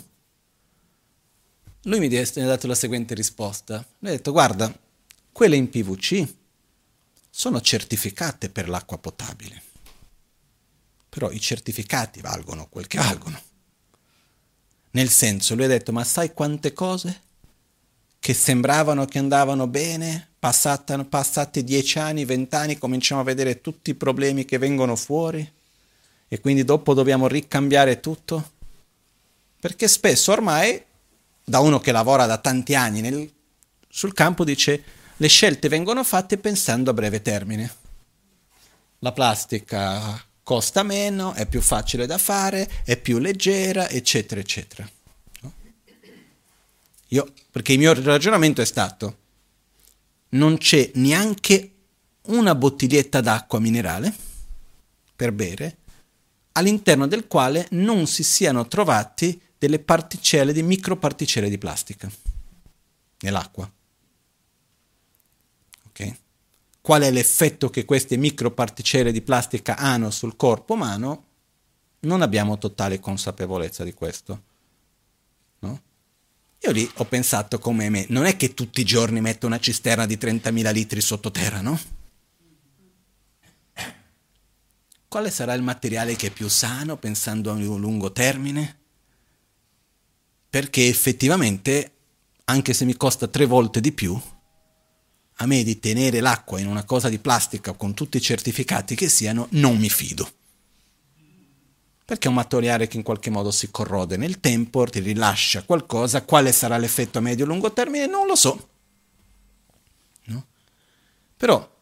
Lui 1.83 1.99
mi 1.99 2.17
ha 2.17 2.45
dato 2.45 2.67
la 2.67 2.75
seguente 2.75 3.13
risposta. 3.13 3.75
Lui 3.99 4.11
ha 4.11 4.15
detto, 4.15 4.33
guarda, 4.33 4.77
quelle 5.31 5.55
in 5.55 5.69
PVC 5.69 6.27
sono 7.37 7.59
certificate 7.59 8.49
per 8.49 8.69
l'acqua 8.69 8.97
potabile. 8.97 9.61
Però 11.09 11.29
i 11.31 11.39
certificati 11.41 12.21
valgono 12.21 12.67
quel 12.69 12.87
che 12.87 12.97
valgono. 12.97 13.37
Nel 14.91 15.09
senso, 15.09 15.53
lui 15.53 15.65
ha 15.65 15.67
detto, 15.67 15.91
ma 15.91 16.05
sai 16.05 16.33
quante 16.33 16.71
cose 16.71 17.23
che 18.19 18.33
sembravano 18.33 19.03
che 19.03 19.19
andavano 19.19 19.67
bene, 19.67 20.29
passati, 20.39 20.95
passati 21.03 21.65
dieci 21.65 21.99
anni, 21.99 22.23
vent'anni, 22.23 22.77
cominciamo 22.77 23.19
a 23.19 23.25
vedere 23.25 23.59
tutti 23.59 23.89
i 23.89 23.95
problemi 23.95 24.45
che 24.45 24.57
vengono 24.57 24.95
fuori 24.95 25.53
e 26.29 26.39
quindi 26.39 26.63
dopo 26.63 26.93
dobbiamo 26.93 27.27
ricambiare 27.27 27.99
tutto? 27.99 28.51
Perché 29.59 29.89
spesso 29.89 30.31
ormai 30.31 30.81
da 31.43 31.59
uno 31.59 31.79
che 31.81 31.91
lavora 31.91 32.25
da 32.25 32.37
tanti 32.37 32.75
anni 32.75 33.01
nel, 33.01 33.29
sul 33.89 34.13
campo, 34.13 34.45
dice 34.45 35.03
le 35.17 35.27
scelte 35.27 35.69
vengono 35.69 36.03
fatte 36.03 36.37
pensando 36.37 36.91
a 36.91 36.93
breve 36.93 37.21
termine. 37.21 37.73
La 38.99 39.11
plastica 39.11 40.23
costa 40.43 40.83
meno, 40.83 41.33
è 41.33 41.47
più 41.47 41.61
facile 41.61 42.05
da 42.05 42.17
fare, 42.17 42.69
è 42.83 42.97
più 42.97 43.17
leggera, 43.17 43.89
eccetera, 43.89 44.39
eccetera. 44.39 44.89
Io, 47.09 47.33
perché 47.49 47.73
il 47.73 47.79
mio 47.79 47.93
ragionamento 47.93 48.61
è 48.61 48.65
stato, 48.65 49.17
non 50.29 50.57
c'è 50.57 50.91
neanche 50.95 51.71
una 52.27 52.55
bottiglietta 52.55 53.21
d'acqua 53.21 53.59
minerale 53.59 54.13
per 55.15 55.31
bere 55.31 55.77
all'interno 56.53 57.07
del 57.07 57.27
quale 57.27 57.67
non 57.71 58.07
si 58.07 58.23
siano 58.23 58.67
trovati 58.67 59.39
delle 59.57 59.79
particelle, 59.79 60.53
di 60.53 60.63
microparticelle 60.63 61.49
di 61.49 61.57
plastica 61.57 62.09
nell'acqua. 63.19 63.71
Okay? 65.89 66.17
Qual 66.85 67.01
è 67.01 67.09
l'effetto 67.09 67.71
che 67.71 67.83
queste 67.83 68.15
microparticelle 68.15 69.11
di 69.11 69.23
plastica 69.23 69.75
hanno 69.75 70.11
sul 70.11 70.35
corpo 70.35 70.73
umano? 70.73 71.23
Non 72.01 72.21
abbiamo 72.21 72.59
totale 72.59 72.99
consapevolezza 72.99 73.83
di 73.83 73.93
questo. 73.93 74.43
No? 75.59 75.81
Io 76.59 76.71
lì 76.71 76.87
ho 76.93 77.05
pensato 77.05 77.57
come 77.57 77.89
me, 77.89 78.05
non 78.09 78.25
è 78.25 78.37
che 78.37 78.53
tutti 78.53 78.81
i 78.81 78.85
giorni 78.85 79.19
metto 79.19 79.47
una 79.47 79.59
cisterna 79.59 80.05
di 80.05 80.15
30.000 80.15 80.71
litri 80.71 81.01
sottoterra, 81.01 81.61
no? 81.61 81.79
Quale 85.07 85.31
sarà 85.31 85.53
il 85.53 85.63
materiale 85.63 86.15
che 86.15 86.27
è 86.27 86.31
più 86.31 86.47
sano 86.47 86.97
pensando 86.97 87.49
a 87.49 87.53
un 87.53 87.79
lungo 87.79 88.11
termine? 88.11 88.83
perché 90.55 90.87
effettivamente 90.87 91.91
anche 92.45 92.71
se 92.71 92.85
mi 92.85 92.95
costa 92.95 93.27
tre 93.27 93.45
volte 93.45 93.81
di 93.81 93.91
più, 93.91 94.17
a 95.37 95.45
me 95.45 95.63
di 95.63 95.79
tenere 95.79 96.21
l'acqua 96.21 96.59
in 96.59 96.67
una 96.67 96.83
cosa 96.83 97.09
di 97.09 97.19
plastica 97.19 97.73
con 97.73 97.93
tutti 97.93 98.17
i 98.17 98.21
certificati 98.21 98.95
che 98.95 99.09
siano, 99.09 99.47
non 99.51 99.77
mi 99.77 99.89
fido. 99.89 100.29
Perché 102.05 102.27
è 102.27 102.29
un 102.29 102.35
materiale 102.35 102.87
che 102.87 102.97
in 102.97 103.03
qualche 103.03 103.31
modo 103.31 103.49
si 103.51 103.71
corrode 103.71 104.15
nel 104.15 104.39
tempo, 104.39 104.85
ti 104.85 104.99
rilascia 104.99 105.63
qualcosa, 105.63 106.21
quale 106.21 106.51
sarà 106.51 106.77
l'effetto 106.77 107.17
a 107.17 107.21
medio-lungo 107.21 107.73
termine 107.73 108.05
non 108.05 108.27
lo 108.27 108.35
so. 108.35 108.69
No? 110.25 110.45
Però 111.35 111.73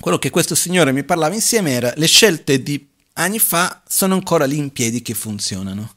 quello 0.00 0.18
che 0.18 0.30
questo 0.30 0.54
signore 0.54 0.92
mi 0.92 1.02
parlava 1.02 1.34
insieme 1.34 1.72
era 1.72 1.92
le 1.96 2.06
scelte 2.06 2.62
di 2.62 2.88
anni 3.14 3.40
fa 3.40 3.82
sono 3.88 4.14
ancora 4.14 4.44
lì 4.44 4.56
in 4.56 4.70
piedi 4.70 5.02
che 5.02 5.14
funzionano. 5.14 5.96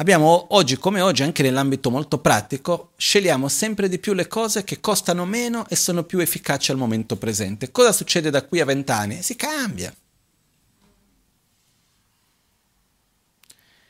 Abbiamo 0.00 0.54
oggi 0.54 0.76
come 0.76 1.00
oggi, 1.00 1.24
anche 1.24 1.42
nell'ambito 1.42 1.90
molto 1.90 2.18
pratico, 2.18 2.92
scegliamo 2.96 3.48
sempre 3.48 3.88
di 3.88 3.98
più 3.98 4.12
le 4.12 4.28
cose 4.28 4.62
che 4.62 4.78
costano 4.78 5.24
meno 5.24 5.66
e 5.68 5.74
sono 5.74 6.04
più 6.04 6.20
efficaci 6.20 6.70
al 6.70 6.76
momento 6.76 7.16
presente. 7.16 7.72
Cosa 7.72 7.90
succede 7.90 8.30
da 8.30 8.44
qui 8.44 8.60
a 8.60 8.64
vent'anni? 8.64 9.22
Si 9.22 9.34
cambia. 9.34 9.92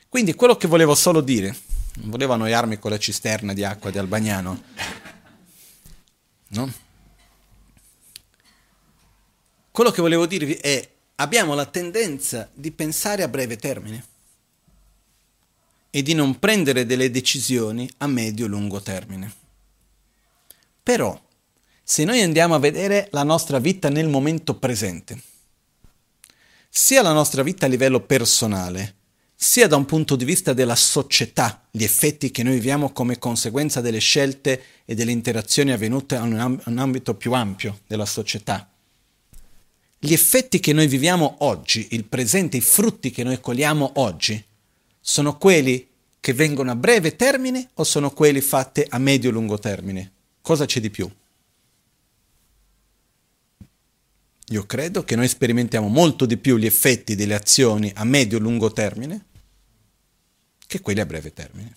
Quindi 0.07 0.33
quello 0.33 0.57
che 0.57 0.67
volevo 0.67 0.95
solo 0.95 1.21
dire, 1.21 1.55
non 1.97 2.09
volevo 2.09 2.33
annoiarmi 2.33 2.79
con 2.79 2.89
la 2.89 2.97
cisterna 2.97 3.53
di 3.53 3.63
acqua 3.63 3.91
di 3.91 3.99
Albagnano, 3.99 4.63
no? 6.47 6.73
Quello 9.69 9.91
che 9.91 10.01
volevo 10.01 10.25
dirvi 10.25 10.53
è 10.55 10.89
abbiamo 11.17 11.53
la 11.53 11.67
tendenza 11.67 12.49
di 12.51 12.71
pensare 12.71 13.21
a 13.21 13.27
breve 13.27 13.57
termine 13.57 14.08
e 15.89 16.01
di 16.01 16.13
non 16.13 16.39
prendere 16.39 16.85
delle 16.85 17.09
decisioni 17.09 17.89
a 17.97 18.07
medio-lungo 18.07 18.81
termine. 18.81 19.33
Però, 20.83 21.19
se 21.83 22.03
noi 22.03 22.21
andiamo 22.21 22.55
a 22.55 22.59
vedere 22.59 23.07
la 23.11 23.23
nostra 23.23 23.59
vita 23.59 23.89
nel 23.89 24.07
momento 24.07 24.55
presente, 24.55 25.21
sia 26.69 27.01
la 27.01 27.13
nostra 27.13 27.41
vita 27.41 27.65
a 27.65 27.69
livello 27.69 28.01
personale, 28.01 28.95
sia 29.35 29.67
da 29.67 29.75
un 29.75 29.85
punto 29.85 30.15
di 30.15 30.25
vista 30.25 30.53
della 30.53 30.75
società, 30.75 31.65
gli 31.71 31.83
effetti 31.83 32.29
che 32.29 32.43
noi 32.43 32.55
viviamo 32.55 32.91
come 32.91 33.17
conseguenza 33.17 33.81
delle 33.81 33.99
scelte 33.99 34.61
e 34.85 34.95
delle 34.95 35.11
interazioni 35.11 35.71
avvenute 35.71 36.15
in 36.15 36.59
un 36.65 36.77
ambito 36.77 37.15
più 37.15 37.33
ampio 37.33 37.79
della 37.87 38.05
società. 38.05 38.69
Gli 39.97 40.13
effetti 40.13 40.59
che 40.59 40.73
noi 40.73 40.87
viviamo 40.87 41.37
oggi, 41.39 41.87
il 41.91 42.03
presente, 42.03 42.57
i 42.57 42.61
frutti 42.61 43.11
che 43.11 43.23
noi 43.23 43.39
cogliamo 43.39 43.93
oggi, 43.95 44.43
sono 45.09 45.39
quelli 45.39 45.87
che 46.19 46.33
vengono 46.33 46.69
a 46.69 46.75
breve 46.75 47.15
termine 47.15 47.71
o 47.73 47.83
sono 47.83 48.11
quelli 48.11 48.41
fatti 48.41 48.85
a 48.87 48.99
medio-lungo 48.99 49.57
termine? 49.57 50.11
Cosa 50.39 50.65
c'è 50.65 50.79
di 50.79 50.91
più? 50.91 51.11
Io 54.49 54.65
credo 54.67 55.03
che 55.03 55.15
noi 55.15 55.27
sperimentiamo 55.27 55.87
molto 55.87 56.27
di 56.27 56.37
più 56.37 56.57
gli 56.57 56.67
effetti 56.67 57.15
delle 57.15 57.33
azioni 57.33 57.91
a 57.95 58.03
medio-lungo 58.03 58.71
termine 58.71 59.25
che 60.67 60.79
quelli 60.79 60.99
a 60.99 61.07
breve 61.07 61.33
termine. 61.33 61.75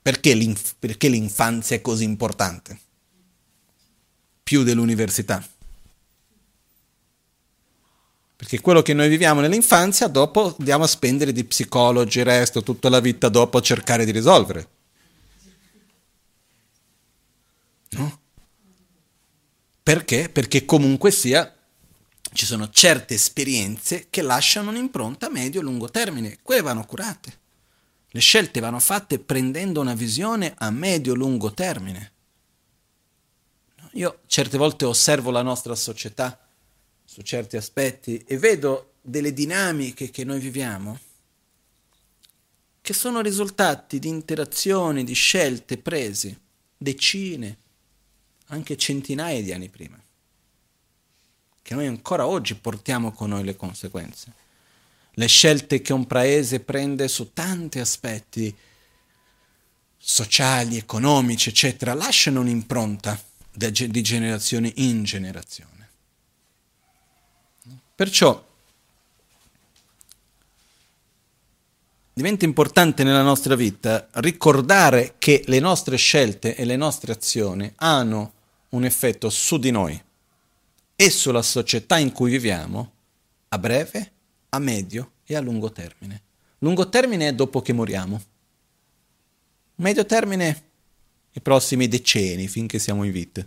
Perché, 0.00 0.32
l'inf- 0.32 0.76
perché 0.78 1.08
l'infanzia 1.08 1.76
è 1.76 1.82
così 1.82 2.04
importante? 2.04 2.80
Più 4.42 4.62
dell'università. 4.62 5.46
Perché 8.42 8.60
quello 8.60 8.82
che 8.82 8.92
noi 8.92 9.08
viviamo 9.08 9.40
nell'infanzia, 9.40 10.08
dopo 10.08 10.56
andiamo 10.58 10.82
a 10.82 10.88
spendere 10.88 11.30
di 11.30 11.44
psicologi, 11.44 12.18
il 12.18 12.24
resto, 12.24 12.64
tutta 12.64 12.88
la 12.88 12.98
vita 12.98 13.28
dopo 13.28 13.56
a 13.56 13.60
cercare 13.60 14.04
di 14.04 14.10
risolvere. 14.10 14.68
No? 17.90 18.18
Perché? 19.80 20.28
Perché 20.28 20.64
comunque 20.64 21.12
sia 21.12 21.54
ci 22.32 22.44
sono 22.44 22.68
certe 22.68 23.14
esperienze 23.14 24.08
che 24.10 24.22
lasciano 24.22 24.70
un'impronta 24.70 25.26
a 25.26 25.30
medio-lungo 25.30 25.88
termine, 25.88 26.38
quelle 26.42 26.62
vanno 26.62 26.84
curate. 26.84 27.38
Le 28.08 28.20
scelte 28.20 28.58
vanno 28.58 28.80
fatte 28.80 29.20
prendendo 29.20 29.80
una 29.80 29.94
visione 29.94 30.52
a 30.58 30.68
medio-lungo 30.72 31.52
termine. 31.52 32.12
Io 33.92 34.18
certe 34.26 34.58
volte 34.58 34.84
osservo 34.84 35.30
la 35.30 35.42
nostra 35.42 35.76
società 35.76 36.36
su 37.12 37.20
certi 37.20 37.58
aspetti 37.58 38.24
e 38.26 38.38
vedo 38.38 38.94
delle 39.02 39.34
dinamiche 39.34 40.08
che 40.08 40.24
noi 40.24 40.40
viviamo 40.40 40.98
che 42.80 42.94
sono 42.94 43.20
risultati 43.20 43.98
di 43.98 44.08
interazioni, 44.08 45.04
di 45.04 45.12
scelte 45.12 45.76
prese 45.76 46.40
decine, 46.74 47.58
anche 48.46 48.78
centinaia 48.78 49.42
di 49.42 49.52
anni 49.52 49.68
prima, 49.68 50.02
che 51.60 51.74
noi 51.74 51.86
ancora 51.86 52.26
oggi 52.26 52.54
portiamo 52.54 53.12
con 53.12 53.28
noi 53.28 53.44
le 53.44 53.56
conseguenze. 53.56 54.32
Le 55.10 55.26
scelte 55.26 55.82
che 55.82 55.92
un 55.92 56.06
paese 56.06 56.60
prende 56.60 57.08
su 57.08 57.34
tanti 57.34 57.78
aspetti 57.78 58.56
sociali, 59.98 60.78
economici, 60.78 61.50
eccetera, 61.50 61.92
lasciano 61.92 62.40
un'impronta 62.40 63.22
di 63.52 64.02
generazione 64.02 64.72
in 64.76 65.04
generazione. 65.04 65.71
Perciò 67.94 68.50
diventa 72.14 72.44
importante 72.44 73.04
nella 73.04 73.22
nostra 73.22 73.54
vita 73.54 74.08
ricordare 74.14 75.14
che 75.18 75.42
le 75.46 75.60
nostre 75.60 75.96
scelte 75.96 76.54
e 76.54 76.64
le 76.64 76.76
nostre 76.76 77.12
azioni 77.12 77.70
hanno 77.76 78.32
un 78.70 78.84
effetto 78.84 79.28
su 79.30 79.58
di 79.58 79.70
noi 79.70 80.02
e 80.94 81.10
sulla 81.10 81.42
società 81.42 81.98
in 81.98 82.12
cui 82.12 82.30
viviamo 82.30 82.92
a 83.48 83.58
breve, 83.58 84.12
a 84.50 84.58
medio 84.58 85.12
e 85.24 85.36
a 85.36 85.40
lungo 85.40 85.72
termine. 85.72 86.22
Lungo 86.58 86.88
termine 86.88 87.28
è 87.28 87.34
dopo 87.34 87.60
che 87.60 87.72
moriamo. 87.72 88.22
Medio 89.76 90.06
termine 90.06 90.62
i 91.32 91.40
prossimi 91.40 91.88
decenni 91.88 92.46
finché 92.46 92.78
siamo 92.78 93.04
in 93.04 93.12
vita 93.12 93.46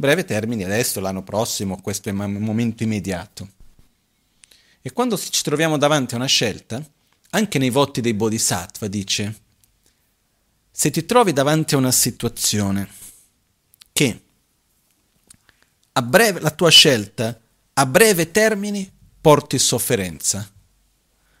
breve 0.00 0.24
termine, 0.24 0.64
adesso, 0.64 1.00
l'anno 1.00 1.24
prossimo, 1.24 1.80
questo 1.80 2.08
è 2.08 2.12
il 2.12 2.16
momento 2.16 2.84
immediato. 2.84 3.48
E 4.80 4.92
quando 4.92 5.18
ci 5.18 5.42
troviamo 5.42 5.76
davanti 5.76 6.14
a 6.14 6.18
una 6.18 6.26
scelta, 6.26 6.80
anche 7.30 7.58
nei 7.58 7.70
voti 7.70 8.00
dei 8.00 8.14
Bodhisattva 8.14 8.86
dice, 8.86 9.40
se 10.70 10.90
ti 10.90 11.04
trovi 11.04 11.32
davanti 11.32 11.74
a 11.74 11.78
una 11.78 11.90
situazione 11.90 12.88
che 13.92 14.22
a 15.90 16.02
breve, 16.02 16.38
la 16.38 16.52
tua 16.52 16.70
scelta 16.70 17.36
a 17.72 17.86
breve 17.86 18.30
termine 18.30 18.88
porti 19.20 19.58
sofferenza, 19.58 20.48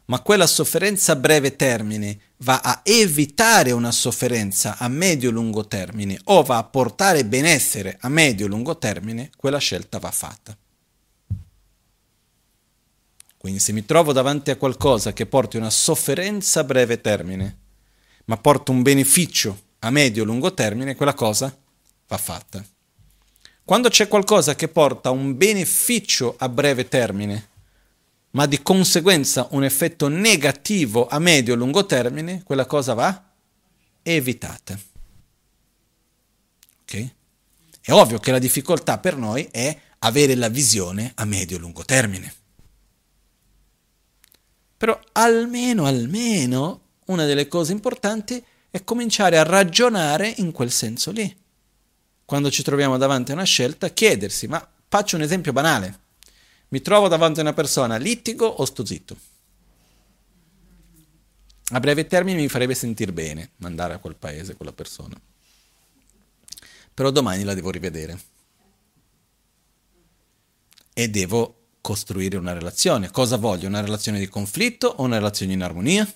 ma 0.06 0.20
quella 0.20 0.48
sofferenza 0.48 1.12
a 1.12 1.16
breve 1.16 1.54
termine 1.54 2.18
va 2.38 2.60
a 2.60 2.80
evitare 2.84 3.72
una 3.72 3.90
sofferenza 3.90 4.76
a 4.78 4.88
medio-lungo 4.88 5.66
termine 5.66 6.18
o 6.24 6.42
va 6.42 6.58
a 6.58 6.64
portare 6.64 7.24
benessere 7.24 7.96
a 8.00 8.08
medio-lungo 8.08 8.78
termine, 8.78 9.30
quella 9.36 9.58
scelta 9.58 9.98
va 9.98 10.10
fatta. 10.10 10.56
Quindi 13.36 13.60
se 13.60 13.72
mi 13.72 13.84
trovo 13.84 14.12
davanti 14.12 14.50
a 14.50 14.56
qualcosa 14.56 15.12
che 15.12 15.26
porti 15.26 15.56
una 15.56 15.70
sofferenza 15.70 16.60
a 16.60 16.64
breve 16.64 17.00
termine, 17.00 17.58
ma 18.26 18.36
porta 18.36 18.72
un 18.72 18.82
beneficio 18.82 19.66
a 19.80 19.90
medio-lungo 19.90 20.52
termine, 20.54 20.96
quella 20.96 21.14
cosa 21.14 21.56
va 22.08 22.16
fatta. 22.16 22.64
Quando 23.64 23.88
c'è 23.90 24.08
qualcosa 24.08 24.54
che 24.54 24.68
porta 24.68 25.10
un 25.10 25.36
beneficio 25.36 26.34
a 26.38 26.48
breve 26.48 26.88
termine, 26.88 27.48
ma 28.30 28.46
di 28.46 28.62
conseguenza 28.62 29.48
un 29.50 29.64
effetto 29.64 30.08
negativo 30.08 31.06
a 31.06 31.18
medio 31.18 31.54
e 31.54 31.56
lungo 31.56 31.86
termine, 31.86 32.42
quella 32.42 32.66
cosa 32.66 32.94
va 32.94 33.30
evitata. 34.02 34.78
Ok? 36.82 37.14
È 37.80 37.92
ovvio 37.92 38.18
che 38.18 38.30
la 38.30 38.38
difficoltà 38.38 38.98
per 38.98 39.16
noi 39.16 39.48
è 39.50 39.76
avere 40.00 40.34
la 40.34 40.48
visione 40.48 41.12
a 41.14 41.24
medio 41.24 41.56
e 41.56 41.60
lungo 41.60 41.84
termine. 41.84 42.34
Però 44.76 44.98
almeno, 45.12 45.86
almeno, 45.86 46.82
una 47.06 47.24
delle 47.24 47.48
cose 47.48 47.72
importanti 47.72 48.42
è 48.70 48.84
cominciare 48.84 49.38
a 49.38 49.42
ragionare 49.42 50.32
in 50.36 50.52
quel 50.52 50.70
senso 50.70 51.10
lì. 51.10 51.34
Quando 52.24 52.50
ci 52.50 52.62
troviamo 52.62 52.98
davanti 52.98 53.30
a 53.30 53.34
una 53.34 53.44
scelta, 53.44 53.88
chiedersi, 53.88 54.46
ma 54.46 54.66
faccio 54.86 55.16
un 55.16 55.22
esempio 55.22 55.52
banale 55.52 56.06
mi 56.68 56.80
trovo 56.80 57.08
davanti 57.08 57.38
a 57.40 57.42
una 57.42 57.52
persona, 57.54 57.96
litigo 57.96 58.46
o 58.46 58.64
sto 58.64 58.84
zitto? 58.84 59.16
A 61.70 61.80
breve 61.80 62.06
termine 62.06 62.40
mi 62.40 62.48
farebbe 62.48 62.74
sentire 62.74 63.12
bene 63.12 63.50
mandare 63.56 63.94
a 63.94 63.98
quel 63.98 64.16
paese 64.16 64.54
quella 64.54 64.72
persona. 64.72 65.20
Però 66.94 67.10
domani 67.10 67.44
la 67.44 67.54
devo 67.54 67.70
rivedere. 67.70 68.18
E 70.94 71.08
devo 71.08 71.58
costruire 71.80 72.36
una 72.36 72.52
relazione. 72.52 73.10
Cosa 73.10 73.36
voglio? 73.36 73.68
Una 73.68 73.80
relazione 73.80 74.18
di 74.18 74.28
conflitto 74.28 74.88
o 74.88 75.04
una 75.04 75.18
relazione 75.18 75.52
in 75.52 75.62
armonia? 75.62 76.12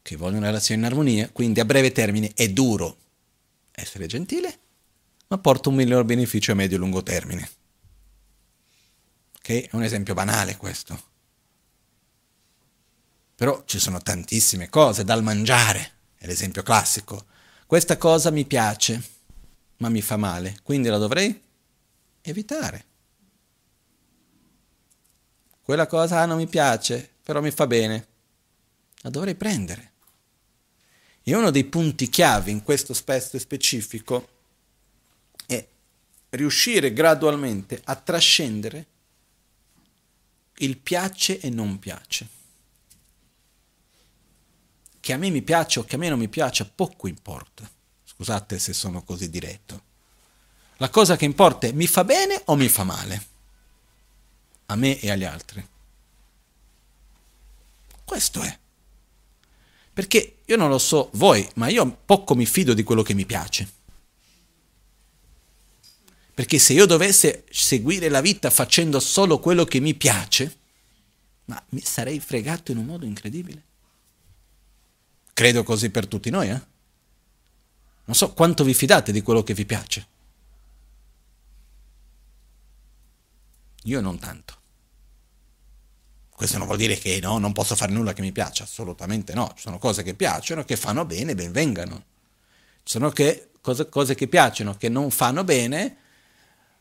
Che 0.00 0.16
vogliono 0.16 0.38
una 0.38 0.46
relazione 0.46 0.80
in 0.80 0.86
armonia, 0.86 1.28
quindi 1.30 1.60
a 1.60 1.64
breve 1.64 1.92
termine 1.92 2.32
è 2.34 2.48
duro 2.48 2.96
essere 3.72 4.06
gentile, 4.06 4.58
ma 5.28 5.38
porta 5.38 5.68
un 5.68 5.74
miglior 5.74 6.04
beneficio 6.04 6.52
a 6.52 6.54
medio 6.54 6.76
e 6.76 6.80
lungo 6.80 7.02
termine. 7.02 7.57
Ok? 9.48 9.70
È 9.70 9.76
un 9.76 9.82
esempio 9.82 10.12
banale 10.12 10.58
questo. 10.58 11.02
Però 13.34 13.62
ci 13.64 13.78
sono 13.78 13.98
tantissime 13.98 14.68
cose 14.68 15.04
dal 15.04 15.22
mangiare, 15.22 15.92
è 16.18 16.26
l'esempio 16.26 16.62
classico. 16.62 17.24
Questa 17.66 17.96
cosa 17.96 18.30
mi 18.30 18.44
piace, 18.44 19.02
ma 19.78 19.88
mi 19.88 20.02
fa 20.02 20.18
male, 20.18 20.58
quindi 20.62 20.88
la 20.88 20.98
dovrei 20.98 21.40
evitare. 22.20 22.84
Quella 25.62 25.86
cosa 25.86 26.20
ah, 26.20 26.26
non 26.26 26.36
mi 26.36 26.46
piace, 26.46 27.08
però 27.22 27.40
mi 27.40 27.50
fa 27.50 27.66
bene, 27.66 28.06
la 29.00 29.10
dovrei 29.10 29.34
prendere. 29.34 29.92
E 31.22 31.34
uno 31.34 31.50
dei 31.50 31.64
punti 31.64 32.10
chiave 32.10 32.50
in 32.50 32.62
questo 32.62 32.92
aspetto 32.92 33.38
specifico 33.38 34.28
è 35.46 35.66
riuscire 36.30 36.92
gradualmente 36.92 37.80
a 37.84 37.96
trascendere 37.96 38.86
il 40.58 40.76
piace 40.76 41.40
e 41.40 41.50
non 41.50 41.78
piace. 41.78 42.28
Che 45.00 45.12
a 45.12 45.16
me 45.16 45.30
mi 45.30 45.42
piace 45.42 45.78
o 45.78 45.84
che 45.84 45.94
a 45.94 45.98
me 45.98 46.08
non 46.08 46.18
mi 46.18 46.28
piace, 46.28 46.64
poco 46.66 47.06
importa. 47.06 47.68
Scusate 48.04 48.58
se 48.58 48.72
sono 48.72 49.02
così 49.02 49.30
diretto. 49.30 49.82
La 50.78 50.90
cosa 50.90 51.16
che 51.16 51.24
importa 51.24 51.66
è 51.66 51.72
mi 51.72 51.86
fa 51.86 52.04
bene 52.04 52.42
o 52.46 52.56
mi 52.56 52.68
fa 52.68 52.84
male? 52.84 53.26
A 54.66 54.76
me 54.76 54.98
e 55.00 55.10
agli 55.10 55.24
altri. 55.24 55.66
Questo 58.04 58.42
è. 58.42 58.58
Perché 59.92 60.38
io 60.44 60.56
non 60.56 60.68
lo 60.68 60.78
so 60.78 61.10
voi, 61.14 61.48
ma 61.54 61.68
io 61.68 61.90
poco 62.04 62.34
mi 62.34 62.46
fido 62.46 62.74
di 62.74 62.82
quello 62.82 63.02
che 63.02 63.14
mi 63.14 63.26
piace. 63.26 63.76
Perché 66.38 66.60
se 66.60 66.72
io 66.72 66.86
dovessi 66.86 67.42
seguire 67.50 68.08
la 68.08 68.20
vita 68.20 68.48
facendo 68.48 69.00
solo 69.00 69.40
quello 69.40 69.64
che 69.64 69.80
mi 69.80 69.94
piace, 69.94 70.56
ma 71.46 71.60
mi 71.70 71.80
sarei 71.80 72.20
fregato 72.20 72.70
in 72.70 72.78
un 72.78 72.84
modo 72.84 73.04
incredibile. 73.04 73.60
Credo 75.32 75.64
così 75.64 75.90
per 75.90 76.06
tutti 76.06 76.30
noi, 76.30 76.50
eh? 76.50 76.62
Non 78.04 78.14
so 78.14 78.34
quanto 78.34 78.62
vi 78.62 78.72
fidate 78.72 79.10
di 79.10 79.20
quello 79.20 79.42
che 79.42 79.52
vi 79.52 79.66
piace. 79.66 80.06
Io 83.82 84.00
non 84.00 84.20
tanto. 84.20 84.54
Questo 86.30 86.56
non 86.56 86.68
vuol 86.68 86.78
dire 86.78 86.96
che 86.96 87.18
no, 87.20 87.38
non 87.38 87.52
posso 87.52 87.74
fare 87.74 87.90
nulla 87.90 88.12
che 88.12 88.22
mi 88.22 88.30
piace, 88.30 88.62
assolutamente 88.62 89.34
no. 89.34 89.50
Ci 89.56 89.62
sono 89.62 89.78
cose 89.78 90.04
che 90.04 90.14
piacciono, 90.14 90.64
che 90.64 90.76
fanno 90.76 91.04
bene, 91.04 91.34
ben 91.34 91.50
vengano. 91.50 92.04
Ci 92.84 92.92
sono 92.92 93.10
che, 93.10 93.48
cose, 93.60 93.88
cose 93.88 94.14
che 94.14 94.28
piacciono, 94.28 94.76
che 94.76 94.88
non 94.88 95.10
fanno 95.10 95.42
bene, 95.42 96.06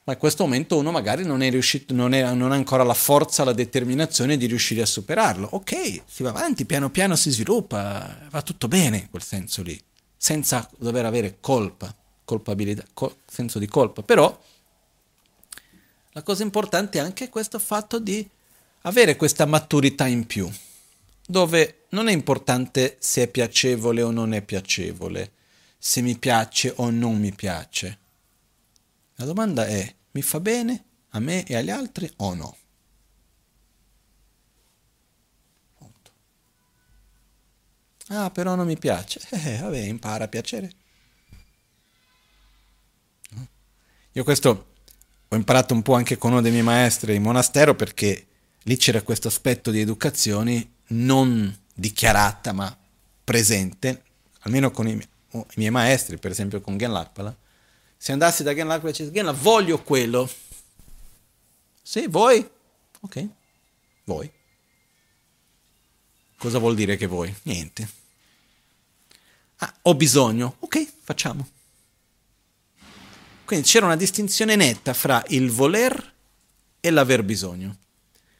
ma 0.07 0.13
in 0.13 0.19
questo 0.19 0.43
momento 0.43 0.77
uno 0.77 0.89
magari 0.89 1.25
non 1.25 1.41
è 1.41 1.49
riuscito, 1.49 1.93
non, 1.93 2.13
è, 2.13 2.33
non 2.33 2.53
ha 2.53 2.55
ancora 2.55 2.83
la 2.83 2.93
forza, 2.93 3.43
la 3.43 3.51
determinazione 3.51 4.37
di 4.37 4.45
riuscire 4.45 4.81
a 4.81 4.85
superarlo. 4.85 5.49
Ok, 5.51 6.03
si 6.05 6.23
va 6.23 6.29
avanti, 6.29 6.63
piano 6.63 6.89
piano 6.89 7.17
si 7.17 7.29
sviluppa, 7.29 8.17
va 8.29 8.41
tutto 8.41 8.69
bene 8.69 8.99
in 8.99 9.09
quel 9.09 9.21
senso 9.21 9.61
lì, 9.61 9.77
senza 10.15 10.69
dover 10.77 11.03
avere 11.03 11.39
colpa, 11.41 11.93
colpabilità, 12.23 12.85
col, 12.93 13.13
senso 13.25 13.59
di 13.59 13.67
colpa. 13.67 14.01
Però 14.01 14.41
la 16.11 16.23
cosa 16.23 16.41
importante 16.41 16.99
è 16.99 17.01
anche 17.01 17.27
questo 17.27 17.59
fatto 17.59 17.99
di 17.99 18.25
avere 18.83 19.17
questa 19.17 19.45
maturità 19.45 20.07
in 20.07 20.25
più, 20.25 20.49
dove 21.27 21.87
non 21.89 22.07
è 22.07 22.13
importante 22.13 22.95
se 22.99 23.23
è 23.23 23.27
piacevole 23.27 24.01
o 24.03 24.11
non 24.11 24.33
è 24.33 24.41
piacevole, 24.41 25.33
se 25.77 25.99
mi 25.99 26.17
piace 26.17 26.71
o 26.77 26.89
non 26.91 27.19
mi 27.19 27.33
piace. 27.33 28.05
La 29.19 29.25
domanda 29.25 29.65
è, 29.65 29.95
mi 30.17 30.23
fa 30.23 30.39
bene 30.39 30.85
a 31.09 31.19
me 31.19 31.45
e 31.45 31.55
agli 31.55 31.69
altri 31.69 32.11
o 32.17 32.33
no? 32.33 32.57
Ah, 38.09 38.31
però 38.31 38.55
non 38.55 38.65
mi 38.65 38.77
piace. 38.77 39.19
Eh, 39.29 39.59
vabbè, 39.59 39.77
impara 39.77 40.23
a 40.23 40.27
piacere. 40.27 40.71
Io 44.13 44.23
questo 44.23 44.73
ho 45.27 45.35
imparato 45.35 45.75
un 45.75 45.83
po' 45.83 45.93
anche 45.93 46.17
con 46.17 46.31
uno 46.31 46.41
dei 46.41 46.49
miei 46.49 46.63
maestri 46.63 47.13
in 47.13 47.21
monastero 47.21 47.75
perché 47.75 48.25
lì 48.63 48.75
c'era 48.77 49.03
questo 49.03 49.27
aspetto 49.27 49.69
di 49.69 49.81
educazione 49.81 50.71
non 50.87 51.55
dichiarata 51.75 52.53
ma 52.53 52.75
presente, 53.23 54.03
almeno 54.39 54.71
con 54.71 54.87
i, 54.87 54.95
miei, 54.95 55.07
i 55.33 55.45
miei 55.57 55.69
maestri, 55.69 56.17
per 56.17 56.31
esempio 56.31 56.59
con 56.59 56.77
Gen 56.77 56.91
Lakpala. 56.91 57.37
Se 57.97 58.11
andassi 58.11 58.43
da 58.43 58.53
Gen 58.53 58.67
Lakpala 58.67 58.89
e 58.89 58.91
dicessi 58.91 59.11
Gen 59.11 59.35
voglio 59.41 59.81
quello. 59.81 60.29
Sì, 61.81 62.07
vuoi? 62.07 62.47
Ok, 63.01 63.27
vuoi. 64.03 64.31
Cosa 66.37 66.59
vuol 66.59 66.75
dire 66.75 66.97
che 66.97 67.07
vuoi? 67.07 67.33
Niente. 67.43 67.89
Ah, 69.57 69.73
ho 69.83 69.95
bisogno. 69.95 70.57
Ok, 70.59 70.85
facciamo. 71.01 71.49
Quindi 73.45 73.65
c'era 73.65 73.85
una 73.85 73.95
distinzione 73.95 74.55
netta 74.55 74.93
fra 74.93 75.23
il 75.29 75.49
voler 75.49 76.13
e 76.79 76.89
l'aver 76.91 77.23
bisogno. 77.23 77.77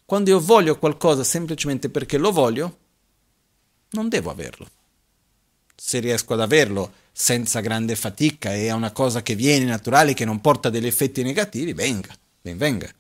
Quando 0.06 0.30
io 0.30 0.40
voglio 0.40 0.78
qualcosa 0.78 1.24
semplicemente 1.24 1.90
perché 1.90 2.18
lo 2.18 2.32
voglio, 2.32 2.78
non 3.92 4.10
devo 4.10 4.30
averlo. 4.30 4.70
Se 5.80 6.00
riesco 6.00 6.34
ad 6.34 6.42
averlo 6.42 6.92
senza 7.12 7.60
grande 7.62 7.96
fatica 7.96 8.54
e 8.54 8.68
è 8.68 8.72
una 8.72 8.92
cosa 8.92 9.22
che 9.22 9.36
viene 9.36 9.66
naturale, 9.66 10.14
che 10.14 10.26
non 10.26 10.42
porta 10.42 10.70
degli 10.70 10.88
effetti 10.88 11.24
negativi, 11.24 11.74
venga, 11.74 12.16
ben 12.42 12.58
venga. 12.58 12.92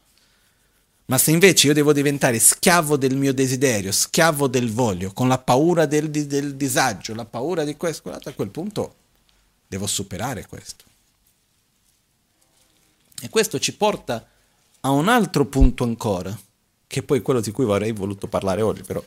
Ma 1.05 1.17
se 1.17 1.31
invece 1.31 1.67
io 1.67 1.73
devo 1.73 1.93
diventare 1.93 2.37
schiavo 2.37 2.97
del 2.97 3.15
mio 3.15 3.33
desiderio, 3.33 3.91
schiavo 3.91 4.47
del 4.47 4.71
voglio, 4.71 5.13
con 5.13 5.27
la 5.27 5.37
paura 5.37 5.85
del, 5.85 6.09
del 6.09 6.55
disagio, 6.55 7.15
la 7.15 7.25
paura 7.25 7.63
di 7.63 7.77
questo, 7.77 8.11
a 8.11 8.33
quel 8.33 8.49
punto 8.49 8.95
devo 9.67 9.87
superare 9.87 10.45
questo. 10.47 10.83
E 13.21 13.29
questo 13.29 13.57
ci 13.57 13.73
porta 13.73 14.27
a 14.81 14.89
un 14.89 15.07
altro 15.07 15.45
punto 15.45 15.83
ancora, 15.83 16.37
che 16.85 16.99
è 16.99 17.03
poi 17.03 17.21
quello 17.21 17.39
di 17.39 17.51
cui 17.51 17.63
avrei 17.65 17.91
voluto 17.93 18.27
parlare 18.27 18.61
oggi, 18.61 18.83
però 18.83 19.03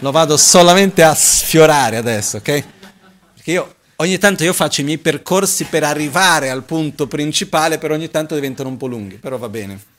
lo 0.00 0.10
vado 0.10 0.36
solamente 0.36 1.02
a 1.02 1.14
sfiorare 1.14 1.96
adesso, 1.96 2.38
ok? 2.38 2.64
Perché 3.34 3.50
io 3.50 3.74
ogni 3.96 4.18
tanto 4.18 4.44
io 4.44 4.52
faccio 4.52 4.80
i 4.80 4.84
miei 4.84 4.98
percorsi 4.98 5.64
per 5.64 5.84
arrivare 5.84 6.50
al 6.50 6.64
punto 6.64 7.06
principale, 7.06 7.78
però 7.78 7.94
ogni 7.94 8.10
tanto 8.10 8.34
diventano 8.34 8.68
un 8.68 8.76
po' 8.76 8.86
lunghi, 8.86 9.16
però 9.16 9.38
va 9.38 9.48
bene. 9.48 9.92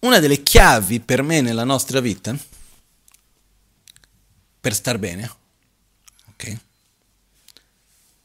Una 0.00 0.18
delle 0.18 0.42
chiavi 0.42 1.00
per 1.00 1.22
me 1.22 1.40
nella 1.40 1.64
nostra 1.64 2.00
vita, 2.00 2.36
per 4.60 4.74
star 4.74 4.98
bene, 4.98 5.30
ok? 6.30 6.58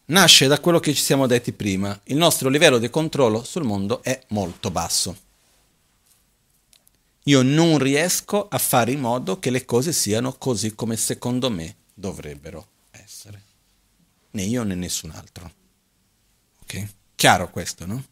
nasce 0.10 0.48
da 0.48 0.60
quello 0.60 0.80
che 0.80 0.94
ci 0.94 1.02
siamo 1.02 1.28
detti 1.28 1.52
prima. 1.52 2.00
Il 2.06 2.18
nostro 2.18 2.50
livello 2.50 2.78
di 2.78 2.90
controllo 2.90 3.44
sul 3.44 3.64
mondo 3.64 4.04
è 4.04 4.22
molto 4.30 4.70
basso. 4.72 5.16
Io 7.30 7.44
non 7.44 7.78
riesco 7.78 8.48
a 8.48 8.58
fare 8.58 8.92
in 8.92 9.02
modo 9.02 9.38
che 9.38 9.52
le 9.52 9.64
cose 9.64 9.94
siano 9.94 10.34
così 10.34 10.74
come 10.74 10.98
secondo 10.98 11.52
me 11.52 11.76
dovrebbero 11.94 12.68
essere. 12.90 13.44
Né 14.32 14.42
io 14.42 14.64
né 14.64 14.74
nessun 14.74 15.12
altro. 15.12 15.52
Ok? 16.64 16.88
Chiaro 17.14 17.52
questo, 17.52 17.86
no? 17.86 18.04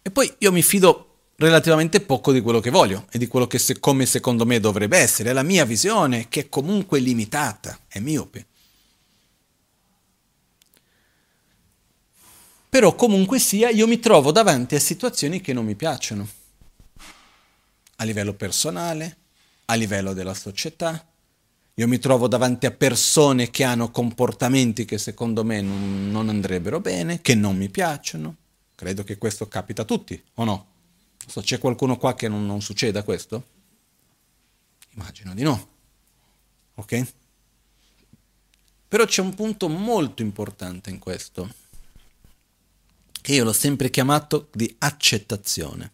E 0.00 0.10
poi 0.12 0.32
io 0.38 0.52
mi 0.52 0.62
fido 0.62 1.30
relativamente 1.34 2.00
poco 2.00 2.30
di 2.30 2.42
quello 2.42 2.60
che 2.60 2.70
voglio 2.70 3.08
e 3.10 3.18
di 3.18 3.26
quello 3.26 3.48
che 3.48 3.58
se, 3.58 3.80
come 3.80 4.06
secondo 4.06 4.46
me 4.46 4.60
dovrebbe 4.60 4.98
essere. 4.98 5.30
È 5.30 5.32
la 5.32 5.42
mia 5.42 5.64
visione 5.64 6.28
che 6.28 6.42
è 6.42 6.48
comunque 6.48 7.00
limitata, 7.00 7.76
è 7.88 7.98
miope. 7.98 8.46
Però 12.68 12.94
comunque 12.94 13.38
sia 13.38 13.70
io 13.70 13.86
mi 13.86 13.98
trovo 13.98 14.30
davanti 14.30 14.74
a 14.74 14.80
situazioni 14.80 15.40
che 15.40 15.52
non 15.52 15.64
mi 15.64 15.74
piacciono, 15.74 16.28
a 17.96 18.04
livello 18.04 18.34
personale, 18.34 19.16
a 19.66 19.74
livello 19.74 20.12
della 20.12 20.34
società. 20.34 21.04
Io 21.74 21.88
mi 21.88 21.98
trovo 21.98 22.28
davanti 22.28 22.66
a 22.66 22.72
persone 22.72 23.50
che 23.50 23.64
hanno 23.64 23.90
comportamenti 23.90 24.84
che 24.84 24.98
secondo 24.98 25.44
me 25.44 25.60
non, 25.62 26.10
non 26.10 26.28
andrebbero 26.28 26.80
bene, 26.80 27.20
che 27.22 27.34
non 27.34 27.56
mi 27.56 27.70
piacciono. 27.70 28.36
Credo 28.74 29.02
che 29.04 29.16
questo 29.16 29.48
capita 29.48 29.82
a 29.82 29.84
tutti, 29.84 30.20
o 30.34 30.44
no? 30.44 30.66
So, 31.26 31.40
c'è 31.40 31.58
qualcuno 31.58 31.96
qua 31.96 32.14
che 32.14 32.28
non, 32.28 32.44
non 32.46 32.60
succeda 32.60 33.02
questo? 33.02 33.44
Immagino 34.94 35.34
di 35.34 35.42
no. 35.42 35.68
Ok? 36.74 37.12
Però 38.88 39.04
c'è 39.04 39.22
un 39.22 39.34
punto 39.34 39.68
molto 39.68 40.22
importante 40.22 40.90
in 40.90 40.98
questo 40.98 41.66
che 43.20 43.34
io 43.34 43.44
l'ho 43.44 43.52
sempre 43.52 43.90
chiamato 43.90 44.48
di 44.52 44.74
accettazione. 44.78 45.92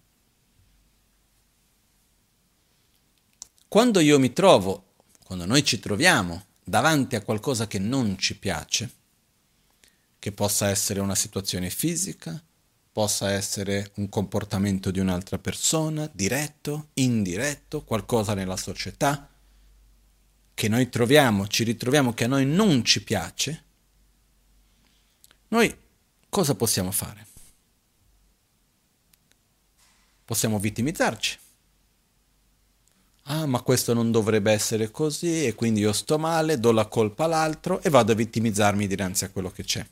Quando 3.68 4.00
io 4.00 4.18
mi 4.18 4.32
trovo, 4.32 4.92
quando 5.24 5.46
noi 5.46 5.64
ci 5.64 5.80
troviamo 5.80 6.44
davanti 6.62 7.16
a 7.16 7.22
qualcosa 7.22 7.66
che 7.66 7.78
non 7.78 8.16
ci 8.18 8.38
piace, 8.38 8.90
che 10.18 10.32
possa 10.32 10.68
essere 10.68 11.00
una 11.00 11.14
situazione 11.14 11.70
fisica, 11.70 12.40
possa 12.92 13.32
essere 13.32 13.90
un 13.96 14.08
comportamento 14.08 14.92
di 14.92 15.00
un'altra 15.00 15.38
persona, 15.38 16.08
diretto, 16.12 16.90
indiretto, 16.94 17.82
qualcosa 17.82 18.34
nella 18.34 18.56
società, 18.56 19.28
che 20.54 20.68
noi 20.68 20.88
troviamo, 20.88 21.48
ci 21.48 21.64
ritroviamo 21.64 22.14
che 22.14 22.24
a 22.24 22.28
noi 22.28 22.46
non 22.46 22.84
ci 22.84 23.02
piace, 23.02 23.64
noi 25.48 25.76
cosa 26.34 26.56
possiamo 26.56 26.90
fare? 26.90 27.24
Possiamo 30.24 30.58
vittimizzarci. 30.58 31.38
Ah, 33.26 33.46
ma 33.46 33.60
questo 33.60 33.94
non 33.94 34.10
dovrebbe 34.10 34.50
essere 34.50 34.90
così 34.90 35.46
e 35.46 35.54
quindi 35.54 35.78
io 35.78 35.92
sto 35.92 36.18
male, 36.18 36.58
do 36.58 36.72
la 36.72 36.86
colpa 36.86 37.26
all'altro 37.26 37.80
e 37.82 37.88
vado 37.88 38.10
a 38.10 38.16
vittimizzarmi 38.16 38.88
dinanzi 38.88 39.24
a 39.24 39.30
quello 39.30 39.52
che 39.52 39.62
c'è, 39.62 39.86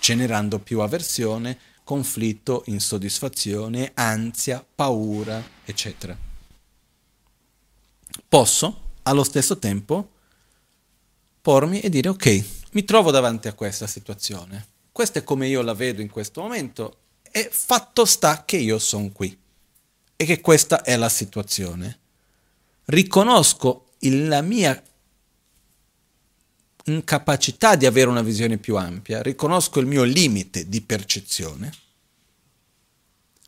generando 0.00 0.58
più 0.58 0.80
avversione, 0.80 1.56
conflitto, 1.84 2.64
insoddisfazione, 2.66 3.92
ansia, 3.94 4.66
paura, 4.74 5.40
eccetera. 5.64 6.18
Posso 8.28 8.94
allo 9.02 9.22
stesso 9.22 9.56
tempo 9.56 10.10
pormi 11.40 11.78
e 11.78 11.88
dire 11.88 12.08
ok, 12.08 12.44
mi 12.72 12.84
trovo 12.84 13.12
davanti 13.12 13.46
a 13.46 13.54
questa 13.54 13.86
situazione, 13.86 14.69
questa 14.92 15.20
è 15.20 15.24
come 15.24 15.48
io 15.48 15.62
la 15.62 15.74
vedo 15.74 16.00
in 16.00 16.10
questo 16.10 16.40
momento. 16.40 16.96
E 17.30 17.48
fatto 17.50 18.04
sta 18.04 18.44
che 18.44 18.56
io 18.56 18.78
sono 18.78 19.10
qui. 19.10 19.36
E 20.16 20.24
che 20.24 20.40
questa 20.40 20.82
è 20.82 20.96
la 20.96 21.08
situazione. 21.08 21.98
Riconosco 22.86 23.92
il, 24.00 24.28
la 24.28 24.42
mia 24.42 24.82
incapacità 26.84 27.76
di 27.76 27.86
avere 27.86 28.08
una 28.08 28.22
visione 28.22 28.58
più 28.58 28.76
ampia, 28.76 29.22
riconosco 29.22 29.80
il 29.80 29.86
mio 29.86 30.02
limite 30.02 30.68
di 30.68 30.80
percezione, 30.80 31.72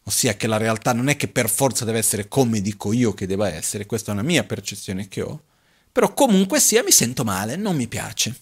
ossia 0.05 0.37
che 0.37 0.47
la 0.47 0.57
realtà 0.57 0.93
non 0.93 1.09
è 1.09 1.17
che 1.17 1.29
per 1.29 1.49
forza 1.49 1.85
deve 1.85 1.99
essere 1.99 2.29
come 2.29 2.61
dico 2.61 2.93
io 2.93 3.15
che 3.15 3.27
debba 3.27 3.51
essere, 3.51 3.87
questa 3.87 4.11
è 4.11 4.15
una 4.15 4.23
mia 4.23 4.45
percezione 4.45 5.09
che 5.09 5.23
ho, 5.23 5.43
però 5.91 6.13
comunque 6.15 6.61
sia 6.61 6.83
mi 6.83 6.93
sento 6.93 7.25
male, 7.25 7.57
non 7.57 7.77
mi 7.77 7.89
piace. 7.89 8.35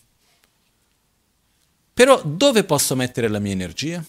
Però 1.92 2.22
dove 2.22 2.64
posso 2.64 2.94
mettere 2.96 3.28
la 3.28 3.38
mia 3.38 3.52
energia? 3.52 4.04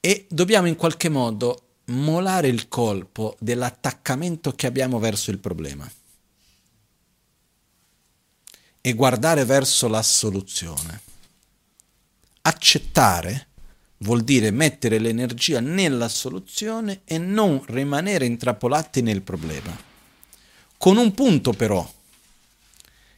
E 0.00 0.26
dobbiamo 0.28 0.66
in 0.66 0.76
qualche 0.76 1.08
modo 1.08 1.76
molare 1.86 2.48
il 2.48 2.68
colpo 2.68 3.36
dell'attaccamento 3.40 4.52
che 4.52 4.66
abbiamo 4.66 4.98
verso 4.98 5.30
il 5.30 5.38
problema 5.38 5.90
e 8.86 8.92
guardare 8.92 9.46
verso 9.46 9.88
la 9.88 10.02
soluzione. 10.02 11.00
Accettare 12.42 13.48
vuol 13.98 14.22
dire 14.22 14.50
mettere 14.50 14.98
l'energia 14.98 15.60
nella 15.60 16.10
soluzione 16.10 17.00
e 17.04 17.16
non 17.16 17.64
rimanere 17.66 18.26
intrappolati 18.26 19.00
nel 19.00 19.22
problema. 19.22 19.74
Con 20.76 20.98
un 20.98 21.14
punto 21.14 21.54
però, 21.54 21.90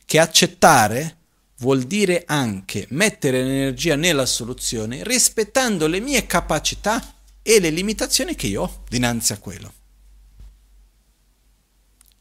che 0.07 0.19
accettare 0.19 1.17
vuol 1.59 1.83
dire 1.83 2.23
anche 2.27 2.87
mettere 2.91 3.43
l'energia 3.43 3.97
nella 3.97 4.25
soluzione 4.25 5.03
rispettando 5.05 5.87
le 5.87 6.01
mie 6.01 6.27
capacità 6.27 7.15
e 7.43 7.61
le 7.61 7.71
limitazioni 7.71 8.35
che 8.35 8.47
io 8.47 8.63
ho 8.63 8.83
dinanzi 8.89 9.33
a 9.33 9.39
quello. 9.39 9.73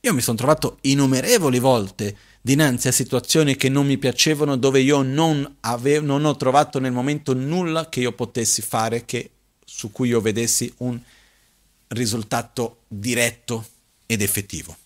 Io 0.02 0.14
mi 0.14 0.22
sono 0.22 0.38
trovato 0.38 0.78
innumerevoli 0.82 1.60
volte 1.60 2.16
dinanzi 2.42 2.88
a 2.88 2.92
situazioni 2.92 3.56
che 3.56 3.70
non 3.70 3.88
mi 3.88 3.98
piacevano, 3.98 4.56
dove 4.56 4.80
io 4.80 5.02
non, 5.02 5.58
avevo, 5.62 6.06
non 6.06 6.26
ho 6.26 6.36
trovato 6.36 6.80
nel 6.80 6.92
momento 6.92 7.34
nulla 7.34 7.90
che 7.90 8.02
io 8.02 8.12
potessi 8.12 8.62
fare, 8.62 9.04
che, 9.04 9.32
su 9.66 9.92
cui 9.92 10.10
io 10.10 10.22
vedessi 10.22 10.72
un 10.78 11.00
risultato 11.88 12.82
diretto 12.88 13.66
ed 14.06 14.22
effettivo. 14.22 14.78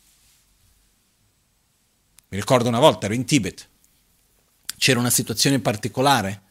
Mi 2.29 2.37
ricordo 2.37 2.67
una 2.67 2.79
volta, 2.79 3.05
ero 3.05 3.15
in 3.15 3.25
Tibet, 3.25 3.67
c'era 4.77 4.99
una 4.99 5.09
situazione 5.09 5.59
particolare, 5.59 6.41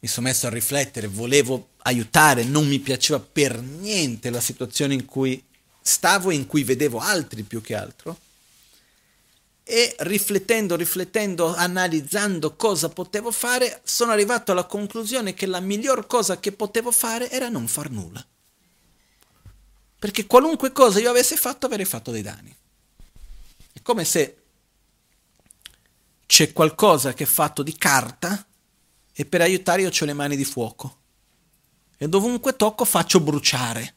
mi 0.00 0.08
sono 0.08 0.28
messo 0.28 0.46
a 0.46 0.50
riflettere, 0.50 1.06
volevo 1.06 1.70
aiutare, 1.78 2.44
non 2.44 2.66
mi 2.66 2.78
piaceva 2.78 3.18
per 3.18 3.60
niente 3.60 4.30
la 4.30 4.40
situazione 4.40 4.94
in 4.94 5.04
cui 5.04 5.42
stavo 5.80 6.30
e 6.30 6.34
in 6.34 6.46
cui 6.46 6.64
vedevo 6.64 6.98
altri 6.98 7.42
più 7.42 7.62
che 7.62 7.74
altro 7.74 8.18
e 9.70 9.94
riflettendo, 10.00 10.74
riflettendo, 10.74 11.54
analizzando 11.54 12.56
cosa 12.56 12.88
potevo 12.88 13.30
fare, 13.30 13.80
sono 13.84 14.10
arrivato 14.10 14.50
alla 14.50 14.64
conclusione 14.64 15.32
che 15.32 15.46
la 15.46 15.60
miglior 15.60 16.08
cosa 16.08 16.40
che 16.40 16.50
potevo 16.50 16.90
fare 16.90 17.30
era 17.30 17.48
non 17.48 17.68
far 17.68 17.88
nulla. 17.88 18.26
Perché 19.96 20.26
qualunque 20.26 20.72
cosa 20.72 20.98
io 20.98 21.08
avessi 21.08 21.36
fatto 21.36 21.66
avrei 21.66 21.84
fatto 21.84 22.10
dei 22.10 22.22
danni. 22.22 22.52
È 23.72 23.80
come 23.80 24.04
se 24.04 24.39
c'è 26.30 26.52
qualcosa 26.52 27.12
che 27.12 27.24
è 27.24 27.26
fatto 27.26 27.64
di 27.64 27.76
carta 27.76 28.46
e 29.12 29.24
per 29.24 29.40
aiutare 29.40 29.82
io 29.82 29.88
ho 29.88 30.04
le 30.04 30.12
mani 30.12 30.36
di 30.36 30.44
fuoco. 30.44 30.98
E 31.96 32.08
dovunque 32.08 32.54
tocco 32.54 32.84
faccio 32.84 33.18
bruciare. 33.18 33.94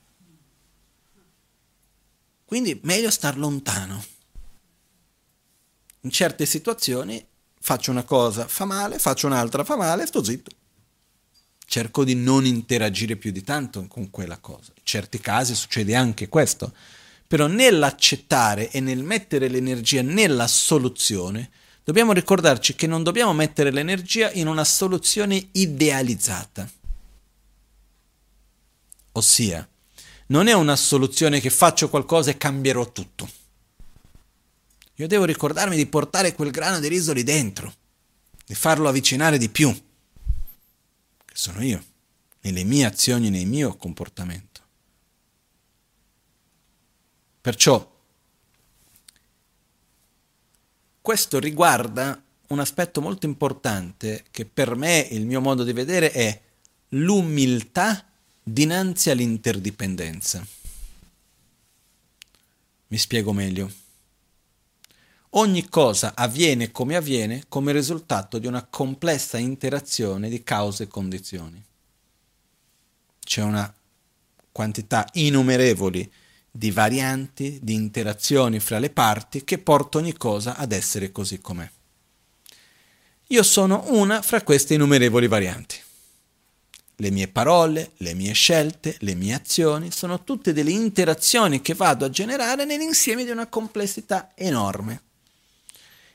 Quindi 2.43 2.79
meglio 2.85 3.11
star 3.11 3.37
lontano 3.37 4.03
in 5.99 6.09
certe 6.09 6.47
situazioni 6.47 7.23
faccio 7.59 7.91
una 7.91 8.03
cosa, 8.03 8.47
fa 8.47 8.65
male, 8.65 8.97
faccio 8.97 9.27
un'altra, 9.27 9.63
fa 9.63 9.77
male, 9.77 10.07
sto 10.07 10.23
zitto. 10.23 10.49
Cerco 11.63 12.03
di 12.03 12.15
non 12.15 12.47
interagire 12.47 13.15
più 13.15 13.31
di 13.31 13.43
tanto 13.43 13.85
con 13.85 14.09
quella 14.09 14.39
cosa. 14.39 14.71
In 14.75 14.81
certi 14.83 15.19
casi 15.19 15.53
succede 15.53 15.93
anche 15.93 16.29
questo. 16.29 16.73
Però 17.27 17.45
nell'accettare 17.45 18.71
e 18.71 18.79
nel 18.79 19.03
mettere 19.03 19.49
l'energia 19.49 20.01
nella 20.01 20.47
soluzione, 20.47 21.51
dobbiamo 21.83 22.13
ricordarci 22.13 22.75
che 22.75 22.87
non 22.87 23.03
dobbiamo 23.03 23.33
mettere 23.33 23.71
l'energia 23.71 24.31
in 24.31 24.47
una 24.47 24.63
soluzione 24.63 25.49
idealizzata. 25.51 26.69
Ossia, 29.13 29.67
non 30.27 30.47
è 30.47 30.53
una 30.53 30.75
soluzione 30.75 31.39
che 31.39 31.49
faccio 31.49 31.89
qualcosa 31.89 32.31
e 32.31 32.37
cambierò 32.37 32.91
tutto 32.91 33.41
io 34.97 35.07
devo 35.07 35.25
ricordarmi 35.25 35.75
di 35.75 35.87
portare 35.87 36.33
quel 36.35 36.51
grano 36.51 36.79
di 36.79 36.87
riso 36.87 37.13
lì 37.13 37.23
dentro, 37.23 37.73
di 38.45 38.53
farlo 38.53 38.87
avvicinare 38.87 39.39
di 39.39 39.49
più, 39.49 39.73
che 41.25 41.33
sono 41.33 41.63
io, 41.63 41.83
nelle 42.41 42.63
mie 42.63 42.85
azioni, 42.85 43.31
nel 43.31 43.47
mio 43.47 43.75
comportamento. 43.75 44.61
Perciò 47.41 47.92
questo 51.03 51.37
riguarda 51.37 52.23
un 52.47 52.59
aspetto 52.59 53.01
molto 53.01 53.25
importante 53.25 54.23
che 54.31 54.45
per 54.45 54.77
me, 54.77 55.05
il 55.11 55.25
mio 55.25 55.41
modo 55.41 55.65
di 55.65 55.73
vedere, 55.73 56.11
è 56.11 56.41
l'umiltà 56.89 58.05
dinanzi 58.41 59.09
all'interdipendenza. 59.09 60.47
Mi 62.87 62.97
spiego 62.97 63.33
meglio. 63.33 63.69
Ogni 65.31 65.67
cosa 65.67 66.13
avviene 66.15 66.71
come 66.71 66.95
avviene 66.95 67.43
come 67.49 67.73
risultato 67.73 68.37
di 68.37 68.47
una 68.47 68.63
complessa 68.63 69.37
interazione 69.37 70.29
di 70.29 70.41
cause 70.41 70.83
e 70.83 70.87
condizioni. 70.87 71.61
C'è 73.19 73.41
una 73.41 73.73
quantità 74.53 75.05
innumerevoli 75.11 76.09
di 76.55 76.69
varianti, 76.69 77.57
di 77.63 77.73
interazioni 77.73 78.59
fra 78.59 78.77
le 78.77 78.91
parti 78.91 79.43
che 79.43 79.57
portano 79.57 80.05
ogni 80.05 80.13
cosa 80.15 80.55
ad 80.55 80.71
essere 80.71 81.11
così 81.11 81.41
com'è. 81.41 81.67
Io 83.27 83.41
sono 83.41 83.85
una 83.87 84.21
fra 84.21 84.43
queste 84.43 84.75
innumerevoli 84.75 85.27
varianti. 85.27 85.77
Le 86.97 87.09
mie 87.09 87.27
parole, 87.27 87.93
le 87.97 88.13
mie 88.13 88.33
scelte, 88.33 88.95
le 88.99 89.15
mie 89.15 89.33
azioni 89.33 89.89
sono 89.89 90.23
tutte 90.23 90.53
delle 90.53 90.69
interazioni 90.69 91.59
che 91.59 91.73
vado 91.73 92.05
a 92.05 92.11
generare 92.11 92.65
nell'insieme 92.65 93.23
di 93.23 93.31
una 93.31 93.47
complessità 93.47 94.33
enorme. 94.35 95.01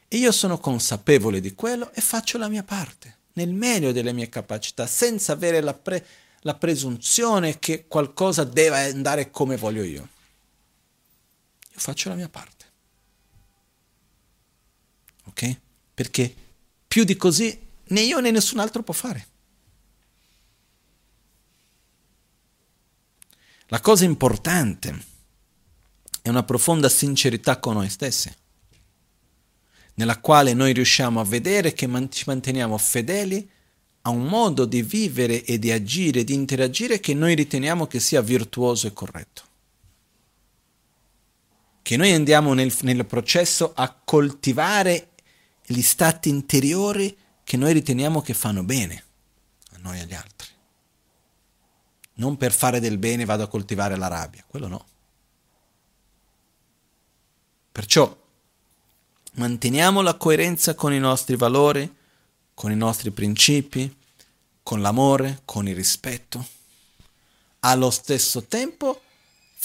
E 0.06 0.18
io 0.18 0.30
sono 0.30 0.58
consapevole 0.58 1.40
di 1.40 1.52
quello 1.56 1.90
e 1.92 2.00
faccio 2.00 2.38
la 2.38 2.48
mia 2.48 2.62
parte, 2.62 3.16
nel 3.32 3.52
meglio 3.52 3.90
delle 3.90 4.12
mie 4.12 4.28
capacità, 4.28 4.86
senza 4.86 5.32
avere 5.32 5.60
la, 5.60 5.74
pre- 5.74 6.06
la 6.42 6.54
presunzione 6.54 7.58
che 7.58 7.86
qualcosa 7.88 8.44
deve 8.44 8.92
andare 8.92 9.32
come 9.32 9.56
voglio 9.56 9.82
io. 9.82 10.08
Io 11.78 11.84
faccio 11.84 12.08
la 12.08 12.16
mia 12.16 12.28
parte. 12.28 12.64
Ok? 15.26 15.56
Perché 15.94 16.34
più 16.88 17.04
di 17.04 17.16
così 17.16 17.56
né 17.84 18.00
io 18.00 18.18
né 18.18 18.32
nessun 18.32 18.58
altro 18.58 18.82
può 18.82 18.92
fare. 18.92 19.26
La 23.68 23.80
cosa 23.80 24.04
importante 24.04 25.04
è 26.20 26.28
una 26.28 26.42
profonda 26.42 26.88
sincerità 26.88 27.60
con 27.60 27.74
noi 27.74 27.88
stessi, 27.88 28.34
nella 29.94 30.18
quale 30.18 30.54
noi 30.54 30.72
riusciamo 30.72 31.20
a 31.20 31.24
vedere 31.24 31.74
che 31.74 31.88
ci 32.10 32.24
manteniamo 32.26 32.76
fedeli 32.76 33.48
a 34.02 34.10
un 34.10 34.24
modo 34.24 34.64
di 34.64 34.82
vivere 34.82 35.44
e 35.44 35.60
di 35.60 35.70
agire, 35.70 36.24
di 36.24 36.34
interagire 36.34 36.98
che 36.98 37.14
noi 37.14 37.36
riteniamo 37.36 37.86
che 37.86 38.00
sia 38.00 38.20
virtuoso 38.20 38.88
e 38.88 38.92
corretto. 38.92 39.47
Che 41.88 41.96
noi 41.96 42.12
andiamo 42.12 42.52
nel, 42.52 42.70
nel 42.82 43.06
processo 43.06 43.72
a 43.74 43.90
coltivare 43.90 45.12
gli 45.64 45.80
stati 45.80 46.28
interiori 46.28 47.16
che 47.42 47.56
noi 47.56 47.72
riteniamo 47.72 48.20
che 48.20 48.34
fanno 48.34 48.62
bene 48.62 49.04
a 49.72 49.78
noi 49.78 49.96
e 49.96 50.02
agli 50.02 50.12
altri. 50.12 50.48
Non 52.16 52.36
per 52.36 52.52
fare 52.52 52.78
del 52.78 52.98
bene 52.98 53.24
vado 53.24 53.44
a 53.44 53.48
coltivare 53.48 53.96
la 53.96 54.08
rabbia, 54.08 54.44
quello 54.46 54.66
no. 54.66 54.86
Perciò 57.72 58.14
manteniamo 59.36 60.02
la 60.02 60.18
coerenza 60.18 60.74
con 60.74 60.92
i 60.92 60.98
nostri 60.98 61.36
valori, 61.36 61.90
con 62.52 62.70
i 62.70 62.76
nostri 62.76 63.10
principi, 63.12 63.96
con 64.62 64.82
l'amore, 64.82 65.40
con 65.46 65.66
il 65.66 65.74
rispetto. 65.74 66.46
Allo 67.60 67.88
stesso 67.90 68.44
tempo 68.44 69.04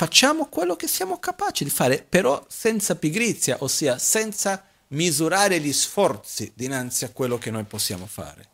facciamo 0.03 0.47
quello 0.47 0.75
che 0.75 0.89
siamo 0.89 1.17
capaci 1.17 1.63
di 1.63 1.69
fare, 1.69 2.05
però 2.07 2.45
senza 2.49 2.97
pigrizia, 2.97 3.55
ossia 3.61 3.97
senza 3.97 4.61
misurare 4.89 5.61
gli 5.61 5.71
sforzi 5.71 6.51
dinanzi 6.53 7.05
a 7.05 7.09
quello 7.09 7.38
che 7.38 7.49
noi 7.51 7.63
possiamo 7.63 8.05
fare. 8.05 8.49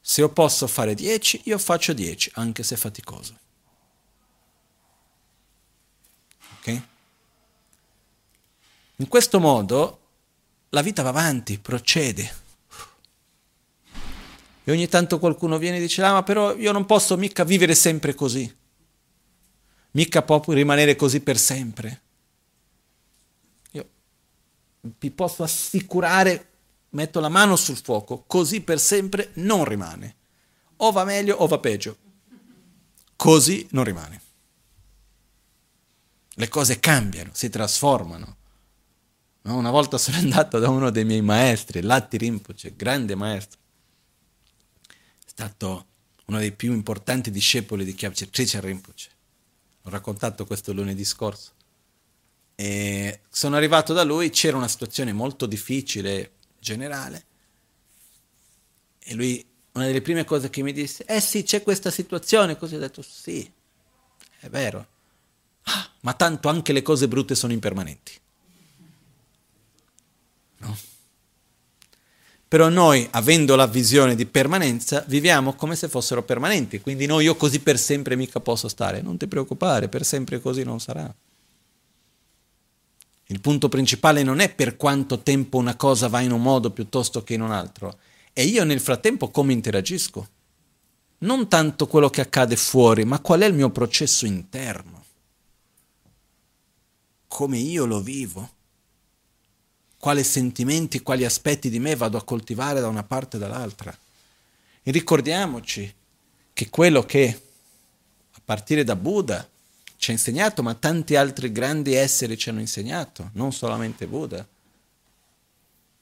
Se 0.00 0.20
io 0.20 0.30
posso 0.30 0.66
fare 0.66 0.94
10, 0.94 1.42
io 1.44 1.58
faccio 1.58 1.92
10, 1.92 2.32
anche 2.34 2.64
se 2.64 2.76
faticoso. 2.76 3.38
Ok? 6.58 6.82
In 8.96 9.06
questo 9.06 9.38
modo 9.38 10.00
la 10.70 10.82
vita 10.82 11.02
va 11.02 11.10
avanti, 11.10 11.60
procede. 11.60 12.34
E 14.64 14.72
ogni 14.72 14.88
tanto 14.88 15.20
qualcuno 15.20 15.56
viene 15.56 15.76
e 15.76 15.80
dice, 15.80 16.02
ah 16.02 16.14
ma 16.14 16.24
però 16.24 16.56
io 16.56 16.72
non 16.72 16.84
posso 16.84 17.16
mica 17.16 17.44
vivere 17.44 17.76
sempre 17.76 18.12
così. 18.16 18.57
Mica 19.92 20.22
può 20.22 20.42
rimanere 20.48 20.96
così 20.96 21.20
per 21.20 21.38
sempre. 21.38 22.02
Io 23.72 23.88
vi 24.80 25.10
posso 25.10 25.42
assicurare, 25.42 26.46
metto 26.90 27.20
la 27.20 27.28
mano 27.28 27.56
sul 27.56 27.76
fuoco, 27.76 28.24
così 28.26 28.60
per 28.60 28.78
sempre 28.78 29.30
non 29.34 29.64
rimane. 29.64 30.16
O 30.76 30.92
va 30.92 31.04
meglio 31.04 31.36
o 31.36 31.46
va 31.46 31.58
peggio. 31.58 31.96
Così 33.16 33.66
non 33.70 33.84
rimane. 33.84 34.20
Le 36.34 36.48
cose 36.48 36.78
cambiano, 36.78 37.30
si 37.32 37.48
trasformano. 37.48 38.36
No, 39.42 39.56
una 39.56 39.70
volta 39.70 39.98
sono 39.98 40.18
andato 40.22 40.58
da 40.58 40.68
uno 40.68 40.90
dei 40.90 41.04
miei 41.04 41.22
maestri, 41.22 41.80
Latti 41.80 42.16
Rinpoche, 42.16 42.76
grande 42.76 43.14
maestro. 43.14 43.58
È 44.86 45.30
stato 45.30 45.86
uno 46.26 46.38
dei 46.38 46.52
più 46.52 46.72
importanti 46.72 47.30
discepoli 47.30 47.84
di 47.84 47.94
Kyabche 47.94 48.30
Tricha 48.30 48.60
Rinpoche. 48.60 49.16
Ho 49.82 49.90
raccontato 49.90 50.44
questo 50.46 50.72
lunedì 50.72 51.04
scorso. 51.04 51.52
E 52.54 53.20
sono 53.28 53.56
arrivato 53.56 53.92
da 53.92 54.02
lui, 54.02 54.30
c'era 54.30 54.56
una 54.56 54.68
situazione 54.68 55.12
molto 55.12 55.46
difficile, 55.46 56.32
generale. 56.58 57.24
E 58.98 59.14
lui, 59.14 59.44
una 59.72 59.86
delle 59.86 60.02
prime 60.02 60.24
cose 60.24 60.50
che 60.50 60.62
mi 60.62 60.72
disse, 60.72 61.04
eh 61.04 61.20
sì, 61.20 61.42
c'è 61.44 61.62
questa 61.62 61.90
situazione. 61.90 62.56
Così 62.56 62.74
ho 62.74 62.80
detto, 62.80 63.00
sì, 63.02 63.50
è 64.40 64.48
vero. 64.48 64.86
Ah, 65.62 65.90
ma 66.00 66.14
tanto 66.14 66.48
anche 66.48 66.72
le 66.72 66.82
cose 66.82 67.08
brutte 67.08 67.34
sono 67.34 67.52
impermanenti. 67.52 68.12
No? 70.58 70.76
Però 72.48 72.70
noi, 72.70 73.06
avendo 73.10 73.56
la 73.56 73.66
visione 73.66 74.14
di 74.14 74.24
permanenza, 74.24 75.04
viviamo 75.06 75.52
come 75.52 75.76
se 75.76 75.86
fossero 75.86 76.22
permanenti. 76.22 76.80
Quindi 76.80 77.04
noi 77.04 77.24
io 77.24 77.36
così 77.36 77.60
per 77.60 77.78
sempre 77.78 78.16
mica 78.16 78.40
posso 78.40 78.68
stare. 78.68 79.02
Non 79.02 79.18
ti 79.18 79.26
preoccupare, 79.26 79.88
per 79.88 80.02
sempre 80.02 80.40
così 80.40 80.62
non 80.62 80.80
sarà. 80.80 81.14
Il 83.26 83.40
punto 83.42 83.68
principale 83.68 84.22
non 84.22 84.40
è 84.40 84.50
per 84.54 84.78
quanto 84.78 85.18
tempo 85.18 85.58
una 85.58 85.76
cosa 85.76 86.08
va 86.08 86.20
in 86.20 86.32
un 86.32 86.40
modo 86.40 86.70
piuttosto 86.70 87.22
che 87.22 87.34
in 87.34 87.42
un 87.42 87.52
altro, 87.52 87.98
è 88.32 88.40
io 88.40 88.64
nel 88.64 88.80
frattempo 88.80 89.28
come 89.28 89.52
interagisco. 89.52 90.28
Non 91.18 91.48
tanto 91.48 91.86
quello 91.86 92.08
che 92.08 92.22
accade 92.22 92.56
fuori, 92.56 93.04
ma 93.04 93.20
qual 93.20 93.40
è 93.40 93.46
il 93.46 93.52
mio 93.52 93.68
processo 93.68 94.24
interno. 94.24 95.04
Come 97.26 97.58
io 97.58 97.84
lo 97.84 98.00
vivo 98.00 98.56
quali 99.98 100.22
sentimenti, 100.22 101.02
quali 101.02 101.24
aspetti 101.24 101.68
di 101.68 101.80
me 101.80 101.96
vado 101.96 102.16
a 102.16 102.24
coltivare 102.24 102.80
da 102.80 102.88
una 102.88 103.02
parte 103.02 103.36
e 103.36 103.40
dall'altra. 103.40 103.96
E 104.82 104.90
ricordiamoci 104.90 105.92
che 106.52 106.70
quello 106.70 107.02
che 107.02 107.42
a 108.30 108.40
partire 108.44 108.84
da 108.84 108.96
Buddha 108.96 109.46
ci 109.96 110.10
ha 110.10 110.12
insegnato, 110.12 110.62
ma 110.62 110.74
tanti 110.74 111.16
altri 111.16 111.50
grandi 111.50 111.94
esseri 111.94 112.38
ci 112.38 112.48
hanno 112.48 112.60
insegnato, 112.60 113.30
non 113.34 113.52
solamente 113.52 114.06
Buddha, 114.06 114.46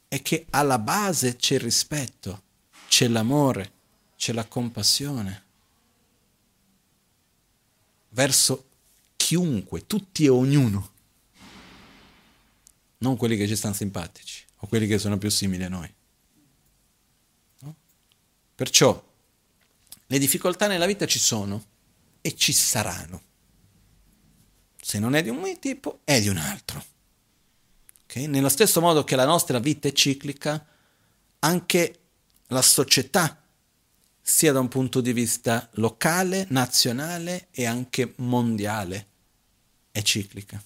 è 0.08 0.22
che 0.22 0.46
alla 0.50 0.78
base 0.78 1.36
c'è 1.36 1.54
il 1.54 1.60
rispetto, 1.60 2.42
c'è 2.88 3.08
l'amore, 3.08 3.72
c'è 4.16 4.32
la 4.32 4.44
compassione 4.44 5.44
verso 8.10 8.64
chiunque, 9.16 9.86
tutti 9.86 10.24
e 10.24 10.28
ognuno 10.28 10.92
non 12.98 13.16
quelli 13.16 13.36
che 13.36 13.46
ci 13.46 13.56
stanno 13.56 13.74
simpatici 13.74 14.44
o 14.56 14.66
quelli 14.66 14.86
che 14.86 14.98
sono 14.98 15.18
più 15.18 15.30
simili 15.30 15.64
a 15.64 15.68
noi. 15.68 15.92
No? 17.60 17.74
Perciò 18.54 19.04
le 20.06 20.18
difficoltà 20.18 20.66
nella 20.66 20.86
vita 20.86 21.06
ci 21.06 21.18
sono 21.18 21.64
e 22.20 22.34
ci 22.34 22.52
saranno. 22.52 23.22
Se 24.80 24.98
non 24.98 25.14
è 25.14 25.22
di 25.22 25.28
un 25.28 25.58
tipo, 25.58 26.00
è 26.04 26.20
di 26.20 26.28
un 26.28 26.36
altro. 26.36 26.84
Okay? 28.04 28.26
Nello 28.26 28.48
stesso 28.48 28.80
modo 28.80 29.04
che 29.04 29.16
la 29.16 29.24
nostra 29.24 29.58
vita 29.58 29.88
è 29.88 29.92
ciclica, 29.92 30.64
anche 31.40 32.00
la 32.48 32.62
società, 32.62 33.42
sia 34.22 34.52
da 34.52 34.60
un 34.60 34.68
punto 34.68 35.00
di 35.00 35.12
vista 35.12 35.68
locale, 35.74 36.46
nazionale 36.50 37.48
e 37.50 37.64
anche 37.64 38.14
mondiale, 38.16 39.06
è 39.90 40.02
ciclica. 40.02 40.62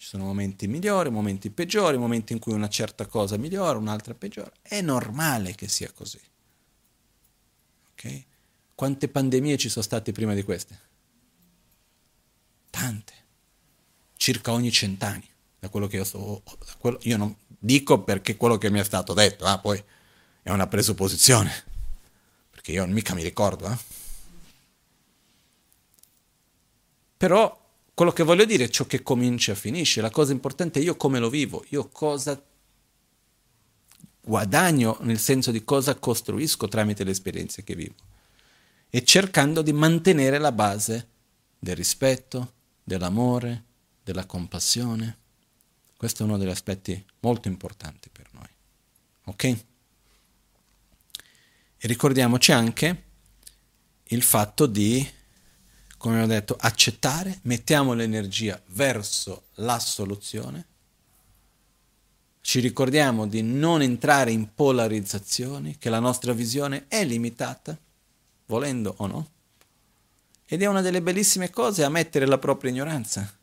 Ci 0.00 0.06
sono 0.06 0.24
momenti 0.24 0.66
migliori, 0.66 1.10
momenti 1.10 1.50
peggiori, 1.50 1.98
momenti 1.98 2.32
in 2.32 2.38
cui 2.38 2.54
una 2.54 2.70
certa 2.70 3.04
cosa 3.04 3.36
migliora, 3.36 3.76
un'altra 3.76 4.14
peggiore. 4.14 4.52
È 4.62 4.80
normale 4.80 5.54
che 5.54 5.68
sia 5.68 5.92
così. 5.92 6.18
Okay? 7.92 8.24
Quante 8.74 9.08
pandemie 9.08 9.58
ci 9.58 9.68
sono 9.68 9.84
state 9.84 10.10
prima 10.12 10.32
di 10.32 10.42
queste? 10.42 10.80
Tante. 12.70 13.12
Circa 14.16 14.52
ogni 14.52 14.72
cent'anni. 14.72 15.28
Da 15.58 15.68
quello 15.68 15.86
che 15.86 15.96
io 15.96 16.04
sto... 16.04 16.44
Quello, 16.78 16.98
io 17.02 17.18
non 17.18 17.36
dico 17.46 18.02
perché 18.02 18.38
quello 18.38 18.56
che 18.56 18.70
mi 18.70 18.80
è 18.80 18.84
stato 18.84 19.12
detto, 19.12 19.44
ah, 19.44 19.58
poi 19.58 19.84
è 20.40 20.48
una 20.48 20.66
presupposizione. 20.66 21.52
Perché 22.50 22.72
io 22.72 22.86
mica 22.86 23.12
mi 23.12 23.22
ricordo. 23.22 23.70
Eh? 23.70 23.76
Però 27.18 27.59
quello 28.00 28.14
che 28.14 28.24
voglio 28.24 28.46
dire 28.46 28.64
è 28.64 28.68
ciò 28.70 28.86
che 28.86 29.02
comincia 29.02 29.54
finisce. 29.54 30.00
La 30.00 30.08
cosa 30.08 30.32
importante 30.32 30.80
è 30.80 30.82
io 30.82 30.96
come 30.96 31.18
lo 31.18 31.28
vivo, 31.28 31.66
io 31.68 31.90
cosa 31.90 32.42
guadagno 34.22 34.96
nel 35.02 35.18
senso 35.18 35.50
di 35.50 35.62
cosa 35.64 35.94
costruisco 35.96 36.66
tramite 36.66 37.04
le 37.04 37.10
esperienze 37.10 37.62
che 37.62 37.74
vivo. 37.74 37.92
E 38.88 39.04
cercando 39.04 39.60
di 39.60 39.74
mantenere 39.74 40.38
la 40.38 40.50
base 40.50 41.08
del 41.58 41.76
rispetto, 41.76 42.52
dell'amore, 42.82 43.64
della 44.02 44.24
compassione. 44.24 45.18
Questo 45.94 46.22
è 46.22 46.26
uno 46.26 46.38
degli 46.38 46.48
aspetti 46.48 47.04
molto 47.18 47.48
importanti 47.48 48.08
per 48.10 48.28
noi. 48.30 48.48
Ok? 49.24 49.44
E 49.44 49.64
ricordiamoci 51.86 52.50
anche 52.50 53.02
il 54.04 54.22
fatto 54.22 54.64
di 54.64 55.06
come 56.00 56.22
ho 56.22 56.26
detto, 56.26 56.56
accettare, 56.58 57.40
mettiamo 57.42 57.92
l'energia 57.92 58.58
verso 58.68 59.48
la 59.56 59.78
soluzione, 59.78 60.66
ci 62.40 62.58
ricordiamo 62.58 63.26
di 63.26 63.42
non 63.42 63.82
entrare 63.82 64.32
in 64.32 64.54
polarizzazioni, 64.54 65.76
che 65.76 65.90
la 65.90 65.98
nostra 65.98 66.32
visione 66.32 66.86
è 66.88 67.04
limitata, 67.04 67.78
volendo 68.46 68.94
o 68.96 69.06
no, 69.06 69.30
ed 70.46 70.62
è 70.62 70.66
una 70.66 70.80
delle 70.80 71.02
bellissime 71.02 71.50
cose 71.50 71.84
ammettere 71.84 72.24
la 72.24 72.38
propria 72.38 72.70
ignoranza 72.70 73.36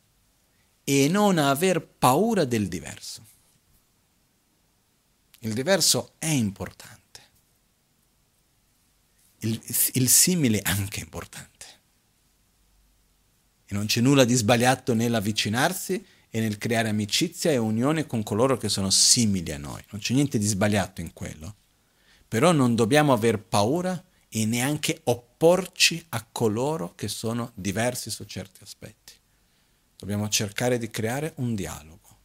e 0.83 1.07
non 1.09 1.37
aver 1.37 1.85
paura 1.85 2.43
del 2.43 2.67
diverso. 2.67 3.23
Il 5.41 5.53
diverso 5.53 6.13
è 6.17 6.25
importante, 6.25 7.21
il, 9.41 9.61
il 9.93 10.09
simile 10.09 10.57
è 10.57 10.71
anche 10.71 11.01
importante. 11.01 11.56
E 13.67 13.73
non 13.73 13.85
c'è 13.85 14.01
nulla 14.01 14.23
di 14.23 14.33
sbagliato 14.33 14.93
nell'avvicinarsi 14.93 16.05
e 16.29 16.39
nel 16.39 16.57
creare 16.57 16.89
amicizia 16.89 17.51
e 17.51 17.57
unione 17.57 18.07
con 18.07 18.23
coloro 18.23 18.57
che 18.57 18.69
sono 18.69 18.89
simili 18.89 19.51
a 19.51 19.57
noi. 19.57 19.83
Non 19.91 19.99
c'è 19.99 20.13
niente 20.13 20.37
di 20.37 20.45
sbagliato 20.45 21.01
in 21.01 21.11
quello. 21.13 21.55
Però 22.27 22.51
non 22.51 22.75
dobbiamo 22.75 23.13
aver 23.13 23.39
paura 23.39 24.01
e 24.29 24.45
neanche 24.45 25.01
opporci 25.05 26.03
a 26.09 26.25
coloro 26.31 26.93
che 26.95 27.07
sono 27.07 27.51
diversi 27.55 28.09
su 28.09 28.23
certi 28.25 28.63
aspetti. 28.63 29.13
Dobbiamo 29.97 30.29
cercare 30.29 30.77
di 30.77 30.89
creare 30.89 31.33
un 31.37 31.55
dialogo, 31.55 32.17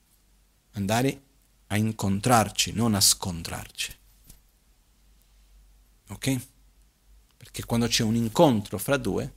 andare 0.72 1.22
a 1.68 1.76
incontrarci, 1.76 2.72
non 2.72 2.94
a 2.94 3.00
scontrarci. 3.00 3.96
Ok? 6.10 6.40
Perché 7.36 7.64
quando 7.64 7.86
c'è 7.86 8.02
un 8.02 8.14
incontro 8.14 8.78
fra 8.78 8.96
due, 8.96 9.32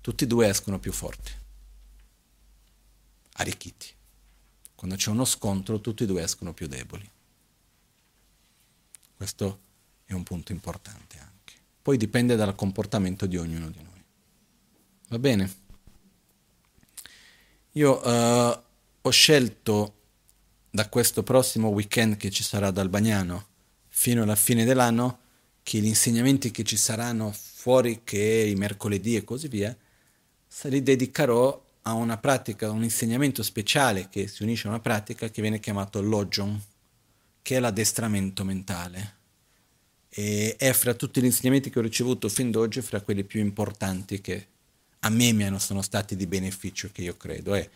tutti 0.00 0.24
e 0.24 0.26
due 0.26 0.48
escono 0.48 0.78
più 0.78 0.92
forti, 0.92 1.32
arricchiti. 3.34 3.86
Quando 4.74 4.96
c'è 4.96 5.10
uno 5.10 5.24
scontro, 5.24 5.80
tutti 5.80 6.04
e 6.04 6.06
due 6.06 6.22
escono 6.22 6.54
più 6.54 6.66
deboli. 6.66 7.08
Questo 9.14 9.60
è 10.06 10.14
un 10.14 10.22
punto 10.22 10.52
importante 10.52 11.18
anche. 11.18 11.54
Poi 11.82 11.98
dipende 11.98 12.36
dal 12.36 12.54
comportamento 12.54 13.26
di 13.26 13.36
ognuno 13.36 13.68
di 13.68 13.82
noi. 13.82 14.02
Va 15.08 15.18
bene? 15.18 15.54
Io 17.72 18.00
uh, 18.00 18.62
ho 19.02 19.10
scelto 19.10 19.94
da 20.70 20.88
questo 20.88 21.22
prossimo 21.22 21.68
weekend 21.68 22.16
che 22.16 22.30
ci 22.30 22.42
sarà 22.42 22.70
dal 22.70 22.88
Bagnano 22.88 23.46
fino 23.88 24.22
alla 24.22 24.36
fine 24.36 24.64
dell'anno 24.64 25.18
che 25.62 25.78
gli 25.78 25.86
insegnamenti 25.86 26.50
che 26.50 26.64
ci 26.64 26.76
saranno 26.76 27.32
fuori 27.32 28.00
che 28.02 28.48
i 28.50 28.54
mercoledì 28.54 29.16
e 29.16 29.24
così 29.24 29.48
via, 29.48 29.76
li 30.68 30.82
dedicherò 30.82 31.64
a 31.82 31.92
una 31.92 32.18
pratica, 32.18 32.70
un 32.70 32.82
insegnamento 32.82 33.42
speciale 33.42 34.08
che 34.10 34.26
si 34.26 34.42
unisce 34.42 34.66
a 34.66 34.70
una 34.70 34.80
pratica 34.80 35.30
che 35.30 35.40
viene 35.40 35.60
chiamato 35.60 36.02
Logion, 36.02 36.60
che 37.40 37.56
è 37.56 37.60
l'addestramento 37.60 38.44
mentale. 38.44 39.18
E 40.08 40.56
è 40.58 40.72
fra 40.72 40.94
tutti 40.94 41.20
gli 41.20 41.26
insegnamenti 41.26 41.70
che 41.70 41.78
ho 41.78 41.82
ricevuto 41.82 42.28
fin 42.28 42.50
d'oggi, 42.50 42.82
fra 42.82 43.00
quelli 43.00 43.24
più 43.24 43.40
importanti 43.40 44.20
che 44.20 44.46
a 45.00 45.08
me 45.08 45.32
mi 45.32 45.58
sono 45.60 45.82
stati 45.82 46.16
di 46.16 46.26
beneficio, 46.26 46.90
che 46.92 47.02
io 47.02 47.16
credo. 47.16 47.54
E 47.54 47.70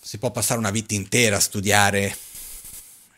si 0.00 0.18
può 0.18 0.30
passare 0.30 0.58
una 0.58 0.70
vita 0.70 0.94
intera 0.94 1.36
a 1.36 1.40
studiare 1.40 2.16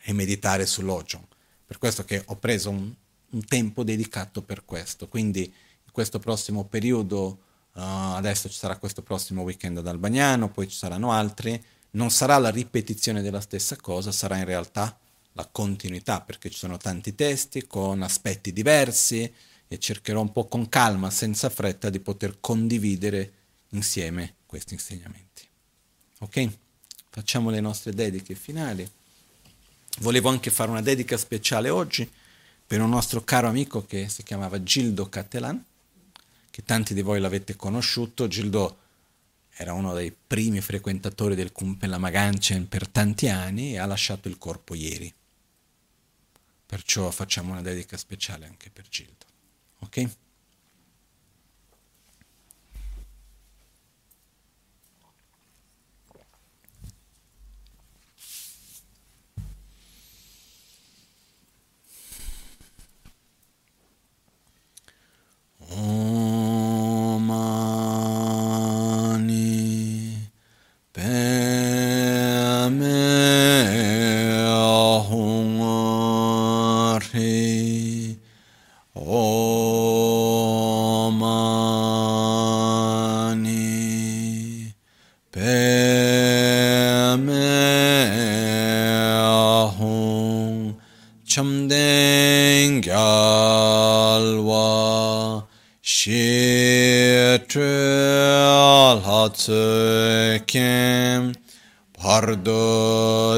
e 0.03 0.13
meditare 0.13 0.65
sull'Ojon. 0.65 1.25
Per 1.65 1.77
questo 1.77 2.03
che 2.03 2.21
ho 2.25 2.35
preso 2.35 2.69
un, 2.69 2.93
un 3.29 3.45
tempo 3.45 3.83
dedicato 3.83 4.41
per 4.41 4.63
questo. 4.65 5.07
Quindi 5.07 5.41
in 5.43 5.91
questo 5.91 6.19
prossimo 6.19 6.65
periodo 6.65 7.45
adesso 7.83 8.49
ci 8.49 8.57
sarà 8.57 8.77
questo 8.77 9.03
prossimo 9.03 9.43
weekend 9.43 9.77
ad 9.77 9.87
Albagnano, 9.87 10.49
poi 10.49 10.67
ci 10.67 10.75
saranno 10.75 11.11
altri. 11.11 11.63
Non 11.91 12.09
sarà 12.09 12.37
la 12.37 12.49
ripetizione 12.49 13.21
della 13.21 13.41
stessa 13.41 13.75
cosa, 13.75 14.11
sarà 14.11 14.37
in 14.37 14.45
realtà 14.45 14.97
la 15.33 15.47
continuità, 15.51 16.21
perché 16.21 16.49
ci 16.49 16.57
sono 16.57 16.77
tanti 16.77 17.13
testi 17.13 17.67
con 17.67 18.01
aspetti 18.01 18.51
diversi 18.51 19.31
e 19.67 19.79
cercherò 19.79 20.21
un 20.21 20.31
po' 20.31 20.47
con 20.47 20.69
calma, 20.69 21.09
senza 21.11 21.49
fretta, 21.49 21.89
di 21.89 21.99
poter 21.99 22.39
condividere 22.39 23.33
insieme 23.69 24.35
questi 24.45 24.73
insegnamenti. 24.73 25.47
Ok? 26.19 26.49
Facciamo 27.09 27.49
le 27.49 27.59
nostre 27.59 27.93
dediche 27.93 28.33
finali. 28.33 28.89
Volevo 29.99 30.29
anche 30.29 30.49
fare 30.49 30.71
una 30.71 30.81
dedica 30.81 31.17
speciale 31.17 31.69
oggi 31.69 32.09
per 32.65 32.81
un 32.81 32.89
nostro 32.89 33.23
caro 33.23 33.47
amico 33.47 33.85
che 33.85 34.09
si 34.09 34.23
chiamava 34.23 34.61
Gildo 34.61 35.09
Cattelan 35.09 35.63
che 36.57 36.63
tanti 36.63 36.95
di 36.95 37.03
voi 37.03 37.19
l'avete 37.19 37.55
conosciuto. 37.55 38.27
Gildo 38.27 38.79
era 39.53 39.73
uno 39.73 39.93
dei 39.93 40.11
primi 40.11 40.59
frequentatori 40.59 41.35
del 41.35 41.51
Kumpela 41.51 41.99
Maganchen 41.99 42.67
per 42.67 42.87
tanti 42.87 43.29
anni 43.29 43.73
e 43.73 43.77
ha 43.77 43.85
lasciato 43.85 44.27
il 44.27 44.39
corpo 44.39 44.73
ieri. 44.73 45.13
Perciò 46.65 47.11
facciamo 47.11 47.51
una 47.51 47.61
dedica 47.61 47.95
speciale 47.95 48.47
anche 48.47 48.71
per 48.71 48.87
Gildo. 48.89 49.25
Ok? 49.81 50.09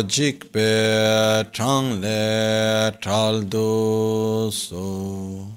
Pardo 0.10 0.16
jikpe 0.16 1.52
changle 1.52 2.92
traldo 3.00 4.52
so 4.52 5.48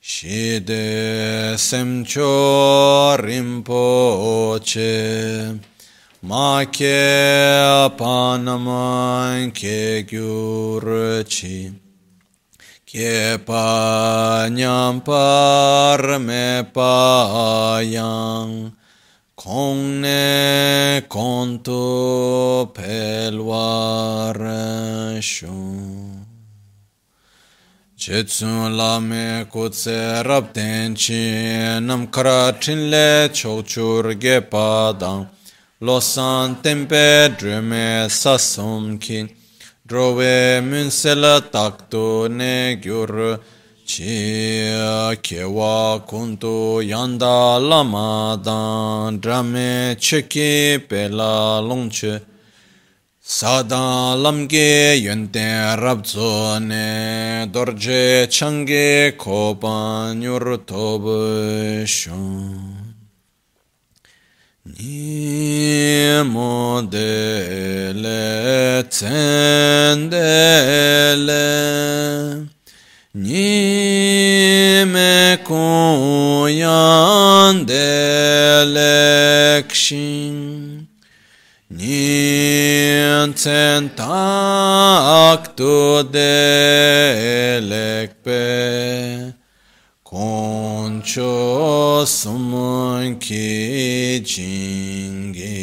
shide 0.00 1.56
semcho 1.56 3.16
rimpoche 3.18 4.80
ma 6.22 6.64
ke 6.64 7.90
panaman 7.96 9.50
ke 9.52 10.04
gyurchi 10.06 11.72
ke 12.86 13.38
pa 13.44 14.48
nyam 14.50 15.00
par 15.00 16.18
me 16.18 16.62
pa 16.72 17.80
yang 17.82 18.72
Kongne 25.18 25.22
konto 25.22 25.22
pelwar 25.22 25.22
shu. 25.22 26.26
Chetsun 27.96 28.76
lame 28.76 29.46
kutse 29.50 30.22
rabden 30.24 30.94
chi 30.94 31.80
nam 31.80 32.06
kara 32.06 32.52
chinle 32.58 33.28
chochur 33.28 34.14
ge 34.18 34.40
padang. 34.48 35.26
Losan 35.80 36.62
tempe 36.62 37.28
drume 37.36 38.08
sasum 38.08 38.98
ki. 39.00 39.28
Drove 39.86 40.60
munsela 40.62 41.40
takto 41.40 42.28
ne 42.28 42.76
gyur 42.76 43.40
chi 43.86 44.70
kewa 45.22 46.00
kuntu 46.06 46.82
yanda 46.82 47.58
lama 47.58 48.38
dan 48.42 49.18
drame 49.18 49.96
Sādāṁ 53.28 54.24
lāṁ 54.24 54.48
kē 54.48 54.96
yuñtē 55.04 55.76
rāb 55.76 56.00
tsō 56.00 56.64
nē, 56.64 57.52
dōrjē 57.52 58.24
chāng 58.32 58.64
kē 58.64 59.20
kōpā 59.20 60.16
nyur 60.16 60.64
tōp 60.64 61.04
shōng. 61.84 62.88
Nī 64.64 66.24
mō 66.24 66.88
dē 66.88 67.92
lē 68.00 68.88
tsēn 68.88 70.08
dē 70.08 70.32
lē, 71.28 71.44
Nī 73.12 74.88
mē 74.88 75.44
kō 75.44 76.48
dē 77.68 78.64
lē 78.72 79.68
kshīng, 79.68 80.77
sumun 92.04 93.14
ki 93.22 94.18
jingilo 94.26 95.54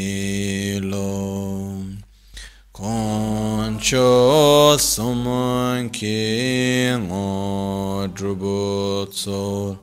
Concho 2.71 4.79
sumun 4.79 5.91
ki 5.91 6.95
ngo 6.95 8.07
drubu 8.15 9.03
tso 9.11 9.75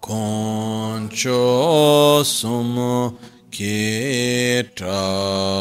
concho 0.00 1.42
sumo 2.22 3.33
ki 3.54 4.68
trashisho. 4.74 5.52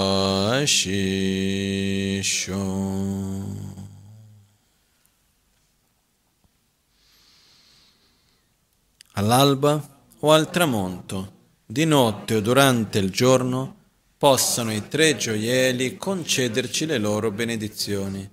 All'alba 9.11 9.99
o 10.21 10.31
al 10.31 10.49
tramonto, 10.49 11.33
di 11.67 11.85
notte 11.85 12.33
o 12.33 12.39
durante 12.39 12.97
il 12.97 13.11
giorno, 13.11 13.75
possano 14.17 14.73
i 14.73 14.87
tre 14.87 15.15
gioielli 15.15 15.95
concederci 15.95 16.87
le 16.87 16.97
loro 16.97 17.29
benedizioni, 17.29 18.27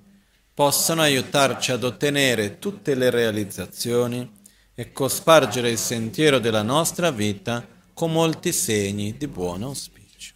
possano 0.55 1.03
aiutarci 1.03 1.71
ad 1.71 1.85
ottenere 1.85 2.59
tutte 2.59 2.95
le 2.95 3.11
realizzazioni 3.11 4.39
e 4.75 4.93
cospargere 4.93 5.69
il 5.69 5.77
sentiero 5.77 6.39
della 6.39 6.63
nostra 6.63 7.11
vita 7.11 7.79
con 8.01 8.13
molti 8.13 8.51
segni 8.51 9.15
di 9.15 9.27
buon 9.27 9.63
auspicio. 9.63 10.35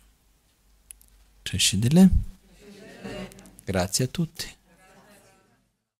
Grazie 3.64 4.04
a 4.04 4.08
tutti. 4.08 4.46